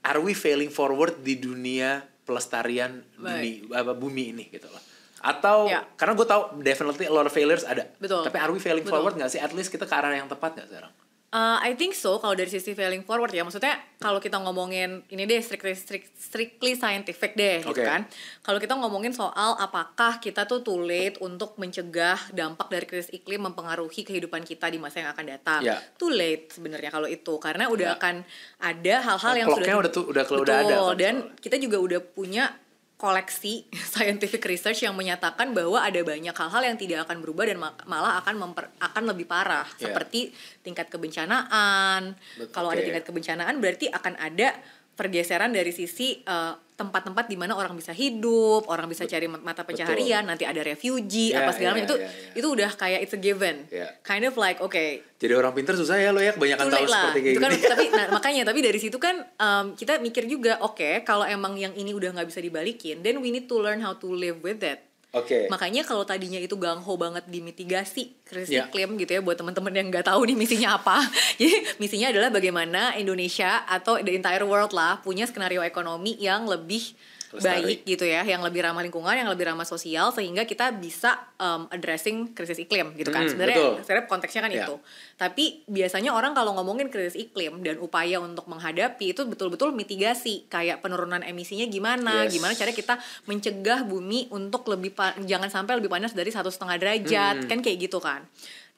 are 0.03 0.19
we 0.19 0.33
failing 0.33 0.69
forward 0.69 1.19
di 1.19 1.37
dunia 1.37 2.03
pelestarian 2.21 2.99
bumi, 3.15 3.71
apa, 3.71 3.95
bumi 3.95 4.23
ini 4.31 4.43
gitu 4.49 4.67
loh? 4.67 4.83
Atau 5.21 5.65
Ya. 5.65 5.85
karena 5.95 6.13
gue 6.13 6.25
tahu 6.25 6.41
definitely 6.59 7.05
a 7.05 7.13
lot 7.13 7.23
of 7.23 7.31
failures 7.31 7.63
ada. 7.63 7.85
Betul. 7.95 8.21
Tapi 8.23 8.37
are 8.37 8.49
we 8.49 8.57
failing 8.57 8.81
Betul. 8.81 8.97
forward 8.97 9.15
nggak 9.15 9.29
sih? 9.29 9.37
At 9.37 9.51
least 9.51 9.69
kita 9.69 9.85
ke 9.85 9.93
arah 9.93 10.11
yang 10.11 10.25
tepat 10.25 10.53
nggak 10.53 10.67
sekarang? 10.67 10.93
Uh, 11.31 11.55
I 11.61 11.71
think 11.71 11.95
so 11.95 12.19
kalau 12.19 12.35
dari 12.35 12.51
sisi 12.51 12.75
failing 12.75 13.07
forward 13.07 13.31
ya 13.31 13.39
maksudnya 13.41 13.79
kalau 13.95 14.19
kita 14.19 14.35
ngomongin 14.35 14.99
ini 15.07 15.23
deh 15.23 15.39
strictly 15.39 15.71
strict- 15.71 16.11
strictly 16.13 16.75
scientific 16.75 17.39
deh 17.39 17.63
gitu 17.63 17.71
Oke. 17.71 17.87
kan 17.87 18.03
kalau 18.41 18.59
kita 18.59 18.75
ngomongin 18.75 19.15
soal 19.15 19.55
apakah 19.55 20.19
kita 20.19 20.43
tuh 20.43 20.59
too 20.59 20.75
late 20.77 21.15
untuk 21.19 21.55
mencegah 21.55 22.19
dampak 22.31 22.67
dari 22.67 22.83
krisis 22.83 23.15
iklim 23.15 23.47
mempengaruhi 23.47 24.03
kehidupan 24.03 24.43
kita 24.43 24.67
di 24.67 24.75
masa 24.75 24.99
yang 24.99 25.15
akan 25.15 25.25
datang 25.29 25.61
Ya. 25.63 25.79
too 25.95 26.11
late 26.11 26.51
sebenarnya 26.51 26.91
kalau 26.91 27.07
itu 27.07 27.33
karena 27.37 27.71
udah 27.71 27.87
Ya. 27.87 27.95
akan 27.95 28.15
ada 28.59 28.95
hal-hal 29.01 29.33
yang 29.37 29.47
sudah 29.47 29.75
udah 29.77 29.87
tuh- 29.89 30.07
udah- 30.11 30.25
udah 30.27 30.55
ada 30.57 30.75
kan 30.83 30.99
dan 30.99 31.13
soalnya. 31.23 31.39
kita 31.39 31.55
juga 31.57 31.77
udah 31.79 31.99
punya 32.11 32.59
koleksi 33.01 33.65
scientific 33.91 34.45
research 34.45 34.85
yang 34.85 34.93
menyatakan 34.93 35.57
bahwa 35.57 35.81
ada 35.81 35.97
banyak 36.05 36.31
hal-hal 36.31 36.61
yang 36.61 36.77
tidak 36.77 37.09
akan 37.09 37.17
berubah 37.25 37.49
dan 37.49 37.57
ma- 37.57 37.73
malah 37.89 38.21
akan 38.21 38.37
memper, 38.37 38.69
akan 38.77 39.03
lebih 39.09 39.25
parah 39.25 39.65
Ya. 39.81 39.89
seperti 39.89 40.29
tingkat 40.61 40.93
kebencanaan. 40.93 42.13
Kalau 42.53 42.69
ada 42.69 42.85
tingkat 42.85 43.01
kebencanaan 43.01 43.57
berarti 43.57 43.89
akan 43.89 44.13
ada 44.21 44.53
pergeseran 45.01 45.49
dari 45.49 45.73
sisi 45.73 46.21
eh, 46.21 46.53
tempat-tempat 46.77 47.29
di 47.29 47.37
mana 47.37 47.53
orang 47.53 47.77
bisa 47.77 47.93
hidup, 47.93 48.65
orang 48.65 48.89
bisa 48.89 49.05
cari 49.05 49.29
mata 49.29 49.61
pencaharian, 49.61 50.25
nanti 50.25 50.49
ada 50.49 50.61
refugee 50.61 51.29
Ya, 51.29 51.45
apa 51.45 51.53
segala 51.53 51.73
ya, 51.73 51.75
macam 51.77 51.85
itu 51.85 51.95
ya, 51.97 52.09
ya. 52.09 52.37
itu 52.41 52.47
udah 52.49 52.69
kayak 52.73 52.99
it's 53.05 53.13
a 53.13 53.21
given. 53.21 53.69
Ya. 53.69 53.85
Kind 54.01 54.25
of 54.25 54.33
like 54.37 54.57
okay, 54.61 55.05
Jadi 55.21 55.33
orang 55.37 55.53
pinter 55.53 55.77
susah 55.77 56.01
ya 56.01 56.09
lo 56.09 56.17
ya 56.17 56.33
kebanyakan 56.33 56.65
tahu 56.73 56.85
lah. 56.89 57.13
seperti 57.13 57.19
kayak 57.21 57.33
Itu 57.37 57.41
kan 57.41 57.51
gini. 57.53 57.69
tapi 57.69 57.85
nah, 57.93 58.05
makanya 58.17 58.41
tapi 58.49 58.59
dari 58.65 58.79
situ 58.81 58.97
kan 58.97 59.15
um, 59.37 59.65
kita 59.77 60.01
mikir 60.01 60.25
juga 60.25 60.57
oke 60.65 61.05
kalau 61.05 61.25
emang 61.25 61.53
yang 61.57 61.73
ini 61.77 61.93
udah 61.93 62.17
nggak 62.17 62.29
bisa 62.29 62.41
dibalikin, 62.41 63.05
then 63.05 63.21
we 63.21 63.29
need 63.29 63.45
to 63.45 63.57
learn 63.61 63.81
how 63.81 63.93
to 63.93 64.09
live 64.09 64.41
with 64.41 64.61
it. 64.65 64.81
Oke. 65.11 65.51
Makanya 65.51 65.83
kalau 65.83 66.07
tadinya 66.07 66.39
itu 66.39 66.55
gangho 66.55 66.95
banget 66.95 67.27
di 67.27 67.43
mitigasi 67.43 68.15
krisis 68.23 68.55
Ya. 68.55 68.71
iklim 68.71 68.95
gitu 68.95 69.11
ya 69.11 69.19
buat 69.19 69.35
teman-teman 69.35 69.75
yang 69.75 69.91
nggak 69.91 70.07
tahu 70.07 70.23
nih 70.23 70.39
misinya 70.39 70.79
apa. 70.79 71.03
Jadi 71.39 71.75
misinya 71.83 72.07
adalah 72.15 72.31
bagaimana 72.31 72.95
Indonesia 72.95 73.67
atau 73.67 73.99
the 73.99 74.15
entire 74.15 74.47
world 74.47 74.71
lah 74.71 75.03
punya 75.03 75.27
skenario 75.27 75.59
ekonomi 75.61 76.15
yang 76.15 76.47
lebih 76.47 76.95
Lestari. 77.31 77.63
baik 77.63 77.79
gitu 77.85 78.03
ya, 78.03 78.21
yang 78.21 78.39
lebih 78.39 78.59
ramah 78.59 78.79
lingkungan, 78.79 79.13
yang 79.13 79.27
lebih 79.27 79.45
ramah 79.45 79.63
sosial 79.63 80.11
sehingga 80.11 80.43
kita 80.43 80.71
bisa 80.73 81.15
um, 81.35 81.67
addressing 81.67 82.31
krisis 82.31 82.57
iklim 82.57 82.91
gitu 82.93 83.07
kan. 83.07 83.23
Mm, 83.23 83.31
Sebenarnya 83.31 83.57
betul. 83.57 83.73
sebenarnya 83.81 84.05
konteksnya 84.05 84.41
kan 84.41 84.51
Ya. 84.51 84.63
itu. 84.63 84.75
Tapi 85.15 85.45
biasanya 85.65 86.11
orang 86.11 86.31
kalau 86.31 86.51
ngomongin 86.53 86.87
krisis 86.87 87.15
iklim 87.15 87.59
dan 87.59 87.77
upaya 87.77 88.17
untuk 88.17 88.45
menghadapi 88.45 89.11
itu 89.11 89.23
betul-betul 89.23 89.71
mitigasi 89.71 90.45
kayak 90.47 90.79
penurunan 90.79 91.21
emisinya 91.21 91.63
gimana, 91.65 92.25
Yes. 92.25 92.35
gimana 92.35 92.51
cara 92.51 92.71
kita 92.71 92.95
mencegah 93.25 93.83
bumi 93.83 94.27
untuk 94.29 94.67
lebih 94.67 94.91
jangan 95.21 95.47
sampai 95.47 95.77
lebih 95.77 95.87
panas 95.87 96.11
dari 96.11 96.29
satu 96.29 96.47
setengah 96.47 96.75
derajat 96.77 97.35
Hmm. 97.37 97.47
kan 97.47 97.59
kayak 97.59 97.77
gitu 97.81 97.97
kan. 97.97 98.27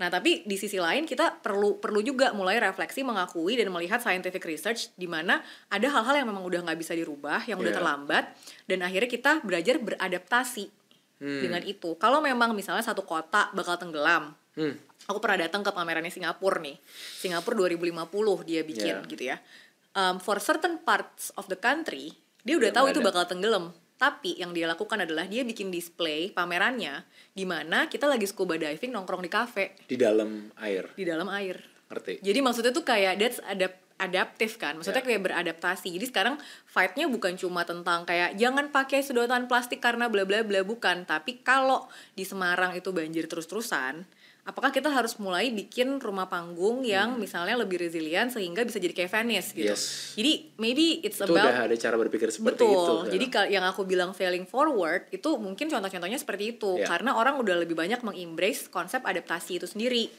Nah 0.01 0.09
tapi 0.09 0.41
di 0.43 0.57
sisi 0.57 0.81
lain 0.81 1.05
kita 1.05 1.41
perlu 1.41 1.77
perlu 1.77 2.01
juga 2.01 2.33
mulai 2.33 2.57
refleksi 2.57 3.05
mengakui 3.05 3.57
dan 3.57 3.69
melihat 3.69 4.01
scientific 4.01 4.41
research 4.43 4.89
di 4.97 5.05
mana 5.05 5.39
ada 5.69 5.87
hal-hal 5.89 6.23
yang 6.23 6.27
memang 6.33 6.41
udah 6.45 6.65
nggak 6.65 6.79
bisa 6.79 6.93
dirubah, 6.97 7.45
yang 7.45 7.61
udah 7.61 7.69
Yeah. 7.69 7.79
terlambat 7.79 8.23
dan 8.65 8.79
akhirnya 8.81 9.09
kita 9.09 9.31
belajar 9.45 9.75
beradaptasi 9.77 10.65
Hmm. 11.23 11.39
dengan 11.39 11.61
itu. 11.63 11.95
Kalau 11.95 12.19
memang 12.19 12.51
misalnya 12.51 12.83
satu 12.83 13.05
kota 13.05 13.47
bakal 13.55 13.79
tenggelam, 13.79 14.33
Hmm. 14.57 14.75
aku 15.07 15.17
pernah 15.23 15.45
datang 15.47 15.63
ke 15.63 15.71
pamerannya 15.71 16.11
Singapura 16.11 16.59
nih. 16.59 16.75
Singapura 17.21 17.55
2050 17.63 18.43
dia 18.43 18.61
bikin 18.65 19.01
Yeah. 19.01 19.07
gitu 19.07 19.23
ya. 19.31 19.37
Um, 19.93 20.17
for 20.17 20.41
certain 20.41 20.81
parts 20.81 21.29
of 21.37 21.45
the 21.47 21.55
country, 21.55 22.17
dia 22.41 22.57
udah 22.57 22.73
Udah 22.73 22.75
tahu 22.75 22.85
itu 22.91 22.99
bakal 22.99 23.23
tenggelam. 23.29 23.71
Tapi 23.93 24.35
yang 24.35 24.51
dia 24.51 24.67
lakukan 24.67 24.99
adalah 24.99 25.23
dia 25.25 25.41
bikin 25.41 25.69
display 25.69 26.29
pamerannya 26.29 27.05
di 27.31 27.47
mana 27.47 27.87
kita 27.87 28.05
lagi 28.05 28.27
scuba 28.27 28.59
diving 28.59 28.91
nongkrong 28.91 29.23
di 29.23 29.31
cafe 29.31 29.77
Di 29.85 29.95
dalam 29.95 30.51
air. 30.59 30.91
di 30.93 31.05
dalam 31.07 31.29
air. 31.31 31.61
Ngerti? 31.87 32.19
Jadi 32.19 32.39
maksudnya 32.41 32.73
tuh 32.73 32.83
kayak 32.83 33.15
that's 33.17 33.39
adapt 33.45 33.79
adaptif 34.01 34.57
kan. 34.57 34.75
Maksudnya 34.75 34.99
Ya. 34.99 35.07
kayak 35.07 35.21
beradaptasi. 35.23 35.87
Jadi 35.95 36.05
sekarang 36.09 36.35
fight-nya 36.65 37.07
bukan 37.07 37.37
cuma 37.37 37.63
tentang 37.63 38.03
kayak 38.03 38.35
jangan 38.35 38.67
pakai 38.67 38.99
sedotan 38.99 39.45
plastik 39.47 39.79
karena 39.79 40.09
bla 40.09 40.25
bla 40.27 40.43
bla 40.43 40.65
bukan, 40.65 41.05
tapi 41.07 41.39
kalau 41.39 41.87
di 42.11 42.25
Semarang 42.25 42.73
itu 42.73 42.89
banjir 42.89 43.29
terus-terusan, 43.29 44.03
apakah 44.43 44.75
kita 44.75 44.91
harus 44.91 45.15
mulai 45.15 45.47
bikin 45.49 46.03
rumah 46.03 46.27
panggung 46.27 46.83
yang 46.83 47.15
misalnya 47.15 47.55
lebih 47.55 47.79
resilient 47.79 48.27
sehingga 48.27 48.67
bisa 48.67 48.75
jadi 48.75 48.91
kayak 48.91 49.11
Venice 49.11 49.55
gitu. 49.55 49.71
Hmm. 49.71 49.79
Yes. 49.79 50.13
Jadi 50.19 50.31
maybe 50.59 50.99
it's 50.99 51.15
Itu 51.17 51.31
about 51.31 51.47
udah 51.47 51.55
ada 51.71 51.75
cara 51.79 51.95
berpikir 51.95 52.27
seperti 52.27 52.59
Betul. 52.59 52.75
itu. 52.75 52.95
Jadi 53.15 53.25
kal- 53.31 53.47
yang 53.47 53.63
aku 53.63 53.87
bilang 53.87 54.11
failing 54.11 54.43
forward 54.43 55.07
itu 55.09 55.29
mungkin 55.39 55.71
contoh-contohnya 55.71 56.19
seperti 56.19 56.59
itu 56.59 56.75
Ya. 56.75 56.87
karena 56.91 57.15
orang 57.15 57.39
udah 57.39 57.55
lebih 57.63 57.73
banyak 57.73 58.03
mengembrace 58.03 58.67
konsep 58.67 58.99
adaptasi 58.99 59.63
itu 59.63 59.67
sendiri. 59.67 60.11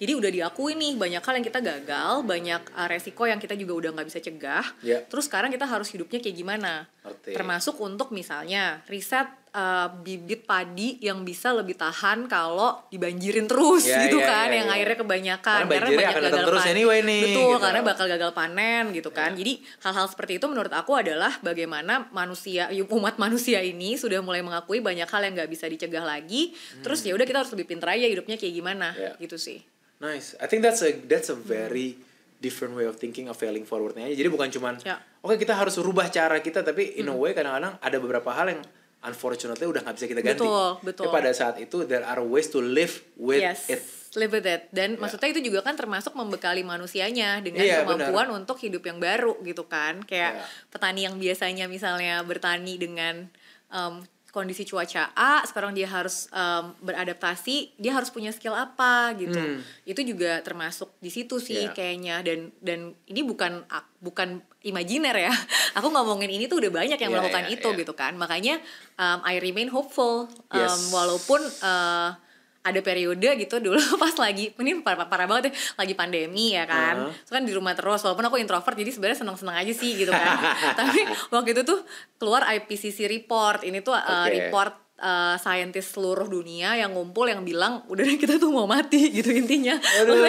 Jadi 0.00 0.12
udah 0.16 0.30
diakui 0.32 0.72
nih 0.76 0.96
banyak 0.96 1.20
hal 1.20 1.34
yang 1.36 1.44
kita 1.44 1.60
gagal, 1.60 2.24
banyak 2.24 2.62
uh, 2.72 2.88
resiko 2.88 3.28
yang 3.28 3.36
kita 3.36 3.52
juga 3.52 3.84
udah 3.84 3.90
nggak 3.96 4.08
bisa 4.08 4.20
cegah. 4.20 4.64
Ya. 4.80 5.04
Terus 5.04 5.28
sekarang 5.28 5.52
kita 5.52 5.68
harus 5.68 5.92
hidupnya 5.92 6.20
kayak 6.20 6.36
gimana? 6.36 6.88
Ngerti. 7.04 7.36
Termasuk 7.36 7.76
untuk 7.80 8.08
misalnya 8.08 8.80
riset 8.88 9.28
uh, 9.50 9.88
bibit 9.96 10.42
padi 10.42 10.98
yang 10.98 11.20
bisa 11.20 11.50
lebih 11.50 11.74
tahan 11.74 12.26
kalau 12.26 12.82
dibanjirin 12.86 13.44
terus 13.44 13.84
Ya, 13.84 14.04
gitu 14.04 14.18
ya, 14.18 14.26
kan, 14.26 14.46
ya, 14.48 14.62
yang 14.62 14.68
ya. 14.68 14.76
airnya 14.76 14.96
kebanyakan 14.96 15.58
Karena 15.60 15.70
banjirnya 15.70 16.08
akan 16.08 16.22
datang 16.22 16.46
terus 16.46 16.62
pan- 16.62 16.72
anyway 16.72 16.98
nih, 17.00 17.22
Betul, 17.26 17.50
gitu. 17.50 17.58
karena 17.58 17.80
bakal 17.82 18.06
gagal 18.06 18.30
panen 18.30 18.84
gitu 18.90 19.10
kan. 19.10 19.30
Jadi 19.32 19.52
hal-hal 19.80 20.06
seperti 20.06 20.32
itu 20.36 20.46
menurut 20.46 20.70
aku 20.70 20.92
adalah 20.94 21.32
bagaimana 21.40 22.08
manusia 22.10 22.68
umat 22.90 23.16
manusia 23.16 23.58
ini 23.60 23.94
sudah 23.94 24.18
mulai 24.20 24.40
mengakui 24.40 24.78
banyak 24.78 25.06
hal 25.06 25.22
yang 25.22 25.34
nggak 25.34 25.48
bisa 25.48 25.66
dicegah 25.66 26.02
lagi. 26.02 26.54
Terus 26.80 27.02
ya 27.02 27.12
udah 27.12 27.24
kita 27.24 27.38
harus 27.40 27.50
lebih 27.50 27.66
pintar 27.66 27.92
aja 27.92 28.06
hidupnya 28.06 28.34
kayak 28.34 28.54
gimana 28.54 28.88
Ya. 28.94 29.12
gitu 29.18 29.36
sih. 29.36 29.62
Nice. 29.98 30.32
I 30.36 30.46
think 30.46 30.60
that's 30.60 30.80
a 30.80 30.96
that's 31.04 31.28
a 31.28 31.36
very 31.36 32.00
different 32.38 32.72
way 32.72 32.84
of 32.84 32.96
thinking 32.96 33.28
of 33.28 33.36
failing 33.36 33.62
forwardnya 33.62 34.06
aja. 34.06 34.16
Jadi 34.16 34.28
bukan 34.28 34.48
cuman 34.48 34.74
Ya. 34.80 34.96
oke 35.20 35.36
kita 35.36 35.52
harus 35.52 35.76
rubah 35.76 36.08
cara 36.08 36.38
kita, 36.38 36.60
tapi 36.60 36.96
in 36.96 37.04
a 37.04 37.12
way 37.12 37.30
kadang-kadang 37.30 37.76
ada 37.76 37.96
beberapa 37.96 38.30
hal 38.30 38.48
yang 38.48 38.62
unfortunately 39.00 39.64
udah 39.64 39.80
nggak 39.80 39.96
bisa 39.96 40.06
kita 40.06 40.20
ganti. 40.20 40.44
Betul, 40.44 40.68
betul. 40.84 41.04
Tapi 41.08 41.16
pada 41.16 41.30
saat 41.32 41.56
itu 41.56 41.88
there 41.88 42.04
are 42.04 42.20
ways 42.20 42.52
to 42.52 42.60
live 42.60 43.00
with 43.16 43.40
yes, 43.40 43.68
it. 43.72 43.80
live 44.18 44.32
with 44.34 44.44
it. 44.44 44.68
Dan 44.74 44.96
Ya. 44.96 45.00
maksudnya 45.00 45.28
itu 45.32 45.40
juga 45.40 45.64
kan 45.64 45.78
termasuk 45.78 46.12
membekali 46.12 46.60
manusianya 46.60 47.40
dengan 47.40 47.62
Iya, 47.64 47.86
kemampuan 47.86 48.28
untuk 48.34 48.60
hidup 48.60 48.84
yang 48.84 48.98
baru 49.00 49.38
gitu 49.40 49.64
kan. 49.64 50.04
Kayak 50.04 50.36
Ya. 50.36 50.44
petani 50.68 51.06
yang 51.08 51.16
biasanya 51.16 51.64
misalnya 51.70 52.20
bertani 52.26 52.76
dengan 52.76 53.30
um, 53.70 54.02
kondisi 54.30 54.62
cuaca 54.62 55.10
A, 55.12 55.42
sekarang 55.42 55.74
dia 55.74 55.90
harus 55.90 56.30
um, 56.30 56.70
beradaptasi, 56.80 57.74
dia 57.74 57.90
harus 57.90 58.08
punya 58.08 58.30
skill 58.30 58.54
apa 58.54 59.10
gitu. 59.18 59.34
Hmm. 59.36 59.58
Itu 59.82 60.06
juga 60.06 60.38
termasuk 60.40 60.94
di 61.02 61.10
situ 61.10 61.42
sih 61.42 61.66
Ya. 61.66 61.74
kayaknya 61.74 62.22
dan 62.22 62.54
dan 62.62 62.94
ini 63.10 63.26
bukan 63.26 63.66
bukan 63.98 64.38
imajiner 64.62 65.18
ya. 65.18 65.34
Aku 65.78 65.90
ngomongin 65.90 66.30
ini 66.30 66.46
tuh 66.46 66.62
udah 66.62 66.70
banyak 66.70 66.98
yang 66.98 67.10
Ya, 67.10 67.14
melakukan 67.18 67.44
ya, 67.50 67.54
itu 67.58 67.68
ya. 67.68 67.78
gitu 67.82 67.92
kan. 67.98 68.14
Makanya 68.14 68.62
um, 68.96 69.18
I 69.26 69.42
remain 69.42 69.66
hopeful 69.68 70.30
um, 70.48 70.56
Yes. 70.56 70.94
walaupun 70.94 71.42
uh, 71.60 72.14
ada 72.62 72.80
periode 72.80 73.24
gitu 73.36 73.56
dulu 73.58 73.76
pas 74.02 74.12
lagi 74.14 74.52
ini 74.52 74.78
parah, 74.78 75.04
parah 75.04 75.24
banget 75.24 75.48
ya 75.48 75.52
lagi 75.76 75.94
pandemi 75.94 76.52
ya 76.52 76.64
kan 76.64 76.92
Uh-huh. 76.92 77.12
Terus 77.18 77.32
kan 77.32 77.42
di 77.42 77.52
rumah 77.52 77.72
terus 77.72 78.00
walaupun 78.00 78.22
aku 78.22 78.36
introvert 78.36 78.74
jadi 78.74 78.90
sebenarnya 78.90 79.18
seneng-seneng 79.18 79.56
aja 79.56 79.72
sih 79.72 79.92
gitu 79.94 80.10
kan 80.10 80.36
tapi 80.78 81.00
waktu 81.28 81.52
itu 81.52 81.62
tuh 81.62 81.80
keluar 82.16 82.44
IPCC 82.46 83.06
report 83.06 83.62
ini 83.62 83.80
tuh 83.80 83.92
uh, 83.92 84.26
report 84.26 84.70
uh, 84.98 85.36
saintis 85.36 85.88
seluruh 85.88 86.26
dunia 86.26 86.74
yang 86.74 86.90
ngumpul 86.90 87.24
yang 87.24 87.40
bilang 87.40 87.80
udah 87.86 88.02
deh 88.02 88.16
kita 88.16 88.36
tuh 88.36 88.50
mau 88.50 88.66
mati 88.66 89.08
gitu 89.16 89.30
intinya 89.30 89.80
Aduh. 89.96 90.20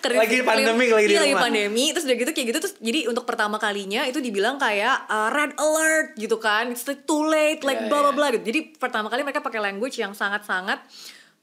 Kayak 0.00 0.16
Lagi 0.18 0.32
iklim. 0.34 0.46
pandemik 0.46 0.88
lagi 0.90 1.06
di 1.06 1.12
Iya, 1.12 1.20
lagi 1.20 1.34
rumah. 1.34 1.44
pandemi 1.44 1.84
terus 1.90 2.04
udah 2.04 2.16
gitu 2.18 2.30
kayak 2.30 2.46
gitu 2.48 2.58
terus 2.58 2.74
jadi 2.78 3.00
untuk 3.06 3.24
pertama 3.24 3.56
kalinya 3.56 4.02
itu 4.04 4.18
dibilang 4.18 4.56
kayak 4.56 5.04
uh, 5.06 5.28
red 5.28 5.52
alert 5.54 6.16
gitu 6.16 6.36
kan 6.38 6.70
it's 6.70 6.86
like 6.86 7.04
too 7.04 7.22
late 7.22 7.60
like 7.60 7.76
Ya, 7.78 7.88
blah 7.88 8.00
blah 8.02 8.10
ya. 8.10 8.16
blah 8.16 8.28
gitu 8.32 8.44
jadi 8.46 8.60
pertama 8.74 9.06
kali 9.06 9.20
mereka 9.20 9.40
pakai 9.40 9.60
language 9.60 9.96
yang 9.96 10.12
sangat-sangat 10.12 10.80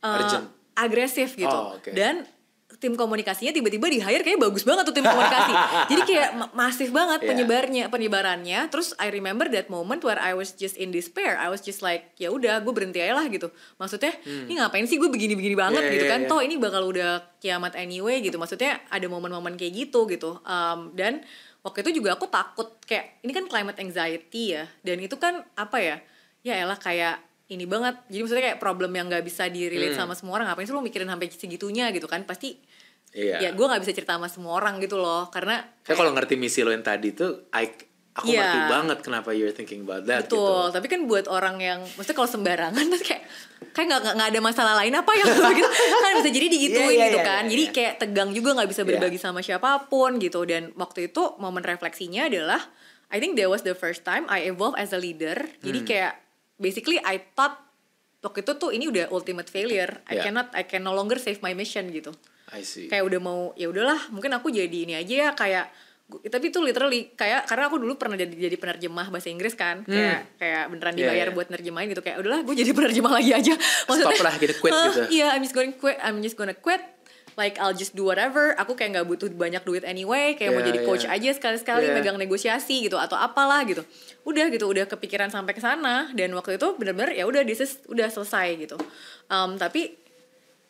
uh, 0.02 0.18
Urgent. 0.18 0.46
agresif 0.74 1.36
gitu. 1.36 1.52
Oh, 1.52 1.76
oke. 1.76 1.92
dan 1.92 2.24
tim 2.80 2.96
komunikasinya 2.96 3.52
tiba-tiba 3.52 3.92
di 3.92 4.00
hire 4.00 4.24
kayak 4.24 4.40
bagus 4.40 4.64
banget 4.64 4.88
tuh 4.88 4.96
tim 4.96 5.04
komunikasi. 5.04 5.52
Jadi 5.92 6.02
kayak 6.08 6.30
ma- 6.32 6.52
masif 6.56 6.96
banget 6.96 7.20
Yeah. 7.20 7.28
penyebarnya 7.28 7.84
penyebarannya. 7.92 8.60
Terus 8.72 8.96
I 8.96 9.12
remember 9.12 9.52
that 9.52 9.68
moment 9.68 10.00
where 10.00 10.16
I 10.16 10.32
was 10.32 10.56
just 10.56 10.80
in 10.80 10.88
despair. 10.90 11.36
I 11.36 11.52
was 11.52 11.60
just 11.60 11.84
like 11.84 12.16
ya 12.16 12.32
udah 12.32 12.64
gue 12.64 12.72
berhenti 12.72 13.04
aja 13.04 13.20
lah 13.20 13.28
gitu. 13.28 13.52
Maksudnya 13.76 14.16
ini 14.24 14.56
ngapain 14.56 14.88
sih 14.88 14.96
gue 14.96 15.12
begini-begini 15.12 15.60
banget? 15.60 15.84
Hmm. 15.84 15.92
Yeah, 15.92 15.96
gitu 16.00 16.06
yeah, 16.08 16.14
kan. 16.16 16.22
yeah. 16.24 16.32
toh 16.32 16.40
ini 16.40 16.56
bakal 16.56 16.88
udah 16.88 17.12
kiamat 17.44 17.76
anyway 17.76 18.24
gitu. 18.24 18.40
Maksudnya 18.40 18.80
ada 18.88 19.08
momen-momen 19.12 19.60
kayak 19.60 19.76
gitu 19.76 20.08
gitu. 20.08 20.40
Um, 20.48 20.96
dan 20.96 21.20
waktu 21.60 21.84
itu 21.84 22.00
juga 22.00 22.16
aku 22.16 22.32
takut 22.32 22.80
kayak 22.88 23.20
ini 23.28 23.36
kan 23.36 23.44
climate 23.52 23.76
anxiety 23.76 24.56
ya. 24.56 24.72
Dan 24.80 25.04
itu 25.04 25.20
kan 25.20 25.44
apa 25.60 25.84
ya? 25.84 26.00
Ya 26.48 26.56
elah 26.56 26.80
kayak 26.80 27.20
ini 27.50 27.66
banget 27.66 27.98
jadi 28.06 28.22
maksudnya 28.22 28.44
kayak 28.46 28.60
problem 28.60 28.92
yang 28.92 29.06
nggak 29.06 29.22
bisa 29.22 29.46
direlate 29.48 29.92
Hmm. 29.92 30.02
sama 30.04 30.14
semua 30.14 30.34
orang 30.36 30.48
ngapain 30.48 30.64
sih 30.64 30.72
lo 30.72 30.80
mikirin 30.80 31.06
sampai 31.06 31.28
segitunya 31.28 31.90
gitu 31.90 32.06
kan 32.06 32.24
pasti 32.24 32.62
Iya. 33.10 33.42
ya 33.42 33.50
gue 33.52 33.66
nggak 33.66 33.82
bisa 33.82 33.92
cerita 33.92 34.14
sama 34.14 34.30
semua 34.30 34.54
orang 34.54 34.78
gitu 34.78 34.96
loh 34.96 35.28
karena 35.28 35.66
Saya 35.82 35.98
kalau 35.98 36.14
ngerti 36.14 36.36
misi 36.36 36.62
lo 36.62 36.70
yang 36.70 36.86
tadi 36.86 37.10
tuh, 37.10 37.50
I, 37.50 37.66
aku 38.12 38.26
Iya. 38.28 38.38
ngerti 38.40 38.60
banget 38.70 38.98
kenapa 39.02 39.30
you're 39.32 39.50
thinking 39.50 39.82
about 39.82 40.06
that 40.06 40.24
betul 40.24 40.38
gitu. 40.64 40.78
tapi 40.78 40.86
kan 40.88 41.02
buat 41.04 41.26
orang 41.26 41.58
yang 41.58 41.80
maksudnya 41.90 42.14
kalau 42.16 42.30
sembarangan 42.30 42.86
terus 42.86 43.02
kayak 43.02 43.26
kayak 43.72 43.86
nggak 43.88 44.02
nggak- 44.14 44.30
ada 44.30 44.40
masalah 44.40 44.74
lain 44.78 44.94
apa 44.94 45.12
yang 45.16 45.26
gitu 45.58 45.70
kan 45.98 46.14
bisa 46.16 46.30
jadi 46.30 46.48
digituin 46.48 46.86
Iya, 46.86 46.94
iya, 46.94 47.06
gitu 47.08 47.18
iya, 47.18 47.26
kan 47.26 47.42
iya, 47.42 47.50
jadi 47.50 47.64
iya. 47.64 47.74
kayak 47.74 47.94
tegang 47.98 48.30
juga 48.30 48.50
nggak 48.54 48.70
bisa 48.70 48.82
berbagi 48.84 49.18
sama 49.18 49.42
siapa 49.42 49.70
pun 49.86 50.18
gitu 50.18 50.46
dan 50.46 50.70
waktu 50.76 51.10
itu 51.10 51.34
momen 51.36 51.62
refleksinya 51.62 52.30
adalah 52.30 52.62
I 53.10 53.18
think 53.18 53.34
that 53.36 53.50
was 53.50 53.62
the 53.64 53.74
first 53.74 54.06
time 54.06 54.30
I 54.30 54.46
evolve 54.46 54.78
as 54.78 54.94
a 54.94 55.00
leader 55.00 55.34
Hmm. 55.34 55.66
jadi 55.66 55.80
kayak 55.82 56.14
basically 56.60 57.00
I 57.02 57.24
thought 57.34 57.56
waktu 58.20 58.44
itu 58.44 58.52
tuh 58.54 58.70
ini 58.70 58.86
udah 58.86 59.10
ultimate 59.10 59.48
failure 59.48 60.04
I 60.06 60.20
Iya. 60.20 60.24
cannot 60.28 60.48
I 60.52 60.68
can 60.68 60.84
no 60.84 60.92
longer 60.92 61.16
save 61.18 61.40
my 61.40 61.56
mission 61.56 61.88
gitu 61.90 62.12
I 62.52 62.62
see. 62.62 62.86
kayak 62.86 63.08
udah 63.08 63.20
mau 63.20 63.40
ya 63.56 63.72
udahlah 63.72 64.12
mungkin 64.12 64.36
aku 64.36 64.52
jadi 64.52 64.78
ini 64.84 64.94
aja 65.00 65.16
ya 65.16 65.30
kayak 65.34 65.66
tapi 66.10 66.50
itu 66.50 66.58
literally 66.58 67.14
kayak 67.14 67.46
karena 67.46 67.70
aku 67.70 67.78
dulu 67.78 67.94
pernah 67.94 68.18
jadi 68.18 68.34
jadi 68.34 68.58
penerjemah 68.58 69.14
bahasa 69.14 69.30
Inggris 69.30 69.54
kan 69.54 69.86
kayak 69.86 70.42
kayak 70.42 70.64
beneran 70.74 70.98
dibayar 70.98 71.28
iya. 71.30 71.36
buat 71.38 71.48
nerjemahin 71.54 71.88
gitu 71.94 72.02
kayak 72.02 72.18
udahlah 72.18 72.42
gue 72.42 72.56
jadi 72.58 72.72
penerjemah 72.78 73.14
lagi 73.14 73.32
aja 73.38 73.54
Stop 73.86 74.18
lah, 74.26 74.34
gitu, 74.42 74.58
quit 74.58 74.74
"Hah, 74.74 74.90
gitu." 74.90 75.02
iya 75.22 75.38
I'm 75.38 75.46
just 75.46 75.54
gonna 75.54 75.70
quit 75.72 76.02
I'm 76.02 76.18
just 76.26 76.34
gonna 76.34 76.58
quit 76.58 76.82
like 77.40 77.56
I'll 77.56 77.74
just 77.74 77.96
do 77.96 78.04
whatever. 78.04 78.52
Aku 78.60 78.76
kayak 78.76 79.00
nggak 79.00 79.08
butuh 79.08 79.32
banyak 79.32 79.64
duit 79.64 79.88
anyway. 79.88 80.36
Kayak 80.36 80.60
mau 80.60 80.62
Iya, 80.62 80.68
jadi 80.76 80.80
coach 80.84 81.06
iya. 81.08 81.16
aja 81.16 81.30
sekali-sekali 81.40 81.88
Iya. 81.88 81.96
megang 81.96 82.20
negosiasi 82.20 82.84
gitu 82.84 83.00
atau 83.00 83.16
apalah 83.16 83.64
gitu. 83.64 83.88
Udah 84.28 84.52
gitu 84.52 84.68
udah 84.68 84.84
kepikiran 84.92 85.32
sampai 85.32 85.56
ke 85.56 85.64
sana. 85.64 86.12
Dan 86.12 86.36
waktu 86.36 86.60
itu 86.60 86.76
bener-bener 86.76 87.16
ya 87.16 87.24
udah 87.24 87.48
this 87.48 87.64
is 87.64 87.80
udah 87.88 88.12
selesai 88.12 88.60
gitu. 88.60 88.76
Um, 89.32 89.56
tapi 89.56 89.96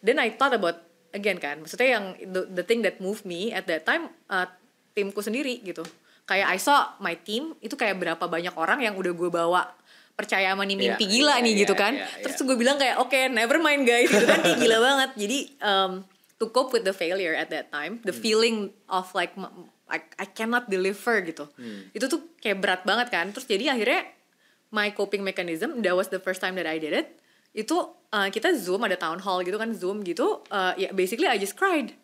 then 0.06 0.22
I 0.22 0.30
thought 0.30 0.54
about 0.54 0.86
again 1.10 1.42
kan 1.42 1.66
maksudnya 1.66 1.98
yang 1.98 2.06
the, 2.22 2.46
the 2.54 2.62
thing 2.62 2.86
that 2.86 3.02
moved 3.02 3.26
me 3.26 3.50
at 3.50 3.66
that 3.66 3.90
time 3.90 4.14
uh, 4.30 4.46
timku 4.94 5.26
sendiri 5.26 5.66
gitu. 5.66 5.82
Kayak 6.30 6.54
I 6.54 6.58
saw 6.62 6.94
my 7.02 7.18
team 7.18 7.58
itu 7.66 7.74
kayak 7.74 7.98
berapa 7.98 8.22
banyak 8.22 8.54
orang 8.54 8.86
yang 8.86 8.94
udah 8.94 9.18
gue 9.18 9.30
bawa 9.34 9.66
percaya 10.14 10.52
sama 10.52 10.68
nih 10.68 10.76
mimpi 10.76 11.08
gila 11.08 11.40
iya, 11.40 11.46
nih 11.48 11.54
iya, 11.56 11.62
gitu 11.64 11.74
kan. 11.80 11.96
iya, 11.96 12.06
terus 12.20 12.36
iya. 12.38 12.44
gue 12.44 12.56
bilang 12.60 12.76
kayak 12.76 13.00
oke 13.00 13.20
never 13.32 13.58
mind 13.64 13.88
guys 13.88 14.12
gitu 14.12 14.28
kan 14.28 14.44
gila 14.62 14.78
banget. 14.84 15.10
Jadi 15.16 15.40
um, 15.64 15.92
to 16.40 16.48
cope 16.50 16.72
with 16.72 16.88
the 16.88 16.96
failure 16.96 17.36
at 17.36 17.52
that 17.52 17.68
time 17.70 18.00
the 18.02 18.16
Hmm. 18.16 18.24
feeling 18.24 18.58
of 18.88 19.12
like 19.14 19.36
I, 19.90 20.00
I 20.18 20.28
cannot 20.32 20.72
deliver 20.72 21.20
gitu 21.22 21.46
Hmm. 21.60 21.92
itu 21.92 22.06
tuh 22.08 22.34
kayak 22.40 22.58
berat 22.60 22.82
banget 22.88 23.12
kan 23.12 23.30
terus 23.30 23.46
jadi 23.46 23.76
akhirnya 23.76 24.08
my 24.72 24.94
coping 24.94 25.22
mechanism 25.22 25.82
that 25.84 25.94
was 25.94 26.08
the 26.10 26.22
first 26.22 26.40
time 26.40 26.56
that 26.56 26.70
I 26.70 26.78
did 26.78 26.94
it 26.94 27.20
itu 27.52 27.74
uh, 28.14 28.30
kita 28.30 28.54
zoom 28.56 28.86
ada 28.86 28.94
town 28.96 29.20
hall 29.20 29.42
gitu 29.42 29.58
kan 29.58 29.74
zoom 29.74 30.06
gitu 30.06 30.46
uh, 30.48 30.78
ya 30.78 30.94
basically 30.94 31.26
I 31.26 31.42
just 31.42 31.58
cried 31.58 31.98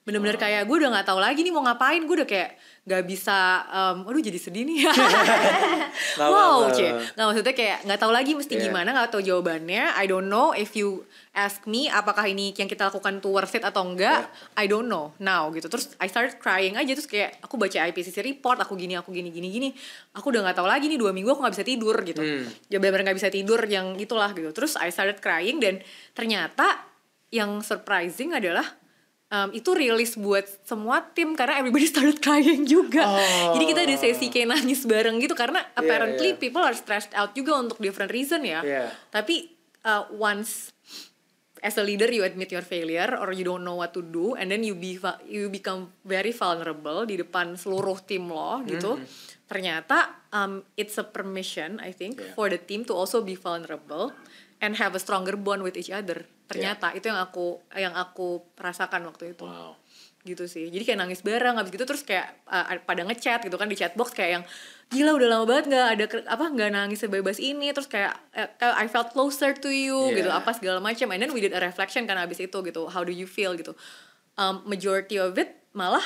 bener-bener 0.00 0.40
kayak 0.40 0.64
gue 0.64 0.76
udah 0.80 0.90
nggak 0.96 1.06
tahu 1.06 1.20
lagi 1.20 1.44
nih 1.44 1.52
mau 1.52 1.62
ngapain. 1.62 2.00
Gue 2.08 2.24
udah 2.24 2.28
kayak 2.28 2.56
nggak 2.80 3.02
bisa 3.04 3.62
um, 3.68 4.08
aduh 4.08 4.22
jadi 4.24 4.38
sedih 4.40 4.64
nih. 4.64 4.88
Wow 6.20 6.72
oke 6.72 6.86
nggak 7.14 7.26
maksudnya 7.28 7.54
kayak 7.54 7.78
nggak 7.86 8.00
tahu 8.00 8.12
lagi 8.12 8.32
mesti 8.34 8.54
Yeah. 8.56 8.66
gimana 8.72 8.90
nggak 8.96 9.12
tahu 9.14 9.22
jawabannya. 9.22 9.94
I 9.94 10.04
don't 10.08 10.26
know 10.26 10.50
if 10.52 10.74
you 10.74 11.04
ask 11.30 11.62
me 11.70 11.86
apakah 11.86 12.26
ini 12.26 12.50
yang 12.56 12.66
kita 12.66 12.90
lakukan 12.90 13.22
tuh 13.22 13.30
worth 13.30 13.54
it 13.54 13.62
atau 13.62 13.86
enggak 13.86 14.26
I 14.58 14.66
don't 14.66 14.88
know 14.90 15.12
now 15.22 15.52
gitu. 15.54 15.68
Terus 15.70 15.94
I 16.02 16.08
started 16.10 16.40
crying 16.42 16.74
aja 16.74 16.90
terus 16.96 17.06
kayak 17.06 17.38
aku 17.44 17.60
baca 17.60 17.78
IPCC 17.86 18.24
report 18.24 18.58
aku 18.64 18.74
gini 18.74 18.96
aku 18.98 19.12
gini 19.14 19.30
gini 19.30 19.48
gini. 19.52 19.68
Aku 20.16 20.32
udah 20.32 20.42
nggak 20.48 20.56
tahu 20.58 20.66
lagi 20.66 20.88
nih 20.90 20.98
dua 20.98 21.12
minggu 21.14 21.30
aku 21.30 21.44
nggak 21.44 21.54
bisa 21.60 21.66
tidur 21.68 21.96
gitu. 22.02 22.20
Ya 22.66 22.80
benar-benar 22.80 23.12
nggak 23.12 23.18
bisa 23.20 23.30
tidur 23.30 23.60
yang 23.68 23.94
itulah 24.00 24.32
gitu. 24.32 24.50
Terus 24.50 24.74
I 24.80 24.88
started 24.90 25.20
crying 25.20 25.60
dan 25.60 25.78
ternyata 26.16 26.88
yang 27.30 27.62
surprising 27.62 28.34
adalah 28.34 28.79
um, 29.30 29.48
itu 29.54 29.70
rilis 29.72 30.18
buat 30.18 30.44
semua 30.66 31.00
tim 31.14 31.38
karena 31.38 31.56
everybody 31.62 31.86
started 31.92 32.18
crying 32.18 32.66
juga. 32.66 33.06
Oh. 33.06 33.54
Jadi 33.56 33.64
kita 33.70 33.80
ada 33.86 33.96
sesi 33.96 34.26
kayak 34.28 34.58
nangis 34.58 34.84
bareng 34.84 35.16
gitu 35.22 35.32
karena 35.38 35.62
apparently 35.78 36.34
yeah. 36.36 36.40
people 36.42 36.62
are 36.62 36.76
stressed 36.76 37.14
out 37.14 37.32
juga 37.32 37.56
untuk 37.56 37.78
different 37.78 38.10
reason 38.10 38.42
ya. 38.44 38.60
Yeah. 38.60 38.90
Tapi 39.08 39.48
uh, 39.86 40.10
once 40.12 40.74
as 41.60 41.76
a 41.76 41.84
leader 41.84 42.08
you 42.08 42.24
admit 42.24 42.50
your 42.50 42.64
failure 42.64 43.16
or 43.20 43.36
you 43.36 43.44
don't 43.44 43.62
know 43.62 43.76
what 43.76 43.92
to 43.92 44.00
do 44.00 44.32
and 44.34 44.48
then 44.48 44.64
you 44.64 44.72
be 44.72 44.96
you 45.28 45.52
become 45.52 45.92
very 46.08 46.32
vulnerable 46.32 47.04
di 47.04 47.20
depan 47.20 47.54
seluruh 47.54 48.02
tim 48.04 48.28
lo 48.28 48.60
gitu. 48.66 48.98
Ternyata 49.50 50.26
um, 50.30 50.62
it's 50.78 50.96
a 50.98 51.06
permission 51.06 51.78
I 51.82 51.94
think 51.94 52.18
Yeah. 52.20 52.34
for 52.34 52.46
the 52.50 52.60
team 52.60 52.84
to 52.88 52.92
also 52.96 53.22
be 53.22 53.38
vulnerable 53.38 54.12
and 54.60 54.76
have 54.76 54.92
a 54.92 55.00
stronger 55.00 55.36
bond 55.40 55.64
with 55.64 55.76
each 55.76 55.92
other. 55.92 56.28
Ternyata 56.50 56.90
itu 56.92 57.06
yang 57.06 57.20
aku 57.22 57.46
yang 57.72 57.94
aku 57.94 58.42
rasakan 58.58 59.06
waktu 59.06 59.32
itu. 59.32 59.46
Wow. 59.46 59.78
gitu 60.20 60.44
sih. 60.44 60.68
Jadi 60.68 60.84
kayak 60.84 61.00
nangis 61.00 61.24
bareng 61.24 61.56
habis 61.56 61.72
gitu 61.72 61.88
terus 61.88 62.04
kayak 62.04 62.44
uh, 62.44 62.68
pada 62.84 63.08
ngechat 63.08 63.40
gitu 63.40 63.56
kan 63.56 63.64
di 63.64 63.78
chatbox 63.78 64.12
kayak 64.12 64.30
yang 64.36 64.44
gila 64.92 65.16
udah 65.16 65.28
lama 65.32 65.44
banget 65.48 65.64
nggak 65.72 65.86
ada 65.96 66.04
apa 66.28 66.44
nggak 66.44 66.70
nangis 66.76 67.00
sebebas 67.00 67.40
ini. 67.40 67.72
Terus 67.72 67.88
kayak 67.88 68.12
eh, 68.36 68.44
I 68.60 68.84
felt 68.84 69.16
closer 69.16 69.56
to 69.56 69.72
you 69.72 70.12
Yeah. 70.12 70.20
gitu 70.20 70.28
apa 70.28 70.52
segala 70.52 70.76
macam. 70.76 71.08
And 71.08 71.24
then 71.24 71.32
we 71.32 71.40
did 71.40 71.56
a 71.56 71.62
reflection 71.64 72.04
kan 72.04 72.20
habis 72.20 72.36
itu 72.36 72.52
gitu 72.52 72.84
how 72.92 73.00
do 73.00 73.14
you 73.14 73.24
feel? 73.24 73.56
gitu. 73.56 73.72
Um, 74.36 74.60
majority 74.68 75.16
of 75.16 75.40
it 75.40 75.56
malah 75.72 76.04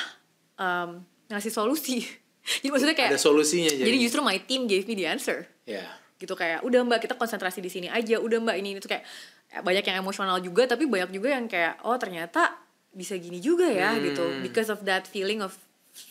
um, 0.55 1.03
ngasih 1.27 1.51
solusi. 1.51 2.07
Jadi 2.63 2.71
maksudnya 2.71 2.95
kayak 2.95 3.11
Ada 3.11 3.19
solusinya 3.19 3.73
jadi. 3.73 3.83
jadi 3.83 3.97
justru 3.99 4.21
my 4.21 4.37
team 4.39 4.63
gave 4.63 4.85
me 4.85 4.95
the 4.95 5.09
answer. 5.09 5.43
Ya. 5.67 5.83
gitu 6.15 6.31
kayak 6.31 6.63
udah 6.63 6.79
mbak 6.87 7.03
kita 7.03 7.19
konsentrasi 7.19 7.59
di 7.59 7.67
sini 7.67 7.91
aja. 7.91 8.15
Udah 8.15 8.39
mbak 8.39 8.55
ini 8.55 8.79
itu 8.79 8.87
kayak 8.87 9.03
banyak 9.61 9.85
yang 9.85 10.01
emosional 10.01 10.39
juga 10.39 10.65
tapi 10.65 10.83
banyak 10.83 11.11
juga 11.11 11.29
yang 11.31 11.45
kayak 11.45 11.79
oh 11.83 11.95
ternyata 11.95 12.57
bisa 12.89 13.15
gini 13.15 13.37
juga 13.37 13.67
ya 13.67 13.93
Hmm. 13.93 14.03
gitu 14.03 14.23
because 14.41 14.67
of 14.67 14.83
that 14.83 15.05
feeling 15.05 15.39
of 15.39 15.55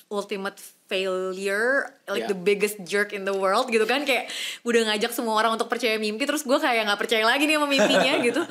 ultimate 0.08 0.56
failure 0.88 1.92
like 2.06 2.24
Yeah. 2.24 2.30
the 2.32 2.36
biggest 2.38 2.80
jerk 2.84 3.12
in 3.12 3.24
the 3.24 3.32
world 3.32 3.68
gitu 3.68 3.84
kan 3.84 4.04
kayak 4.04 4.28
udah 4.62 4.92
ngajak 4.92 5.12
semua 5.12 5.36
orang 5.36 5.56
untuk 5.56 5.68
percaya 5.68 5.96
mimpi 5.96 6.24
terus 6.24 6.40
gue 6.40 6.56
kayak 6.56 6.88
nggak 6.88 7.00
percaya 7.00 7.24
lagi 7.24 7.44
nih 7.44 7.56
sama 7.56 7.68
mimpinya 7.68 8.14
gitu 8.28 8.42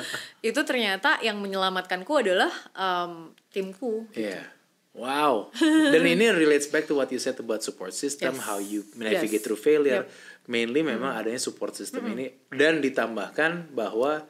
itu 0.42 0.60
ternyata 0.62 1.18
yang 1.22 1.38
menyelamatkanku 1.40 2.14
adalah 2.14 2.52
um, 2.76 3.34
timku 3.50 4.06
Yeah. 4.14 4.46
Wow. 4.94 5.50
Dan 5.58 6.06
ini 6.06 6.30
relates 6.30 6.70
back 6.70 6.86
to 6.86 6.94
what 6.94 7.10
you 7.10 7.18
said 7.18 7.34
about 7.42 7.66
support 7.66 7.98
system, 7.98 8.38
Yes. 8.38 8.46
how 8.46 8.62
you 8.62 8.86
navigate 8.94 9.42
Yes. 9.42 9.42
through 9.42 9.58
failure. 9.58 10.06
Yep. 10.06 10.46
Mainly 10.46 10.86
memang 10.86 11.18
adanya 11.18 11.42
support 11.42 11.74
system 11.74 12.14
ini 12.14 12.30
dan 12.54 12.78
ditambahkan 12.78 13.74
bahwa 13.74 14.22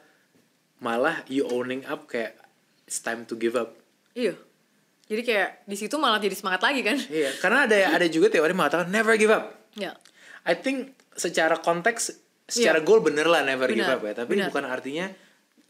malah 0.84 1.24
you 1.26 1.48
owning 1.48 1.80
up 1.88 2.04
kayak 2.04 2.36
it's 2.84 3.00
time 3.00 3.24
to 3.24 3.34
give 3.34 3.56
up. 3.56 3.72
iya 4.12 4.36
jadi 5.04 5.20
kayak 5.20 5.48
di 5.64 5.76
situ 5.76 5.96
malah 5.96 6.16
jadi 6.16 6.32
semangat 6.32 6.60
lagi 6.60 6.80
kan 6.80 7.00
Iya, 7.08 7.32
karena 7.40 7.64
ada 7.64 7.76
ada 7.90 8.06
juga 8.06 8.28
teori 8.28 8.52
mengatakan 8.52 8.88
never 8.88 9.16
give 9.16 9.32
up. 9.32 9.48
ya 9.74 9.96
I 10.44 10.52
think 10.54 10.92
secara 11.16 11.56
konteks, 11.56 12.12
secara 12.44 12.78
goal 12.78 13.00
bener 13.00 13.24
lah 13.24 13.40
never 13.40 13.64
give 13.66 13.80
Benar, 13.80 13.96
up 13.96 14.04
ya. 14.04 14.12
Tapi 14.12 14.32
benar. 14.36 14.48
bukan 14.52 14.64
artinya 14.68 15.06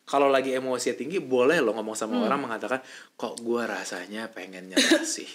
kalau 0.02 0.26
lagi 0.26 0.50
emosi 0.50 0.92
tinggi 0.92 1.16
boleh 1.16 1.58
lo 1.58 1.70
ngomong 1.72 1.94
sama 1.94 2.18
Hmm. 2.18 2.26
orang 2.26 2.40
mengatakan 2.42 2.82
kok 3.14 3.38
gua 3.38 3.64
rasanya 3.64 4.26
pengen 4.28 4.68
nyerah 4.68 5.06
sih. 5.06 5.30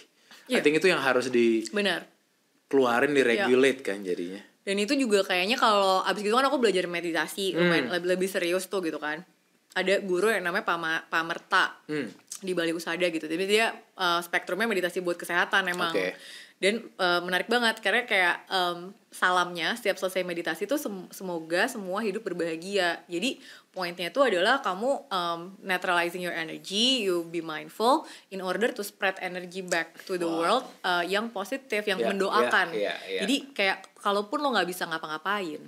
I 0.49 0.57
Iya. 0.57 0.61
think 0.61 0.77
itu 0.77 0.87
yang 0.87 0.99
harus 0.99 1.31
dikeluarin, 1.31 3.11
benar 3.11 3.15
diregulate 3.15 3.79
kan 3.81 4.01
jadinya. 4.01 4.41
dan 4.59 4.75
itu 4.77 4.93
juga 4.93 5.23
kayaknya 5.23 5.55
kalau 5.55 6.03
abis 6.03 6.21
gitu 6.21 6.35
kan 6.35 6.45
aku 6.45 6.59
belajar 6.59 6.85
meditasi 6.85 7.55
Hmm. 7.55 7.65
lumayan 7.65 7.85
lebih, 7.89 8.07
lebih 8.13 8.29
serius 8.29 8.67
tuh 8.67 8.83
gitu 8.83 8.99
kan 8.99 9.23
ada 9.71 10.01
guru 10.01 10.27
yang 10.27 10.41
namanya 10.41 10.65
Pama, 10.65 11.03
Pamerta 11.05 11.77
Hmm. 11.85 12.09
di 12.39 12.51
Bali 12.51 12.71
Usada 12.71 13.03
gitu 13.03 13.25
jadi 13.25 13.45
dia 13.45 13.65
uh, 13.95 14.17
spektrumnya 14.19 14.65
meditasi 14.65 14.99
buat 14.99 15.13
kesehatan 15.13 15.67
emang 15.67 15.91
Oke. 15.91 16.15
dan 16.57 16.79
uh, 16.95 17.19
menarik 17.19 17.45
banget 17.45 17.77
karena 17.79 18.03
kayak 18.03 18.47
um, 18.47 18.79
salamnya 19.09 19.75
setiap 19.75 19.95
selesai 19.95 20.23
meditasi 20.23 20.63
tuh 20.63 20.75
sem- 20.75 21.09
semoga 21.09 21.67
semua 21.67 21.99
hidup 21.99 22.23
berbahagia 22.23 23.03
jadi 23.05 23.35
poinnya 23.69 24.07
itu 24.07 24.19
adalah 24.19 24.59
kamu 24.59 24.89
um, 25.05 25.39
neutralizing 25.59 26.19
your 26.21 26.31
energy 26.31 27.03
you 27.03 27.23
be 27.23 27.39
mindful 27.39 28.03
in 28.27 28.39
order 28.39 28.71
to 28.71 28.81
spread 28.81 29.19
energy 29.19 29.59
back 29.59 29.99
to 30.03 30.15
the 30.15 30.23
Wow. 30.23 30.39
world 30.39 30.63
uh, 30.81 31.03
yang 31.03 31.27
positif 31.29 31.83
yang 31.83 31.99
Ya, 31.99 32.07
mendoakan 32.07 32.71
ya, 32.71 32.95
ya, 33.03 33.19
ya. 33.19 33.21
jadi 33.23 33.35
kayak 33.51 33.77
kalaupun 33.95 34.39
lo 34.39 34.49
nggak 34.49 34.65
bisa 34.65 34.87
ngapa-ngapain 34.87 35.59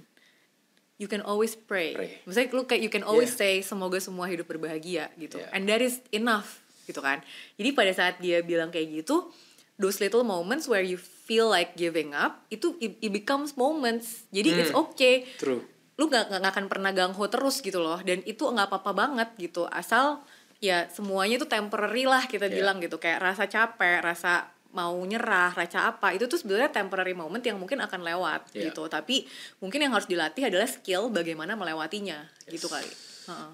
you 1.02 1.10
can 1.10 1.26
always 1.26 1.58
pray. 1.58 1.98
Pray. 1.98 2.22
Maksudnya 2.30 2.54
lu 2.54 2.70
kayak 2.70 2.82
you 2.86 2.92
can 2.94 3.02
always 3.02 3.34
Yeah. 3.34 3.58
say 3.58 3.66
semoga 3.66 3.98
semua 3.98 4.30
hidup 4.30 4.46
berbahagia 4.46 5.10
gitu. 5.18 5.42
Yeah. 5.42 5.50
And 5.58 5.66
that 5.66 5.82
is 5.82 5.98
enough 6.14 6.62
gitu 6.86 7.02
kan. 7.02 7.26
Jadi 7.58 7.74
pada 7.74 7.90
saat 7.90 8.22
dia 8.22 8.46
bilang 8.46 8.70
kayak 8.70 9.02
gitu, 9.02 9.34
those 9.82 9.98
little 9.98 10.22
moments 10.22 10.70
where 10.70 10.86
you 10.86 11.02
feel 11.02 11.50
like 11.50 11.74
giving 11.74 12.14
up 12.14 12.46
itu 12.54 12.78
it, 12.78 13.02
it 13.02 13.10
becomes 13.10 13.58
moments. 13.58 14.30
Jadi 14.30 14.62
it's 14.62 14.74
okay. 14.78 15.26
True. 15.42 15.66
Lu 15.98 16.06
nggak 16.06 16.30
nggak 16.38 16.54
akan 16.54 16.66
pernah 16.70 16.94
gangho 16.94 17.26
terus 17.26 17.66
gitu 17.66 17.82
loh. 17.82 17.98
Dan 18.06 18.22
itu 18.30 18.46
nggak 18.46 18.70
apa-apa 18.70 18.94
banget 18.94 19.30
gitu. 19.42 19.66
Asal 19.66 20.22
ya 20.62 20.86
semuanya 20.94 21.42
itu 21.42 21.50
temporary 21.50 22.06
lah 22.06 22.30
kita 22.30 22.46
Yeah. 22.46 22.62
bilang 22.62 22.78
gitu. 22.78 23.02
Kayak 23.02 23.26
rasa 23.34 23.50
capek, 23.50 24.06
rasa 24.06 24.54
mau 24.72 24.96
nyerah, 25.04 25.52
rasa 25.52 25.92
apa 25.92 26.16
itu 26.16 26.28
tuh 26.28 26.40
sebenarnya 26.40 26.72
temporary 26.72 27.12
moment 27.12 27.44
yang 27.44 27.60
mungkin 27.60 27.80
akan 27.84 28.02
lewat 28.04 28.42
Yeah. 28.56 28.72
gitu. 28.72 28.88
Tapi 28.88 29.28
mungkin 29.60 29.80
yang 29.84 29.92
harus 29.96 30.08
dilatih 30.08 30.48
adalah 30.48 30.68
skill 30.68 31.12
bagaimana 31.12 31.56
melewatinya 31.56 32.28
gitu 32.48 32.68
kali. 32.72 32.88
Heeh. 33.28 33.52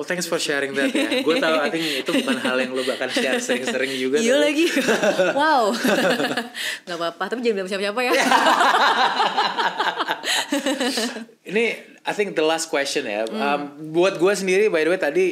Well, 0.00 0.08
thanks 0.08 0.24
for 0.24 0.40
sharing 0.40 0.72
that 0.80 0.96
ya. 0.96 1.20
Gue 1.28 1.36
tahu, 1.36 1.60
I 1.60 1.68
think 1.68 1.84
itu 1.84 2.08
bukan 2.24 2.40
hal 2.40 2.56
yang 2.56 2.72
lo 2.72 2.80
bakal 2.88 3.12
share 3.12 3.36
sering-sering 3.36 3.92
juga. 4.00 4.16
Iya 4.16 4.40
lagi. 4.40 4.64
wow. 5.36 5.76
Gak 6.88 6.96
apa-apa, 6.96 7.24
tapi 7.28 7.44
jangan 7.44 7.60
bilang 7.60 7.68
siapa-siapa 7.68 8.00
ya. 8.08 8.12
Ini 11.44 11.64
I 12.00 12.12
think 12.16 12.32
the 12.32 12.44
last 12.46 12.72
question 12.72 13.04
ya. 13.04 13.28
Hmm. 13.28 13.36
Um, 13.36 13.60
buat 13.92 14.16
gue 14.16 14.32
sendiri 14.32 14.72
by 14.72 14.88
the 14.88 14.90
way 14.96 15.00
tadi 15.00 15.26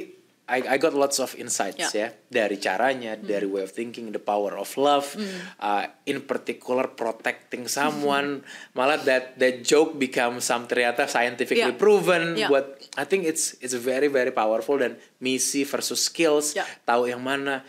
I, 0.48 0.64
I 0.64 0.76
got 0.80 0.96
lots 0.96 1.20
of 1.20 1.36
insights 1.36 1.92
Ya. 1.92 1.92
ya 1.92 2.08
dari 2.32 2.56
caranya, 2.56 3.20
dari 3.20 3.44
way 3.44 3.60
of 3.60 3.70
thinking, 3.70 4.08
the 4.10 4.18
power 4.18 4.56
of 4.56 4.72
love, 4.80 5.12
Hmm. 5.12 5.28
uh, 5.60 5.84
in 6.08 6.24
particular 6.24 6.88
protecting 6.88 7.68
someone. 7.68 8.40
Malah 8.72 8.96
that 9.04 9.36
that 9.36 9.60
joke 9.60 10.00
become 10.00 10.40
some 10.40 10.64
ternyata 10.64 11.04
scientifically 11.04 11.68
Ya. 11.68 11.76
proven. 11.76 12.32
Ya. 12.34 12.48
Buat 12.48 12.80
I 12.96 13.04
think 13.04 13.28
it's 13.28 13.60
it's 13.60 13.76
very 13.76 14.08
very 14.08 14.32
powerful 14.32 14.80
dan 14.80 14.96
misi 15.20 15.68
versus 15.68 16.00
skills, 16.00 16.56
Ya. 16.56 16.64
tahu 16.82 17.12
yang 17.12 17.20
mana. 17.20 17.60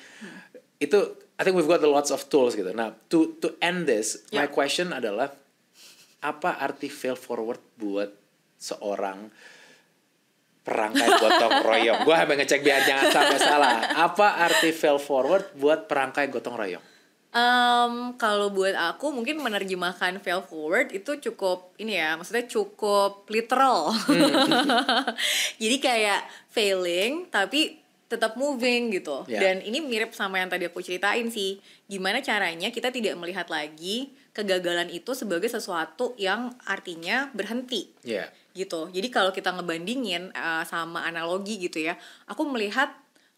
Itu 0.80 1.20
I 1.36 1.44
think 1.44 1.60
we've 1.60 1.68
got 1.68 1.84
the 1.84 1.92
lots 1.92 2.10
of 2.10 2.32
tools 2.32 2.56
gitu. 2.56 2.72
Nah 2.72 2.96
to 3.12 3.36
to 3.44 3.60
end 3.60 3.92
this, 3.92 4.24
my 4.32 4.48
Ya. 4.48 4.52
question 4.52 4.96
adalah 4.96 5.36
apa 6.20 6.60
arti 6.60 6.88
fail 6.88 7.16
forward 7.16 7.60
buat 7.76 8.12
seorang 8.56 9.32
perangkai 10.64 11.08
gotong 11.20 11.56
royong? 11.68 12.00
Gue 12.06 12.16
sampai 12.16 12.36
ngecek 12.40 12.62
biar 12.62 12.80
jangan 12.86 13.06
sampai 13.10 13.38
salah. 13.40 13.72
Apa 13.96 14.44
arti 14.46 14.70
fail 14.72 15.00
forward 15.02 15.56
buat 15.58 15.90
perangkai 15.90 16.30
gotong 16.30 16.56
royong? 16.56 16.86
Em, 17.30 17.94
kalau 18.18 18.50
buat 18.50 18.74
aku 18.74 19.14
mungkin 19.14 19.38
menerjemahkan 19.38 20.18
fail 20.18 20.42
forward 20.42 20.90
itu 20.90 21.22
cukup 21.30 21.78
ini 21.78 21.94
ya, 22.02 22.18
maksudnya 22.18 22.50
cukup 22.50 23.30
literal. 23.30 23.94
Jadi 25.62 25.78
kayak 25.78 26.26
failing 26.50 27.30
tapi 27.30 27.78
tetap 28.10 28.34
moving 28.34 28.90
gitu. 28.90 29.22
Ya. 29.30 29.46
Dan 29.46 29.62
ini 29.62 29.78
mirip 29.78 30.18
sama 30.18 30.42
yang 30.42 30.50
tadi 30.50 30.66
aku 30.66 30.82
ceritain 30.82 31.30
sih. 31.30 31.62
Gimana 31.86 32.26
caranya 32.26 32.74
kita 32.74 32.90
tidak 32.90 33.14
melihat 33.22 33.46
lagi 33.54 34.10
kegagalan 34.34 34.90
itu 34.90 35.14
sebagai 35.14 35.50
sesuatu 35.50 36.14
yang 36.16 36.54
artinya 36.64 37.28
berhenti 37.36 37.92
Ya, 38.06 38.30
gitu. 38.54 38.90
Jadi 38.90 39.08
kalau 39.10 39.30
kita 39.30 39.54
ngebandingin 39.54 40.34
uh, 40.34 40.64
sama 40.64 41.06
analogi 41.06 41.58
gitu 41.60 41.84
ya, 41.84 41.98
aku 42.26 42.46
melihat 42.48 42.92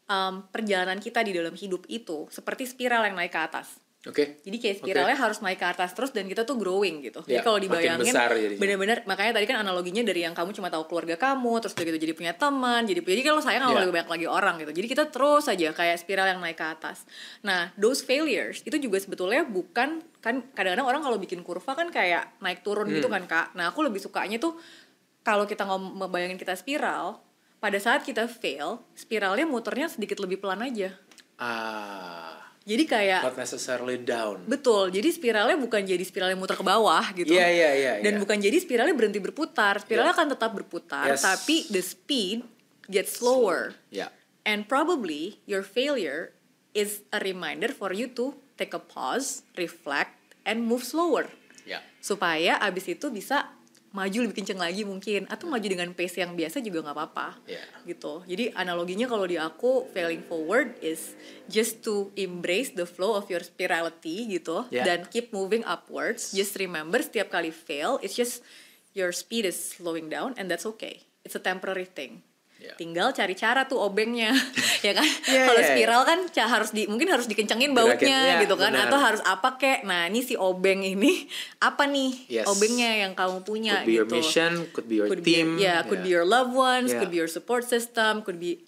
um, 0.05 0.43
perjalanan 0.49 0.99
kita 0.99 1.21
di 1.21 1.31
dalam 1.31 1.53
hidup 1.53 1.87
itu 1.87 2.27
seperti 2.29 2.67
spiral 2.67 3.07
yang 3.07 3.15
naik 3.15 3.31
ke 3.31 3.41
atas. 3.41 3.79
Oke. 4.01 4.41
Jadi 4.41 4.57
kayak 4.57 4.81
spiralnya 4.81 5.13
harus 5.13 5.45
naik 5.45 5.61
ke 5.61 5.67
atas 5.77 5.93
terus 5.93 6.09
dan 6.09 6.25
kita 6.25 6.41
tuh 6.41 6.57
growing 6.57 7.05
gitu. 7.05 7.21
Ya, 7.29 7.37
jadi 7.37 7.45
kalau 7.45 7.61
dibayangin 7.61 8.09
bener-bener 8.57 9.05
makanya 9.05 9.37
tadi 9.37 9.45
kan 9.45 9.61
analoginya 9.61 10.01
dari 10.01 10.25
yang 10.25 10.33
kamu 10.33 10.57
cuma 10.57 10.73
tahu 10.73 10.89
keluarga 10.89 11.21
kamu 11.21 11.61
terus 11.61 11.77
udah 11.77 11.85
gitu 11.85 11.99
jadi 12.09 12.13
punya 12.17 12.33
teman, 12.33 12.81
jadi 12.89 12.97
jadi 12.97 13.21
kalau 13.21 13.45
sayang 13.45 13.61
sama 13.61 13.77
Ya. 13.77 13.85
lebih 13.85 14.01
banyak 14.01 14.09
lagi 14.09 14.25
orang 14.25 14.57
gitu. 14.57 14.73
Jadi 14.73 14.87
kita 14.89 15.03
terus 15.13 15.45
aja 15.45 15.69
kayak 15.69 16.01
spiral 16.01 16.33
yang 16.33 16.41
naik 16.41 16.57
ke 16.57 16.65
atas. 16.65 17.05
Nah, 17.45 17.69
those 17.77 18.01
failures 18.01 18.65
itu 18.65 18.73
juga 18.81 18.97
sebetulnya 18.97 19.45
bukan 19.45 20.01
kan 20.17 20.49
kadang-kadang 20.57 20.89
orang 20.89 21.01
kalau 21.05 21.21
bikin 21.21 21.45
kurva 21.45 21.77
kan 21.77 21.93
kayak 21.93 22.41
naik 22.41 22.65
turun 22.65 22.89
gitu 22.89 23.05
Hmm. 23.05 23.21
kan, 23.21 23.23
Kak. 23.29 23.47
Nah, 23.53 23.69
aku 23.69 23.85
lebih 23.85 24.01
sukanya 24.01 24.41
tuh 24.41 24.57
kalau 25.21 25.45
kita 25.45 25.63
ngom 25.63 26.01
bayangin 26.09 26.37
kita 26.37 26.53
spiral, 26.53 27.21
pada 27.57 27.77
saat 27.77 28.01
kita 28.01 28.25
fail, 28.25 28.81
spiralnya 28.93 29.45
muternya 29.45 29.85
sedikit 29.87 30.17
lebih 30.17 30.41
pelan 30.41 30.65
aja. 30.65 30.97
Ah, 31.37 32.37
Jadi 32.61 32.85
kayak 32.85 33.25
not 33.25 33.37
necessarily 33.41 33.97
down. 33.97 34.45
Betul, 34.45 34.93
jadi 34.93 35.09
spiralnya 35.09 35.57
bukan 35.57 35.81
jadi 35.81 36.01
spiralnya 36.05 36.37
muter 36.37 36.53
ke 36.53 36.61
bawah 36.61 37.01
gitu. 37.17 37.33
Iya, 37.33 37.49
iya, 37.49 37.69
iya, 37.73 37.93
Dan 38.05 38.17
iya. 38.17 38.21
bukan 38.21 38.37
jadi 38.37 38.53
spiralnya 38.61 38.93
berhenti 38.93 39.17
berputar. 39.17 39.81
Spiralnya 39.81 40.13
Iya. 40.13 40.17
akan 40.21 40.27
tetap 40.37 40.51
berputar, 40.53 41.09
Yes. 41.09 41.25
tapi 41.25 41.65
the 41.73 41.81
speed 41.81 42.45
gets 42.85 43.17
slower. 43.17 43.73
Ya. 43.89 44.13
And 44.45 44.69
probably 44.69 45.41
your 45.49 45.65
failure 45.65 46.37
is 46.77 47.01
a 47.09 47.17
reminder 47.17 47.73
for 47.73 47.97
you 47.97 48.05
to 48.13 48.37
take 48.61 48.77
a 48.77 48.81
pause, 48.81 49.41
reflect, 49.57 50.13
and 50.45 50.61
move 50.61 50.85
slower. 50.85 51.33
Ya. 51.65 51.81
Supaya 51.97 52.61
abis 52.61 52.93
itu 52.93 53.09
bisa 53.09 53.49
maju 53.91 54.17
lebih 54.23 54.41
kenceng 54.43 54.59
lagi 54.59 54.87
mungkin. 54.87 55.27
Atau 55.27 55.51
maju 55.51 55.63
dengan 55.63 55.91
pace 55.91 56.23
yang 56.23 56.35
biasa 56.35 56.63
juga 56.63 56.87
nggak 56.87 56.95
apa-apa. 56.95 57.27
Iya. 57.47 57.63
gitu. 57.85 58.23
Jadi 58.25 58.55
analoginya 58.55 59.07
kalau 59.11 59.27
di 59.27 59.35
aku 59.35 59.91
failing 59.91 60.23
forward 60.25 60.79
is 60.79 61.15
just 61.51 61.83
to 61.83 62.09
embrace 62.15 62.71
the 62.73 62.87
flow 62.87 63.15
of 63.15 63.27
your 63.27 63.43
spirality 63.43 64.27
gitu. 64.31 64.65
Yeah. 64.71 64.87
dan 64.87 65.07
keep 65.11 65.35
moving 65.35 65.67
upwards. 65.67 66.31
Just 66.31 66.55
remember 66.57 67.03
setiap 67.03 67.29
kali 67.29 67.51
fail 67.51 67.99
it's 67.99 68.15
just 68.15 68.41
your 68.95 69.11
speed 69.11 69.47
is 69.47 69.55
slowing 69.55 70.07
down 70.07 70.33
and 70.39 70.47
that's 70.47 70.65
okay. 70.65 71.03
It's 71.21 71.37
a 71.37 71.43
temporary 71.43 71.85
thing 71.85 72.25
Yeah. 72.61 72.77
tinggal 72.77 73.09
cari 73.09 73.33
cara 73.33 73.65
tuh 73.65 73.81
obengnya 73.81 74.29
ya 74.85 74.93
kan 74.93 75.01
Yeah, 75.25 75.49
kalau 75.49 75.65
yeah, 75.65 75.73
yeah. 75.73 75.77
spiral 75.81 76.01
kan 76.05 76.19
harus 76.45 76.69
di 76.69 76.85
mungkin 76.85 77.09
harus 77.09 77.25
dikencengin 77.25 77.73
bautnya 77.73 78.37
yeah, 78.37 78.41
gitu 78.45 78.53
kan 78.53 78.69
benar. 78.69 78.85
atau 78.85 79.01
harus 79.01 79.21
apa 79.25 79.57
kek 79.57 79.81
nah 79.81 80.05
ini 80.05 80.21
si 80.21 80.37
obeng 80.37 80.85
ini 80.85 81.25
apa 81.67 81.89
nih 81.89 82.29
Yes. 82.29 82.45
obengnya 82.45 83.01
yang 83.01 83.17
kamu 83.17 83.41
punya 83.41 83.81
Could 83.81 83.89
be 83.89 83.97
your 83.97 84.05
gitu 84.05 84.13
mission, 84.13 84.51
could 84.77 84.85
be 84.85 84.95
your 85.01 85.09
could 85.09 85.25
team. 85.25 85.57
be, 85.57 85.65
yeah, 85.65 85.81
could 85.81 86.05
be 86.05 86.13
your 86.13 86.21
loved 86.21 86.53
ones, 86.53 86.93
Yeah. 86.93 87.01
could 87.01 87.09
be 87.09 87.17
your 87.17 87.31
support 87.31 87.65
system, 87.65 88.21
could 88.21 88.37
be 88.37 88.61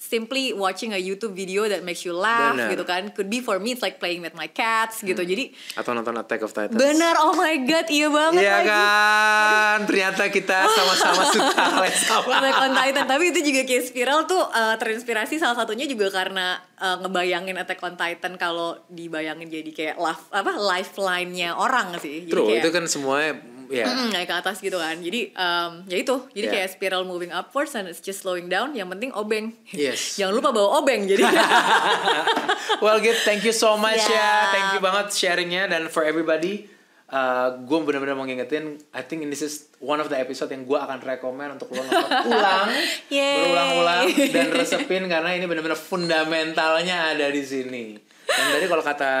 simply 0.00 0.50
watching 0.50 0.90
a 0.90 0.98
YouTube 0.98 1.36
video 1.36 1.68
that 1.68 1.84
makes 1.84 2.02
you 2.02 2.10
laugh 2.10 2.56
Benar. 2.56 2.72
gitu 2.72 2.82
kan. 2.82 3.12
Could 3.12 3.28
be 3.28 3.38
for 3.38 3.60
me 3.60 3.70
it's 3.70 3.84
like 3.84 4.00
playing 4.00 4.18
with 4.18 4.32
my 4.32 4.48
cats 4.48 5.04
gitu. 5.04 5.20
Jadi 5.20 5.52
Atau 5.76 5.92
nonton 5.92 6.16
Attack 6.16 6.40
of 6.40 6.50
Titans. 6.50 6.72
benar 6.72 7.20
oh 7.20 7.36
my 7.36 7.52
god 7.62 7.84
iya 7.86 8.08
banget 8.08 8.40
Iya 8.40 8.56
lagi. 8.56 8.66
kan, 8.66 9.78
ternyata 9.84 10.22
kita 10.26 10.58
sama-sama 10.64 11.22
suka 11.36 11.52
hal 11.54 11.84
yang 11.84 12.00
sama. 12.00 12.32
Attack 12.32 12.56
on 12.58 12.72
Titan 12.72 13.04
tapi 13.06 13.24
itu 13.28 13.40
juga 13.44 13.60
kayak 13.62 13.84
spiral 13.84 14.20
tuh 14.24 14.40
uh, 14.40 14.74
terinspirasi 14.74 15.36
salah 15.36 15.54
satunya 15.54 15.84
juga 15.84 16.08
karena 16.08 16.56
uh, 16.76 16.96
ngebayangin 16.98 17.60
Attack 17.60 17.80
on 17.82 17.94
Titan 17.94 18.34
kalau 18.34 18.80
dibayangin 18.88 19.46
jadi 19.46 19.70
kayak 19.70 19.96
life 19.98 20.24
apa 20.30 20.56
lifeline-nya 20.56 21.52
orang 21.52 21.92
sih. 21.98 22.24
Jadi 22.24 22.32
True, 22.32 22.48
kayak, 22.48 22.62
itu 22.64 22.68
kan 22.70 22.84
semuanya 22.86 23.32
ya. 23.70 23.86
Mm, 23.86 24.10
naik 24.10 24.26
ke 24.26 24.34
atas 24.34 24.58
gitu 24.58 24.76
kan 24.76 24.98
jadi 24.98 25.30
um, 25.32 25.86
ya 25.86 25.96
itu 25.96 26.16
jadi 26.34 26.46
Yeah. 26.46 26.54
kayak 26.58 26.68
spiral 26.74 27.06
moving 27.06 27.30
upwards 27.30 27.72
and 27.72 27.86
it's 27.86 28.02
just 28.02 28.20
slowing 28.20 28.50
down 28.50 28.74
yang 28.74 28.90
penting 28.90 29.14
obeng 29.14 29.54
Yes. 29.70 30.00
jangan 30.18 30.34
lupa 30.34 30.50
bawa 30.50 30.82
obeng 30.82 31.06
jadi 31.06 31.22
well, 32.82 32.98
Git, 32.98 33.22
thank 33.22 33.42
you 33.42 33.52
so 33.52 33.76
much 33.76 34.00
ya. 34.00 34.10
Siap. 34.10 34.46
Thank 34.50 34.68
you 34.74 34.80
banget 34.80 35.06
sharingnya 35.10 35.62
dan 35.66 35.86
for 35.86 36.02
everybody. 36.02 36.66
Uh, 37.06 37.58
gue 37.66 37.74
benar-benar 37.82 38.14
mau 38.14 38.22
ngingetin, 38.22 38.78
I 38.94 39.02
think 39.02 39.26
this 39.26 39.42
is 39.42 39.66
one 39.82 39.98
of 39.98 40.06
the 40.06 40.14
episode 40.14 40.46
yang 40.46 40.62
gue 40.62 40.78
akan 40.78 41.02
rekomend 41.02 41.58
untuk 41.58 41.74
lo 41.74 41.82
nonton 41.82 42.06
ulang, 42.30 42.70
berulang-ulang 43.10 44.06
dan 44.30 44.46
resepin 44.54 45.10
karena 45.10 45.34
ini 45.34 45.42
benar-benar 45.42 45.74
fundamentalnya 45.74 47.10
ada 47.10 47.26
di 47.26 47.42
sini. 47.42 47.98
Dan 48.30 48.46
tadi 48.54 48.66
kalau 48.70 48.84
kata 48.84 49.12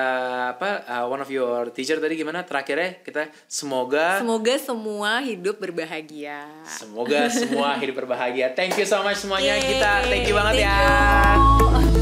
apa, 0.54 0.68
uh, 0.86 1.04
one 1.10 1.20
of 1.22 1.30
your 1.30 1.74
teacher 1.74 1.98
tadi 1.98 2.14
gimana? 2.14 2.46
Terakhirnya 2.46 3.02
kita 3.02 3.26
semoga 3.50 4.22
semoga 4.22 4.54
semua 4.56 5.18
hidup 5.20 5.58
berbahagia 5.58 6.46
semoga 6.64 7.26
semua 7.30 7.76
hidup 7.80 8.04
berbahagia. 8.04 8.52
Thank 8.54 8.78
you 8.78 8.86
so 8.86 9.02
much 9.02 9.18
semuanya 9.20 9.58
Yeay. 9.58 9.68
kita. 9.76 9.90
Thank 10.06 10.24
you 10.28 10.34
banget 10.36 10.54
Thank 10.62 10.66
ya. 10.66 11.99